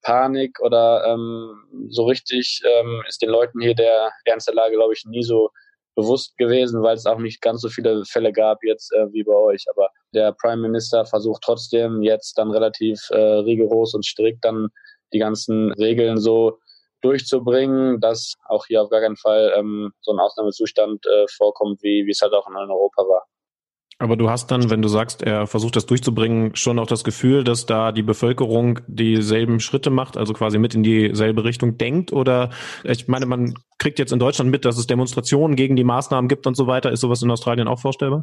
Panik 0.06 0.60
oder 0.60 1.04
ähm, 1.04 1.88
so 1.90 2.04
richtig 2.04 2.62
ähm, 2.64 3.02
ist 3.08 3.20
den 3.20 3.28
Leuten 3.28 3.60
hier 3.60 3.74
der 3.74 4.12
Ernst 4.24 4.46
der 4.46 4.54
Lage, 4.54 4.76
glaube 4.76 4.94
ich, 4.94 5.04
nie 5.04 5.24
so 5.24 5.50
bewusst 5.96 6.36
gewesen, 6.38 6.80
weil 6.82 6.94
es 6.94 7.06
auch 7.06 7.18
nicht 7.18 7.40
ganz 7.40 7.60
so 7.62 7.68
viele 7.68 8.04
Fälle 8.04 8.30
gab 8.30 8.62
jetzt 8.62 8.92
äh, 8.92 9.12
wie 9.12 9.24
bei 9.24 9.34
euch. 9.34 9.64
Aber 9.68 9.88
der 10.14 10.30
Prime 10.30 10.62
Minister 10.62 11.04
versucht 11.06 11.42
trotzdem 11.42 12.02
jetzt 12.02 12.38
dann 12.38 12.52
relativ 12.52 13.10
äh, 13.10 13.16
rigoros 13.16 13.94
und 13.94 14.06
strikt 14.06 14.44
dann 14.44 14.68
die 15.12 15.18
ganzen 15.18 15.72
Regeln 15.72 16.18
so 16.18 16.60
durchzubringen, 17.00 18.00
dass 18.00 18.34
auch 18.48 18.66
hier 18.66 18.82
auf 18.82 18.90
gar 18.90 19.00
keinen 19.00 19.16
Fall 19.16 19.52
ähm, 19.56 19.92
so 20.02 20.12
ein 20.12 20.20
Ausnahmezustand 20.20 21.04
äh, 21.04 21.26
vorkommt, 21.36 21.82
wie, 21.82 22.06
wie 22.06 22.12
es 22.12 22.20
halt 22.20 22.32
auch 22.32 22.46
in 22.48 22.54
Europa 22.54 23.02
war. 23.02 23.26
Aber 23.98 24.16
du 24.16 24.28
hast 24.28 24.50
dann, 24.50 24.68
wenn 24.68 24.82
du 24.82 24.88
sagst, 24.88 25.22
er 25.22 25.46
versucht 25.46 25.74
das 25.74 25.86
durchzubringen, 25.86 26.54
schon 26.54 26.78
auch 26.78 26.86
das 26.86 27.02
Gefühl, 27.02 27.44
dass 27.44 27.64
da 27.64 27.92
die 27.92 28.02
Bevölkerung 28.02 28.80
dieselben 28.86 29.58
Schritte 29.58 29.88
macht, 29.88 30.18
also 30.18 30.34
quasi 30.34 30.58
mit 30.58 30.74
in 30.74 30.82
dieselbe 30.82 31.44
Richtung 31.44 31.78
denkt? 31.78 32.12
Oder 32.12 32.50
ich 32.84 33.08
meine, 33.08 33.24
man 33.24 33.54
kriegt 33.78 33.98
jetzt 33.98 34.12
in 34.12 34.18
Deutschland 34.18 34.50
mit, 34.50 34.66
dass 34.66 34.76
es 34.76 34.86
Demonstrationen 34.86 35.56
gegen 35.56 35.76
die 35.76 35.84
Maßnahmen 35.84 36.28
gibt 36.28 36.46
und 36.46 36.56
so 36.56 36.66
weiter. 36.66 36.92
Ist 36.92 37.00
sowas 37.00 37.22
in 37.22 37.30
Australien 37.30 37.68
auch 37.68 37.80
vorstellbar? 37.80 38.22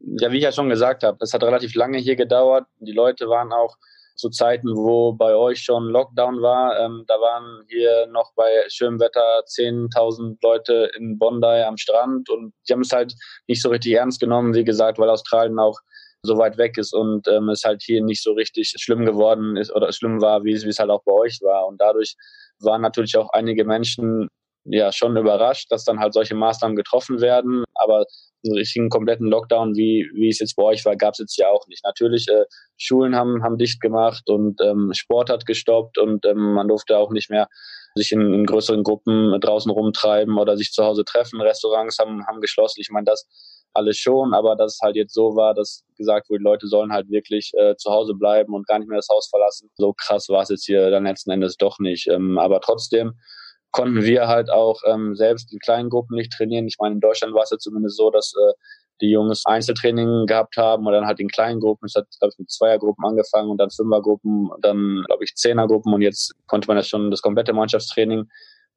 Ja, 0.00 0.32
wie 0.32 0.38
ich 0.38 0.44
ja 0.44 0.52
schon 0.52 0.70
gesagt 0.70 1.02
habe, 1.02 1.18
es 1.20 1.34
hat 1.34 1.42
relativ 1.42 1.74
lange 1.74 1.98
hier 1.98 2.16
gedauert. 2.16 2.64
Die 2.78 2.92
Leute 2.92 3.28
waren 3.28 3.52
auch 3.52 3.76
zu 4.16 4.30
Zeiten, 4.30 4.68
wo 4.76 5.12
bei 5.12 5.34
euch 5.34 5.62
schon 5.62 5.88
Lockdown 5.88 6.42
war. 6.42 6.78
Ähm, 6.78 7.04
da 7.06 7.14
waren 7.14 7.64
hier 7.68 8.06
noch 8.08 8.32
bei 8.34 8.64
schönem 8.68 9.00
Wetter 9.00 9.42
10.000 9.46 10.38
Leute 10.42 10.90
in 10.96 11.18
Bondi 11.18 11.62
am 11.62 11.76
Strand 11.76 12.28
und 12.30 12.52
die 12.68 12.72
haben 12.72 12.82
es 12.82 12.92
halt 12.92 13.14
nicht 13.46 13.62
so 13.62 13.70
richtig 13.70 13.94
ernst 13.94 14.20
genommen, 14.20 14.54
wie 14.54 14.64
gesagt, 14.64 14.98
weil 14.98 15.10
Australien 15.10 15.58
auch 15.58 15.78
so 16.22 16.36
weit 16.36 16.58
weg 16.58 16.76
ist 16.76 16.92
und 16.92 17.26
ähm, 17.28 17.48
es 17.48 17.64
halt 17.64 17.82
hier 17.82 18.02
nicht 18.02 18.22
so 18.22 18.32
richtig 18.32 18.74
schlimm 18.76 19.06
geworden 19.06 19.56
ist 19.56 19.74
oder 19.74 19.92
schlimm 19.92 20.20
war, 20.20 20.44
wie 20.44 20.52
es 20.52 20.78
halt 20.78 20.90
auch 20.90 21.02
bei 21.04 21.12
euch 21.12 21.40
war. 21.42 21.66
Und 21.66 21.80
dadurch 21.80 22.14
waren 22.60 22.82
natürlich 22.82 23.16
auch 23.16 23.30
einige 23.32 23.64
Menschen 23.64 24.28
ja 24.64 24.92
schon 24.92 25.16
überrascht, 25.16 25.70
dass 25.70 25.84
dann 25.84 26.00
halt 26.00 26.12
solche 26.12 26.34
Maßnahmen 26.34 26.76
getroffen 26.76 27.20
werden. 27.20 27.64
Aber 27.74 28.04
einen 28.44 28.56
richtigen 28.56 28.88
kompletten 28.88 29.26
Lockdown, 29.26 29.76
wie, 29.76 30.08
wie 30.14 30.28
es 30.28 30.38
jetzt 30.38 30.56
bei 30.56 30.62
euch 30.62 30.84
war, 30.84 30.96
gab 30.96 31.12
es 31.12 31.18
jetzt 31.18 31.36
ja 31.36 31.48
auch 31.48 31.66
nicht. 31.66 31.84
Natürlich, 31.84 32.26
äh, 32.28 32.44
Schulen 32.78 33.14
haben, 33.14 33.42
haben 33.42 33.58
dicht 33.58 33.80
gemacht 33.80 34.28
und 34.28 34.60
ähm, 34.62 34.92
Sport 34.94 35.30
hat 35.30 35.46
gestoppt 35.46 35.98
und 35.98 36.24
ähm, 36.26 36.54
man 36.54 36.68
durfte 36.68 36.96
auch 36.96 37.10
nicht 37.10 37.30
mehr 37.30 37.48
sich 37.94 38.12
in, 38.12 38.32
in 38.32 38.46
größeren 38.46 38.82
Gruppen 38.82 39.38
draußen 39.40 39.70
rumtreiben 39.70 40.38
oder 40.38 40.56
sich 40.56 40.70
zu 40.70 40.84
Hause 40.84 41.04
treffen. 41.04 41.40
Restaurants 41.40 41.98
haben, 41.98 42.26
haben 42.26 42.40
geschlossen. 42.40 42.80
Ich 42.80 42.90
meine, 42.90 43.04
das 43.04 43.26
alles 43.74 43.98
schon, 43.98 44.34
aber 44.34 44.56
dass 44.56 44.74
es 44.74 44.80
halt 44.82 44.96
jetzt 44.96 45.14
so 45.14 45.36
war, 45.36 45.54
dass 45.54 45.84
gesagt 45.96 46.28
wurde, 46.30 46.42
Leute 46.42 46.66
sollen 46.66 46.92
halt 46.92 47.08
wirklich 47.10 47.52
äh, 47.54 47.76
zu 47.76 47.90
Hause 47.90 48.14
bleiben 48.14 48.54
und 48.54 48.66
gar 48.66 48.78
nicht 48.78 48.88
mehr 48.88 48.98
das 48.98 49.08
Haus 49.08 49.28
verlassen. 49.28 49.70
So 49.76 49.92
krass 49.92 50.28
war 50.28 50.42
es 50.42 50.48
jetzt 50.48 50.64
hier 50.64 50.90
dann 50.90 51.04
letzten 51.04 51.30
Endes 51.30 51.56
doch 51.56 51.78
nicht. 51.78 52.08
Ähm, 52.08 52.38
aber 52.38 52.60
trotzdem 52.60 53.14
konnten 53.70 54.02
wir 54.02 54.28
halt 54.28 54.50
auch 54.50 54.80
ähm, 54.86 55.14
selbst 55.14 55.52
in 55.52 55.58
kleinen 55.58 55.90
Gruppen 55.90 56.16
nicht 56.16 56.32
trainieren. 56.32 56.66
Ich 56.66 56.76
meine, 56.80 56.94
in 56.94 57.00
Deutschland 57.00 57.34
war 57.34 57.42
es 57.42 57.50
ja 57.50 57.58
zumindest 57.58 57.96
so, 57.96 58.10
dass 58.10 58.32
äh, 58.34 58.52
die 59.00 59.10
Jungs 59.10 59.44
Einzeltraining 59.46 60.26
gehabt 60.26 60.56
haben 60.56 60.86
oder 60.86 60.98
dann 60.98 61.06
halt 61.06 61.20
in 61.20 61.28
kleinen 61.28 61.60
Gruppen. 61.60 61.86
Es 61.86 61.94
hat, 61.94 62.06
glaube 62.18 62.32
ich, 62.34 62.38
mit 62.38 62.50
Zweiergruppen 62.50 63.04
angefangen 63.04 63.50
und 63.50 63.58
dann 63.58 63.70
Fünfergruppen, 63.70 64.50
dann, 64.60 65.02
glaube 65.06 65.24
ich, 65.24 65.34
Zehnergruppen 65.34 65.94
und 65.94 66.02
jetzt 66.02 66.34
konnte 66.46 66.68
man 66.68 66.76
ja 66.76 66.82
schon 66.82 67.10
das 67.10 67.22
komplette 67.22 67.52
Mannschaftstraining 67.52 68.28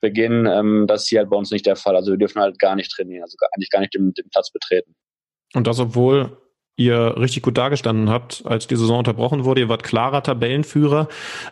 beginnen. 0.02 0.46
Ähm, 0.46 0.86
das 0.88 1.04
ist 1.04 1.10
hier 1.10 1.20
halt 1.20 1.30
bei 1.30 1.38
uns 1.38 1.52
nicht 1.52 1.66
der 1.66 1.76
Fall. 1.76 1.96
Also 1.96 2.12
wir 2.12 2.18
dürfen 2.18 2.42
halt 2.42 2.60
gar 2.60 2.76
nicht 2.76 2.92
trainieren, 2.92 3.24
also 3.24 3.36
gar, 3.38 3.50
eigentlich 3.54 3.70
gar 3.70 3.80
nicht 3.80 3.94
den, 3.94 4.14
den 4.14 4.30
Platz 4.30 4.52
betreten. 4.52 4.96
Und 5.54 5.68
das, 5.68 5.80
obwohl 5.80 6.38
ihr 6.76 7.18
richtig 7.18 7.44
gut 7.44 7.58
dargestanden 7.58 8.10
habt, 8.10 8.44
als 8.46 8.68
die 8.68 8.76
Saison 8.76 9.00
unterbrochen 9.00 9.44
wurde. 9.44 9.62
Ihr 9.62 9.70
wart 9.70 9.84
klarer 9.84 10.24
Tabellenführer. 10.24 11.08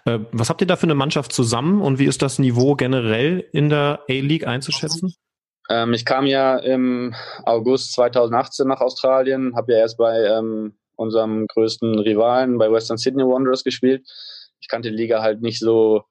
Äh, 0.05 0.19
was 0.31 0.49
habt 0.49 0.61
ihr 0.61 0.67
da 0.67 0.75
für 0.75 0.83
eine 0.83 0.95
Mannschaft 0.95 1.31
zusammen 1.31 1.81
und 1.81 1.99
wie 1.99 2.05
ist 2.05 2.21
das 2.21 2.39
Niveau 2.39 2.75
generell 2.75 3.47
in 3.51 3.69
der 3.69 4.01
A-League 4.09 4.47
einzuschätzen? 4.47 5.13
Ähm, 5.69 5.93
ich 5.93 6.05
kam 6.05 6.25
ja 6.25 6.57
im 6.57 7.13
August 7.43 7.93
2018 7.93 8.67
nach 8.67 8.81
Australien, 8.81 9.55
habe 9.55 9.73
ja 9.73 9.79
erst 9.79 9.97
bei 9.97 10.25
ähm, 10.25 10.73
unserem 10.95 11.47
größten 11.47 11.99
Rivalen, 11.99 12.57
bei 12.57 12.71
Western 12.71 12.97
Sydney 12.97 13.23
Wanderers 13.23 13.63
gespielt. 13.63 14.03
Ich 14.59 14.67
kannte 14.67 14.91
die 14.91 14.97
Liga 14.97 15.21
halt 15.21 15.41
nicht 15.41 15.59
so 15.59 16.03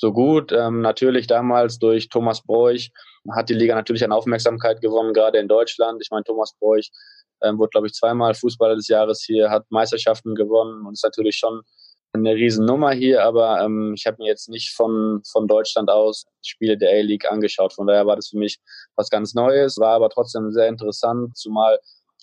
so 0.00 0.12
gut. 0.12 0.50
Ähm, 0.50 0.80
natürlich 0.80 1.26
damals 1.26 1.78
durch 1.78 2.08
Thomas 2.08 2.42
Bräuch 2.42 2.90
hat 3.30 3.50
die 3.50 3.54
Liga 3.54 3.74
natürlich 3.74 4.02
an 4.02 4.12
Aufmerksamkeit 4.12 4.80
gewonnen, 4.80 5.12
gerade 5.12 5.38
in 5.38 5.46
Deutschland. 5.46 6.00
Ich 6.02 6.10
meine, 6.10 6.24
Thomas 6.24 6.54
Bräuch 6.58 6.90
ähm, 7.42 7.58
wurde, 7.58 7.70
glaube 7.70 7.86
ich, 7.86 7.92
zweimal 7.92 8.34
Fußballer 8.34 8.76
des 8.76 8.88
Jahres 8.88 9.22
hier, 9.22 9.50
hat 9.50 9.70
Meisterschaften 9.70 10.34
gewonnen 10.34 10.86
und 10.86 10.94
ist 10.94 11.04
natürlich 11.04 11.36
schon 11.36 11.62
eine 12.12 12.34
Riesennummer 12.34 12.90
hier, 12.90 13.22
aber 13.24 13.60
ähm, 13.62 13.94
ich 13.96 14.06
habe 14.06 14.16
mir 14.18 14.28
jetzt 14.28 14.48
nicht 14.48 14.74
von, 14.74 15.22
von 15.30 15.46
Deutschland 15.46 15.90
aus 15.90 16.26
Spiele 16.44 16.76
der 16.76 16.90
A-League 16.90 17.30
angeschaut. 17.30 17.72
Von 17.72 17.86
daher 17.86 18.06
war 18.06 18.16
das 18.16 18.28
für 18.28 18.38
mich 18.38 18.58
was 18.96 19.10
ganz 19.10 19.34
Neues, 19.34 19.78
war 19.78 19.94
aber 19.94 20.08
trotzdem 20.08 20.50
sehr 20.50 20.68
interessant, 20.68 21.36
zumal 21.36 21.78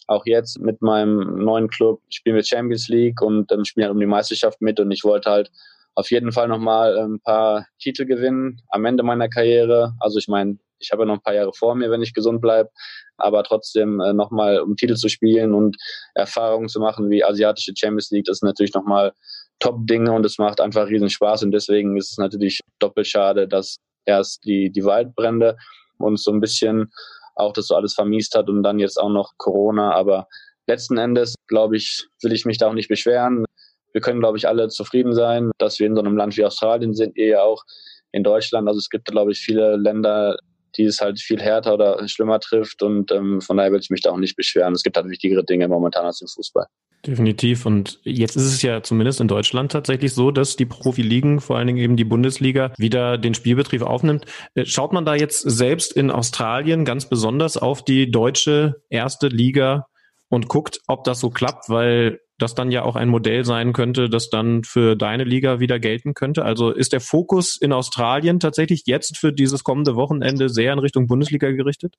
auch 0.08 0.26
jetzt 0.26 0.60
mit 0.60 0.82
meinem 0.82 1.44
neuen 1.44 1.70
Club 1.70 2.02
spielen 2.10 2.36
wir 2.36 2.44
Champions 2.44 2.88
League 2.88 3.22
und 3.22 3.52
ähm, 3.52 3.66
spielen 3.66 3.86
halt 3.86 3.94
um 3.94 4.00
die 4.00 4.06
Meisterschaft 4.06 4.62
mit 4.62 4.80
und 4.80 4.92
ich 4.92 5.04
wollte 5.04 5.30
halt 5.30 5.52
auf 5.98 6.12
jeden 6.12 6.32
Fall 6.32 6.48
nochmal 6.48 6.96
ein 6.96 7.20
paar 7.20 7.66
Titel 7.80 8.06
gewinnen 8.06 8.62
am 8.70 8.86
Ende 8.86 9.02
meiner 9.02 9.30
Karriere. 9.30 9.96
Also 10.00 10.20
ich 10.20 10.28
meine, 10.28 10.60
ich 10.78 10.92
habe 10.92 11.02
ja 11.02 11.06
noch 11.08 11.16
ein 11.16 11.24
paar 11.24 11.34
Jahre 11.34 11.54
vor 11.54 11.74
mir, 11.74 11.90
wenn 11.90 12.04
ich 12.04 12.14
gesund 12.14 12.40
bleibe, 12.40 12.70
aber 13.18 13.44
trotzdem 13.44 14.00
äh, 14.00 14.14
nochmal 14.14 14.60
um 14.60 14.76
Titel 14.76 14.94
zu 14.94 15.10
spielen 15.10 15.56
und 15.56 15.76
Erfahrungen 16.14 16.70
zu 16.70 16.80
machen 16.80 17.10
wie 17.10 17.24
asiatische 17.24 17.74
Champions 17.76 18.12
League, 18.12 18.26
das 18.26 18.38
ist 18.38 18.44
natürlich 18.44 18.76
nochmal 18.76 19.14
Top-Dinge 19.58 20.12
und 20.12 20.24
es 20.24 20.38
macht 20.38 20.62
einfach 20.62 20.88
riesen 20.88 21.10
Spaß 21.10 21.42
und 21.42 21.52
deswegen 21.52 21.98
ist 21.98 22.12
es 22.12 22.18
natürlich 22.20 22.60
doppelt 22.78 23.08
schade, 23.08 23.48
dass 23.48 23.78
erst 24.06 24.46
die, 24.46 24.72
die 24.72 24.86
Waldbrände 24.86 25.58
uns 25.98 26.24
so 26.24 26.32
ein 26.32 26.42
bisschen 26.42 26.92
auch 27.34 27.54
das 27.54 27.66
so 27.66 27.76
alles 27.76 27.96
vermiest 27.96 28.36
hat 28.36 28.50
und 28.50 28.62
dann 28.62 28.78
jetzt 28.78 29.02
auch 29.02 29.10
noch 29.10 29.34
Corona, 29.38 29.94
aber 29.94 30.28
letzten 30.68 31.00
Endes, 31.00 31.34
glaube 31.48 31.76
ich, 31.76 32.08
will 32.22 32.34
ich 32.34 32.46
mich 32.46 32.60
da 32.60 32.68
auch 32.68 32.74
nicht 32.74 32.88
beschweren. 32.88 33.47
Wir 33.94 34.02
können, 34.02 34.20
glaube 34.20 34.38
ich, 34.38 34.48
alle 34.48 34.68
zufrieden 34.70 35.14
sein, 35.14 35.52
dass 35.58 35.80
wir 35.80 35.88
in 35.88 35.96
so 35.96 36.02
einem 36.02 36.18
Land 36.18 36.38
wie 36.38 36.46
Australien 36.46 36.94
sind, 36.94 37.18
ihr 37.18 37.28
ja 37.28 37.44
auch 37.44 37.64
in 38.12 38.24
Deutschland. 38.24 38.68
Also 38.68 38.80
es 38.80 38.90
gibt, 38.90 39.06
glaube 39.06 39.32
ich, 39.32 39.40
viele 39.40 39.76
Länder, 39.76 40.38
die 40.76 40.84
es 40.84 41.02
halt 41.02 41.20
viel 41.20 41.42
härter 41.42 41.74
oder 41.74 42.08
schlimmer 42.08 42.40
trifft. 42.40 42.84
Und 42.84 43.12
ähm, 43.12 43.42
von 43.42 43.58
daher 43.58 43.72
will 43.72 43.80
ich 43.80 43.90
mich 43.90 44.02
da 44.02 44.12
auch 44.12 44.18
nicht 44.18 44.36
beschweren. 44.36 44.74
Es 44.74 44.84
gibt 44.84 44.98
halt 44.98 45.10
wichtigere 45.10 45.44
Dinge 45.44 45.68
momentan 45.68 46.06
als 46.06 46.22
im 46.22 46.28
Fußball. 46.28 46.68
Definitiv. 47.06 47.66
Und 47.66 48.00
jetzt 48.04 48.36
ist 48.36 48.46
es 48.46 48.62
ja 48.62 48.82
zumindest 48.82 49.22
in 49.22 49.28
Deutschland 49.28 49.72
tatsächlich 49.72 50.14
so, 50.14 50.32
dass 50.32 50.56
die 50.56 50.66
Profiligen, 50.66 51.40
vor 51.40 51.58
allen 51.58 51.68
Dingen 51.68 51.80
eben 51.80 51.96
die 51.96 52.04
Bundesliga, 52.04 52.74
wieder 52.78 53.18
den 53.18 53.34
Spielbetrieb 53.34 53.82
aufnimmt. 53.82 54.26
Äh, 54.56 54.66
schaut 54.66 54.94
man 54.94 55.06
da 55.06 55.16
jetzt 55.16 55.42
selbst 55.42 55.94
in 55.94 56.12
Australien 56.12 56.86
ganz 56.86 57.08
besonders 57.08 57.58
auf 57.58 57.86
die 57.86 58.12
deutsche 58.12 58.82
erste 58.90 59.28
Liga 59.28 59.88
und 60.30 60.48
guckt, 60.48 60.80
ob 60.88 61.04
das 61.04 61.20
so 61.20 61.30
klappt, 61.30 61.70
weil 61.70 62.20
das 62.38 62.54
dann 62.54 62.72
ja 62.72 62.84
auch 62.84 62.96
ein 62.96 63.10
Modell 63.10 63.46
sein 63.46 63.74
könnte, 63.74 64.10
das 64.10 64.30
dann 64.30 64.64
für 64.64 64.96
deine 64.96 65.24
Liga 65.24 65.60
wieder 65.60 65.80
gelten 65.80 66.14
könnte? 66.14 66.46
Also 66.46 66.72
ist 66.72 66.94
der 66.94 67.02
Fokus 67.02 67.58
in 67.60 67.74
Australien 67.74 68.40
tatsächlich 68.40 68.84
jetzt 68.86 69.18
für 69.18 69.34
dieses 69.34 69.64
kommende 69.64 69.96
Wochenende 69.96 70.50
sehr 70.50 70.74
in 70.74 70.80
Richtung 70.80 71.08
Bundesliga 71.08 71.52
gerichtet? 71.52 71.96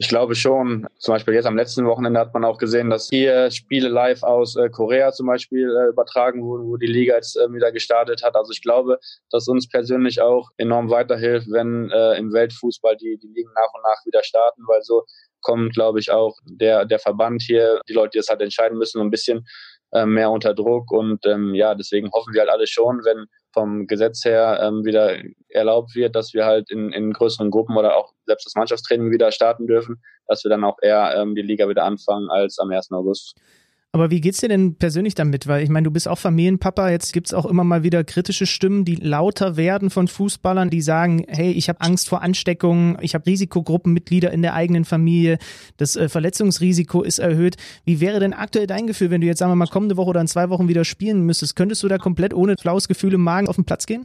Ich 0.00 0.08
glaube 0.08 0.36
schon. 0.36 0.86
Zum 1.00 1.14
Beispiel 1.14 1.34
jetzt 1.34 1.46
am 1.46 1.56
letzten 1.56 1.84
Wochenende 1.84 2.20
hat 2.20 2.32
man 2.32 2.44
auch 2.44 2.58
gesehen, 2.58 2.88
dass 2.88 3.08
hier 3.08 3.50
Spiele 3.50 3.88
live 3.88 4.22
aus 4.22 4.54
äh, 4.54 4.70
Korea 4.70 5.10
zum 5.10 5.26
Beispiel 5.26 5.68
äh, 5.68 5.88
übertragen 5.88 6.44
wurden, 6.44 6.68
wo 6.68 6.76
die 6.76 6.86
Liga 6.86 7.16
jetzt 7.16 7.36
äh, 7.36 7.52
wieder 7.52 7.72
gestartet 7.72 8.22
hat. 8.22 8.36
Also 8.36 8.52
ich 8.52 8.62
glaube, 8.62 9.00
dass 9.32 9.48
uns 9.48 9.68
persönlich 9.68 10.20
auch 10.20 10.50
enorm 10.56 10.88
weiterhilft, 10.88 11.48
wenn 11.50 11.90
äh, 11.90 12.16
im 12.16 12.32
Weltfußball 12.32 12.96
die, 12.96 13.18
die 13.20 13.26
Ligen 13.26 13.50
nach 13.52 13.74
und 13.74 13.82
nach 13.82 14.06
wieder 14.06 14.22
starten, 14.22 14.62
weil 14.68 14.82
so 14.82 15.04
kommt, 15.40 15.74
glaube 15.74 16.00
ich, 16.00 16.10
auch 16.10 16.36
der, 16.44 16.84
der 16.84 16.98
Verband 16.98 17.42
hier, 17.42 17.80
die 17.88 17.92
Leute, 17.92 18.10
die 18.14 18.18
das 18.18 18.28
halt 18.28 18.40
entscheiden 18.40 18.78
müssen, 18.78 19.00
ein 19.00 19.10
bisschen 19.10 19.46
äh, 19.92 20.06
mehr 20.06 20.30
unter 20.30 20.54
Druck. 20.54 20.90
Und 20.90 21.24
ähm, 21.26 21.54
ja, 21.54 21.74
deswegen 21.74 22.10
hoffen 22.12 22.34
wir 22.34 22.40
halt 22.42 22.50
alle 22.50 22.66
schon, 22.66 23.04
wenn 23.04 23.26
vom 23.52 23.86
Gesetz 23.86 24.24
her 24.24 24.60
ähm, 24.62 24.84
wieder 24.84 25.16
erlaubt 25.48 25.94
wird, 25.94 26.14
dass 26.14 26.34
wir 26.34 26.44
halt 26.44 26.70
in, 26.70 26.92
in 26.92 27.12
größeren 27.12 27.50
Gruppen 27.50 27.76
oder 27.76 27.96
auch 27.96 28.12
selbst 28.26 28.46
das 28.46 28.54
Mannschaftstraining 28.54 29.10
wieder 29.10 29.32
starten 29.32 29.66
dürfen, 29.66 30.02
dass 30.26 30.44
wir 30.44 30.50
dann 30.50 30.64
auch 30.64 30.76
eher 30.82 31.14
ähm, 31.16 31.34
die 31.34 31.42
Liga 31.42 31.68
wieder 31.68 31.84
anfangen 31.84 32.28
als 32.30 32.58
am 32.58 32.70
1. 32.70 32.92
August. 32.92 33.36
Aber 33.92 34.10
wie 34.10 34.20
geht's 34.20 34.40
dir 34.40 34.48
denn 34.48 34.76
persönlich 34.76 35.14
damit? 35.14 35.46
Weil 35.46 35.62
ich 35.62 35.70
meine, 35.70 35.84
du 35.84 35.90
bist 35.90 36.08
auch 36.08 36.18
Familienpapa, 36.18 36.90
jetzt 36.90 37.14
gibt's 37.14 37.32
auch 37.32 37.46
immer 37.46 37.64
mal 37.64 37.82
wieder 37.82 38.04
kritische 38.04 38.44
Stimmen, 38.44 38.84
die 38.84 38.96
lauter 38.96 39.56
werden 39.56 39.88
von 39.88 40.08
Fußballern, 40.08 40.68
die 40.68 40.82
sagen, 40.82 41.24
hey, 41.26 41.52
ich 41.52 41.70
habe 41.70 41.80
Angst 41.80 42.06
vor 42.08 42.20
Ansteckungen, 42.20 42.98
ich 43.00 43.14
habe 43.14 43.24
Risikogruppenmitglieder 43.24 44.30
in 44.30 44.42
der 44.42 44.52
eigenen 44.52 44.84
Familie, 44.84 45.38
das 45.78 45.96
äh, 45.96 46.10
Verletzungsrisiko 46.10 47.02
ist 47.02 47.18
erhöht. 47.18 47.56
Wie 47.86 48.00
wäre 48.00 48.20
denn 48.20 48.34
aktuell 48.34 48.66
dein 48.66 48.86
Gefühl, 48.86 49.10
wenn 49.10 49.22
du 49.22 49.26
jetzt, 49.26 49.38
sagen 49.38 49.52
wir 49.52 49.56
mal, 49.56 49.66
kommende 49.66 49.96
Woche 49.96 50.10
oder 50.10 50.20
in 50.20 50.28
zwei 50.28 50.50
Wochen 50.50 50.68
wieder 50.68 50.84
spielen 50.84 51.22
müsstest? 51.22 51.56
Könntest 51.56 51.82
du 51.82 51.88
da 51.88 51.96
komplett 51.96 52.34
ohne 52.34 52.56
flaues 52.60 52.88
Gefühl 52.88 53.14
im 53.14 53.22
Magen 53.22 53.48
auf 53.48 53.56
den 53.56 53.64
Platz 53.64 53.86
gehen? 53.86 54.04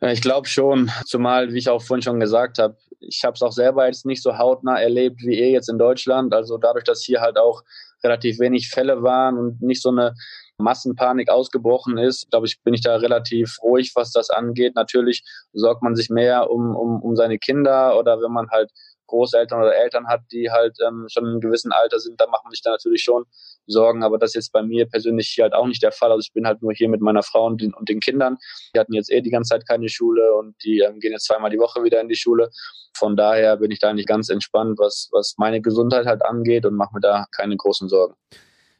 Ich 0.00 0.22
glaube 0.22 0.46
schon, 0.46 0.90
zumal, 1.04 1.52
wie 1.52 1.58
ich 1.58 1.68
auch 1.68 1.82
vorhin 1.82 2.02
schon 2.02 2.20
gesagt 2.20 2.58
habe, 2.58 2.76
ich 3.00 3.22
habe 3.24 3.34
es 3.34 3.42
auch 3.42 3.52
selber 3.52 3.86
jetzt 3.86 4.06
nicht 4.06 4.22
so 4.22 4.38
hautnah 4.38 4.80
erlebt 4.80 5.20
wie 5.22 5.38
ihr 5.38 5.50
jetzt 5.50 5.68
in 5.68 5.78
Deutschland. 5.78 6.32
Also 6.32 6.58
dadurch, 6.58 6.84
dass 6.84 7.02
hier 7.02 7.20
halt 7.20 7.38
auch 7.38 7.62
relativ 8.02 8.38
wenig 8.38 8.68
Fälle 8.68 9.02
waren 9.02 9.38
und 9.38 9.62
nicht 9.62 9.82
so 9.82 9.90
eine 9.90 10.14
Massenpanik 10.58 11.30
ausgebrochen 11.30 11.98
ist, 11.98 12.30
glaube 12.30 12.46
ich, 12.46 12.60
bin 12.62 12.74
ich 12.74 12.80
da 12.80 12.96
relativ 12.96 13.58
ruhig, 13.62 13.92
was 13.94 14.10
das 14.10 14.30
angeht. 14.30 14.74
Natürlich 14.74 15.22
sorgt 15.52 15.82
man 15.82 15.94
sich 15.94 16.10
mehr 16.10 16.50
um, 16.50 16.74
um, 16.74 17.00
um 17.00 17.16
seine 17.16 17.38
Kinder 17.38 17.98
oder 17.98 18.20
wenn 18.20 18.32
man 18.32 18.50
halt 18.50 18.70
Großeltern 19.08 19.60
oder 19.60 19.74
Eltern 19.74 20.06
hat, 20.06 20.20
die 20.30 20.50
halt 20.50 20.76
ähm, 20.86 21.06
schon 21.08 21.24
in 21.24 21.30
einem 21.30 21.40
gewissen 21.40 21.72
Alter 21.72 21.98
sind, 21.98 22.20
da 22.20 22.26
macht 22.28 22.44
man 22.44 22.52
sich 22.52 22.62
da 22.62 22.70
natürlich 22.70 23.02
schon 23.02 23.24
Sorgen. 23.66 24.04
Aber 24.04 24.18
das 24.18 24.30
ist 24.30 24.34
jetzt 24.34 24.52
bei 24.52 24.62
mir 24.62 24.86
persönlich 24.86 25.28
hier 25.28 25.44
halt 25.44 25.54
auch 25.54 25.66
nicht 25.66 25.82
der 25.82 25.92
Fall. 25.92 26.10
Also 26.10 26.20
ich 26.20 26.32
bin 26.32 26.46
halt 26.46 26.62
nur 26.62 26.72
hier 26.72 26.88
mit 26.88 27.00
meiner 27.00 27.22
Frau 27.22 27.46
und 27.46 27.60
den, 27.60 27.74
und 27.74 27.88
den 27.88 28.00
Kindern. 28.00 28.38
Die 28.74 28.78
hatten 28.78 28.94
jetzt 28.94 29.10
eh 29.10 29.20
die 29.20 29.30
ganze 29.30 29.50
Zeit 29.50 29.66
keine 29.66 29.88
Schule 29.88 30.34
und 30.34 30.54
die 30.64 30.80
ähm, 30.80 31.00
gehen 31.00 31.12
jetzt 31.12 31.26
zweimal 31.26 31.50
die 31.50 31.58
Woche 31.58 31.82
wieder 31.82 32.00
in 32.00 32.08
die 32.08 32.16
Schule. 32.16 32.50
Von 32.96 33.16
daher 33.16 33.56
bin 33.56 33.70
ich 33.70 33.78
da 33.78 33.90
eigentlich 33.90 34.06
ganz 34.06 34.28
entspannt, 34.28 34.78
was, 34.78 35.08
was 35.12 35.34
meine 35.38 35.60
Gesundheit 35.60 36.06
halt 36.06 36.24
angeht 36.24 36.64
und 36.64 36.74
mache 36.74 36.94
mir 36.94 37.00
da 37.00 37.26
keine 37.34 37.56
großen 37.56 37.88
Sorgen. 37.88 38.14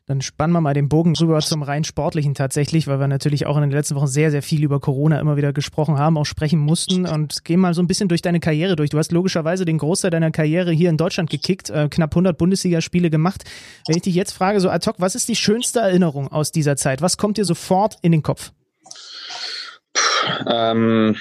Dann 0.09 0.23
spannen 0.23 0.55
wir 0.55 0.63
mal 0.63 0.73
den 0.73 0.89
Bogen 0.89 1.15
rüber 1.17 1.39
zum 1.41 1.63
rein 1.63 1.85
sportlichen 1.85 2.35
tatsächlich, 2.35 2.87
weil 2.87 2.99
wir 2.99 3.09
natürlich 3.09 3.45
auch 3.45 3.57
in 3.57 3.61
den 3.61 3.71
letzten 3.71 3.95
Wochen 3.95 4.07
sehr, 4.07 4.31
sehr 4.31 4.43
viel 4.43 4.65
über 4.65 4.81
Corona 4.81 5.21
immer 5.21 5.37
wieder 5.37 5.53
gesprochen 5.53 5.99
haben, 5.99 6.17
auch 6.17 6.25
sprechen 6.25 6.59
mussten 6.59 7.05
und 7.05 7.45
gehen 7.45 7.61
mal 7.61 7.75
so 7.75 7.83
ein 7.83 7.87
bisschen 7.87 8.09
durch 8.09 8.23
deine 8.23 8.41
Karriere 8.41 8.75
durch. 8.75 8.89
Du 8.89 8.97
hast 8.97 9.13
logischerweise 9.13 9.67
den 9.67 9.77
Großteil 9.77 10.11
deiner 10.11 10.31
Karriere 10.31 10.73
hier 10.73 10.89
in 10.89 10.97
Deutschland 10.97 11.29
gekickt, 11.29 11.69
äh, 11.69 11.91
knapp 11.91 12.13
100 12.13 12.39
Bundesligaspiele 12.39 13.11
gemacht. 13.11 13.45
Wenn 13.87 13.97
ich 13.97 14.03
dich 14.03 14.15
jetzt 14.15 14.33
frage, 14.33 14.61
so 14.61 14.71
ad 14.71 14.89
hoc, 14.89 14.97
was 14.99 15.15
ist 15.15 15.29
die 15.29 15.37
schönste 15.37 15.81
Erinnerung 15.81 16.29
aus 16.29 16.53
dieser 16.53 16.77
Zeit? 16.77 17.03
Was 17.03 17.19
kommt 17.19 17.37
dir 17.37 17.45
sofort 17.45 17.99
in 18.01 18.13
den 18.13 18.23
Kopf? 18.23 18.53
Ähm, 20.47 21.17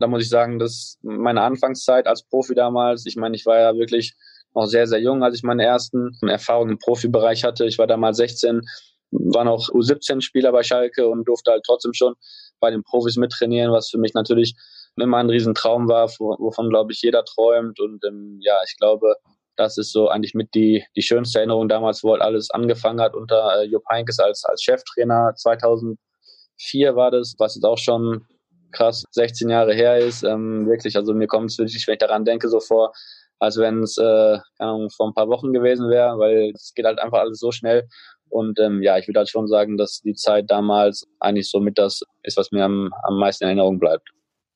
da 0.00 0.06
muss 0.06 0.22
ich 0.22 0.30
sagen, 0.30 0.58
dass 0.58 0.96
meine 1.02 1.42
Anfangszeit 1.42 2.06
als 2.06 2.22
Profi 2.22 2.54
damals, 2.54 3.04
ich 3.04 3.16
meine, 3.16 3.36
ich 3.36 3.44
war 3.44 3.58
ja 3.58 3.76
wirklich 3.76 4.14
noch 4.54 4.66
sehr, 4.66 4.86
sehr 4.86 5.00
jung, 5.00 5.22
als 5.22 5.36
ich 5.36 5.42
meine 5.42 5.64
ersten 5.64 6.16
Erfahrungen 6.22 6.72
im 6.72 6.78
Profibereich 6.78 7.44
hatte. 7.44 7.64
Ich 7.66 7.78
war 7.78 7.86
damals 7.86 8.16
16, 8.18 8.62
war 9.10 9.44
noch 9.44 9.68
U17-Spieler 9.68 10.52
bei 10.52 10.62
Schalke 10.62 11.08
und 11.08 11.26
durfte 11.28 11.52
halt 11.52 11.64
trotzdem 11.64 11.92
schon 11.92 12.14
bei 12.60 12.70
den 12.70 12.82
Profis 12.82 13.16
mittrainieren, 13.16 13.72
was 13.72 13.90
für 13.90 13.98
mich 13.98 14.14
natürlich 14.14 14.54
immer 14.96 15.18
ein 15.18 15.30
Riesentraum 15.30 15.88
war, 15.88 16.08
wovon, 16.08 16.70
glaube 16.70 16.92
ich, 16.92 17.02
jeder 17.02 17.24
träumt. 17.24 17.80
Und 17.80 18.04
ähm, 18.04 18.38
ja, 18.40 18.56
ich 18.66 18.76
glaube, 18.78 19.16
das 19.56 19.78
ist 19.78 19.92
so 19.92 20.08
eigentlich 20.08 20.34
mit 20.34 20.54
die, 20.54 20.84
die 20.96 21.02
schönste 21.02 21.38
Erinnerung 21.38 21.68
damals, 21.68 22.02
wo 22.02 22.12
halt 22.12 22.22
alles 22.22 22.50
angefangen 22.50 23.00
hat 23.00 23.14
unter 23.14 23.60
äh, 23.60 23.64
Jupp 23.64 23.84
Heynckes 23.90 24.18
als, 24.18 24.44
als 24.44 24.62
Cheftrainer. 24.62 25.34
2004 25.36 26.96
war 26.96 27.10
das, 27.10 27.34
was 27.38 27.54
jetzt 27.54 27.64
auch 27.64 27.78
schon 27.78 28.26
krass 28.72 29.04
16 29.10 29.48
Jahre 29.48 29.74
her 29.74 29.98
ist. 29.98 30.22
Ähm, 30.22 30.66
wirklich, 30.66 30.96
also 30.96 31.14
mir 31.14 31.26
kommt 31.26 31.50
es 31.50 31.58
wirklich, 31.58 31.86
wenn 31.86 31.94
ich 31.94 31.98
daran 31.98 32.24
denke, 32.24 32.48
so 32.48 32.60
vor, 32.60 32.92
als 33.38 33.58
wenn 33.58 33.82
es 33.82 33.98
äh, 33.98 34.38
vor 34.58 35.08
ein 35.08 35.14
paar 35.14 35.28
Wochen 35.28 35.52
gewesen 35.52 35.90
wäre, 35.90 36.18
weil 36.18 36.52
es 36.54 36.72
geht 36.74 36.86
halt 36.86 36.98
einfach 36.98 37.20
alles 37.20 37.38
so 37.38 37.52
schnell. 37.52 37.88
Und 38.28 38.58
ähm, 38.58 38.82
ja, 38.82 38.98
ich 38.98 39.06
würde 39.06 39.20
halt 39.20 39.30
schon 39.30 39.46
sagen, 39.46 39.76
dass 39.76 40.00
die 40.00 40.14
Zeit 40.14 40.50
damals 40.50 41.06
eigentlich 41.20 41.50
so 41.50 41.60
mit 41.60 41.78
das 41.78 42.02
ist, 42.22 42.36
was 42.36 42.50
mir 42.50 42.64
am, 42.64 42.90
am 43.04 43.18
meisten 43.18 43.44
in 43.44 43.48
Erinnerung 43.48 43.78
bleibt. 43.78 44.10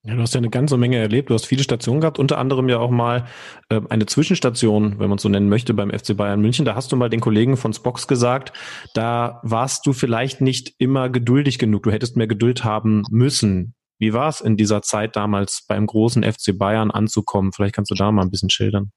Ja, 0.05 0.14
du 0.14 0.22
hast 0.22 0.33
ja 0.33 0.39
eine 0.39 0.49
ganze 0.49 0.76
Menge 0.76 0.97
erlebt. 0.97 1.29
Du 1.29 1.35
hast 1.35 1.45
viele 1.45 1.62
Stationen 1.62 2.01
gehabt, 2.01 2.18
unter 2.18 2.39
anderem 2.39 2.68
ja 2.68 2.79
auch 2.79 2.91
mal 2.91 3.26
äh, 3.68 3.81
eine 3.91 4.07
Zwischenstation, 4.07 4.99
wenn 4.99 5.11
man 5.11 5.18
so 5.18 5.29
nennen 5.29 5.49
möchte, 5.49 5.74
beim 5.74 5.91
FC 5.91 6.16
Bayern 6.16 6.41
München. 6.41 6.64
Da 6.64 6.74
hast 6.74 6.91
du 6.93 6.97
mal 6.97 7.11
den 7.11 7.20
Kollegen 7.20 7.57
von 7.57 7.72
Spox 7.72 8.09
gesagt, 8.09 8.53
da 8.95 9.41
warst 9.43 9.87
du 9.87 9.93
vielleicht 9.93 10.41
nicht 10.41 10.74
immer 10.79 11.11
geduldig 11.11 11.59
genug. 11.59 11.83
Du 11.83 11.91
hättest 11.91 12.16
mehr 12.16 12.29
Geduld 12.29 12.64
haben 12.64 13.03
müssen. 13.11 13.74
Wie 13.99 14.12
war 14.12 14.28
es 14.28 14.40
in 14.40 14.57
dieser 14.57 14.82
Zeit 14.82 15.16
damals 15.16 15.64
beim 15.66 15.86
großen 15.86 16.22
FC 16.22 16.57
Bayern 16.57 16.90
anzukommen? 16.90 17.53
Vielleicht 17.53 17.74
kannst 17.74 17.90
du 17.90 17.94
da 17.94 18.12
mal 18.12 18.22
ein 18.22 18.30
bisschen 18.30 18.51
schildern. 18.51 18.92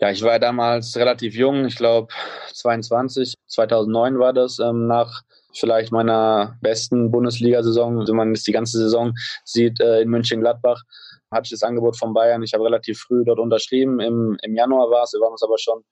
Ja, 0.00 0.10
ich 0.10 0.22
war 0.22 0.38
damals 0.38 0.96
relativ 0.96 1.34
jung, 1.34 1.64
ich 1.64 1.76
glaube 1.76 2.12
22, 2.52 3.34
2009 3.46 4.18
war 4.18 4.32
das, 4.32 4.58
ähm, 4.58 4.86
nach 4.86 5.22
vielleicht 5.52 5.92
meiner 5.92 6.56
besten 6.60 7.10
Bundesliga-Saison, 7.10 8.06
wenn 8.06 8.16
man 8.16 8.34
jetzt 8.34 8.46
die 8.46 8.52
ganze 8.52 8.78
Saison 8.78 9.14
sieht, 9.44 9.80
äh, 9.80 10.02
in 10.02 10.08
München-Gladbach, 10.10 10.82
hatte 11.30 11.46
ich 11.46 11.50
das 11.50 11.62
Angebot 11.62 11.96
von 11.96 12.14
Bayern. 12.14 12.42
Ich 12.42 12.54
habe 12.54 12.64
relativ 12.64 13.00
früh 13.00 13.24
dort 13.24 13.38
unterschrieben. 13.38 14.00
Im, 14.00 14.36
im 14.42 14.54
Januar 14.54 14.90
war 14.90 15.04
es, 15.04 15.12
wir 15.12 15.20
waren 15.20 15.32
uns 15.32 15.42
aber 15.42 15.58
schon, 15.58 15.82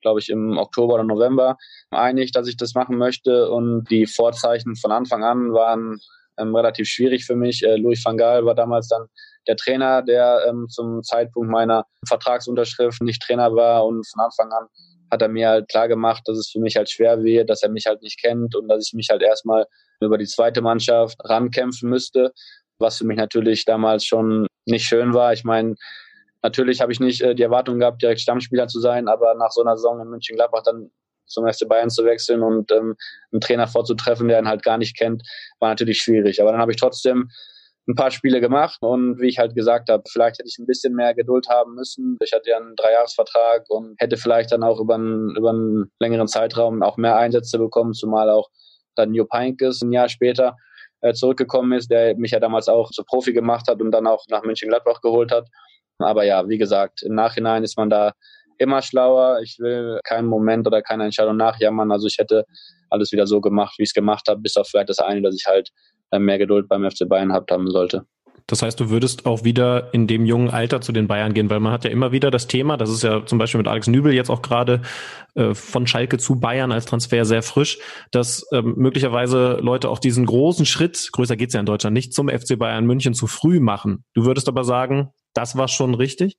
glaube 0.00 0.20
ich, 0.20 0.28
im 0.28 0.58
Oktober 0.58 0.94
oder 0.94 1.04
November 1.04 1.56
einig, 1.90 2.32
dass 2.32 2.48
ich 2.48 2.56
das 2.56 2.74
machen 2.74 2.96
möchte. 2.96 3.50
Und 3.50 3.84
die 3.90 4.06
Vorzeichen 4.06 4.76
von 4.76 4.92
Anfang 4.92 5.24
an 5.24 5.52
waren 5.52 6.00
ähm, 6.38 6.54
relativ 6.54 6.88
schwierig 6.88 7.24
für 7.24 7.36
mich. 7.36 7.62
Äh, 7.62 7.76
Louis 7.76 8.04
van 8.04 8.16
Gaal 8.16 8.44
war 8.44 8.54
damals 8.54 8.88
dann 8.88 9.06
der 9.46 9.56
Trainer, 9.56 10.02
der 10.02 10.44
ähm, 10.48 10.68
zum 10.68 11.02
Zeitpunkt 11.02 11.50
meiner 11.50 11.84
Vertragsunterschrift 12.06 13.02
nicht 13.02 13.22
Trainer 13.22 13.54
war 13.54 13.84
und 13.86 14.06
von 14.08 14.24
Anfang 14.24 14.52
an 14.52 14.66
hat 15.12 15.20
er 15.20 15.28
mir 15.28 15.48
halt 15.48 15.68
klar 15.68 15.88
gemacht, 15.88 16.22
dass 16.24 16.38
es 16.38 16.50
für 16.50 16.58
mich 16.58 16.76
halt 16.76 16.90
schwer 16.90 17.22
wird, 17.22 17.50
dass 17.50 17.62
er 17.62 17.68
mich 17.68 17.84
halt 17.84 18.00
nicht 18.00 18.18
kennt 18.18 18.56
und 18.56 18.66
dass 18.68 18.86
ich 18.86 18.94
mich 18.94 19.08
halt 19.10 19.20
erstmal 19.20 19.66
über 20.00 20.16
die 20.16 20.26
zweite 20.26 20.62
Mannschaft 20.62 21.18
rankämpfen 21.24 21.90
müsste, 21.90 22.32
was 22.78 22.96
für 22.96 23.04
mich 23.04 23.18
natürlich 23.18 23.66
damals 23.66 24.06
schon 24.06 24.46
nicht 24.64 24.86
schön 24.86 25.12
war. 25.12 25.34
Ich 25.34 25.44
meine, 25.44 25.74
natürlich 26.42 26.80
habe 26.80 26.92
ich 26.92 27.00
nicht 27.00 27.20
äh, 27.20 27.34
die 27.34 27.42
Erwartung 27.42 27.78
gehabt, 27.78 28.00
direkt 28.00 28.20
Stammspieler 28.20 28.68
zu 28.68 28.80
sein, 28.80 29.06
aber 29.06 29.34
nach 29.34 29.50
so 29.50 29.60
einer 29.60 29.76
Saison 29.76 30.00
in 30.00 30.08
München-Gladbach 30.08 30.62
dann 30.64 30.90
zum 31.32 31.46
FC 31.46 31.68
Bayern 31.68 31.90
zu 31.90 32.04
wechseln 32.04 32.42
und 32.42 32.70
ähm, 32.72 32.96
einen 33.32 33.40
Trainer 33.40 33.66
vorzutreffen, 33.66 34.28
der 34.28 34.38
ihn 34.38 34.48
halt 34.48 34.62
gar 34.62 34.78
nicht 34.78 34.96
kennt, 34.96 35.22
war 35.58 35.70
natürlich 35.70 35.98
schwierig. 35.98 36.40
Aber 36.40 36.52
dann 36.52 36.60
habe 36.60 36.72
ich 36.72 36.78
trotzdem 36.78 37.28
ein 37.88 37.96
paar 37.96 38.12
Spiele 38.12 38.40
gemacht 38.40 38.78
und 38.80 39.20
wie 39.20 39.28
ich 39.28 39.38
halt 39.38 39.56
gesagt 39.56 39.88
habe, 39.88 40.04
vielleicht 40.08 40.38
hätte 40.38 40.48
ich 40.48 40.58
ein 40.58 40.66
bisschen 40.66 40.94
mehr 40.94 41.14
Geduld 41.14 41.48
haben 41.48 41.74
müssen. 41.74 42.16
Ich 42.22 42.32
hatte 42.32 42.50
ja 42.50 42.58
einen 42.58 42.76
Dreijahresvertrag 42.76 43.68
und 43.68 43.96
hätte 43.98 44.16
vielleicht 44.16 44.52
dann 44.52 44.62
auch 44.62 44.78
über 44.78 44.94
einen, 44.94 45.34
über 45.36 45.50
einen 45.50 45.90
längeren 45.98 46.28
Zeitraum 46.28 46.82
auch 46.82 46.96
mehr 46.96 47.16
Einsätze 47.16 47.58
bekommen, 47.58 47.92
zumal 47.92 48.30
auch 48.30 48.48
dann 48.94 49.14
Jupp 49.14 49.32
Heynckes 49.32 49.82
ein 49.82 49.92
Jahr 49.92 50.08
später 50.08 50.56
äh, 51.00 51.12
zurückgekommen 51.12 51.72
ist, 51.72 51.90
der 51.90 52.16
mich 52.16 52.30
ja 52.30 52.38
damals 52.38 52.68
auch 52.68 52.90
zu 52.90 53.02
Profi 53.02 53.32
gemacht 53.32 53.66
hat 53.68 53.80
und 53.80 53.90
dann 53.90 54.06
auch 54.06 54.24
nach 54.28 54.44
München-Gladbach 54.44 55.00
geholt 55.00 55.32
hat. 55.32 55.48
Aber 55.98 56.24
ja, 56.24 56.48
wie 56.48 56.58
gesagt, 56.58 57.02
im 57.02 57.14
Nachhinein 57.14 57.64
ist 57.64 57.76
man 57.76 57.90
da 57.90 58.12
immer 58.58 58.82
schlauer. 58.82 59.40
Ich 59.42 59.58
will 59.58 60.00
keinen 60.04 60.28
Moment 60.28 60.66
oder 60.66 60.82
keine 60.82 61.04
Entscheidung 61.04 61.36
nachjammern. 61.36 61.90
Also 61.92 62.06
ich 62.06 62.18
hätte 62.18 62.44
alles 62.90 63.12
wieder 63.12 63.26
so 63.26 63.40
gemacht, 63.40 63.74
wie 63.78 63.84
ich 63.84 63.90
es 63.90 63.94
gemacht 63.94 64.28
habe, 64.28 64.40
bis 64.40 64.56
auf 64.56 64.68
vielleicht 64.68 64.88
das 64.88 64.98
eine, 64.98 65.22
dass 65.22 65.34
ich 65.34 65.46
halt 65.46 65.70
äh, 66.10 66.18
mehr 66.18 66.38
Geduld 66.38 66.68
beim 66.68 66.88
FC 66.88 67.08
Bayern 67.08 67.32
habt 67.32 67.50
haben 67.50 67.70
sollte. 67.70 68.04
Das 68.46 68.62
heißt, 68.62 68.78
du 68.80 68.90
würdest 68.90 69.24
auch 69.24 69.44
wieder 69.44 69.94
in 69.94 70.06
dem 70.06 70.26
jungen 70.26 70.50
Alter 70.50 70.80
zu 70.80 70.92
den 70.92 71.06
Bayern 71.06 71.32
gehen, 71.32 71.48
weil 71.48 71.60
man 71.60 71.72
hat 71.72 71.84
ja 71.84 71.90
immer 71.90 72.12
wieder 72.12 72.30
das 72.30 72.48
Thema, 72.48 72.76
das 72.76 72.90
ist 72.90 73.02
ja 73.02 73.24
zum 73.24 73.38
Beispiel 73.38 73.58
mit 73.58 73.68
Alex 73.68 73.86
Nübel 73.86 74.12
jetzt 74.12 74.30
auch 74.30 74.42
gerade 74.42 74.82
äh, 75.34 75.54
von 75.54 75.86
Schalke 75.86 76.18
zu 76.18 76.40
Bayern 76.40 76.72
als 76.72 76.84
Transfer 76.84 77.24
sehr 77.24 77.42
frisch, 77.42 77.78
dass 78.10 78.46
ähm, 78.52 78.74
möglicherweise 78.76 79.58
Leute 79.62 79.88
auch 79.88 79.98
diesen 79.98 80.26
großen 80.26 80.66
Schritt, 80.66 81.08
größer 81.12 81.36
geht's 81.36 81.54
ja 81.54 81.60
in 81.60 81.66
Deutschland 81.66 81.94
nicht, 81.94 82.12
zum 82.12 82.28
FC 82.28 82.58
Bayern 82.58 82.84
München 82.84 83.14
zu 83.14 83.26
früh 83.26 83.60
machen. 83.60 84.04
Du 84.12 84.24
würdest 84.24 84.48
aber 84.48 84.64
sagen, 84.64 85.10
das 85.34 85.56
war 85.56 85.68
schon 85.68 85.94
richtig? 85.94 86.36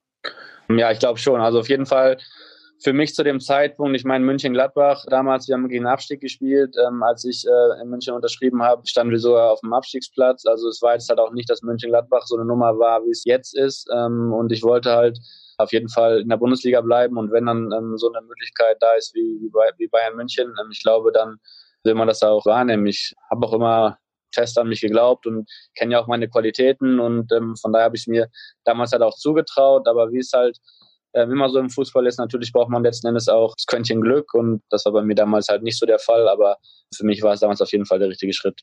Ja, 0.70 0.92
ich 0.92 1.00
glaube 1.00 1.20
schon. 1.20 1.42
Also 1.42 1.60
auf 1.60 1.70
jeden 1.70 1.86
Fall 1.86 2.18
für 2.84 2.94
mich 2.94 3.16
zu 3.16 3.24
dem 3.24 3.40
Zeitpunkt, 3.40 3.96
ich 3.96 4.04
meine 4.04 4.26
München-Gladbach, 4.26 5.06
damals, 5.08 5.48
wir 5.48 5.56
haben 5.56 5.70
gegen 5.70 5.86
den 5.86 5.92
Abstieg 5.92 6.20
gespielt, 6.20 6.76
ähm, 6.86 7.02
als 7.02 7.24
ich 7.24 7.46
äh, 7.48 7.82
in 7.82 7.90
München 7.90 8.14
unterschrieben 8.14 8.62
habe, 8.62 8.86
standen 8.86 9.12
wir 9.12 9.20
sogar 9.20 9.52
auf 9.52 9.62
dem 9.62 9.74
Abstiegsplatz. 9.74 10.46
Also 10.46 10.68
es 10.68 10.82
war 10.82 10.94
jetzt 10.94 11.08
halt 11.10 11.20
auch 11.20 11.32
nicht, 11.32 11.50
dass 11.50 11.62
München-Gladbach 11.62 12.24
so 12.26 12.36
eine 12.36 12.46
Nummer 12.46 12.78
war, 12.78 13.06
wie 13.06 13.12
es 13.12 13.24
jetzt 13.26 13.56
ist. 13.56 13.88
Ähm, 13.96 14.34
und 14.34 14.52
ich 14.52 14.64
wollte 14.64 14.92
halt 14.92 15.18
auf 15.58 15.72
jeden 15.72 15.88
Fall 15.88 16.20
in 16.20 16.30
der 16.30 16.38
Bundesliga 16.38 16.82
bleiben 16.82 17.18
und 17.18 17.32
wenn 17.32 17.46
dann 17.46 17.72
ähm, 17.72 17.98
so 17.98 18.12
eine 18.12 18.26
Möglichkeit 18.26 18.78
da 18.82 18.94
ist 18.94 19.14
wie, 19.14 19.40
wie, 19.40 19.50
bei, 19.50 19.70
wie 19.78 19.88
Bayern 19.88 20.16
München, 20.16 20.48
ähm, 20.48 20.72
ich 20.72 20.82
glaube, 20.84 21.12
dann 21.12 21.38
will 21.84 21.94
man 21.94 22.08
das 22.08 22.24
auch 22.24 22.46
wahrnehmen. 22.46 22.86
Ich 22.88 23.14
habe 23.30 23.46
auch 23.46 23.54
immer 23.54 23.98
fest 24.34 24.58
an 24.58 24.68
mich 24.68 24.82
geglaubt 24.82 25.26
und 25.28 25.50
kenne 25.78 25.94
ja 25.94 26.02
auch 26.02 26.08
meine 26.08 26.28
Qualitäten 26.30 27.00
und 27.00 27.32
ähm, 27.32 27.56
von 27.56 27.72
daher 27.72 27.86
habe 27.86 27.96
ich 27.96 28.08
mir 28.08 28.30
damals 28.64 28.92
halt 28.92 29.02
auch 29.02 29.16
zugetraut, 29.16 29.88
aber 29.88 30.12
wie 30.12 30.20
es 30.20 30.32
halt 30.34 30.58
ähm, 31.14 31.32
immer 31.32 31.50
so 31.50 31.60
im 31.60 31.70
Fußball 31.70 32.08
ist, 32.08 32.18
natürlich 32.18 32.52
braucht 32.52 32.70
man 32.70 32.84
letzten 32.84 33.08
Endes 33.08 33.30
auch 33.30 33.56
das 33.56 33.66
Quäntchen 33.66 34.02
Glück 34.02 34.34
und 34.34 34.64
das 34.70 34.86
war 34.86 34.94
bei 34.94 35.04
mir 35.04 35.16
damals 35.16 35.48
halt 35.48 35.64
nicht 35.64 35.78
so 35.78 35.86
der 35.86 36.00
Fall, 36.00 36.28
aber 36.28 36.58
für 36.96 37.06
mich 37.06 37.22
war 37.22 37.34
es 37.34 37.40
damals 37.40 37.62
auf 37.62 37.72
jeden 37.72 37.86
Fall 37.86 38.00
der 38.00 38.10
richtige 38.10 38.34
Schritt. 38.34 38.62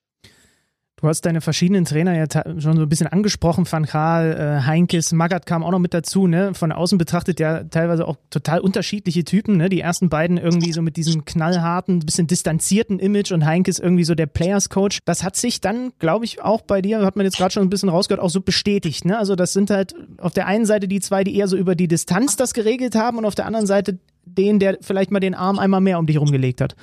Du 1.01 1.09
hast 1.09 1.23
deine 1.23 1.41
verschiedenen 1.41 1.87
Trainer 1.87 2.15
ja 2.15 2.27
schon 2.59 2.77
so 2.77 2.83
ein 2.83 2.89
bisschen 2.89 3.07
angesprochen, 3.07 3.65
Van 3.71 3.85
Gaal, 3.85 4.33
äh, 4.33 4.67
Heinkes, 4.67 5.13
Magath 5.13 5.47
kam 5.47 5.65
auch 5.65 5.71
noch 5.71 5.79
mit 5.79 5.95
dazu, 5.95 6.27
ne? 6.27 6.53
Von 6.53 6.73
außen 6.73 6.99
betrachtet 6.99 7.41
ja 7.41 7.65
teilweise 7.65 8.07
auch 8.07 8.17
total 8.29 8.61
unterschiedliche 8.61 9.25
Typen, 9.25 9.57
ne? 9.57 9.71
Die 9.71 9.81
ersten 9.81 10.11
beiden 10.11 10.37
irgendwie 10.37 10.73
so 10.73 10.83
mit 10.83 10.99
diesem 10.99 11.25
knallharten, 11.25 12.01
bisschen 12.01 12.27
distanzierten 12.27 12.99
Image 12.99 13.33
und 13.33 13.47
Heinkes 13.47 13.79
irgendwie 13.79 14.05
so 14.05 14.15
der 14.15 14.27
Players 14.27 14.69
Coach. 14.69 14.99
Das 15.07 15.25
hat 15.25 15.37
sich 15.37 15.63
dann, 15.63 15.93
glaube 15.99 16.27
ich, 16.27 16.43
auch 16.43 16.61
bei 16.61 16.83
dir, 16.83 17.01
hat 17.01 17.17
man 17.17 17.25
jetzt 17.25 17.39
gerade 17.39 17.53
schon 17.53 17.63
ein 17.63 17.71
bisschen 17.71 17.89
rausgehört, 17.89 18.23
auch 18.23 18.29
so 18.29 18.43
bestätigt, 18.43 19.07
ne? 19.07 19.17
Also 19.17 19.37
das 19.37 19.55
sind 19.55 19.71
halt 19.71 19.95
auf 20.19 20.35
der 20.35 20.47
einen 20.47 20.67
Seite 20.67 20.87
die 20.87 21.01
zwei, 21.01 21.25
die 21.25 21.35
eher 21.35 21.49
so 21.49 21.57
über 21.57 21.75
die 21.75 21.89
Distanz 21.89 22.37
das 22.37 22.53
geregelt 22.53 22.95
haben 22.95 23.17
und 23.17 23.25
auf 23.25 23.35
der 23.35 23.47
anderen 23.47 23.67
Seite 23.67 23.99
den, 24.27 24.59
der 24.59 24.77
vielleicht 24.83 25.11
mal 25.11 25.21
den 25.21 25.35
Arm 25.35 25.59
einmal 25.59 25.81
mehr 25.81 25.99
um 25.99 26.07
dich 26.07 26.21
rumgelegt 26.21 26.61
hat. 26.61 26.77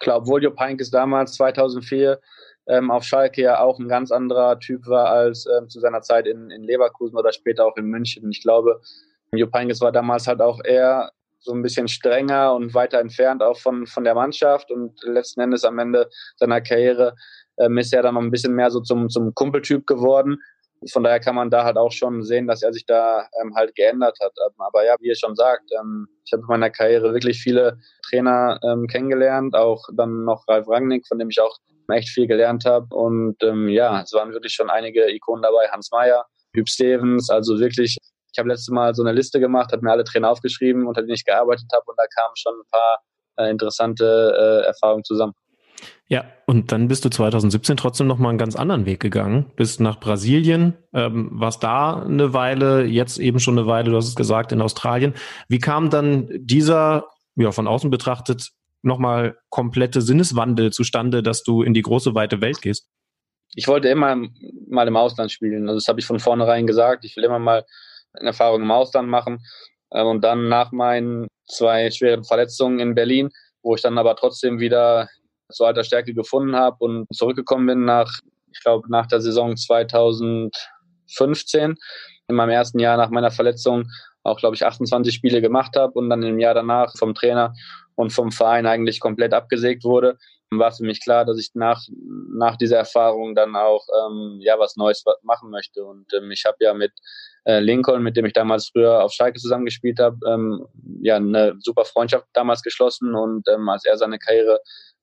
Klar, 0.00 0.18
obwohl 0.18 0.42
Jupp 0.42 0.58
Heinkes 0.58 0.90
damals 0.90 1.34
2004 1.34 2.18
ähm, 2.70 2.90
auf 2.90 3.04
Schalke 3.04 3.42
ja 3.42 3.60
auch 3.60 3.78
ein 3.78 3.88
ganz 3.88 4.12
anderer 4.12 4.58
Typ 4.60 4.86
war 4.86 5.08
als 5.10 5.46
ähm, 5.46 5.68
zu 5.68 5.80
seiner 5.80 6.02
Zeit 6.02 6.26
in, 6.26 6.50
in 6.50 6.62
Leverkusen 6.62 7.16
oder 7.16 7.32
später 7.32 7.66
auch 7.66 7.76
in 7.76 7.86
München. 7.86 8.30
Ich 8.30 8.42
glaube, 8.42 8.80
Jupp 9.32 9.52
Heynckes 9.54 9.80
war 9.80 9.92
damals 9.92 10.26
halt 10.26 10.40
auch 10.40 10.60
eher 10.64 11.10
so 11.40 11.52
ein 11.52 11.62
bisschen 11.62 11.88
strenger 11.88 12.54
und 12.54 12.74
weiter 12.74 13.00
entfernt 13.00 13.42
auch 13.42 13.58
von, 13.58 13.86
von 13.86 14.04
der 14.04 14.14
Mannschaft 14.14 14.70
und 14.70 15.02
letzten 15.02 15.40
Endes 15.40 15.64
am 15.64 15.78
Ende 15.78 16.08
seiner 16.36 16.60
Karriere 16.60 17.14
ähm, 17.58 17.78
ist 17.78 17.92
er 17.92 18.02
dann 18.02 18.14
noch 18.14 18.22
ein 18.22 18.30
bisschen 18.30 18.54
mehr 18.54 18.70
so 18.70 18.80
zum, 18.80 19.08
zum 19.08 19.34
Kumpeltyp 19.34 19.86
geworden. 19.86 20.38
von 20.92 21.02
daher 21.02 21.20
kann 21.20 21.34
man 21.34 21.50
da 21.50 21.64
halt 21.64 21.76
auch 21.76 21.92
schon 21.92 22.22
sehen, 22.22 22.46
dass 22.46 22.62
er 22.62 22.72
sich 22.72 22.86
da 22.86 23.26
ähm, 23.42 23.54
halt 23.56 23.74
geändert 23.74 24.18
hat. 24.22 24.32
Ähm, 24.46 24.54
aber 24.58 24.84
ja, 24.84 24.96
wie 25.00 25.08
ihr 25.08 25.16
schon 25.16 25.34
sagt, 25.34 25.70
ähm, 25.80 26.08
ich 26.24 26.32
habe 26.32 26.42
in 26.42 26.48
meiner 26.48 26.70
Karriere 26.70 27.14
wirklich 27.14 27.40
viele 27.40 27.78
Trainer 28.08 28.60
ähm, 28.62 28.86
kennengelernt, 28.86 29.56
auch 29.56 29.82
dann 29.94 30.24
noch 30.24 30.46
Ralf 30.46 30.68
Rangnick, 30.68 31.06
von 31.06 31.18
dem 31.18 31.30
ich 31.30 31.40
auch 31.40 31.56
echt 31.90 32.08
viel 32.08 32.26
gelernt 32.26 32.64
habe. 32.64 32.94
Und 32.94 33.42
ähm, 33.42 33.68
ja, 33.68 34.02
es 34.02 34.12
waren 34.12 34.32
wirklich 34.32 34.52
schon 34.52 34.70
einige 34.70 35.10
Ikonen 35.10 35.42
dabei, 35.42 35.68
Hans 35.70 35.90
Meyer, 35.90 36.24
Hüb 36.54 36.68
Stevens, 36.68 37.30
also 37.30 37.58
wirklich, 37.58 37.96
ich 38.32 38.38
habe 38.38 38.48
letztes 38.48 38.68
Mal 38.68 38.94
so 38.94 39.02
eine 39.02 39.12
Liste 39.12 39.40
gemacht, 39.40 39.72
habe 39.72 39.84
mir 39.84 39.92
alle 39.92 40.04
Trainer 40.04 40.30
aufgeschrieben, 40.30 40.86
unter 40.86 41.02
denen 41.02 41.14
ich 41.14 41.24
gearbeitet 41.24 41.66
habe 41.72 41.84
und 41.86 41.96
da 41.98 42.04
kamen 42.14 42.34
schon 42.36 42.54
ein 42.54 42.68
paar 42.70 42.98
äh, 43.38 43.50
interessante 43.50 44.62
äh, 44.64 44.66
Erfahrungen 44.66 45.04
zusammen. 45.04 45.34
Ja, 46.08 46.24
und 46.46 46.72
dann 46.72 46.88
bist 46.88 47.04
du 47.04 47.08
2017 47.08 47.76
trotzdem 47.76 48.06
noch 48.08 48.18
mal 48.18 48.30
einen 48.30 48.38
ganz 48.38 48.56
anderen 48.56 48.84
Weg 48.84 49.00
gegangen. 49.00 49.52
Bist 49.54 49.80
nach 49.80 50.00
Brasilien, 50.00 50.76
ähm, 50.92 51.30
warst 51.32 51.62
da 51.62 52.02
eine 52.02 52.34
Weile, 52.34 52.84
jetzt 52.84 53.18
eben 53.18 53.38
schon 53.38 53.56
eine 53.56 53.68
Weile, 53.68 53.90
du 53.90 53.96
hast 53.96 54.08
es 54.08 54.16
gesagt, 54.16 54.50
in 54.50 54.60
Australien. 54.60 55.14
Wie 55.48 55.58
kam 55.58 55.88
dann 55.88 56.28
dieser, 56.32 57.06
ja, 57.36 57.52
von 57.52 57.68
außen 57.68 57.90
betrachtet, 57.90 58.50
nochmal 58.82 59.38
komplette 59.48 60.00
Sinneswandel 60.00 60.72
zustande, 60.72 61.22
dass 61.22 61.42
du 61.42 61.62
in 61.62 61.74
die 61.74 61.82
große, 61.82 62.14
weite 62.14 62.40
Welt 62.40 62.62
gehst? 62.62 62.88
Ich 63.54 63.68
wollte 63.68 63.88
immer 63.88 64.16
mal 64.68 64.88
im 64.88 64.96
Ausland 64.96 65.32
spielen. 65.32 65.68
Also 65.68 65.78
das 65.78 65.88
habe 65.88 66.00
ich 66.00 66.06
von 66.06 66.20
vornherein 66.20 66.66
gesagt. 66.66 67.04
Ich 67.04 67.16
will 67.16 67.24
immer 67.24 67.38
mal 67.38 67.66
eine 68.14 68.28
Erfahrung 68.28 68.62
im 68.62 68.70
Ausland 68.70 69.08
machen. 69.08 69.44
Ähm, 69.92 70.06
und 70.06 70.22
dann 70.22 70.48
nach 70.48 70.72
meinen 70.72 71.28
zwei 71.48 71.90
schweren 71.90 72.24
Verletzungen 72.24 72.78
in 72.78 72.94
Berlin, 72.94 73.30
wo 73.62 73.74
ich 73.74 73.82
dann 73.82 73.98
aber 73.98 74.16
trotzdem 74.16 74.60
wieder 74.60 75.08
zu 75.50 75.64
alter 75.64 75.84
Stärke 75.84 76.14
gefunden 76.14 76.56
habe 76.56 76.76
und 76.80 77.06
zurückgekommen 77.12 77.66
bin 77.66 77.84
nach, 77.84 78.10
ich 78.52 78.62
glaube, 78.62 78.90
nach 78.90 79.06
der 79.06 79.20
Saison 79.20 79.56
2015, 79.56 81.74
in 82.28 82.36
meinem 82.36 82.50
ersten 82.50 82.78
Jahr 82.78 82.96
nach 82.96 83.10
meiner 83.10 83.32
Verletzung 83.32 83.90
auch, 84.22 84.38
glaube 84.38 84.54
ich, 84.54 84.64
28 84.64 85.14
Spiele 85.14 85.40
gemacht 85.40 85.76
habe 85.76 85.94
und 85.94 86.10
dann 86.10 86.22
im 86.22 86.38
Jahr 86.38 86.54
danach 86.54 86.96
vom 86.96 87.14
Trainer 87.14 87.54
und 87.94 88.12
vom 88.12 88.32
Verein 88.32 88.66
eigentlich 88.66 89.00
komplett 89.00 89.34
abgesägt 89.34 89.84
wurde, 89.84 90.18
war 90.50 90.72
für 90.72 90.84
mich 90.84 91.00
klar, 91.00 91.24
dass 91.24 91.38
ich 91.38 91.50
nach, 91.54 91.80
nach 92.32 92.56
dieser 92.56 92.78
Erfahrung 92.78 93.34
dann 93.34 93.54
auch 93.54 93.86
ähm, 94.04 94.38
ja 94.40 94.58
was 94.58 94.76
Neues 94.76 95.04
machen 95.22 95.50
möchte. 95.50 95.84
Und 95.84 96.12
ähm, 96.12 96.30
ich 96.32 96.44
habe 96.44 96.56
ja 96.60 96.74
mit 96.74 96.92
äh, 97.44 97.60
Lincoln, 97.60 98.02
mit 98.02 98.16
dem 98.16 98.26
ich 98.26 98.32
damals 98.32 98.68
früher 98.68 99.04
auf 99.04 99.12
Schalke 99.12 99.38
zusammengespielt 99.38 100.00
habe, 100.00 100.16
ähm, 100.26 100.66
ja 101.02 101.16
eine 101.16 101.54
super 101.60 101.84
Freundschaft 101.84 102.26
damals 102.32 102.62
geschlossen 102.62 103.14
und 103.14 103.48
ähm, 103.48 103.68
als 103.68 103.84
er 103.84 103.96
seine 103.96 104.18
Karriere 104.18 104.60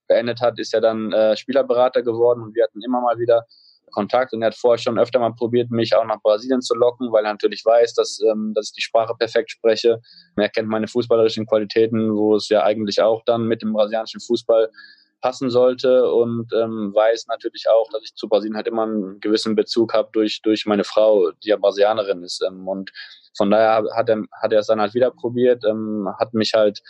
beendet 0.08 0.42
hat, 0.42 0.60
ist 0.60 0.74
er 0.74 0.82
dann 0.82 1.12
äh, 1.14 1.36
Spielerberater 1.38 2.04
geworden 2.04 2.42
und 2.42 2.56
wir 2.56 2.64
hatten 2.64 2.82
immer 2.84 3.02
mal 3.02 3.18
wieder 3.18 3.46
Kontakt 3.92 4.34
und 4.34 4.42
er 4.42 4.48
hat 4.48 4.56
vorher 4.56 4.78
schon 4.78 5.00
öfter 5.00 5.20
mal 5.20 5.34
probiert, 5.34 5.72
mich 5.72 5.96
auch 5.96 6.06
nach 6.06 6.22
Brasilien 6.22 6.62
zu 6.62 6.76
locken, 6.76 7.12
weil 7.12 7.26
er 7.26 7.32
natürlich 7.32 7.64
weiß, 7.66 7.94
dass, 7.94 8.20
ähm, 8.22 8.54
dass 8.56 8.70
ich 8.70 8.76
die 8.76 8.82
Sprache 8.82 9.14
perfekt 9.18 9.52
spreche. 9.52 10.02
Er 10.36 10.50
kennt 10.50 10.68
meine 10.68 10.88
fußballerischen 10.88 11.46
Qualitäten, 11.46 12.16
wo 12.16 12.36
es 12.36 12.50
ja 12.50 12.64
eigentlich 12.64 13.02
auch 13.02 13.24
dann 13.26 13.44
mit 13.44 13.62
dem 13.62 13.74
brasilianischen 13.74 14.22
Fußball 14.22 14.70
passen 15.22 15.50
sollte 15.50 16.12
und 16.12 16.52
ähm, 16.54 16.94
weiß 16.94 17.28
natürlich 17.28 17.66
auch, 17.70 17.90
dass 17.92 18.04
ich 18.04 18.14
zu 18.14 18.28
Brasilien 18.28 18.56
halt 18.56 18.68
immer 18.68 18.84
einen 18.84 19.20
gewissen 19.20 19.56
Bezug 19.56 19.94
habe 19.94 20.10
durch, 20.12 20.42
durch 20.44 20.66
meine 20.66 20.84
Frau, 20.84 21.32
die 21.44 21.50
ja 21.50 21.58
Brasilianerin 21.58 22.24
ist. 22.24 22.44
Ähm, 22.48 22.68
und 22.68 22.92
von 23.36 23.50
daher 23.50 23.84
hat 23.96 24.10
er, 24.10 24.24
hat 24.32 24.54
er 24.54 24.60
es 24.60 24.68
dann 24.68 24.80
halt 24.80 24.94
wieder 24.94 25.12
probiert, 25.12 25.64
ähm, 25.66 26.08
hat 26.20 26.34
mich 26.34 26.54
halt 26.54 26.82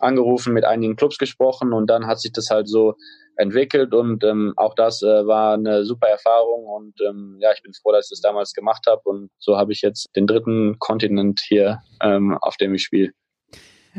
angerufen, 0.00 0.52
mit 0.52 0.64
einigen 0.64 0.96
Clubs 0.96 1.18
gesprochen 1.18 1.72
und 1.72 1.88
dann 1.88 2.06
hat 2.06 2.20
sich 2.20 2.32
das 2.32 2.50
halt 2.50 2.68
so 2.68 2.94
entwickelt 3.36 3.94
und 3.94 4.24
ähm, 4.24 4.52
auch 4.56 4.74
das 4.74 5.02
äh, 5.02 5.26
war 5.26 5.54
eine 5.54 5.84
super 5.84 6.08
Erfahrung 6.08 6.66
und 6.66 6.94
ähm, 7.06 7.38
ja, 7.40 7.52
ich 7.52 7.62
bin 7.62 7.72
froh, 7.74 7.92
dass 7.92 8.06
ich 8.06 8.10
das 8.10 8.20
damals 8.20 8.52
gemacht 8.52 8.84
habe 8.88 9.02
und 9.04 9.30
so 9.38 9.56
habe 9.56 9.72
ich 9.72 9.82
jetzt 9.82 10.08
den 10.16 10.26
dritten 10.26 10.78
Kontinent 10.78 11.40
hier, 11.46 11.80
ähm, 12.02 12.36
auf 12.40 12.56
dem 12.56 12.74
ich 12.74 12.82
spiele. 12.82 13.12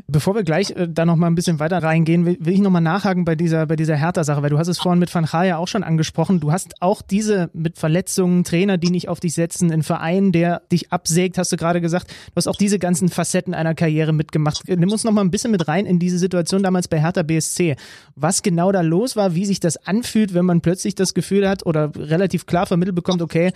Bevor 0.07 0.35
wir 0.35 0.43
gleich 0.43 0.71
äh, 0.71 0.87
da 0.89 1.05
noch 1.05 1.15
mal 1.15 1.27
ein 1.27 1.35
bisschen 1.35 1.59
weiter 1.59 1.81
reingehen, 1.81 2.25
will, 2.25 2.37
will 2.39 2.53
ich 2.53 2.59
noch 2.59 2.71
mal 2.71 2.81
nachhaken 2.81 3.25
bei 3.25 3.35
dieser 3.35 3.65
bei 3.65 3.75
dieser 3.75 3.95
Hertha-Sache, 3.95 4.41
weil 4.41 4.49
du 4.49 4.57
hast 4.57 4.67
es 4.67 4.79
vorhin 4.79 4.99
mit 4.99 5.13
Van 5.13 5.25
Gaal 5.25 5.47
ja 5.47 5.57
auch 5.57 5.67
schon 5.67 5.83
angesprochen. 5.83 6.39
Du 6.39 6.51
hast 6.51 6.81
auch 6.81 7.01
diese 7.01 7.49
mit 7.53 7.77
Verletzungen, 7.77 8.43
Trainer, 8.43 8.77
die 8.77 8.89
nicht 8.89 9.07
auf 9.07 9.19
dich 9.19 9.33
setzen, 9.33 9.71
ein 9.71 9.83
Verein, 9.83 10.31
der 10.31 10.61
dich 10.71 10.91
absägt, 10.91 11.37
hast 11.37 11.51
du 11.51 11.57
gerade 11.57 11.81
gesagt. 11.81 12.09
Du 12.09 12.35
hast 12.35 12.47
auch 12.47 12.55
diese 12.55 12.79
ganzen 12.79 13.09
Facetten 13.09 13.53
einer 13.53 13.75
Karriere 13.75 14.13
mitgemacht. 14.13 14.63
Nimm 14.67 14.91
uns 14.91 15.03
noch 15.03 15.11
mal 15.11 15.21
ein 15.21 15.31
bisschen 15.31 15.51
mit 15.51 15.67
rein 15.67 15.85
in 15.85 15.99
diese 15.99 16.17
Situation 16.17 16.63
damals 16.63 16.87
bei 16.87 16.99
Hertha 16.99 17.23
BSC. 17.23 17.75
Was 18.15 18.41
genau 18.41 18.71
da 18.71 18.81
los 18.81 19.15
war, 19.15 19.35
wie 19.35 19.45
sich 19.45 19.59
das 19.59 19.77
anfühlt, 19.77 20.33
wenn 20.33 20.45
man 20.45 20.61
plötzlich 20.61 20.95
das 20.95 21.13
Gefühl 21.13 21.47
hat 21.47 21.65
oder 21.65 21.91
relativ 21.95 22.45
klar 22.45 22.65
vermittelt 22.65 22.95
bekommt, 22.95 23.21
okay, 23.21 23.51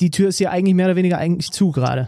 die 0.00 0.10
Tür 0.10 0.28
ist 0.28 0.38
hier 0.38 0.50
eigentlich 0.50 0.74
mehr 0.74 0.86
oder 0.86 0.96
weniger 0.96 1.18
eigentlich 1.18 1.50
zu 1.50 1.70
gerade. 1.70 2.06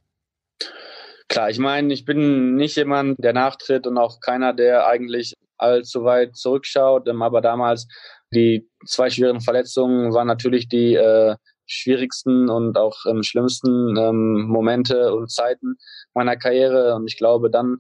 Klar, 1.29 1.51
ich 1.51 1.59
meine, 1.59 1.93
ich 1.93 2.05
bin 2.05 2.55
nicht 2.55 2.77
jemand, 2.77 3.23
der 3.23 3.33
nachtritt 3.33 3.87
und 3.87 3.99
auch 3.99 4.21
keiner, 4.21 4.53
der 4.53 4.87
eigentlich 4.87 5.35
allzu 5.59 6.05
weit 6.05 6.37
zurückschaut. 6.37 7.09
Ähm, 7.09 7.23
aber 7.23 7.41
damals 7.41 7.89
die 8.33 8.69
zwei 8.87 9.11
schweren 9.11 9.41
Verletzungen 9.41 10.13
waren 10.13 10.29
natürlich 10.29 10.69
die 10.69 10.95
äh, 10.95 11.37
schwierigsten 11.67 12.49
und 12.49 12.79
auch 12.79 12.97
ähm, 13.09 13.23
schlimmsten 13.23 13.97
ähm, 13.97 14.47
Momente 14.47 15.15
und 15.15 15.31
Zeiten 15.31 15.77
meiner 16.15 16.37
Karriere. 16.37 16.95
Und 16.95 17.07
ich 17.07 17.17
glaube, 17.17 17.51
dann 17.51 17.79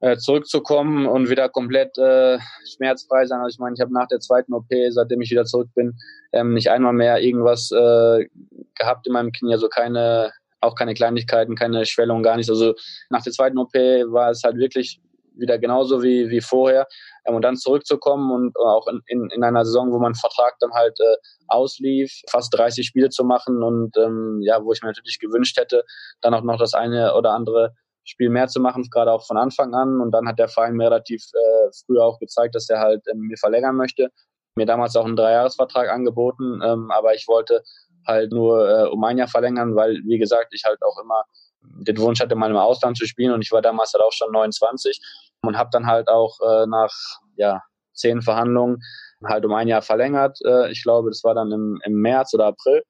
äh, 0.00 0.16
zurückzukommen 0.16 1.06
und 1.06 1.30
wieder 1.30 1.48
komplett 1.48 1.96
äh, 1.98 2.38
schmerzfrei 2.74 3.26
sein. 3.26 3.40
Also 3.40 3.54
ich 3.54 3.60
meine, 3.60 3.74
ich 3.74 3.80
habe 3.80 3.92
nach 3.92 4.08
der 4.08 4.20
zweiten 4.20 4.52
OP, 4.54 4.66
seitdem 4.90 5.20
ich 5.20 5.30
wieder 5.30 5.44
zurück 5.44 5.68
bin, 5.74 5.96
ähm, 6.32 6.54
nicht 6.54 6.70
einmal 6.70 6.92
mehr 6.92 7.20
irgendwas 7.20 7.70
äh, 7.70 8.26
gehabt 8.74 9.06
in 9.06 9.12
meinem 9.12 9.32
Knie, 9.32 9.52
also 9.52 9.68
keine 9.68 10.32
auch 10.62 10.74
keine 10.74 10.94
Kleinigkeiten, 10.94 11.54
keine 11.54 11.84
Schwellung, 11.86 12.22
gar 12.22 12.36
nichts. 12.36 12.50
Also 12.50 12.74
nach 13.10 13.22
der 13.22 13.32
zweiten 13.32 13.58
OP 13.58 13.74
war 13.74 14.30
es 14.30 14.42
halt 14.42 14.56
wirklich 14.56 15.00
wieder 15.34 15.58
genauso 15.58 16.02
wie, 16.02 16.28
wie 16.30 16.40
vorher. 16.40 16.86
Ähm, 17.26 17.34
und 17.34 17.42
dann 17.42 17.56
zurückzukommen 17.56 18.30
und 18.32 18.56
auch 18.56 18.86
in, 18.88 19.00
in, 19.06 19.30
in 19.30 19.44
einer 19.44 19.64
Saison, 19.64 19.92
wo 19.92 19.98
mein 19.98 20.14
Vertrag 20.14 20.58
dann 20.60 20.72
halt 20.72 20.98
äh, 21.00 21.16
auslief, 21.48 22.12
fast 22.30 22.56
30 22.56 22.86
Spiele 22.86 23.10
zu 23.10 23.24
machen 23.24 23.62
und 23.62 23.96
ähm, 23.96 24.40
ja, 24.42 24.64
wo 24.64 24.72
ich 24.72 24.82
mir 24.82 24.88
natürlich 24.88 25.18
gewünscht 25.18 25.58
hätte, 25.58 25.84
dann 26.20 26.34
auch 26.34 26.42
noch 26.42 26.58
das 26.58 26.74
eine 26.74 27.14
oder 27.14 27.32
andere 27.32 27.74
Spiel 28.04 28.30
mehr 28.30 28.48
zu 28.48 28.60
machen, 28.60 28.88
gerade 28.90 29.12
auch 29.12 29.26
von 29.26 29.36
Anfang 29.36 29.74
an. 29.74 30.00
Und 30.00 30.10
dann 30.10 30.26
hat 30.26 30.38
der 30.38 30.48
Verein 30.48 30.74
mir 30.74 30.86
relativ 30.86 31.24
äh, 31.34 31.70
früh 31.86 31.98
auch 32.00 32.18
gezeigt, 32.18 32.54
dass 32.54 32.68
er 32.68 32.80
halt 32.80 33.02
ähm, 33.10 33.20
mir 33.20 33.36
verlängern 33.36 33.76
möchte. 33.76 34.10
Mir 34.56 34.66
damals 34.66 34.96
auch 34.96 35.06
einen 35.06 35.16
Dreijahresvertrag 35.16 35.88
angeboten, 35.88 36.60
ähm, 36.62 36.90
aber 36.90 37.14
ich 37.14 37.26
wollte 37.26 37.62
halt 38.06 38.32
nur 38.32 38.68
äh, 38.68 38.88
um 38.88 39.02
ein 39.04 39.18
Jahr 39.18 39.28
verlängern, 39.28 39.76
weil, 39.76 40.00
wie 40.04 40.18
gesagt, 40.18 40.48
ich 40.52 40.64
halt 40.64 40.82
auch 40.82 40.98
immer 41.02 41.24
den 41.62 41.98
Wunsch 41.98 42.20
hatte, 42.20 42.34
mal 42.34 42.50
im 42.50 42.56
Ausland 42.56 42.96
zu 42.96 43.06
spielen 43.06 43.32
und 43.32 43.42
ich 43.42 43.52
war 43.52 43.62
damals 43.62 43.92
halt 43.94 44.02
auch 44.02 44.12
schon 44.12 44.32
29 44.32 45.00
und 45.42 45.56
habe 45.56 45.70
dann 45.72 45.86
halt 45.86 46.08
auch 46.08 46.38
äh, 46.40 46.66
nach 46.66 46.92
ja, 47.36 47.62
zehn 47.94 48.22
Verhandlungen 48.22 48.78
halt 49.24 49.44
um 49.44 49.52
ein 49.52 49.68
Jahr 49.68 49.82
verlängert. 49.82 50.38
Äh, 50.44 50.70
ich 50.70 50.82
glaube, 50.82 51.10
das 51.10 51.22
war 51.24 51.34
dann 51.34 51.52
im, 51.52 51.80
im 51.84 51.94
März 51.94 52.34
oder 52.34 52.46
April. 52.46 52.82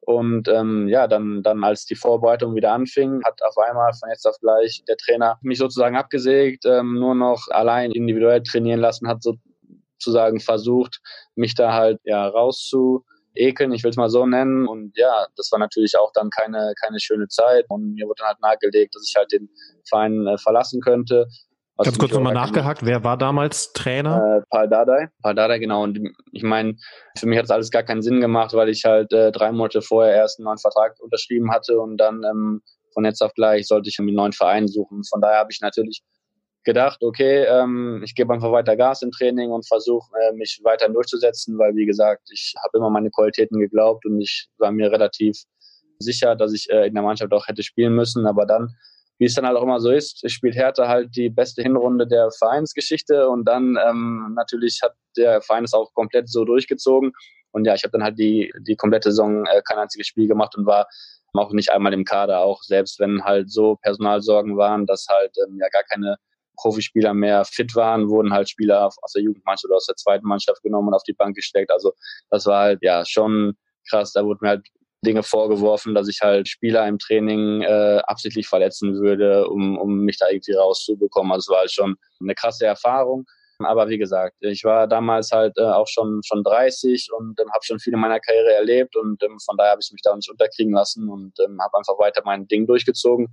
Und 0.00 0.46
ähm, 0.46 0.86
ja, 0.88 1.08
dann, 1.08 1.42
dann 1.42 1.64
als 1.64 1.84
die 1.84 1.96
Vorbereitung 1.96 2.54
wieder 2.54 2.72
anfing, 2.72 3.22
hat 3.24 3.42
auf 3.42 3.58
einmal 3.58 3.92
von 3.92 4.08
jetzt 4.08 4.24
auf 4.24 4.36
gleich 4.40 4.84
der 4.86 4.96
Trainer 4.96 5.36
mich 5.42 5.58
sozusagen 5.58 5.96
abgesägt, 5.96 6.64
ähm, 6.64 6.94
nur 6.94 7.16
noch 7.16 7.48
allein 7.50 7.90
individuell 7.90 8.42
trainieren 8.44 8.78
lassen, 8.78 9.08
hat 9.08 9.24
sozusagen 9.24 10.38
versucht, 10.38 11.00
mich 11.34 11.56
da 11.56 11.72
halt 11.72 11.98
ja 12.04 12.24
rauszu 12.28 13.04
ekeln, 13.36 13.72
ich 13.72 13.82
will 13.82 13.90
es 13.90 13.96
mal 13.96 14.08
so 14.08 14.26
nennen. 14.26 14.66
Und 14.66 14.92
ja, 14.96 15.26
das 15.36 15.50
war 15.52 15.58
natürlich 15.58 15.98
auch 15.98 16.12
dann 16.12 16.30
keine, 16.30 16.74
keine 16.80 17.00
schöne 17.00 17.28
Zeit. 17.28 17.64
Und 17.68 17.94
mir 17.94 18.06
wurde 18.06 18.20
dann 18.20 18.28
halt 18.28 18.40
nahegelegt, 18.40 18.94
dass 18.94 19.06
ich 19.08 19.14
halt 19.16 19.32
den 19.32 19.48
Verein 19.88 20.26
äh, 20.26 20.38
verlassen 20.38 20.80
könnte. 20.80 21.26
Ganz 21.78 21.98
kurz 21.98 22.12
nochmal 22.12 22.32
nachgehakt, 22.32 22.86
wer 22.86 23.04
war 23.04 23.18
damals 23.18 23.72
Trainer? 23.74 24.38
Äh, 24.38 24.42
Paul 24.48 24.68
Dardai. 24.68 25.08
Paul 25.22 25.34
Dardai, 25.34 25.58
genau. 25.58 25.82
Und 25.82 26.00
ich 26.32 26.42
meine, 26.42 26.74
für 27.18 27.26
mich 27.26 27.36
hat 27.36 27.44
das 27.44 27.50
alles 27.50 27.70
gar 27.70 27.82
keinen 27.82 28.00
Sinn 28.00 28.20
gemacht, 28.20 28.54
weil 28.54 28.70
ich 28.70 28.84
halt 28.84 29.12
äh, 29.12 29.30
drei 29.30 29.52
Monate 29.52 29.82
vorher 29.82 30.14
erst 30.14 30.38
einen 30.38 30.44
neuen 30.44 30.58
Vertrag 30.58 30.94
unterschrieben 31.00 31.52
hatte 31.52 31.78
und 31.78 31.98
dann 31.98 32.22
ähm, 32.24 32.62
von 32.94 33.04
jetzt 33.04 33.20
auf 33.20 33.34
gleich 33.34 33.66
sollte 33.66 33.90
ich 33.90 33.98
einen 33.98 34.14
neuen 34.14 34.32
Verein 34.32 34.68
suchen. 34.68 35.04
Von 35.04 35.20
daher 35.20 35.40
habe 35.40 35.52
ich 35.52 35.60
natürlich 35.60 36.02
gedacht, 36.66 37.02
okay, 37.02 37.44
ähm, 37.44 38.02
ich 38.04 38.14
gebe 38.14 38.34
einfach 38.34 38.52
weiter 38.52 38.76
Gas 38.76 39.00
im 39.00 39.12
Training 39.12 39.50
und 39.52 39.66
versuche 39.66 40.10
äh, 40.20 40.32
mich 40.32 40.60
weiter 40.64 40.88
durchzusetzen, 40.90 41.56
weil 41.58 41.74
wie 41.76 41.86
gesagt, 41.86 42.28
ich 42.30 42.54
habe 42.62 42.76
immer 42.76 42.90
meine 42.90 43.10
Qualitäten 43.10 43.58
geglaubt 43.58 44.04
und 44.04 44.20
ich 44.20 44.48
war 44.58 44.72
mir 44.72 44.90
relativ 44.92 45.44
sicher, 45.98 46.36
dass 46.36 46.52
ich 46.52 46.68
äh, 46.68 46.88
in 46.88 46.94
der 46.94 47.02
Mannschaft 47.02 47.32
auch 47.32 47.46
hätte 47.46 47.62
spielen 47.62 47.94
müssen. 47.94 48.26
Aber 48.26 48.44
dann, 48.46 48.74
wie 49.18 49.26
es 49.26 49.34
dann 49.34 49.46
halt 49.46 49.56
auch 49.56 49.62
immer 49.62 49.80
so 49.80 49.90
ist, 49.90 50.28
spielt 50.30 50.56
Hertha 50.56 50.88
halt 50.88 51.16
die 51.16 51.30
beste 51.30 51.62
Hinrunde 51.62 52.06
der 52.06 52.30
Vereinsgeschichte 52.32 53.28
und 53.30 53.46
dann 53.46 53.78
ähm, 53.88 54.34
natürlich 54.36 54.80
hat 54.82 54.94
der 55.16 55.40
Verein 55.40 55.64
es 55.64 55.72
auch 55.72 55.94
komplett 55.94 56.28
so 56.28 56.44
durchgezogen. 56.44 57.12
Und 57.52 57.64
ja, 57.64 57.74
ich 57.74 57.84
habe 57.84 57.92
dann 57.92 58.02
halt 58.02 58.18
die, 58.18 58.52
die 58.66 58.76
komplette 58.76 59.10
Saison 59.10 59.46
äh, 59.46 59.62
kein 59.66 59.78
einziges 59.78 60.08
Spiel 60.08 60.28
gemacht 60.28 60.56
und 60.58 60.66
war 60.66 60.88
auch 61.32 61.52
nicht 61.52 61.70
einmal 61.70 61.92
im 61.92 62.04
Kader, 62.04 62.40
auch 62.40 62.62
selbst 62.62 62.98
wenn 62.98 63.22
halt 63.22 63.50
so 63.50 63.76
Personalsorgen 63.76 64.56
waren, 64.56 64.86
dass 64.86 65.06
halt 65.08 65.36
ähm, 65.46 65.58
ja 65.60 65.68
gar 65.68 65.82
keine 65.84 66.16
Profispieler 66.56 67.14
mehr 67.14 67.44
fit 67.44 67.74
waren, 67.74 68.08
wurden 68.08 68.32
halt 68.32 68.48
Spieler 68.48 68.86
aus 68.86 69.12
der 69.12 69.22
Jugendmannschaft 69.22 69.66
oder 69.66 69.76
aus 69.76 69.86
der 69.86 69.96
zweiten 69.96 70.26
Mannschaft 70.26 70.62
genommen 70.62 70.88
und 70.88 70.94
auf 70.94 71.04
die 71.04 71.12
Bank 71.12 71.36
gesteckt. 71.36 71.70
Also 71.70 71.92
das 72.30 72.46
war 72.46 72.62
halt 72.62 72.78
ja 72.82 73.04
schon 73.06 73.54
krass. 73.88 74.12
Da 74.12 74.24
wurde 74.24 74.38
mir 74.42 74.48
halt 74.48 74.66
Dinge 75.04 75.22
vorgeworfen, 75.22 75.94
dass 75.94 76.08
ich 76.08 76.20
halt 76.22 76.48
Spieler 76.48 76.86
im 76.88 76.98
Training 76.98 77.62
äh, 77.62 78.00
absichtlich 78.06 78.48
verletzen 78.48 78.94
würde, 78.94 79.48
um, 79.48 79.78
um 79.78 80.00
mich 80.00 80.18
da 80.18 80.28
irgendwie 80.28 80.54
rauszubekommen. 80.54 81.32
Also 81.32 81.44
es 81.44 81.48
war 81.48 81.60
halt 81.60 81.72
schon 81.72 81.96
eine 82.20 82.34
krasse 82.34 82.66
Erfahrung. 82.66 83.24
Aber 83.58 83.88
wie 83.88 83.98
gesagt, 83.98 84.36
ich 84.40 84.64
war 84.64 84.86
damals 84.86 85.30
halt 85.32 85.56
äh, 85.56 85.62
auch 85.62 85.86
schon 85.88 86.20
schon 86.22 86.42
30 86.44 87.08
und 87.16 87.40
ähm, 87.40 87.50
habe 87.52 87.64
schon 87.64 87.78
viel 87.78 87.94
in 87.94 88.00
meiner 88.00 88.20
Karriere 88.20 88.52
erlebt 88.52 88.96
und 88.96 89.22
ähm, 89.22 89.38
von 89.40 89.56
daher 89.56 89.72
habe 89.72 89.80
ich 89.82 89.90
mich 89.92 90.02
da 90.02 90.14
nicht 90.14 90.30
unterkriegen 90.30 90.74
lassen 90.74 91.08
und 91.08 91.32
ähm, 91.40 91.58
habe 91.62 91.78
einfach 91.78 91.98
weiter 91.98 92.20
mein 92.24 92.46
Ding 92.48 92.66
durchgezogen. 92.66 93.28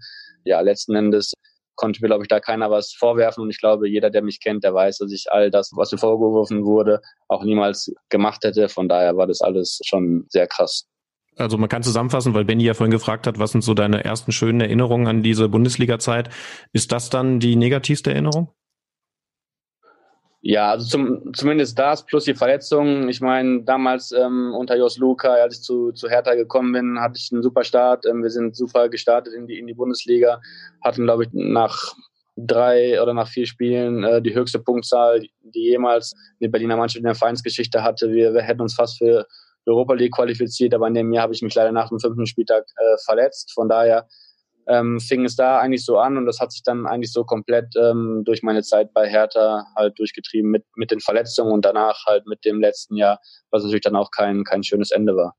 Ja, 0.45 0.61
letzten 0.61 0.95
Endes 0.95 1.33
konnte 1.75 2.01
mir, 2.01 2.07
glaube 2.07 2.23
ich, 2.23 2.27
da 2.27 2.39
keiner 2.39 2.71
was 2.71 2.93
vorwerfen. 2.93 3.43
Und 3.43 3.49
ich 3.49 3.59
glaube, 3.59 3.89
jeder, 3.89 4.09
der 4.09 4.21
mich 4.21 4.39
kennt, 4.39 4.63
der 4.63 4.73
weiß, 4.73 4.97
dass 4.99 5.11
ich 5.11 5.31
all 5.31 5.51
das, 5.51 5.71
was 5.75 5.91
mir 5.91 5.97
vorgeworfen 5.97 6.65
wurde, 6.65 7.01
auch 7.27 7.43
niemals 7.43 7.93
gemacht 8.09 8.43
hätte. 8.43 8.69
Von 8.69 8.89
daher 8.89 9.17
war 9.17 9.27
das 9.27 9.41
alles 9.41 9.79
schon 9.85 10.25
sehr 10.29 10.47
krass. 10.47 10.87
Also 11.35 11.57
man 11.57 11.69
kann 11.69 11.83
zusammenfassen, 11.83 12.33
weil 12.33 12.45
Benny 12.45 12.63
ja 12.63 12.73
vorhin 12.73 12.91
gefragt 12.91 13.25
hat, 13.25 13.39
was 13.39 13.51
sind 13.51 13.63
so 13.63 13.73
deine 13.73 14.03
ersten 14.03 14.31
schönen 14.31 14.61
Erinnerungen 14.61 15.07
an 15.07 15.23
diese 15.23 15.49
Bundesliga-Zeit? 15.49 16.29
Ist 16.73 16.91
das 16.91 17.09
dann 17.09 17.39
die 17.39 17.55
negativste 17.55 18.11
Erinnerung? 18.11 18.53
Ja, 20.45 20.71
also 20.71 20.85
zum, 20.85 21.33
zumindest 21.33 21.79
das 21.79 22.05
plus 22.05 22.25
die 22.25 22.33
Verletzungen. 22.35 23.07
Ich 23.07 23.21
meine, 23.21 23.63
damals 23.63 24.11
ähm, 24.11 24.53
unter 24.53 24.75
Jos 24.75 24.97
Luca, 24.97 25.29
als 25.35 25.55
ich 25.55 25.63
zu, 25.63 25.93
zu 25.93 26.09
Hertha 26.09 26.35
gekommen 26.35 26.73
bin, 26.73 26.99
hatte 26.99 27.17
ich 27.17 27.29
einen 27.31 27.41
super 27.41 27.63
Start. 27.63 28.05
Ähm, 28.05 28.23
wir 28.23 28.29
sind 28.29 28.53
super 28.53 28.89
gestartet 28.89 29.33
in 29.33 29.47
die, 29.47 29.57
in 29.57 29.67
die 29.67 29.73
Bundesliga, 29.73 30.41
hatten, 30.83 31.05
glaube 31.05 31.23
ich, 31.23 31.29
nach 31.31 31.93
drei 32.35 33.01
oder 33.01 33.13
nach 33.13 33.29
vier 33.29 33.45
Spielen 33.45 34.03
äh, 34.03 34.21
die 34.21 34.35
höchste 34.35 34.59
Punktzahl, 34.59 35.21
die 35.43 35.69
jemals 35.69 36.13
eine 36.41 36.49
Berliner 36.49 36.75
Mannschaft 36.75 36.99
in 36.99 37.05
der 37.05 37.15
Vereinsgeschichte 37.15 37.81
hatte. 37.81 38.11
Wir, 38.11 38.33
wir 38.33 38.41
hätten 38.41 38.61
uns 38.61 38.73
fast 38.73 38.97
für 38.97 39.25
Europa 39.65 39.93
League 39.93 40.13
qualifiziert, 40.13 40.73
aber 40.73 40.87
in 40.87 40.93
dem 40.93 41.13
Jahr 41.13 41.23
habe 41.23 41.33
ich 41.33 41.41
mich 41.41 41.55
leider 41.55 41.71
nach 41.71 41.87
dem 41.87 42.01
fünften 42.01 42.25
Spieltag 42.25 42.65
äh, 42.65 42.97
verletzt. 43.05 43.53
Von 43.53 43.69
daher 43.69 44.09
ähm, 44.67 44.99
fing 44.99 45.25
es 45.25 45.35
da 45.35 45.59
eigentlich 45.59 45.85
so 45.85 45.97
an 45.97 46.17
und 46.17 46.25
das 46.25 46.39
hat 46.39 46.51
sich 46.51 46.63
dann 46.63 46.85
eigentlich 46.85 47.11
so 47.11 47.23
komplett 47.23 47.75
ähm, 47.75 48.23
durch 48.25 48.43
meine 48.43 48.63
Zeit 48.63 48.93
bei 48.93 49.09
Hertha 49.09 49.65
halt 49.75 49.97
durchgetrieben 49.99 50.49
mit, 50.49 50.65
mit 50.75 50.91
den 50.91 50.99
Verletzungen 50.99 51.51
und 51.51 51.65
danach 51.65 52.05
halt 52.05 52.25
mit 52.27 52.45
dem 52.45 52.59
letzten 52.61 52.95
Jahr, 52.95 53.19
was 53.51 53.63
natürlich 53.63 53.83
dann 53.83 53.95
auch 53.95 54.11
kein, 54.11 54.43
kein 54.43 54.63
schönes 54.63 54.91
Ende 54.91 55.15
war. 55.15 55.35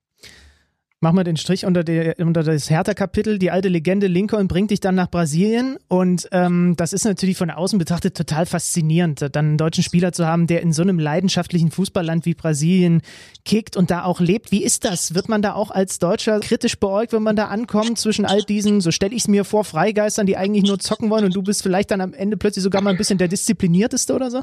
Machen 1.05 1.19
wir 1.19 1.25
den 1.25 1.37
Strich 1.37 1.67
unter, 1.67 1.85
die, 1.85 2.15
unter 2.17 2.43
das 2.43 2.71
Hertha-Kapitel. 2.71 3.39
Die 3.39 3.51
alte 3.51 3.69
Legende 3.69 4.07
Lincoln 4.07 4.49
bringt 4.49 4.71
dich 4.71 4.81
dann 4.81 4.95
nach 4.95 5.11
Brasilien 5.11 5.77
und 5.87 6.27
ähm, 6.33 6.77
das 6.79 6.95
ist 6.95 7.05
natürlich 7.05 7.37
von 7.37 7.51
außen 7.51 7.79
betrachtet 7.79 8.17
total 8.17 8.47
faszinierend, 8.47 9.21
dann 9.21 9.45
einen 9.45 9.59
deutschen 9.59 9.85
Spieler 9.85 10.13
zu 10.13 10.27
haben, 10.27 10.47
der 10.47 10.63
in 10.63 10.73
so 10.73 10.81
einem 10.81 10.99
leidenschaftlichen 10.99 11.71
Fußballland 11.71 12.25
wie 12.25 12.33
Brasilien 12.33 13.03
kickt 13.45 13.77
und 13.77 13.91
da 13.91 14.05
auch 14.05 14.19
lebt. 14.19 14.51
Wie 14.51 14.65
ist 14.65 14.87
das? 14.87 15.15
Wird 15.15 15.29
man 15.29 15.43
da 15.43 15.53
auch 15.53 15.71
als 15.71 15.99
Deutscher 15.99 16.41
kritisch 16.41 16.81
beäugt, 16.81 17.13
wenn 17.13 17.23
man 17.23 17.37
da 17.37 17.49
ankommt 17.49 17.99
zwischen 17.99 18.25
all 18.25 18.41
diesen, 18.41 18.81
so 18.81 18.91
stelle 18.91 19.15
ich 19.15 19.25
es 19.25 19.29
mir 19.29 19.45
vor, 19.45 19.65
Freigeistern, 19.65 20.25
die 20.25 20.39
eigentlich 20.39 20.65
nur 20.65 20.79
zocken 20.79 21.11
wollen 21.11 21.27
und 21.27 21.37
du 21.37 21.43
bist 21.43 21.63
vielleicht 21.63 21.91
dann 21.91 22.01
am 22.01 22.15
Ende 22.15 22.39
plötzlich 22.39 22.63
sogar 22.63 22.81
mal 22.81 22.93
ein 22.93 22.97
bisschen 22.97 23.19
der 23.19 23.29
Disziplinierteste 23.29 24.15
oder 24.15 24.31
so? 24.31 24.41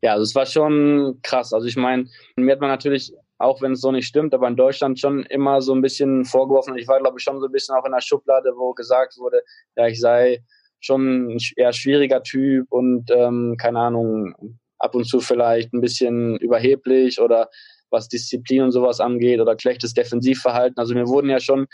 Ja, 0.00 0.12
also 0.12 0.22
es 0.22 0.34
war 0.34 0.46
schon 0.46 1.18
krass. 1.20 1.52
Also 1.52 1.66
ich 1.66 1.76
meine, 1.76 2.06
mir 2.36 2.52
hat 2.52 2.60
man 2.62 2.70
natürlich 2.70 3.12
auch 3.40 3.62
wenn 3.62 3.72
es 3.72 3.80
so 3.80 3.90
nicht 3.90 4.06
stimmt, 4.06 4.34
aber 4.34 4.46
in 4.48 4.56
Deutschland 4.56 5.00
schon 5.00 5.24
immer 5.24 5.62
so 5.62 5.74
ein 5.74 5.80
bisschen 5.80 6.26
vorgeworfen. 6.26 6.76
Ich 6.76 6.86
war, 6.86 7.00
glaube 7.00 7.18
ich, 7.18 7.24
schon 7.24 7.40
so 7.40 7.46
ein 7.46 7.52
bisschen 7.52 7.74
auch 7.74 7.86
in 7.86 7.92
der 7.92 8.02
Schublade, 8.02 8.52
wo 8.56 8.74
gesagt 8.74 9.16
wurde, 9.18 9.42
ja, 9.76 9.86
ich 9.86 9.98
sei 9.98 10.44
schon 10.80 11.32
ein 11.34 11.38
eher 11.56 11.72
schwieriger 11.72 12.22
Typ 12.22 12.70
und 12.70 13.10
ähm, 13.10 13.56
keine 13.58 13.80
Ahnung, 13.80 14.34
ab 14.78 14.94
und 14.94 15.04
zu 15.04 15.20
vielleicht 15.20 15.72
ein 15.72 15.80
bisschen 15.80 16.36
überheblich 16.36 17.20
oder 17.20 17.48
was 17.90 18.08
Disziplin 18.08 18.62
und 18.62 18.72
sowas 18.72 19.00
angeht 19.00 19.40
oder 19.40 19.56
schlechtes 19.58 19.94
Defensivverhalten. 19.94 20.78
Also 20.78 20.94
mir 20.94 21.08
wurden 21.08 21.30
ja 21.30 21.40
schon 21.40 21.66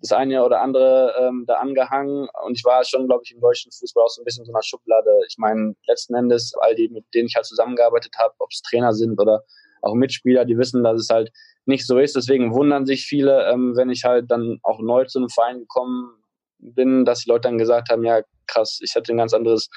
das 0.00 0.12
eine 0.12 0.44
oder 0.44 0.60
andere 0.62 1.14
ähm, 1.20 1.44
da 1.46 1.54
angehangen 1.54 2.28
und 2.44 2.58
ich 2.58 2.64
war 2.64 2.84
schon, 2.84 3.06
glaube 3.06 3.22
ich, 3.24 3.32
im 3.32 3.40
deutschen 3.40 3.70
Fußball 3.70 4.04
auch 4.04 4.10
so 4.10 4.20
ein 4.20 4.24
bisschen 4.24 4.44
so 4.44 4.52
einer 4.52 4.62
Schublade. 4.62 5.10
Ich 5.28 5.36
meine, 5.38 5.74
letzten 5.86 6.14
Endes, 6.14 6.52
all 6.60 6.74
die, 6.74 6.88
mit 6.88 7.04
denen 7.14 7.28
ich 7.28 7.36
halt 7.36 7.46
zusammengearbeitet 7.46 8.12
habe, 8.18 8.34
ob 8.40 8.50
es 8.50 8.62
Trainer 8.62 8.92
sind 8.92 9.20
oder 9.20 9.44
auch 9.84 9.94
Mitspieler, 9.94 10.44
die 10.44 10.58
wissen, 10.58 10.82
dass 10.82 11.00
es 11.00 11.08
halt 11.08 11.30
nicht 11.66 11.86
so 11.86 11.98
ist. 11.98 12.16
Deswegen 12.16 12.54
wundern 12.54 12.86
sich 12.86 13.06
viele, 13.06 13.48
ähm, 13.50 13.76
wenn 13.76 13.90
ich 13.90 14.04
halt 14.04 14.30
dann 14.30 14.58
auch 14.62 14.80
neu 14.80 15.04
zu 15.04 15.18
einem 15.18 15.28
Verein 15.28 15.60
gekommen 15.60 16.10
bin, 16.58 17.04
dass 17.04 17.20
die 17.20 17.30
Leute 17.30 17.48
dann 17.48 17.58
gesagt 17.58 17.90
haben, 17.90 18.04
ja 18.04 18.22
krass, 18.46 18.80
ich 18.82 18.94
hatte 18.94 19.12
ein 19.12 19.18
ganz 19.18 19.34
anderes 19.34 19.68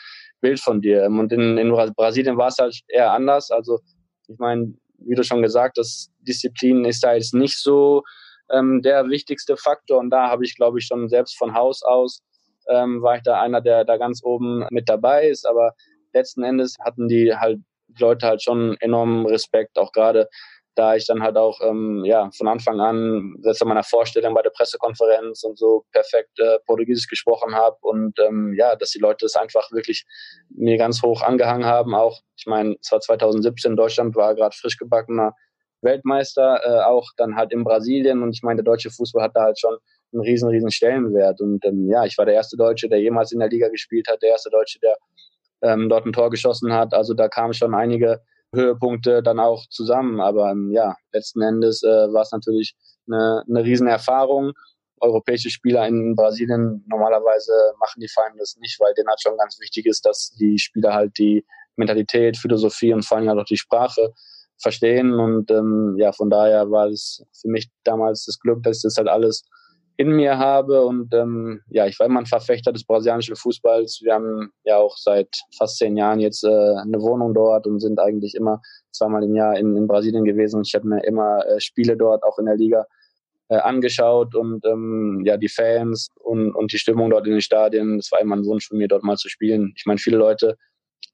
Bild 0.41 0.59
von 0.59 0.81
dir. 0.81 1.03
Ähm, 1.03 1.19
und 1.19 1.31
in, 1.31 1.57
in 1.57 1.71
Brasilien 1.95 2.37
war 2.37 2.47
es 2.47 2.57
halt 2.57 2.79
eher 2.87 3.11
anders. 3.11 3.51
Also 3.51 3.79
ich 4.27 4.37
meine, 4.37 4.73
wie 4.99 5.15
du 5.15 5.23
schon 5.23 5.41
gesagt 5.41 5.77
hast, 5.77 6.11
Disziplin 6.19 6.85
ist 6.85 7.03
da 7.03 7.13
jetzt 7.13 7.33
nicht 7.33 7.57
so 7.57 8.03
ähm, 8.51 8.81
der 8.81 9.07
wichtigste 9.09 9.57
Faktor. 9.57 9.99
Und 9.99 10.09
da 10.09 10.29
habe 10.29 10.43
ich, 10.43 10.55
glaube 10.55 10.79
ich, 10.79 10.85
schon 10.85 11.09
selbst 11.09 11.37
von 11.37 11.53
Haus 11.53 11.83
aus 11.83 12.21
ähm, 12.69 13.01
war 13.01 13.17
ich 13.17 13.23
da 13.23 13.41
einer, 13.41 13.61
der 13.61 13.85
da 13.85 13.97
ganz 13.97 14.21
oben 14.23 14.65
mit 14.69 14.89
dabei 14.89 15.27
ist. 15.27 15.47
Aber 15.47 15.73
letzten 16.13 16.43
Endes 16.43 16.75
hatten 16.83 17.07
die 17.07 17.33
halt 17.35 17.59
Leute 17.99 18.27
halt 18.27 18.43
schon 18.43 18.77
enormen 18.79 19.25
Respekt, 19.25 19.77
auch 19.77 19.91
gerade 19.91 20.27
da 20.77 20.95
ich 20.95 21.07
dann 21.07 21.23
halt 21.23 21.37
auch 21.37 21.59
ähm, 21.61 22.03
ja 22.05 22.29
von 22.37 22.47
Anfang 22.47 22.79
an 22.79 23.35
selbst 23.41 23.61
in 23.61 23.67
meiner 23.67 23.83
Vorstellung 23.83 24.33
bei 24.35 24.43
der 24.43 24.51
Pressekonferenz 24.51 25.43
und 25.43 25.57
so 25.57 25.85
perfekt 25.91 26.39
äh, 26.39 26.59
Portugiesisch 26.65 27.07
gesprochen 27.07 27.55
habe 27.55 27.77
und 27.81 28.17
ähm, 28.19 28.53
ja, 28.55 28.75
dass 28.75 28.91
die 28.91 28.99
Leute 28.99 29.25
das 29.25 29.35
einfach 29.35 29.71
wirklich 29.71 30.05
mir 30.49 30.77
ganz 30.77 31.01
hoch 31.01 31.21
angehangen 31.23 31.65
haben. 31.65 31.95
Auch 31.95 32.19
ich 32.37 32.45
meine, 32.45 32.75
es 32.79 32.91
war 32.91 32.99
2017 32.99 33.75
Deutschland 33.75 34.15
war 34.15 34.35
gerade 34.35 34.55
frisch 34.55 34.77
gebackener 34.77 35.33
Weltmeister, 35.81 36.61
äh, 36.63 36.83
auch 36.85 37.09
dann 37.17 37.35
halt 37.35 37.51
in 37.51 37.63
Brasilien 37.63 38.21
und 38.21 38.33
ich 38.35 38.43
meine, 38.43 38.57
der 38.57 38.71
deutsche 38.71 38.91
Fußball 38.91 39.23
hat 39.23 39.35
da 39.35 39.43
halt 39.43 39.59
schon 39.59 39.77
einen 40.13 40.21
riesen 40.21 40.49
riesen 40.49 40.71
Stellenwert 40.71 41.41
und 41.41 41.65
ähm, 41.65 41.89
ja, 41.89 42.05
ich 42.05 42.17
war 42.19 42.25
der 42.25 42.35
erste 42.35 42.55
Deutsche, 42.55 42.87
der 42.87 42.99
jemals 42.99 43.31
in 43.31 43.39
der 43.39 43.49
Liga 43.49 43.67
gespielt 43.69 44.07
hat, 44.07 44.21
der 44.21 44.29
erste 44.29 44.51
Deutsche, 44.51 44.79
der 44.79 44.95
ähm, 45.61 45.89
dort 45.89 46.05
ein 46.05 46.13
Tor 46.13 46.29
geschossen 46.29 46.73
hat. 46.73 46.93
Also 46.93 47.13
da 47.13 47.27
kamen 47.27 47.53
schon 47.53 47.73
einige 47.73 48.21
Höhepunkte 48.53 49.21
dann 49.23 49.39
auch 49.39 49.67
zusammen. 49.69 50.19
Aber 50.21 50.51
ähm, 50.51 50.71
ja, 50.71 50.95
letzten 51.11 51.41
Endes 51.41 51.83
äh, 51.83 51.87
war 52.13 52.21
es 52.21 52.31
natürlich 52.31 52.75
eine, 53.07 53.43
eine 53.47 53.63
Riesenerfahrung. 53.63 54.53
Europäische 54.99 55.49
Spieler 55.49 55.87
in 55.87 56.15
Brasilien 56.15 56.83
normalerweise 56.87 57.51
machen 57.79 57.99
die 57.99 58.07
Vereine 58.07 58.37
das 58.39 58.55
nicht, 58.57 58.79
weil 58.79 58.93
denen 58.95 59.09
halt 59.09 59.21
schon 59.21 59.37
ganz 59.37 59.59
wichtig 59.59 59.85
ist, 59.85 60.05
dass 60.05 60.33
die 60.39 60.57
Spieler 60.57 60.93
halt 60.93 61.17
die 61.17 61.45
Mentalität, 61.75 62.37
Philosophie 62.37 62.93
und 62.93 63.05
vor 63.05 63.17
allem 63.17 63.29
halt 63.29 63.39
auch 63.39 63.45
die 63.45 63.57
Sprache 63.57 64.13
verstehen. 64.59 65.13
Und 65.13 65.51
ähm, 65.51 65.95
ja, 65.99 66.11
von 66.11 66.29
daher 66.29 66.71
war 66.71 66.87
es 66.87 67.23
für 67.39 67.49
mich 67.49 67.69
damals 67.83 68.25
das 68.25 68.39
Glück, 68.39 68.63
dass 68.63 68.77
ich 68.77 68.83
das 68.83 68.97
halt 68.97 69.07
alles 69.07 69.43
in 69.97 70.11
mir 70.11 70.37
habe. 70.37 70.85
Und 70.85 71.13
ähm, 71.13 71.61
ja, 71.69 71.87
ich 71.87 71.99
war 71.99 72.05
immer 72.05 72.19
ein 72.19 72.27
Verfechter 72.27 72.71
des 72.71 72.85
brasilianischen 72.85 73.35
Fußballs. 73.35 74.01
Wir 74.03 74.13
haben 74.13 74.51
ja 74.63 74.77
auch 74.77 74.95
seit 74.95 75.29
fast 75.57 75.77
zehn 75.77 75.97
Jahren 75.97 76.19
jetzt 76.19 76.43
äh, 76.43 76.47
eine 76.47 77.01
Wohnung 77.01 77.33
dort 77.33 77.65
und 77.65 77.79
sind 77.79 77.99
eigentlich 77.99 78.35
immer 78.35 78.61
zweimal 78.91 79.23
im 79.23 79.35
Jahr 79.35 79.57
in, 79.57 79.75
in 79.75 79.87
Brasilien 79.87 80.23
gewesen. 80.23 80.61
Ich 80.63 80.73
habe 80.75 80.87
mir 80.87 81.03
immer 81.03 81.45
äh, 81.47 81.59
Spiele 81.59 81.97
dort 81.97 82.23
auch 82.23 82.37
in 82.37 82.45
der 82.45 82.55
Liga 82.55 82.85
äh, 83.49 83.57
angeschaut 83.57 84.35
und 84.35 84.63
ähm, 84.65 85.23
ja, 85.25 85.35
die 85.35 85.49
Fans 85.49 86.09
und, 86.21 86.53
und 86.53 86.71
die 86.71 86.77
Stimmung 86.77 87.09
dort 87.09 87.25
in 87.25 87.33
den 87.33 87.41
Stadien, 87.41 87.97
das 87.97 88.11
war 88.11 88.21
immer 88.21 88.35
ein 88.35 88.45
Wunsch 88.45 88.67
von 88.67 88.77
mir, 88.77 88.87
dort 88.87 89.03
mal 89.03 89.17
zu 89.17 89.29
spielen. 89.29 89.73
Ich 89.75 89.85
meine, 89.85 89.97
viele 89.97 90.17
Leute 90.17 90.57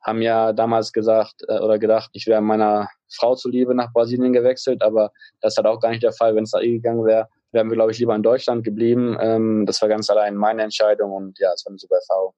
haben 0.01 0.21
ja 0.21 0.51
damals 0.51 0.91
gesagt 0.91 1.43
äh, 1.47 1.59
oder 1.59 1.79
gedacht, 1.79 2.09
ich 2.13 2.27
wäre 2.27 2.41
meiner 2.41 2.89
Frau 3.15 3.35
zuliebe 3.35 3.73
nach 3.73 3.93
Brasilien 3.93 4.33
gewechselt, 4.33 4.81
aber 4.81 5.11
das 5.39 5.55
hat 5.55 5.65
auch 5.65 5.79
gar 5.79 5.91
nicht 5.91 6.03
der 6.03 6.11
Fall, 6.11 6.35
wenn 6.35 6.43
es 6.43 6.51
da 6.51 6.59
eh 6.59 6.73
gegangen 6.73 7.05
wäre 7.05 7.29
wären 7.53 7.69
wir, 7.69 7.75
glaube 7.75 7.91
ich, 7.91 7.99
lieber 7.99 8.15
in 8.15 8.23
Deutschland 8.23 8.63
geblieben. 8.63 9.17
Ähm, 9.19 9.65
das 9.65 9.81
war 9.81 9.89
ganz 9.89 10.09
allein 10.09 10.35
meine 10.35 10.63
Entscheidung 10.63 11.11
und 11.11 11.39
ja, 11.39 11.51
es 11.53 11.65
war 11.65 11.71
eine 11.71 11.79
super 11.79 11.95
Erfahrung. 11.95 12.33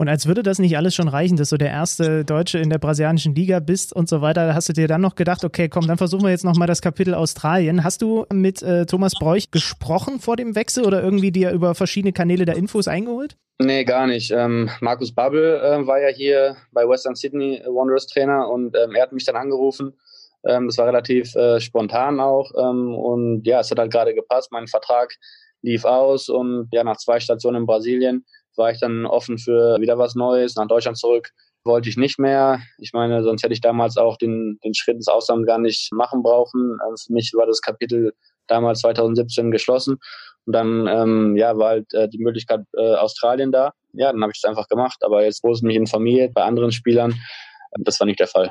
Und 0.00 0.08
als 0.08 0.26
würde 0.26 0.42
das 0.42 0.58
nicht 0.58 0.78
alles 0.78 0.94
schon 0.94 1.08
reichen, 1.08 1.36
dass 1.36 1.50
du 1.50 1.58
der 1.58 1.68
erste 1.68 2.24
Deutsche 2.24 2.58
in 2.58 2.70
der 2.70 2.78
brasilianischen 2.78 3.34
Liga 3.34 3.60
bist 3.60 3.92
und 3.92 4.08
so 4.08 4.22
weiter, 4.22 4.54
hast 4.54 4.70
du 4.70 4.72
dir 4.72 4.88
dann 4.88 5.02
noch 5.02 5.14
gedacht, 5.14 5.44
okay, 5.44 5.68
komm, 5.68 5.86
dann 5.86 5.98
versuchen 5.98 6.22
wir 6.22 6.30
jetzt 6.30 6.44
nochmal 6.44 6.66
das 6.66 6.80
Kapitel 6.80 7.12
Australien. 7.12 7.84
Hast 7.84 8.00
du 8.00 8.24
mit 8.32 8.62
äh, 8.62 8.86
Thomas 8.86 9.12
Bräuch 9.12 9.50
gesprochen 9.50 10.18
vor 10.18 10.36
dem 10.36 10.54
Wechsel 10.54 10.86
oder 10.86 11.02
irgendwie 11.02 11.32
dir 11.32 11.50
über 11.50 11.74
verschiedene 11.74 12.14
Kanäle 12.14 12.46
der 12.46 12.56
Infos 12.56 12.88
eingeholt? 12.88 13.36
Nee, 13.58 13.84
gar 13.84 14.06
nicht. 14.06 14.30
Ähm, 14.30 14.70
Markus 14.80 15.14
Babbel 15.14 15.60
äh, 15.62 15.86
war 15.86 16.00
ja 16.00 16.08
hier 16.08 16.56
bei 16.72 16.88
Western 16.88 17.14
Sydney 17.14 17.62
Wanderers 17.66 18.06
Trainer 18.06 18.48
und 18.48 18.74
ähm, 18.74 18.94
er 18.94 19.02
hat 19.02 19.12
mich 19.12 19.26
dann 19.26 19.36
angerufen 19.36 19.92
ähm, 20.46 20.68
das 20.68 20.78
war 20.78 20.86
relativ 20.86 21.34
äh, 21.36 21.60
spontan 21.60 22.20
auch. 22.20 22.50
Ähm, 22.56 22.94
und 22.94 23.46
ja, 23.46 23.60
es 23.60 23.70
hat 23.70 23.78
halt 23.78 23.92
gerade 23.92 24.14
gepasst. 24.14 24.50
Mein 24.52 24.66
Vertrag 24.66 25.14
lief 25.62 25.84
aus 25.84 26.28
und 26.28 26.68
ja, 26.72 26.84
nach 26.84 26.96
zwei 26.96 27.20
Stationen 27.20 27.62
in 27.62 27.66
Brasilien 27.66 28.24
war 28.56 28.70
ich 28.70 28.80
dann 28.80 29.06
offen 29.06 29.38
für 29.38 29.80
wieder 29.80 29.98
was 29.98 30.14
Neues. 30.14 30.56
Nach 30.56 30.66
Deutschland 30.66 30.98
zurück 30.98 31.30
wollte 31.64 31.88
ich 31.88 31.96
nicht 31.96 32.18
mehr. 32.18 32.60
Ich 32.78 32.92
meine, 32.92 33.22
sonst 33.22 33.42
hätte 33.42 33.52
ich 33.52 33.60
damals 33.60 33.96
auch 33.96 34.16
den, 34.16 34.58
den 34.64 34.74
Schritt 34.74 34.96
ins 34.96 35.08
Ausland 35.08 35.46
gar 35.46 35.58
nicht 35.58 35.92
machen 35.92 36.22
brauchen. 36.22 36.78
Ähm, 36.86 36.96
für 36.96 37.12
mich 37.12 37.32
war 37.34 37.46
das 37.46 37.60
Kapitel 37.60 38.12
damals 38.46 38.80
2017 38.80 39.50
geschlossen. 39.50 39.98
Und 40.46 40.54
dann 40.54 40.86
ähm, 40.86 41.36
ja, 41.36 41.56
war 41.58 41.68
halt 41.70 41.92
äh, 41.92 42.08
die 42.08 42.22
Möglichkeit 42.22 42.60
äh, 42.76 42.94
Australien 42.94 43.52
da. 43.52 43.72
Ja, 43.92 44.10
dann 44.10 44.22
habe 44.22 44.32
ich 44.32 44.40
es 44.42 44.48
einfach 44.48 44.68
gemacht. 44.68 44.98
Aber 45.02 45.22
jetzt, 45.22 45.44
es 45.44 45.62
mich 45.62 45.76
informiert 45.76 46.32
bei 46.34 46.42
anderen 46.42 46.72
Spielern, 46.72 47.12
äh, 47.12 47.82
das 47.84 48.00
war 48.00 48.06
nicht 48.06 48.20
der 48.20 48.26
Fall. 48.26 48.50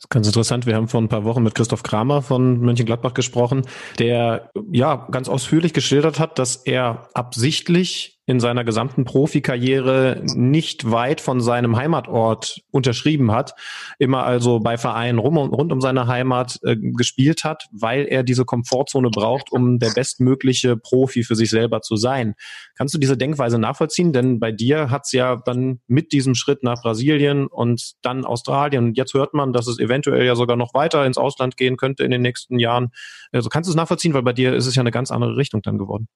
Das 0.00 0.06
ist 0.06 0.10
ganz 0.10 0.26
interessant. 0.28 0.64
Wir 0.64 0.76
haben 0.76 0.88
vor 0.88 1.02
ein 1.02 1.10
paar 1.10 1.24
Wochen 1.24 1.42
mit 1.42 1.54
Christoph 1.54 1.82
Kramer 1.82 2.22
von 2.22 2.58
Mönchengladbach 2.60 3.12
gesprochen, 3.12 3.66
der 3.98 4.50
ja 4.72 5.06
ganz 5.10 5.28
ausführlich 5.28 5.74
geschildert 5.74 6.18
hat, 6.18 6.38
dass 6.38 6.56
er 6.56 7.10
absichtlich 7.12 8.18
in 8.26 8.38
seiner 8.38 8.64
gesamten 8.64 9.04
Profikarriere 9.04 10.22
nicht 10.36 10.90
weit 10.90 11.20
von 11.20 11.40
seinem 11.40 11.76
Heimatort 11.76 12.60
unterschrieben 12.70 13.32
hat, 13.32 13.54
immer 13.98 14.24
also 14.24 14.60
bei 14.60 14.78
Vereinen 14.78 15.18
rum, 15.18 15.36
rund 15.36 15.72
um 15.72 15.80
seine 15.80 16.06
Heimat 16.06 16.58
äh, 16.62 16.76
gespielt 16.76 17.42
hat, 17.42 17.64
weil 17.72 18.06
er 18.06 18.22
diese 18.22 18.44
Komfortzone 18.44 19.10
braucht, 19.10 19.50
um 19.50 19.78
der 19.78 19.90
bestmögliche 19.90 20.76
Profi 20.76 21.24
für 21.24 21.34
sich 21.34 21.50
selber 21.50 21.80
zu 21.80 21.96
sein. 21.96 22.34
Kannst 22.76 22.94
du 22.94 22.98
diese 22.98 23.16
Denkweise 23.16 23.58
nachvollziehen? 23.58 24.12
Denn 24.12 24.38
bei 24.38 24.52
dir 24.52 24.90
hat's 24.90 25.12
ja 25.12 25.36
dann 25.36 25.80
mit 25.88 26.12
diesem 26.12 26.34
Schritt 26.34 26.62
nach 26.62 26.82
Brasilien 26.82 27.46
und 27.46 27.94
dann 28.02 28.24
Australien, 28.24 28.94
jetzt 28.94 29.14
hört 29.14 29.34
man, 29.34 29.52
dass 29.52 29.66
es 29.66 29.78
eventuell 29.78 30.24
ja 30.24 30.36
sogar 30.36 30.56
noch 30.56 30.72
weiter 30.72 31.04
ins 31.04 31.18
Ausland 31.18 31.56
gehen 31.56 31.76
könnte 31.76 32.04
in 32.04 32.10
den 32.10 32.22
nächsten 32.22 32.58
Jahren. 32.58 32.90
Also 33.32 33.48
kannst 33.48 33.68
du 33.68 33.72
es 33.72 33.76
nachvollziehen, 33.76 34.14
weil 34.14 34.22
bei 34.22 34.32
dir 34.32 34.54
ist 34.54 34.66
es 34.66 34.76
ja 34.76 34.82
eine 34.82 34.92
ganz 34.92 35.10
andere 35.10 35.36
Richtung 35.36 35.62
dann 35.62 35.78
geworden. 35.78 36.06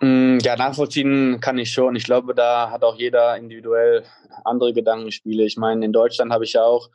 Mm, 0.00 0.38
ja, 0.42 0.56
nachvollziehen 0.56 1.40
kann 1.40 1.58
ich 1.58 1.70
schon. 1.70 1.96
Ich 1.96 2.04
glaube, 2.04 2.34
da 2.34 2.70
hat 2.70 2.84
auch 2.84 2.96
jeder 2.96 3.36
individuell 3.36 4.04
andere 4.44 4.72
Gedankenspiele. 4.72 5.44
Ich 5.44 5.56
meine, 5.56 5.84
in 5.84 5.92
Deutschland 5.92 6.32
habe 6.32 6.44
ich 6.44 6.52
ja 6.52 6.64
auch 6.64 6.90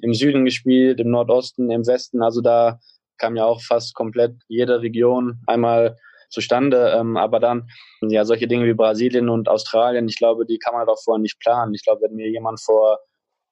im 0.00 0.14
Süden 0.14 0.44
gespielt, 0.44 1.00
im 1.00 1.10
Nordosten, 1.10 1.70
im 1.70 1.86
Westen. 1.86 2.22
Also 2.22 2.40
da 2.40 2.78
kam 3.18 3.36
ja 3.36 3.44
auch 3.44 3.60
fast 3.62 3.94
komplett 3.94 4.36
jede 4.48 4.80
Region 4.80 5.40
einmal 5.46 5.96
zustande. 6.30 6.94
Ähm, 6.96 7.16
aber 7.16 7.40
dann, 7.40 7.68
ja, 8.02 8.24
solche 8.24 8.46
Dinge 8.48 8.66
wie 8.66 8.74
Brasilien 8.74 9.28
und 9.28 9.48
Australien, 9.48 10.08
ich 10.08 10.16
glaube, 10.16 10.46
die 10.46 10.58
kann 10.58 10.74
man 10.74 10.86
doch 10.86 10.98
vorher 11.02 11.20
nicht 11.20 11.38
planen. 11.40 11.74
Ich 11.74 11.84
glaube, 11.84 12.02
wenn 12.02 12.14
mir 12.14 12.28
jemand 12.28 12.60
vor 12.60 12.98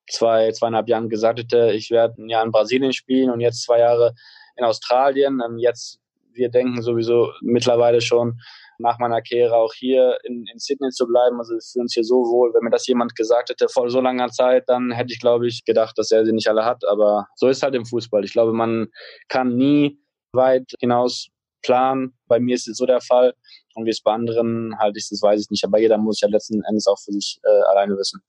zwei, 0.08 0.50
zweieinhalb 0.52 0.88
Jahren 0.88 1.08
gesagt 1.08 1.38
hätte, 1.38 1.72
ich 1.72 1.90
werde 1.90 2.22
ein 2.22 2.28
Jahr 2.28 2.44
in 2.44 2.52
Brasilien 2.52 2.92
spielen 2.92 3.30
und 3.30 3.40
jetzt 3.40 3.62
zwei 3.62 3.78
Jahre 3.78 4.14
in 4.56 4.64
Australien, 4.64 5.40
ähm, 5.44 5.58
jetzt, 5.58 6.00
wir 6.32 6.50
denken 6.50 6.82
sowieso 6.82 7.32
mittlerweile 7.40 8.00
schon, 8.00 8.40
nach 8.82 8.98
meiner 8.98 9.22
Karriere 9.22 9.56
auch 9.56 9.72
hier 9.72 10.18
in, 10.24 10.44
in 10.52 10.58
Sydney 10.58 10.90
zu 10.90 11.06
bleiben. 11.06 11.38
Also 11.38 11.54
wir 11.54 11.60
fühlen 11.60 11.84
uns 11.84 11.94
hier 11.94 12.04
so 12.04 12.16
wohl. 12.16 12.52
Wenn 12.52 12.64
mir 12.64 12.70
das 12.70 12.86
jemand 12.86 13.14
gesagt 13.16 13.48
hätte 13.50 13.68
vor 13.68 13.88
so 13.90 14.00
langer 14.00 14.28
Zeit, 14.28 14.64
dann 14.68 14.92
hätte 14.92 15.12
ich, 15.12 15.20
glaube 15.20 15.46
ich, 15.46 15.64
gedacht, 15.64 15.96
dass 15.96 16.10
er 16.10 16.24
sie 16.26 16.32
nicht 16.32 16.48
alle 16.48 16.64
hat. 16.64 16.86
Aber 16.86 17.26
so 17.36 17.48
ist 17.48 17.62
halt 17.62 17.74
im 17.74 17.86
Fußball. 17.86 18.24
Ich 18.24 18.32
glaube, 18.32 18.52
man 18.52 18.88
kann 19.28 19.56
nie 19.56 19.98
weit 20.32 20.70
hinaus 20.80 21.28
planen. 21.62 22.18
Bei 22.26 22.40
mir 22.40 22.54
ist 22.54 22.68
es 22.68 22.76
so 22.76 22.86
der 22.86 23.00
Fall. 23.00 23.34
Und 23.74 23.86
wie 23.86 23.90
es 23.90 24.02
bei 24.02 24.12
anderen 24.12 24.78
halt 24.78 24.96
ist, 24.96 25.10
das 25.12 25.22
weiß 25.22 25.40
ich 25.40 25.50
nicht. 25.50 25.64
Aber 25.64 25.78
jeder 25.78 25.96
muss 25.96 26.20
ja 26.20 26.28
letzten 26.28 26.62
Endes 26.64 26.86
auch 26.86 26.98
für 26.98 27.12
sich 27.12 27.38
äh, 27.44 27.62
alleine 27.70 27.96
wissen. 27.96 28.20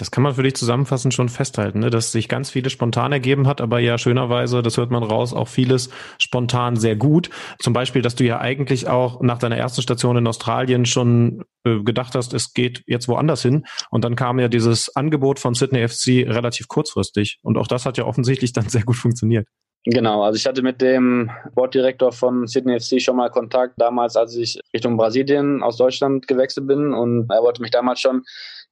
Das 0.00 0.10
kann 0.10 0.22
man 0.22 0.34
für 0.34 0.42
dich 0.42 0.54
zusammenfassend 0.54 1.12
schon 1.12 1.28
festhalten, 1.28 1.80
ne? 1.80 1.90
dass 1.90 2.10
sich 2.10 2.26
ganz 2.26 2.48
vieles 2.48 2.72
spontan 2.72 3.12
ergeben 3.12 3.46
hat, 3.46 3.60
aber 3.60 3.80
ja 3.80 3.98
schönerweise, 3.98 4.62
das 4.62 4.78
hört 4.78 4.90
man 4.90 5.02
raus, 5.02 5.34
auch 5.34 5.46
vieles 5.46 5.90
spontan 6.18 6.76
sehr 6.76 6.96
gut. 6.96 7.28
Zum 7.58 7.74
Beispiel, 7.74 8.00
dass 8.00 8.14
du 8.14 8.24
ja 8.24 8.40
eigentlich 8.40 8.88
auch 8.88 9.20
nach 9.20 9.36
deiner 9.36 9.58
ersten 9.58 9.82
Station 9.82 10.16
in 10.16 10.26
Australien 10.26 10.86
schon 10.86 11.44
äh, 11.64 11.80
gedacht 11.80 12.14
hast, 12.14 12.32
es 12.32 12.54
geht 12.54 12.82
jetzt 12.86 13.08
woanders 13.08 13.42
hin. 13.42 13.66
Und 13.90 14.02
dann 14.02 14.16
kam 14.16 14.38
ja 14.38 14.48
dieses 14.48 14.96
Angebot 14.96 15.38
von 15.38 15.52
Sydney 15.52 15.86
FC 15.86 16.26
relativ 16.26 16.68
kurzfristig. 16.68 17.38
Und 17.42 17.58
auch 17.58 17.66
das 17.66 17.84
hat 17.84 17.98
ja 17.98 18.04
offensichtlich 18.06 18.54
dann 18.54 18.68
sehr 18.70 18.84
gut 18.84 18.96
funktioniert. 18.96 19.46
Genau, 19.86 20.22
also 20.22 20.36
ich 20.36 20.46
hatte 20.46 20.60
mit 20.62 20.82
dem 20.82 21.30
Borddirektor 21.54 22.12
von 22.12 22.46
Sydney 22.46 22.78
FC 22.78 23.00
schon 23.00 23.16
mal 23.16 23.30
Kontakt, 23.30 23.74
damals, 23.78 24.14
als 24.14 24.36
ich 24.36 24.60
Richtung 24.74 24.98
Brasilien 24.98 25.62
aus 25.62 25.78
Deutschland 25.78 26.26
gewechselt 26.28 26.66
bin. 26.66 26.92
Und 26.92 27.30
er 27.30 27.42
wollte 27.42 27.62
mich 27.62 27.70
damals 27.70 28.00
schon 28.00 28.22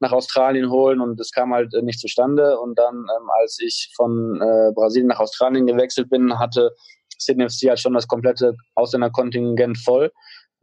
nach 0.00 0.12
Australien 0.12 0.70
holen 0.70 1.00
und 1.00 1.18
es 1.18 1.32
kam 1.32 1.54
halt 1.54 1.72
nicht 1.82 1.98
zustande. 1.98 2.58
Und 2.60 2.78
dann, 2.78 2.94
ähm, 2.94 3.28
als 3.40 3.58
ich 3.58 3.90
von 3.96 4.38
äh, 4.40 4.70
Brasilien 4.74 5.08
nach 5.08 5.20
Australien 5.20 5.66
gewechselt 5.66 6.10
bin, 6.10 6.38
hatte 6.38 6.72
Sydney 7.18 7.48
FC 7.48 7.68
halt 7.68 7.80
schon 7.80 7.94
das 7.94 8.06
komplette 8.06 8.54
Ausländerkontingent 8.74 9.78
voll. 9.78 10.12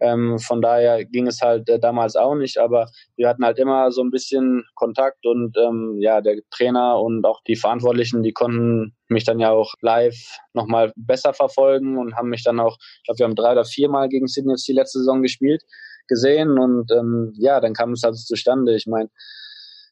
Ähm, 0.06 0.38
von 0.38 0.62
daher 0.62 1.04
ging 1.04 1.26
es 1.26 1.42
halt 1.42 1.68
äh, 1.68 1.80
damals 1.80 2.16
auch 2.16 2.36
nicht, 2.36 2.58
aber 2.58 2.88
wir 3.16 3.28
hatten 3.28 3.44
halt 3.44 3.58
immer 3.58 3.92
so 3.92 4.04
ein 4.04 4.12
bisschen 4.12 4.64
Kontakt 4.76 5.26
und 5.26 5.58
ähm, 5.58 5.98
ja, 6.00 6.22
der 6.22 6.42
Trainer 6.52 7.00
und 7.00 7.26
auch 7.26 7.42
die 7.48 7.56
Verantwortlichen, 7.56 8.22
die 8.22 8.32
konnten 8.32 8.96
mich 9.08 9.24
dann 9.24 9.40
ja 9.40 9.50
auch 9.50 9.74
live 9.82 10.16
nochmal 10.54 10.94
besser 10.96 11.34
verfolgen 11.34 11.98
und 11.98 12.16
haben 12.16 12.30
mich 12.30 12.44
dann 12.44 12.60
auch, 12.60 12.78
ich 12.80 13.04
glaube, 13.06 13.20
wir 13.20 13.26
haben 13.26 13.36
drei 13.36 13.54
oder 13.54 13.66
viermal 13.66 14.08
gegen 14.10 14.28
Sydney 14.28 14.56
FC 14.56 14.76
letzte 14.76 15.00
Saison 15.00 15.24
gespielt, 15.24 15.64
gesehen 16.08 16.60
und 16.60 16.92
ähm, 16.92 17.34
ja, 17.38 17.60
dann 17.60 17.74
kam 17.74 17.94
es 17.94 18.04
halt 18.04 18.16
zustande. 18.16 18.76
Ich 18.76 18.86
meine, 18.86 19.10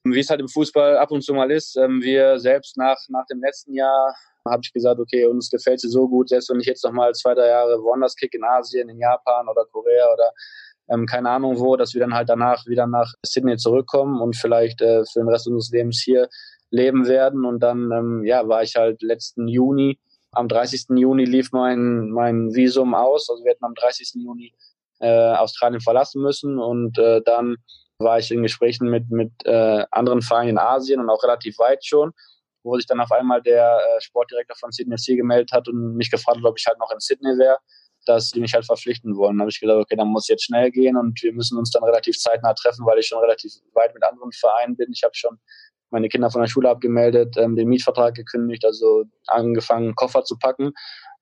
wie 0.03 0.19
es 0.19 0.29
halt 0.29 0.41
im 0.41 0.47
Fußball 0.47 0.97
ab 0.97 1.11
und 1.11 1.23
zu 1.23 1.33
mal 1.33 1.49
ist, 1.49 1.75
ähm, 1.75 2.01
wir 2.03 2.37
selbst 2.37 2.77
nach, 2.77 2.97
nach 3.09 3.25
dem 3.31 3.41
letzten 3.41 3.73
Jahr 3.73 4.15
habe 4.49 4.61
ich 4.63 4.73
gesagt, 4.73 4.99
okay, 4.99 5.25
uns 5.25 5.49
gefällt 5.49 5.79
sie 5.79 5.89
so 5.89 6.07
gut, 6.07 6.29
selbst 6.29 6.49
wenn 6.49 6.59
ich 6.59 6.65
jetzt 6.65 6.83
nochmal 6.83 7.13
zwei, 7.13 7.33
drei 7.33 7.47
Jahre 7.47 7.81
woanders 7.81 8.15
kick 8.15 8.33
in 8.33 8.43
Asien, 8.43 8.89
in 8.89 8.99
Japan 8.99 9.47
oder 9.47 9.65
Korea 9.71 10.05
oder 10.13 10.31
ähm, 10.89 11.05
keine 11.05 11.29
Ahnung 11.29 11.59
wo, 11.59 11.75
dass 11.75 11.93
wir 11.93 12.01
dann 12.01 12.13
halt 12.13 12.29
danach 12.29 12.65
wieder 12.65 12.87
nach 12.87 13.13
Sydney 13.25 13.57
zurückkommen 13.57 14.21
und 14.21 14.35
vielleicht 14.35 14.81
äh, 14.81 15.05
für 15.05 15.19
den 15.19 15.29
Rest 15.29 15.47
unseres 15.47 15.71
Lebens 15.71 16.01
hier 16.03 16.27
leben 16.71 17.07
werden. 17.07 17.45
Und 17.45 17.61
dann, 17.61 17.91
ähm, 17.91 18.23
ja, 18.25 18.47
war 18.47 18.63
ich 18.63 18.75
halt 18.75 19.01
letzten 19.01 19.47
Juni, 19.47 19.99
am 20.31 20.47
30. 20.47 20.85
Juni 20.97 21.25
lief 21.25 21.51
mein, 21.51 22.09
mein 22.09 22.53
Visum 22.53 22.95
aus. 22.95 23.29
Also 23.29 23.43
wir 23.43 23.51
hätten 23.51 23.65
am 23.65 23.75
30. 23.75 24.13
Juni 24.15 24.53
äh, 24.99 25.33
Australien 25.35 25.79
verlassen 25.79 26.21
müssen 26.21 26.59
und 26.59 26.97
äh, 26.97 27.21
dann 27.23 27.57
war 27.99 28.19
ich 28.19 28.31
in 28.31 28.41
Gesprächen 28.41 28.89
mit, 28.89 29.09
mit 29.11 29.31
äh, 29.45 29.85
anderen 29.91 30.21
Vereinen 30.21 30.49
in 30.49 30.57
Asien 30.57 30.99
und 30.99 31.09
auch 31.09 31.23
relativ 31.23 31.59
weit 31.59 31.85
schon 31.85 32.11
wo 32.63 32.75
sich 32.75 32.85
dann 32.85 32.99
auf 32.99 33.11
einmal 33.11 33.41
der 33.41 33.77
äh, 33.77 34.01
Sportdirektor 34.01 34.55
von 34.55 34.71
Sydney 34.71 34.97
FC 34.97 35.17
gemeldet 35.17 35.51
hat 35.51 35.67
und 35.67 35.95
mich 35.95 36.09
gefragt 36.09 36.37
hat, 36.37 36.45
ob 36.45 36.57
ich 36.57 36.65
halt 36.65 36.79
noch 36.79 36.91
in 36.91 36.99
Sydney 36.99 37.37
wäre, 37.37 37.57
dass 38.05 38.31
die 38.31 38.39
mich 38.39 38.53
halt 38.53 38.65
verpflichten 38.65 39.15
wollen. 39.15 39.37
Da 39.37 39.41
habe 39.41 39.51
ich 39.51 39.59
gesagt, 39.59 39.79
okay, 39.79 39.95
dann 39.95 40.07
muss 40.07 40.27
jetzt 40.27 40.45
schnell 40.45 40.71
gehen 40.71 40.97
und 40.97 41.21
wir 41.21 41.33
müssen 41.33 41.57
uns 41.57 41.71
dann 41.71 41.83
relativ 41.83 42.17
zeitnah 42.17 42.53
treffen, 42.53 42.85
weil 42.85 42.99
ich 42.99 43.07
schon 43.07 43.19
relativ 43.19 43.51
weit 43.73 43.93
mit 43.93 44.03
anderen 44.03 44.31
Vereinen 44.31 44.75
bin. 44.75 44.91
Ich 44.93 45.03
habe 45.03 45.15
schon 45.15 45.37
meine 45.89 46.09
Kinder 46.09 46.29
von 46.31 46.41
der 46.41 46.47
Schule 46.47 46.69
abgemeldet, 46.69 47.37
ähm, 47.37 47.55
den 47.55 47.69
Mietvertrag 47.69 48.15
gekündigt, 48.15 48.65
also 48.65 49.05
angefangen, 49.27 49.95
Koffer 49.95 50.23
zu 50.23 50.37
packen. 50.37 50.73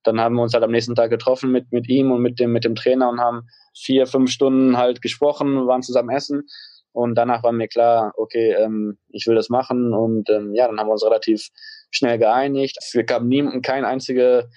Dann 0.04 0.20
haben 0.20 0.36
wir 0.36 0.42
uns 0.42 0.54
halt 0.54 0.64
am 0.64 0.72
nächsten 0.72 0.96
Tag 0.96 1.12
getroffen 1.12 1.52
mit, 1.52 1.72
mit 1.72 1.88
ihm 1.90 2.12
und 2.12 2.22
mit 2.22 2.40
dem, 2.40 2.52
mit 2.52 2.64
dem 2.64 2.76
Trainer 2.76 3.10
und 3.10 3.20
haben 3.20 3.48
vier, 3.78 4.08
fünf 4.08 4.32
Stunden 4.32 4.78
halt 4.78 5.02
gesprochen, 5.02 5.68
waren 5.68 5.84
zusammen 5.84 6.10
essen 6.10 6.48
und 6.94 7.16
danach 7.16 7.44
war 7.44 7.52
mir 7.52 7.68
klar, 7.68 8.14
okay, 8.18 8.54
ähm, 8.54 8.98
ich 9.10 9.26
will 9.28 9.36
das 9.36 9.50
machen. 9.50 9.94
Und 9.94 10.30
ähm, 10.30 10.54
ja, 10.54 10.68
dann 10.68 10.80
haben 10.80 10.88
wir 10.88 10.94
uns 10.94 11.06
relativ 11.06 11.50
schnell 11.90 12.18
geeinigt. 12.18 12.78
Es 12.80 12.94
gab 13.06 13.24
niemanden, 13.24 13.62
keine 13.62 13.88
einzige, 13.88 14.50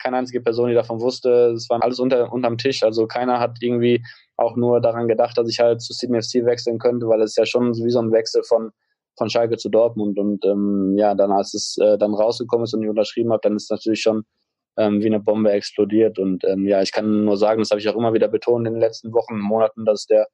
keine 0.00 0.16
einzige 0.16 0.40
Person, 0.40 0.68
die 0.68 0.74
davon 0.74 1.00
wusste. 1.00 1.52
Es 1.54 1.68
waren 1.68 1.82
alles 1.82 1.98
unter, 1.98 2.32
unterm 2.32 2.58
Tisch. 2.58 2.82
Also 2.82 3.06
keiner 3.06 3.38
hat 3.38 3.58
irgendwie 3.60 4.02
auch 4.36 4.56
nur 4.56 4.80
daran 4.80 5.08
gedacht, 5.08 5.36
dass 5.36 5.48
ich 5.48 5.60
halt 5.60 5.82
zu 5.82 5.92
Sydney 5.92 6.22
FC 6.22 6.46
wechseln 6.46 6.78
könnte, 6.78 7.06
weil 7.06 7.20
es 7.20 7.36
ja 7.36 7.44
schon 7.44 7.74
wie 7.74 7.90
so 7.90 8.00
ein 8.00 8.12
Wechsel 8.12 8.42
von 8.44 8.70
von 9.16 9.30
Schalke 9.30 9.56
zu 9.56 9.68
Dortmund 9.68 10.18
und 10.18 10.44
ähm, 10.44 10.96
ja, 10.98 11.14
dann 11.14 11.30
als 11.30 11.54
es 11.54 11.76
äh, 11.78 11.96
dann 11.98 12.14
rausgekommen 12.14 12.64
ist 12.64 12.74
und 12.74 12.82
ich 12.82 12.88
unterschrieben 12.88 13.30
habe, 13.30 13.40
dann 13.42 13.56
ist 13.56 13.70
natürlich 13.70 14.00
schon 14.00 14.24
ähm, 14.76 15.02
wie 15.02 15.06
eine 15.06 15.20
Bombe 15.20 15.52
explodiert 15.52 16.18
und 16.18 16.44
ähm, 16.44 16.66
ja, 16.66 16.82
ich 16.82 16.90
kann 16.90 17.24
nur 17.24 17.36
sagen, 17.36 17.60
das 17.60 17.70
habe 17.70 17.80
ich 17.80 17.88
auch 17.88 17.94
immer 17.94 18.12
wieder 18.12 18.28
betont 18.28 18.66
in 18.66 18.74
den 18.74 18.80
letzten 18.80 19.12
Wochen, 19.12 19.38
Monaten, 19.38 19.84
dass 19.84 20.06
der 20.06 20.26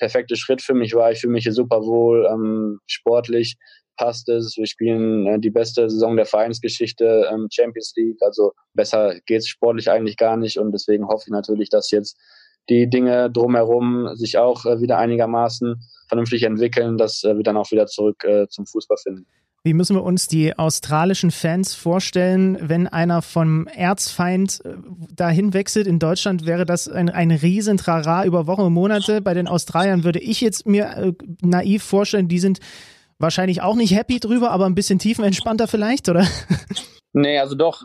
perfekte 0.00 0.36
Schritt 0.36 0.62
für 0.62 0.74
mich 0.74 0.94
war. 0.94 1.12
Ich 1.12 1.20
fühle 1.20 1.34
mich 1.34 1.44
hier 1.44 1.52
super 1.52 1.82
wohl, 1.82 2.26
ähm, 2.30 2.80
sportlich 2.86 3.56
passt 3.96 4.28
es. 4.28 4.56
Wir 4.56 4.66
spielen 4.66 5.26
äh, 5.26 5.38
die 5.38 5.50
beste 5.50 5.88
Saison 5.90 6.16
der 6.16 6.26
Vereinsgeschichte, 6.26 7.28
ähm, 7.30 7.48
Champions 7.52 7.92
League. 7.96 8.18
Also 8.22 8.52
besser 8.74 9.14
geht 9.26 9.40
es 9.40 9.48
sportlich 9.48 9.90
eigentlich 9.90 10.16
gar 10.16 10.36
nicht 10.36 10.58
und 10.58 10.72
deswegen 10.72 11.06
hoffe 11.06 11.24
ich 11.26 11.32
natürlich, 11.32 11.68
dass 11.68 11.90
jetzt 11.90 12.18
die 12.68 12.88
Dinge 12.88 13.30
drumherum 13.30 14.14
sich 14.14 14.38
auch 14.38 14.64
äh, 14.64 14.80
wieder 14.80 14.98
einigermaßen 14.98 15.82
vernünftig 16.08 16.44
entwickeln, 16.44 16.96
dass 16.96 17.22
äh, 17.24 17.36
wir 17.36 17.42
dann 17.42 17.56
auch 17.56 17.70
wieder 17.70 17.86
zurück 17.86 18.24
äh, 18.24 18.48
zum 18.48 18.66
Fußball 18.66 18.96
finden. 18.96 19.26
Wie 19.62 19.74
müssen 19.74 19.94
wir 19.94 20.04
uns 20.04 20.26
die 20.26 20.58
australischen 20.58 21.30
Fans 21.30 21.74
vorstellen, 21.74 22.56
wenn 22.62 22.86
einer 22.86 23.20
vom 23.20 23.66
Erzfeind 23.66 24.64
äh, 24.64 24.76
dahin 25.14 25.52
wechselt? 25.52 25.86
In 25.86 25.98
Deutschland 25.98 26.46
wäre 26.46 26.64
das 26.64 26.88
ein, 26.88 27.10
ein 27.10 27.30
Riesentrara 27.30 28.24
über 28.24 28.46
Wochen 28.46 28.62
und 28.62 28.72
Monate. 28.72 29.20
Bei 29.20 29.34
den 29.34 29.46
Australiern 29.46 30.02
würde 30.02 30.18
ich 30.18 30.40
jetzt 30.40 30.66
mir 30.66 30.96
äh, 30.96 31.12
naiv 31.42 31.82
vorstellen, 31.82 32.26
die 32.26 32.38
sind 32.38 32.60
wahrscheinlich 33.18 33.60
auch 33.60 33.74
nicht 33.74 33.94
happy 33.94 34.18
drüber, 34.18 34.50
aber 34.50 34.64
ein 34.64 34.74
bisschen 34.74 34.98
tiefenentspannter 34.98 35.68
vielleicht, 35.68 36.08
oder? 36.08 36.26
Nee, 37.12 37.40
also 37.40 37.56
doch. 37.56 37.84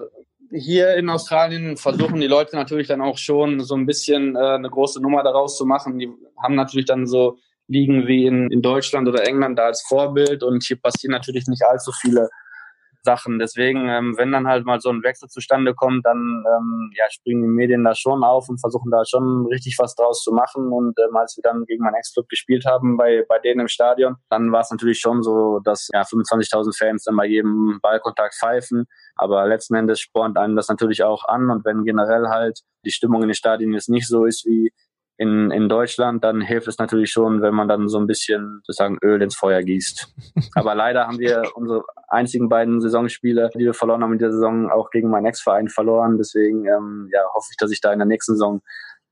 Hier 0.51 0.93
in 0.97 1.09
Australien 1.09 1.77
versuchen 1.77 2.21
die 2.21 2.27
Leute 2.27 2.55
natürlich 2.55 2.87
dann 2.87 3.01
auch 3.01 3.17
schon 3.17 3.59
so 3.61 3.73
ein 3.73 3.87
bisschen 3.87 4.35
äh, 4.35 4.39
eine 4.39 4.69
große 4.69 5.01
Nummer 5.01 5.23
daraus 5.23 5.57
zu 5.57 5.65
machen. 5.65 5.97
Die 5.97 6.09
haben 6.37 6.53
natürlich 6.53 6.85
dann 6.85 7.07
so 7.07 7.39
liegen 7.67 8.07
wie 8.07 8.25
in, 8.25 8.51
in 8.51 8.61
Deutschland 8.61 9.07
oder 9.07 9.25
England 9.27 9.57
da 9.57 9.65
als 9.65 9.83
Vorbild 9.87 10.43
und 10.43 10.63
hier 10.63 10.79
passieren 10.79 11.11
natürlich 11.11 11.47
nicht 11.47 11.63
allzu 11.63 11.91
viele 11.91 12.29
Sachen. 13.05 13.39
Deswegen, 13.39 13.87
ähm, 13.87 14.17
wenn 14.17 14.33
dann 14.33 14.47
halt 14.47 14.65
mal 14.65 14.81
so 14.81 14.89
ein 14.89 15.03
Wechsel 15.03 15.29
zustande 15.29 15.73
kommt, 15.73 16.05
dann 16.05 16.43
ähm, 16.45 16.91
ja, 16.97 17.05
springen 17.09 17.43
die 17.43 17.47
Medien 17.47 17.85
da 17.85 17.95
schon 17.95 18.23
auf 18.23 18.49
und 18.49 18.59
versuchen 18.59 18.91
da 18.91 19.03
schon 19.05 19.45
richtig 19.45 19.77
was 19.79 19.95
draus 19.95 20.21
zu 20.21 20.33
machen. 20.33 20.73
Und 20.73 20.99
ähm, 20.99 21.15
als 21.15 21.37
wir 21.37 21.43
dann 21.43 21.65
gegen 21.65 21.83
meinen 21.83 21.95
Ex-Club 21.95 22.27
gespielt 22.27 22.65
haben, 22.65 22.97
bei, 22.97 23.23
bei 23.29 23.39
denen 23.39 23.61
im 23.61 23.67
Stadion, 23.69 24.15
dann 24.29 24.51
war 24.51 24.61
es 24.61 24.71
natürlich 24.71 24.99
schon 24.99 25.23
so, 25.23 25.59
dass 25.63 25.87
ja 25.93 26.01
25.000 26.01 26.77
Fans 26.77 27.03
dann 27.05 27.15
bei 27.15 27.27
jedem 27.27 27.79
Ballkontakt 27.81 28.35
pfeifen. 28.35 28.85
Aber 29.15 29.47
letzten 29.47 29.75
Endes 29.75 30.01
spornt 30.01 30.37
einem 30.37 30.57
das 30.57 30.67
natürlich 30.67 31.03
auch 31.03 31.25
an. 31.25 31.49
Und 31.49 31.63
wenn 31.63 31.85
generell 31.85 32.27
halt 32.27 32.59
die 32.83 32.91
Stimmung 32.91 33.21
in 33.21 33.29
den 33.29 33.35
Stadien 33.35 33.71
jetzt 33.73 33.89
nicht 33.89 34.07
so 34.07 34.25
ist 34.25 34.45
wie 34.45 34.73
in, 35.17 35.51
in 35.51 35.69
Deutschland, 35.69 36.23
dann 36.23 36.41
hilft 36.41 36.67
es 36.67 36.77
natürlich 36.77 37.11
schon, 37.11 37.41
wenn 37.41 37.53
man 37.53 37.67
dann 37.67 37.87
so 37.87 37.97
ein 37.97 38.07
bisschen 38.07 38.61
sozusagen 38.63 38.97
Öl 39.01 39.21
ins 39.21 39.35
Feuer 39.35 39.61
gießt. 39.63 40.13
Aber 40.55 40.75
leider 40.75 41.07
haben 41.07 41.19
wir 41.19 41.43
unsere 41.55 41.83
einzigen 42.07 42.49
beiden 42.49 42.81
Saisonspiele, 42.81 43.49
die 43.53 43.59
wir 43.59 43.73
verloren 43.73 44.03
haben 44.03 44.13
in 44.13 44.19
der 44.19 44.31
Saison, 44.31 44.69
auch 44.69 44.89
gegen 44.89 45.09
meinen 45.09 45.25
Ex-Verein 45.25 45.69
verloren. 45.69 46.17
Deswegen 46.17 46.65
ähm, 46.65 47.09
ja, 47.13 47.21
hoffe 47.33 47.47
ich, 47.51 47.57
dass 47.57 47.71
ich 47.71 47.81
da 47.81 47.93
in 47.93 47.99
der 47.99 48.07
nächsten 48.07 48.33
Saison 48.33 48.61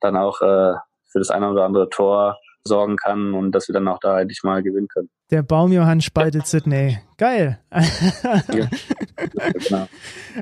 dann 0.01 0.17
auch 0.17 0.41
äh, 0.41 0.73
für 1.09 1.19
das 1.19 1.29
eine 1.29 1.49
oder 1.49 1.65
andere 1.65 1.89
Tor 1.89 2.37
sorgen 2.65 2.97
kann 2.97 3.33
und 3.33 3.51
dass 3.51 3.67
wir 3.67 3.73
dann 3.73 3.87
auch 3.87 3.99
da 3.99 4.19
endlich 4.19 4.41
mal 4.43 4.63
gewinnen 4.63 4.87
können. 4.87 5.09
Der 5.31 5.41
Baumjohann 5.41 6.01
spaltet 6.01 6.47
Sydney. 6.47 6.99
Geil. 7.17 7.59
ja. 8.53 8.67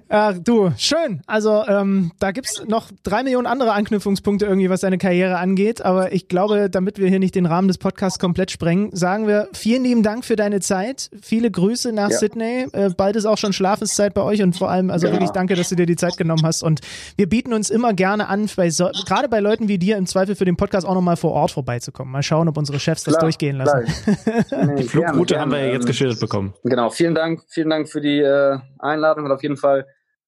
Ach, 0.09 0.37
du, 0.39 0.71
schön. 0.77 1.21
Also 1.27 1.63
ähm, 1.67 2.11
da 2.19 2.31
gibt's 2.31 2.63
noch 2.65 2.89
drei 3.03 3.23
Millionen 3.23 3.45
andere 3.45 3.73
Anknüpfungspunkte 3.73 4.45
irgendwie, 4.45 4.69
was 4.69 4.81
deine 4.81 4.97
Karriere 4.97 5.37
angeht. 5.37 5.81
Aber 5.81 6.13
ich 6.13 6.27
glaube, 6.27 6.69
damit 6.69 6.97
wir 6.97 7.09
hier 7.09 7.19
nicht 7.19 7.35
den 7.35 7.45
Rahmen 7.45 7.67
des 7.67 7.77
Podcasts 7.77 8.19
komplett 8.19 8.51
sprengen, 8.51 8.89
sagen 8.95 9.27
wir 9.27 9.49
vielen 9.53 9.83
lieben 9.83 10.01
Dank 10.01 10.25
für 10.25 10.35
deine 10.35 10.59
Zeit. 10.61 11.09
Viele 11.21 11.51
Grüße 11.51 11.91
nach 11.91 12.09
ja. 12.09 12.17
Sydney. 12.17 12.67
Äh, 12.71 12.89
bald 12.95 13.15
ist 13.15 13.25
auch 13.25 13.37
schon 13.37 13.53
Schlafenszeit 13.53 14.13
bei 14.13 14.21
euch 14.21 14.41
und 14.41 14.55
vor 14.55 14.71
allem, 14.71 14.89
also 14.89 15.07
ja. 15.07 15.13
wirklich 15.13 15.31
danke, 15.31 15.55
dass 15.55 15.69
du 15.69 15.75
dir 15.75 15.85
die 15.85 15.97
Zeit 15.97 16.17
genommen 16.17 16.43
hast. 16.45 16.63
Und 16.63 16.81
wir 17.17 17.27
bieten 17.27 17.53
uns 17.53 17.69
immer 17.69 17.93
gerne 17.93 18.27
an, 18.27 18.47
so, 18.47 18.89
gerade 19.05 19.29
bei 19.29 19.39
Leuten 19.39 19.67
wie 19.67 19.77
dir 19.77 19.97
im 19.97 20.05
Zweifel 20.05 20.35
für 20.35 20.45
den 20.45 20.57
Podcast 20.57 20.87
auch 20.87 20.95
nochmal 20.95 21.17
vor 21.17 21.31
Ort 21.31 21.51
vorbeizukommen. 21.51 22.11
Mal 22.11 22.23
schauen, 22.23 22.47
ob 22.47 22.57
unsere 22.57 22.79
Chefs 22.79 23.03
das 23.03 23.15
klar, 23.15 23.25
durchgehen 23.25 23.57
lassen. 23.57 23.85
die 24.75 24.83
Flugroute 24.83 25.39
haben 25.39 25.51
wir 25.51 25.59
ja 25.59 25.73
jetzt 25.73 25.85
geschildert 25.85 26.19
bekommen. 26.19 26.53
Genau, 26.63 26.89
vielen 26.89 27.15
Dank, 27.15 27.41
vielen 27.49 27.69
Dank 27.69 27.89
für 27.89 28.01
die 28.01 28.19
äh, 28.19 28.57
Einladung. 28.79 29.25
Hat 29.25 29.31
auf 29.31 29.43
jeden 29.43 29.57
Fall 29.57 29.85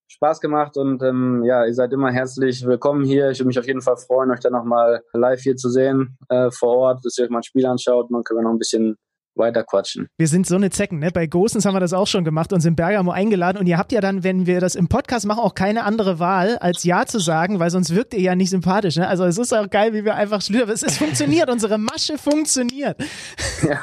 Spaß 0.08 0.42
gemacht 0.42 0.78
und 0.78 1.02
ähm, 1.02 1.44
ja, 1.44 1.66
ihr 1.66 1.74
seid 1.74 1.92
immer 1.92 2.12
herzlich 2.12 2.66
willkommen 2.66 3.04
hier. 3.04 3.32
Ich 3.32 3.40
würde 3.40 3.48
mich 3.48 3.60
auf 3.60 3.66
jeden 3.66 3.82
Fall 3.82 3.98
freuen, 3.98 4.32
euch 4.32 4.42
dann 4.42 4.54
nochmal 4.54 5.02
live 5.14 5.42
hier 5.42 5.56
zu 5.56 5.70
sehen 5.70 6.18
äh, 6.30 6.52
vor 6.52 6.78
Ort, 6.78 7.00
dass 7.04 7.18
ihr 7.18 7.26
euch 7.26 7.32
mal 7.32 7.40
ein 7.40 7.44
Spiel 7.44 7.66
anschaut 7.66 8.10
und 8.10 8.14
dann 8.14 8.24
können 8.24 8.42
wir 8.42 8.44
noch 8.44 8.52
ein 8.52 8.60
bisschen 8.60 8.98
weiter 9.36 9.64
quatschen. 9.64 10.08
Wir 10.18 10.28
sind 10.28 10.48
so 10.48 10.56
eine 10.56 10.70
Zecken, 10.70 11.00
ne? 11.00 11.12
Bei 11.12 11.28
Gosens 11.28 11.66
haben 11.66 11.76
wir 11.76 11.80
das 11.80 11.94
auch 11.94 12.08
schon 12.08 12.24
gemacht, 12.24 12.54
uns 12.54 12.66
in 12.66 12.76
Bergamo 12.76 13.12
eingeladen 13.12 13.58
und 13.58 13.68
ihr 13.68 13.78
habt 13.78 13.92
ja 13.92 14.02
dann, 14.02 14.24
wenn 14.24 14.46
wir 14.46 14.60
das 14.60 14.76
im 14.76 14.88
Podcast 14.88 15.26
machen, 15.26 15.40
auch 15.40 15.56
keine 15.56 15.84
andere 15.84 16.20
Wahl, 16.20 16.58
als 16.58 16.84
Ja 16.84 17.06
zu 17.06 17.20
sagen, 17.20 17.60
weil 17.60 17.70
sonst 17.70 17.96
wirkt 17.96 18.14
ihr 18.14 18.22
ja 18.22 18.36
nicht 18.36 18.50
sympathisch, 18.50 18.96
ne? 18.98 19.08
Also 19.08 19.26
es 19.26 19.38
ist 19.38 19.54
auch 19.54 19.70
geil, 19.70 19.94
wie 19.94 20.06
wir 20.06 20.16
einfach 20.16 20.42
schlüpfen. 20.42 20.72
Es, 20.72 20.84
es 20.84 20.98
funktioniert, 20.98 21.50
unsere 21.50 21.78
Masche 21.78 22.18
funktioniert. 22.18 22.98
Ja. 23.64 23.82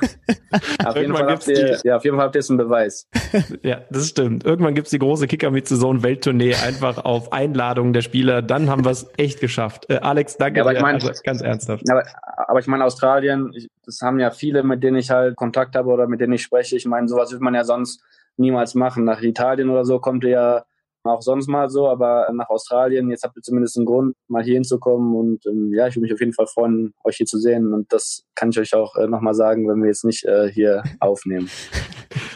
Auf, 0.84 0.96
jeden 0.96 1.14
Fall 1.14 1.26
habt 1.26 1.46
ihr, 1.46 1.78
ja, 1.84 1.96
auf 1.96 2.04
jeden 2.04 2.16
Fall 2.16 2.26
habt 2.26 2.34
ihr 2.34 2.40
es 2.40 2.50
einen 2.50 2.58
Beweis. 2.58 3.08
ja, 3.62 3.80
das 3.90 4.08
stimmt. 4.08 4.44
Irgendwann 4.44 4.74
gibt 4.74 4.88
es 4.88 4.90
die 4.90 4.98
große 4.98 5.26
Kicker 5.26 5.50
mit 5.50 5.68
Saison 5.68 6.02
Welttournee 6.02 6.54
einfach 6.54 6.98
auf 7.04 7.32
Einladung 7.32 7.92
der 7.92 8.02
Spieler. 8.02 8.42
Dann 8.42 8.68
haben 8.68 8.84
wir 8.84 8.90
es 8.90 9.06
echt 9.16 9.40
geschafft. 9.40 9.86
Äh, 9.88 9.98
Alex, 9.98 10.36
danke 10.36 10.58
ja, 10.58 10.64
aber 10.64 10.74
ich 10.74 10.82
mein, 10.82 10.96
also, 10.96 11.10
ganz 11.24 11.40
ernsthaft. 11.40 11.84
Aber, 11.90 12.04
aber 12.48 12.58
ich 12.58 12.66
meine, 12.66 12.84
Australien, 12.84 13.52
ich, 13.54 13.68
das 13.90 14.00
haben 14.02 14.20
ja 14.20 14.30
viele, 14.30 14.62
mit 14.62 14.82
denen 14.82 14.96
ich 14.96 15.10
halt 15.10 15.36
Kontakt 15.36 15.74
habe 15.74 15.90
oder 15.90 16.06
mit 16.06 16.20
denen 16.20 16.32
ich 16.32 16.42
spreche. 16.42 16.76
Ich 16.76 16.86
meine, 16.86 17.08
sowas 17.08 17.32
wird 17.32 17.42
man 17.42 17.54
ja 17.54 17.64
sonst 17.64 18.02
niemals 18.36 18.74
machen. 18.74 19.04
Nach 19.04 19.20
Italien 19.20 19.68
oder 19.68 19.84
so 19.84 19.98
kommt 19.98 20.24
ihr 20.24 20.30
ja 20.30 20.64
auch 21.02 21.22
sonst 21.22 21.48
mal 21.48 21.70
so, 21.70 21.88
aber 21.88 22.28
nach 22.32 22.50
Australien, 22.50 23.10
jetzt 23.10 23.24
habt 23.24 23.36
ihr 23.36 23.42
zumindest 23.42 23.76
einen 23.76 23.86
Grund, 23.86 24.14
mal 24.28 24.42
hier 24.44 24.54
hinzukommen 24.54 25.16
und 25.16 25.46
ähm, 25.46 25.72
ja, 25.74 25.86
ich 25.86 25.96
würde 25.96 26.02
mich 26.02 26.12
auf 26.12 26.20
jeden 26.20 26.34
Fall 26.34 26.46
freuen, 26.46 26.92
euch 27.04 27.16
hier 27.16 27.26
zu 27.26 27.38
sehen 27.38 27.72
und 27.72 27.90
das 27.92 28.26
kann 28.34 28.50
ich 28.50 28.60
euch 28.60 28.74
auch 28.74 28.96
äh, 28.96 29.06
nochmal 29.06 29.34
sagen, 29.34 29.66
wenn 29.68 29.80
wir 29.80 29.88
jetzt 29.88 30.04
nicht 30.04 30.24
äh, 30.26 30.50
hier 30.52 30.82
aufnehmen. 31.00 31.48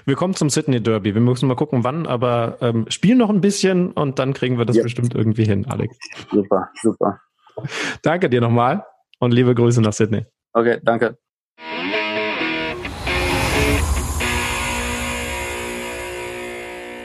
Wir 0.06 0.16
kommen 0.16 0.34
zum 0.34 0.50
Sydney 0.50 0.82
Derby. 0.82 1.14
Wir 1.14 1.20
müssen 1.20 1.46
mal 1.46 1.56
gucken, 1.56 1.84
wann, 1.84 2.06
aber 2.06 2.56
ähm, 2.60 2.86
spielen 2.88 3.18
noch 3.18 3.30
ein 3.30 3.40
bisschen 3.40 3.92
und 3.92 4.18
dann 4.18 4.32
kriegen 4.32 4.58
wir 4.58 4.64
das 4.64 4.76
yep. 4.76 4.84
bestimmt 4.84 5.14
irgendwie 5.14 5.44
hin, 5.44 5.66
Alex. 5.68 5.98
Super, 6.30 6.70
super. 6.82 7.20
Danke 8.02 8.30
dir 8.30 8.40
nochmal 8.40 8.84
und 9.18 9.32
liebe 9.32 9.54
Grüße 9.54 9.82
nach 9.82 9.92
Sydney. 9.92 10.24
Okay, 10.52 10.80
danke. 10.82 11.18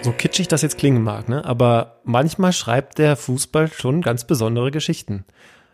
So 0.09 0.11
kitschig 0.11 0.47
das 0.47 0.61
jetzt 0.61 0.77
klingen 0.77 1.03
mag, 1.03 1.29
ne? 1.29 1.45
aber 1.45 1.99
manchmal 2.03 2.53
schreibt 2.53 2.97
der 2.97 3.15
Fußball 3.15 3.67
schon 3.67 4.01
ganz 4.01 4.23
besondere 4.23 4.71
Geschichten. 4.71 5.25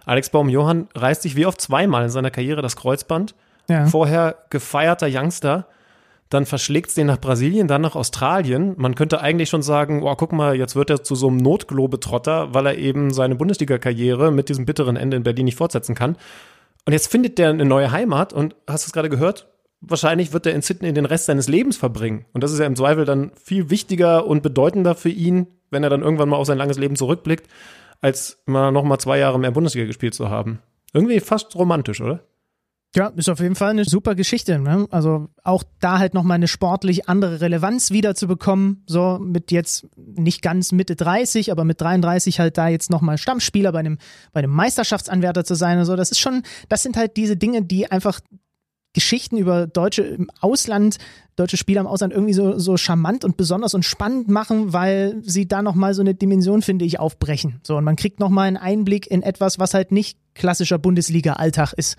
Alex 0.06 0.30
Baum-Johann 0.30 0.88
reißt 0.94 1.22
sich 1.22 1.36
wie 1.36 1.46
oft 1.46 1.62
zweimal 1.62 2.04
in 2.04 2.10
seiner 2.10 2.32
Karriere 2.32 2.62
das 2.62 2.76
Kreuzband. 2.76 3.34
Ja. 3.70 3.86
Vorher 3.86 4.36
gefeierter 4.50 5.08
Youngster, 5.10 5.68
dann 6.30 6.46
verschlägt 6.46 6.90
es 6.90 6.96
den 6.96 7.08
nach 7.08 7.20
Brasilien, 7.20 7.68
dann 7.68 7.82
nach 7.82 7.96
Australien. 7.96 8.74
Man 8.78 8.96
könnte 8.96 9.22
eigentlich 9.22 9.50
schon 9.50 9.64
sagen, 9.64 10.04
oh, 10.04 10.16
guck 10.16 10.34
mal, 10.34 10.56
jetzt 10.56 10.76
wird 10.76 10.90
er 10.90 11.04
zu 11.04 11.16
so 11.16 11.28
einem 11.28 11.38
Notglobetrotter, 11.38 12.54
weil 12.54 12.68
er 12.68 12.78
eben 12.78 13.12
seine 13.12 13.36
Bundesliga-Karriere 13.36 14.32
mit 14.32 14.50
diesem 14.50 14.66
bitteren 14.66 14.98
Ende 14.98 15.18
in 15.18 15.24
Berlin 15.24 15.46
nicht 15.46 15.58
fortsetzen 15.58 15.96
kann. 15.96 16.18
Und 16.86 16.94
jetzt 16.94 17.12
findet 17.12 17.38
der 17.38 17.50
eine 17.50 17.66
neue 17.66 17.92
Heimat 17.92 18.34
und 18.34 18.56
hast 18.68 18.86
du 18.86 18.90
es 18.90 18.94
gerade 18.94 19.10
gehört? 19.10 19.48
wahrscheinlich 19.90 20.34
wird 20.34 20.46
er 20.46 20.54
in 20.54 20.62
Sydney 20.62 20.94
den 20.94 21.06
Rest 21.06 21.26
seines 21.26 21.48
Lebens 21.48 21.78
verbringen. 21.78 22.26
Und 22.34 22.44
das 22.44 22.52
ist 22.52 22.60
ja 22.60 22.66
im 22.66 22.76
Zweifel 22.76 23.06
dann 23.06 23.32
viel 23.42 23.70
wichtiger 23.70 24.26
und 24.26 24.44
bedeutender 24.44 24.96
für 24.96 25.10
ihn, 25.10 25.48
wenn 25.70 25.84
er 25.84 25.90
dann 25.90 26.02
irgendwann 26.02 26.30
mal 26.30 26.38
auf 26.38 26.48
sein 26.48 26.58
langes 26.58 26.78
Leben 26.78 26.96
zurückblickt, 26.96 27.48
als 28.02 28.42
mal 28.46 28.72
noch 28.72 28.84
mal 28.84 29.00
zwei 29.00 29.20
Jahre 29.20 29.40
mehr 29.40 29.52
Bundesliga 29.52 29.86
gespielt 29.86 30.14
zu 30.14 30.30
haben. 30.30 30.60
Irgendwie 30.94 31.20
fast 31.20 31.56
romantisch, 31.56 32.02
oder? 32.02 32.22
Ja, 32.96 33.08
ist 33.08 33.30
auf 33.30 33.40
jeden 33.42 33.56
Fall 33.56 33.72
eine 33.72 33.84
super 33.84 34.16
Geschichte. 34.16 34.58
Ne? 34.58 34.88
Also 34.90 35.28
auch 35.44 35.64
da 35.82 36.00
halt 36.00 36.14
nochmal 36.14 36.36
eine 36.36 36.48
sportlich 36.48 37.10
andere 37.10 37.42
Relevanz 37.42 37.92
wieder 37.92 38.16
zu 38.16 38.26
bekommen. 38.26 38.84
So 38.88 39.20
mit 39.22 39.52
jetzt 39.52 39.88
nicht 39.98 40.42
ganz 40.42 40.72
Mitte 40.72 40.96
30, 40.96 41.52
aber 41.52 41.66
mit 41.66 41.82
33 41.82 42.40
halt 42.40 42.58
da 42.58 42.70
jetzt 42.70 42.90
nochmal 42.90 43.18
Stammspieler 43.18 43.74
bei 43.74 43.80
einem, 43.80 43.98
bei 44.32 44.40
einem 44.40 44.52
Meisterschaftsanwärter 44.52 45.44
zu 45.44 45.56
sein 45.56 45.78
und 45.78 45.86
so. 45.86 45.98
Das 45.98 46.12
ist 46.12 46.20
schon, 46.20 46.44
das 46.70 46.84
sind 46.84 46.96
halt 46.96 47.18
diese 47.18 47.36
Dinge, 47.36 47.64
die 47.64 47.92
einfach 47.92 48.22
Geschichten 48.94 49.36
über 49.36 49.68
Deutsche 49.68 50.04
im 50.04 50.32
Ausland, 50.40 50.98
deutsche 51.36 51.58
Spieler 51.58 51.82
im 51.82 51.88
Ausland 51.88 52.14
irgendwie 52.14 52.34
so, 52.34 52.58
so 52.58 52.78
charmant 52.78 53.26
und 53.26 53.36
besonders 53.36 53.74
und 53.74 53.84
spannend 53.84 54.30
machen, 54.30 54.72
weil 54.72 55.18
sie 55.22 55.50
da 55.50 55.62
nochmal 55.62 55.94
so 55.94 56.02
eine 56.02 56.16
Dimension, 56.16 56.62
finde 56.62 56.86
ich, 56.86 56.98
aufbrechen. 56.98 57.60
So, 57.62 57.76
und 57.76 57.84
man 57.84 57.98
kriegt 57.98 58.22
nochmal 58.22 58.48
einen 58.48 58.56
Einblick 58.56 59.12
in 59.12 59.22
etwas, 59.22 59.60
was 59.60 59.74
halt 59.74 59.92
nicht 59.92 60.18
klassischer 60.34 60.78
Bundesliga-Alltag 60.78 61.74
ist. 61.74 61.98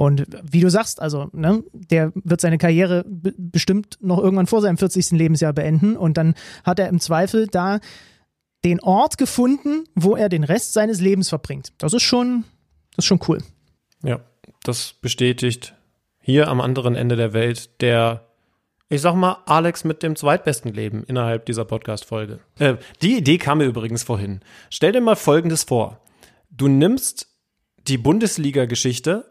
Und 0.00 0.24
wie 0.50 0.62
du 0.62 0.70
sagst, 0.70 1.02
also, 1.02 1.28
ne, 1.34 1.62
der 1.74 2.10
wird 2.14 2.40
seine 2.40 2.56
Karriere 2.56 3.04
bestimmt 3.06 3.98
noch 4.00 4.16
irgendwann 4.16 4.46
vor 4.46 4.62
seinem 4.62 4.78
40. 4.78 5.10
Lebensjahr 5.10 5.52
beenden 5.52 5.94
und 5.94 6.16
dann 6.16 6.32
hat 6.64 6.78
er 6.78 6.88
im 6.88 7.00
Zweifel 7.00 7.48
da 7.48 7.80
den 8.64 8.80
Ort 8.80 9.18
gefunden, 9.18 9.84
wo 9.94 10.16
er 10.16 10.30
den 10.30 10.42
Rest 10.42 10.72
seines 10.72 11.02
Lebens 11.02 11.28
verbringt. 11.28 11.74
Das 11.76 11.92
ist 11.92 12.02
schon, 12.02 12.44
das 12.96 13.04
ist 13.04 13.08
schon 13.08 13.20
cool. 13.28 13.42
Ja, 14.02 14.20
das 14.62 14.94
bestätigt 15.02 15.74
hier 16.22 16.48
am 16.48 16.62
anderen 16.62 16.94
Ende 16.94 17.16
der 17.16 17.34
Welt 17.34 17.82
der, 17.82 18.26
ich 18.88 19.02
sag 19.02 19.16
mal, 19.16 19.42
Alex 19.44 19.84
mit 19.84 20.02
dem 20.02 20.16
zweitbesten 20.16 20.72
Leben 20.72 21.04
innerhalb 21.04 21.44
dieser 21.44 21.66
Podcast-Folge. 21.66 22.38
Äh, 22.58 22.76
die 23.02 23.18
Idee 23.18 23.36
kam 23.36 23.58
mir 23.58 23.66
übrigens 23.66 24.02
vorhin. 24.02 24.40
Stell 24.70 24.92
dir 24.92 25.02
mal 25.02 25.14
Folgendes 25.14 25.64
vor. 25.64 26.00
Du 26.48 26.68
nimmst 26.68 27.28
die 27.86 27.98
Bundesliga-Geschichte 27.98 29.29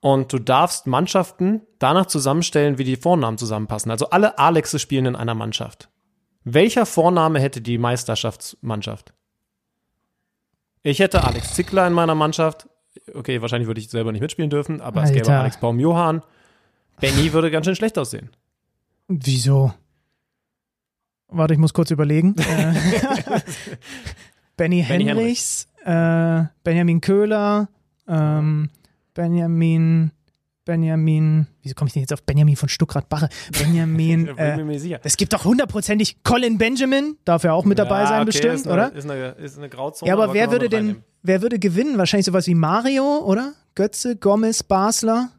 und 0.00 0.32
du 0.32 0.38
darfst 0.38 0.86
Mannschaften 0.86 1.62
danach 1.78 2.06
zusammenstellen, 2.06 2.78
wie 2.78 2.84
die 2.84 2.96
Vornamen 2.96 3.38
zusammenpassen. 3.38 3.90
Also 3.90 4.10
alle 4.10 4.38
Alexes 4.38 4.80
spielen 4.80 5.06
in 5.06 5.16
einer 5.16 5.34
Mannschaft. 5.34 5.88
Welcher 6.44 6.86
Vorname 6.86 7.40
hätte 7.40 7.60
die 7.60 7.78
Meisterschaftsmannschaft? 7.78 9.12
Ich 10.82 11.00
hätte 11.00 11.24
Alex 11.24 11.54
Zickler 11.54 11.86
in 11.86 11.92
meiner 11.92 12.14
Mannschaft, 12.14 12.68
okay, 13.14 13.42
wahrscheinlich 13.42 13.66
würde 13.66 13.80
ich 13.80 13.90
selber 13.90 14.12
nicht 14.12 14.20
mitspielen 14.20 14.50
dürfen, 14.50 14.80
aber 14.80 15.00
Alter. 15.00 15.14
es 15.14 15.22
gäbe 15.22 15.36
Alex 15.36 15.58
Baum-Johann. 15.58 16.22
Benny 17.00 17.32
würde 17.32 17.50
ganz 17.50 17.66
schön 17.66 17.76
schlecht 17.76 17.98
aussehen. 17.98 18.30
Wieso? 19.08 19.72
Warte, 21.28 21.54
ich 21.54 21.60
muss 21.60 21.74
kurz 21.74 21.90
überlegen. 21.90 22.34
Äh, 22.48 23.40
Benny, 24.56 24.82
Benny 24.82 25.04
Henrichs, 25.04 25.68
äh, 25.84 26.44
Benjamin 26.64 27.00
Köhler, 27.00 27.68
ähm, 28.08 28.70
Benjamin, 29.18 30.12
Benjamin, 30.64 31.48
wieso 31.64 31.74
komme 31.74 31.88
ich 31.88 31.92
denn 31.92 32.02
jetzt 32.02 32.12
auf 32.12 32.22
Benjamin 32.22 32.54
von 32.54 32.68
Stuckrad-Bache? 32.68 33.28
Benjamin, 33.60 34.28
äh, 34.38 35.00
es 35.02 35.16
gibt 35.16 35.32
doch 35.32 35.44
hundertprozentig 35.44 36.22
Colin 36.22 36.56
Benjamin, 36.56 37.16
darf 37.24 37.42
er 37.42 37.54
auch 37.54 37.64
mit 37.64 37.80
dabei 37.80 38.02
ja, 38.02 38.06
sein, 38.06 38.16
okay, 38.18 38.26
bestimmt, 38.26 38.54
ist 38.54 38.68
eine, 38.68 38.74
oder? 38.74 38.92
Ist 38.92 39.10
eine, 39.10 39.30
ist 39.30 39.58
eine 39.58 39.68
Grauzone. 39.68 40.08
Ja, 40.08 40.14
aber, 40.14 40.22
aber 40.24 40.34
wer 40.34 40.52
würde 40.52 40.68
denn, 40.68 41.02
wer 41.24 41.42
würde 41.42 41.58
gewinnen? 41.58 41.98
Wahrscheinlich 41.98 42.26
sowas 42.26 42.46
wie 42.46 42.54
Mario, 42.54 43.24
oder? 43.24 43.54
Götze, 43.74 44.14
Gomez, 44.14 44.62
Basler? 44.62 45.30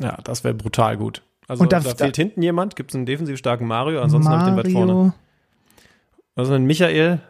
Ja, 0.00 0.18
das 0.24 0.42
wäre 0.42 0.54
brutal 0.54 0.96
gut. 0.96 1.22
Also 1.46 1.66
da, 1.66 1.78
da 1.78 1.94
fehlt 1.94 2.16
hinten 2.16 2.42
jemand, 2.42 2.74
gibt 2.74 2.90
es 2.90 2.96
einen 2.96 3.06
defensiv 3.06 3.38
starken 3.38 3.68
Mario, 3.68 4.02
ansonsten 4.02 4.32
habe 4.32 4.42
ich 4.42 4.48
den 4.48 4.56
weit 4.56 4.72
vorne. 4.72 5.14
Also 6.34 6.54
ein 6.54 6.64
Michael, 6.64 7.20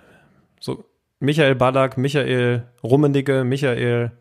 so 0.60 0.82
Michael 1.18 1.56
Ballack, 1.56 1.98
Michael 1.98 2.64
Rummenigge, 2.82 3.44
Michael. 3.44 4.12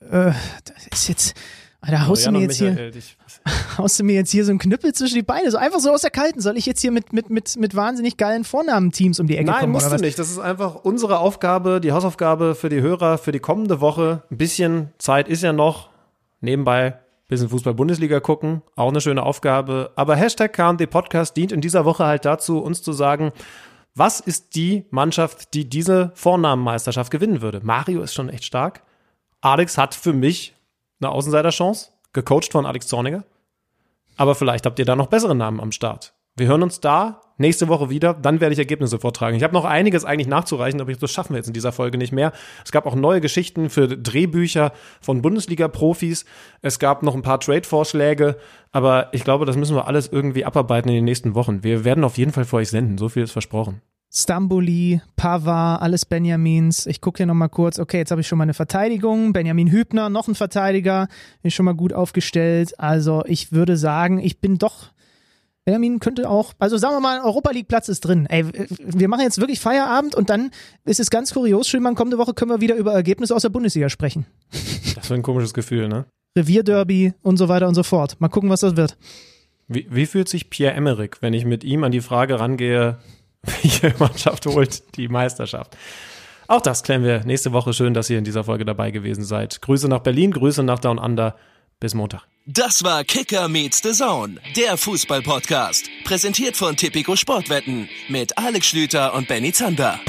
Äh, 0.00 0.32
das 0.64 0.86
ist 0.92 1.08
jetzt. 1.08 1.34
Da 1.80 2.06
haust 2.06 2.26
du 2.26 2.32
mir 2.32 2.40
jetzt 2.40 2.60
Michael, 2.60 2.92
hier, 2.92 3.02
haust 3.78 4.00
du 4.00 4.04
mir 4.04 4.14
jetzt 4.14 4.32
hier 4.32 4.44
so 4.44 4.50
einen 4.50 4.58
Knüppel 4.58 4.92
zwischen 4.92 5.14
die 5.14 5.22
Beine, 5.22 5.50
so 5.50 5.58
einfach 5.58 5.78
so 5.78 5.90
aus 5.90 6.00
der 6.00 6.10
Kalten. 6.10 6.40
Soll 6.40 6.56
ich 6.56 6.66
jetzt 6.66 6.80
hier 6.80 6.90
mit, 6.90 7.12
mit, 7.12 7.30
mit, 7.30 7.56
mit 7.56 7.76
wahnsinnig 7.76 8.16
geilen 8.16 8.44
Vornamen-Teams 8.44 9.20
um 9.20 9.28
die 9.28 9.36
Ecke 9.36 9.46
Nein, 9.46 9.60
kommen? 9.60 9.72
Nein, 9.72 9.82
musst 9.82 9.92
du 9.92 10.04
nicht. 10.04 10.18
Das 10.18 10.30
ist 10.30 10.40
einfach 10.40 10.74
unsere 10.74 11.20
Aufgabe, 11.20 11.80
die 11.80 11.92
Hausaufgabe 11.92 12.56
für 12.56 12.68
die 12.68 12.80
Hörer 12.80 13.16
für 13.16 13.32
die 13.32 13.38
kommende 13.38 13.80
Woche. 13.80 14.24
Ein 14.30 14.38
bisschen 14.38 14.92
Zeit 14.98 15.28
ist 15.28 15.42
ja 15.42 15.52
noch. 15.52 15.90
Nebenbei 16.40 16.98
bisschen 17.28 17.50
Fußball-Bundesliga 17.50 18.20
gucken, 18.20 18.62
auch 18.74 18.88
eine 18.88 19.00
schöne 19.00 19.22
Aufgabe. 19.22 19.92
Aber 19.96 20.16
Hashtag 20.16 20.52
KMD 20.52 20.88
Podcast 20.88 21.36
dient 21.36 21.52
in 21.52 21.60
dieser 21.60 21.84
Woche 21.84 22.06
halt 22.06 22.24
dazu, 22.24 22.58
uns 22.58 22.82
zu 22.82 22.92
sagen, 22.92 23.32
was 23.94 24.20
ist 24.20 24.54
die 24.54 24.86
Mannschaft, 24.90 25.54
die 25.54 25.68
diese 25.68 26.10
Vornamenmeisterschaft 26.14 27.10
gewinnen 27.10 27.42
würde? 27.42 27.60
Mario 27.62 28.02
ist 28.02 28.14
schon 28.14 28.30
echt 28.30 28.44
stark. 28.44 28.82
Alex 29.40 29.78
hat 29.78 29.94
für 29.94 30.12
mich 30.12 30.54
eine 31.00 31.10
Außenseiterchance, 31.10 31.90
gecoacht 32.12 32.52
von 32.52 32.66
Alex 32.66 32.88
Zorniger. 32.88 33.24
Aber 34.16 34.34
vielleicht 34.34 34.66
habt 34.66 34.78
ihr 34.78 34.84
da 34.84 34.96
noch 34.96 35.06
bessere 35.06 35.34
Namen 35.34 35.60
am 35.60 35.70
Start. 35.70 36.14
Wir 36.36 36.46
hören 36.46 36.62
uns 36.62 36.80
da 36.80 37.20
nächste 37.36 37.68
Woche 37.68 37.90
wieder. 37.90 38.14
Dann 38.14 38.40
werde 38.40 38.52
ich 38.52 38.58
Ergebnisse 38.58 38.98
vortragen. 38.98 39.36
Ich 39.36 39.42
habe 39.42 39.54
noch 39.54 39.64
einiges 39.64 40.04
eigentlich 40.04 40.28
nachzureichen, 40.28 40.80
aber 40.80 40.92
das 40.92 41.10
schaffen 41.10 41.30
wir 41.30 41.38
jetzt 41.38 41.48
in 41.48 41.52
dieser 41.52 41.72
Folge 41.72 41.98
nicht 41.98 42.12
mehr. 42.12 42.32
Es 42.64 42.70
gab 42.70 42.86
auch 42.86 42.94
neue 42.94 43.20
Geschichten 43.20 43.70
für 43.70 43.88
Drehbücher 43.88 44.72
von 45.00 45.22
Bundesliga-Profis. 45.22 46.24
Es 46.62 46.78
gab 46.78 47.02
noch 47.02 47.14
ein 47.14 47.22
paar 47.22 47.40
Trade-Vorschläge. 47.40 48.36
Aber 48.70 49.08
ich 49.12 49.24
glaube, 49.24 49.46
das 49.46 49.56
müssen 49.56 49.74
wir 49.74 49.86
alles 49.86 50.08
irgendwie 50.08 50.44
abarbeiten 50.44 50.88
in 50.88 50.96
den 50.96 51.04
nächsten 51.04 51.34
Wochen. 51.34 51.62
Wir 51.62 51.84
werden 51.84 52.04
auf 52.04 52.18
jeden 52.18 52.32
Fall 52.32 52.44
für 52.44 52.56
euch 52.56 52.70
senden. 52.70 52.98
So 52.98 53.08
viel 53.08 53.24
ist 53.24 53.32
versprochen. 53.32 53.82
Stamboli, 54.10 55.00
Pavard, 55.16 55.82
alles 55.82 56.06
Benjamins. 56.06 56.86
Ich 56.86 57.00
gucke 57.00 57.18
hier 57.18 57.26
nochmal 57.26 57.50
kurz. 57.50 57.78
Okay, 57.78 57.98
jetzt 57.98 58.10
habe 58.10 58.22
ich 58.22 58.26
schon 58.26 58.38
mal 58.38 58.44
eine 58.44 58.54
Verteidigung. 58.54 59.32
Benjamin 59.32 59.70
Hübner, 59.70 60.08
noch 60.08 60.28
ein 60.28 60.34
Verteidiger. 60.34 61.08
Ist 61.42 61.54
schon 61.54 61.66
mal 61.66 61.74
gut 61.74 61.92
aufgestellt. 61.92 62.78
Also 62.78 63.22
ich 63.26 63.52
würde 63.52 63.76
sagen, 63.76 64.18
ich 64.18 64.40
bin 64.40 64.58
doch 64.58 64.92
Benjamin 65.68 66.00
könnte 66.00 66.30
auch, 66.30 66.54
also 66.58 66.78
sagen 66.78 66.94
wir 66.94 67.00
mal, 67.00 67.20
Europa 67.20 67.50
League 67.50 67.68
Platz 67.68 67.90
ist 67.90 68.00
drin. 68.00 68.24
Ey, 68.24 68.42
wir 68.78 69.06
machen 69.06 69.20
jetzt 69.20 69.38
wirklich 69.38 69.60
Feierabend 69.60 70.14
und 70.14 70.30
dann 70.30 70.50
ist 70.86 70.98
es 70.98 71.10
ganz 71.10 71.34
kurios, 71.34 71.68
Schönmann, 71.68 71.94
kommende 71.94 72.16
Woche 72.16 72.32
können 72.32 72.50
wir 72.50 72.62
wieder 72.62 72.74
über 72.74 72.94
Ergebnisse 72.94 73.36
aus 73.36 73.42
der 73.42 73.50
Bundesliga 73.50 73.90
sprechen. 73.90 74.24
Das 74.94 75.04
ist 75.04 75.12
ein 75.12 75.20
komisches 75.20 75.52
Gefühl, 75.52 75.88
ne? 75.88 76.06
Revierderby 76.38 77.12
und 77.20 77.36
so 77.36 77.50
weiter 77.50 77.68
und 77.68 77.74
so 77.74 77.82
fort. 77.82 78.18
Mal 78.18 78.28
gucken, 78.28 78.48
was 78.48 78.60
das 78.60 78.76
wird. 78.76 78.96
Wie, 79.66 79.86
wie 79.90 80.06
fühlt 80.06 80.30
sich 80.30 80.48
Pierre 80.48 80.72
Emmerich, 80.72 81.16
wenn 81.20 81.34
ich 81.34 81.44
mit 81.44 81.64
ihm 81.64 81.84
an 81.84 81.92
die 81.92 82.00
Frage 82.00 82.40
rangehe, 82.40 82.96
welche 83.42 83.94
Mannschaft 83.98 84.46
holt 84.46 84.96
die 84.96 85.08
Meisterschaft? 85.08 85.76
Auch 86.46 86.62
das 86.62 86.82
klären 86.82 87.04
wir 87.04 87.24
nächste 87.24 87.52
Woche. 87.52 87.74
Schön, 87.74 87.92
dass 87.92 88.08
ihr 88.08 88.18
in 88.18 88.24
dieser 88.24 88.44
Folge 88.44 88.64
dabei 88.64 88.90
gewesen 88.90 89.24
seid. 89.24 89.60
Grüße 89.60 89.88
nach 89.88 90.00
Berlin, 90.00 90.30
Grüße 90.32 90.62
nach 90.62 90.78
Down 90.78 90.98
Under. 90.98 91.36
Bis 91.80 91.94
Montag. 91.94 92.22
Das 92.44 92.82
war 92.82 93.04
Kicker 93.04 93.46
meets 93.46 93.80
the 93.82 93.92
Zone, 93.92 94.40
der 94.56 94.76
Fußball-Podcast. 94.76 95.88
Präsentiert 96.02 96.56
von 96.56 96.76
Tipico 96.76 97.14
Sportwetten 97.14 97.88
mit 98.08 98.36
Alex 98.36 98.66
Schlüter 98.66 99.14
und 99.14 99.28
Benny 99.28 99.52
Zander. 99.52 100.00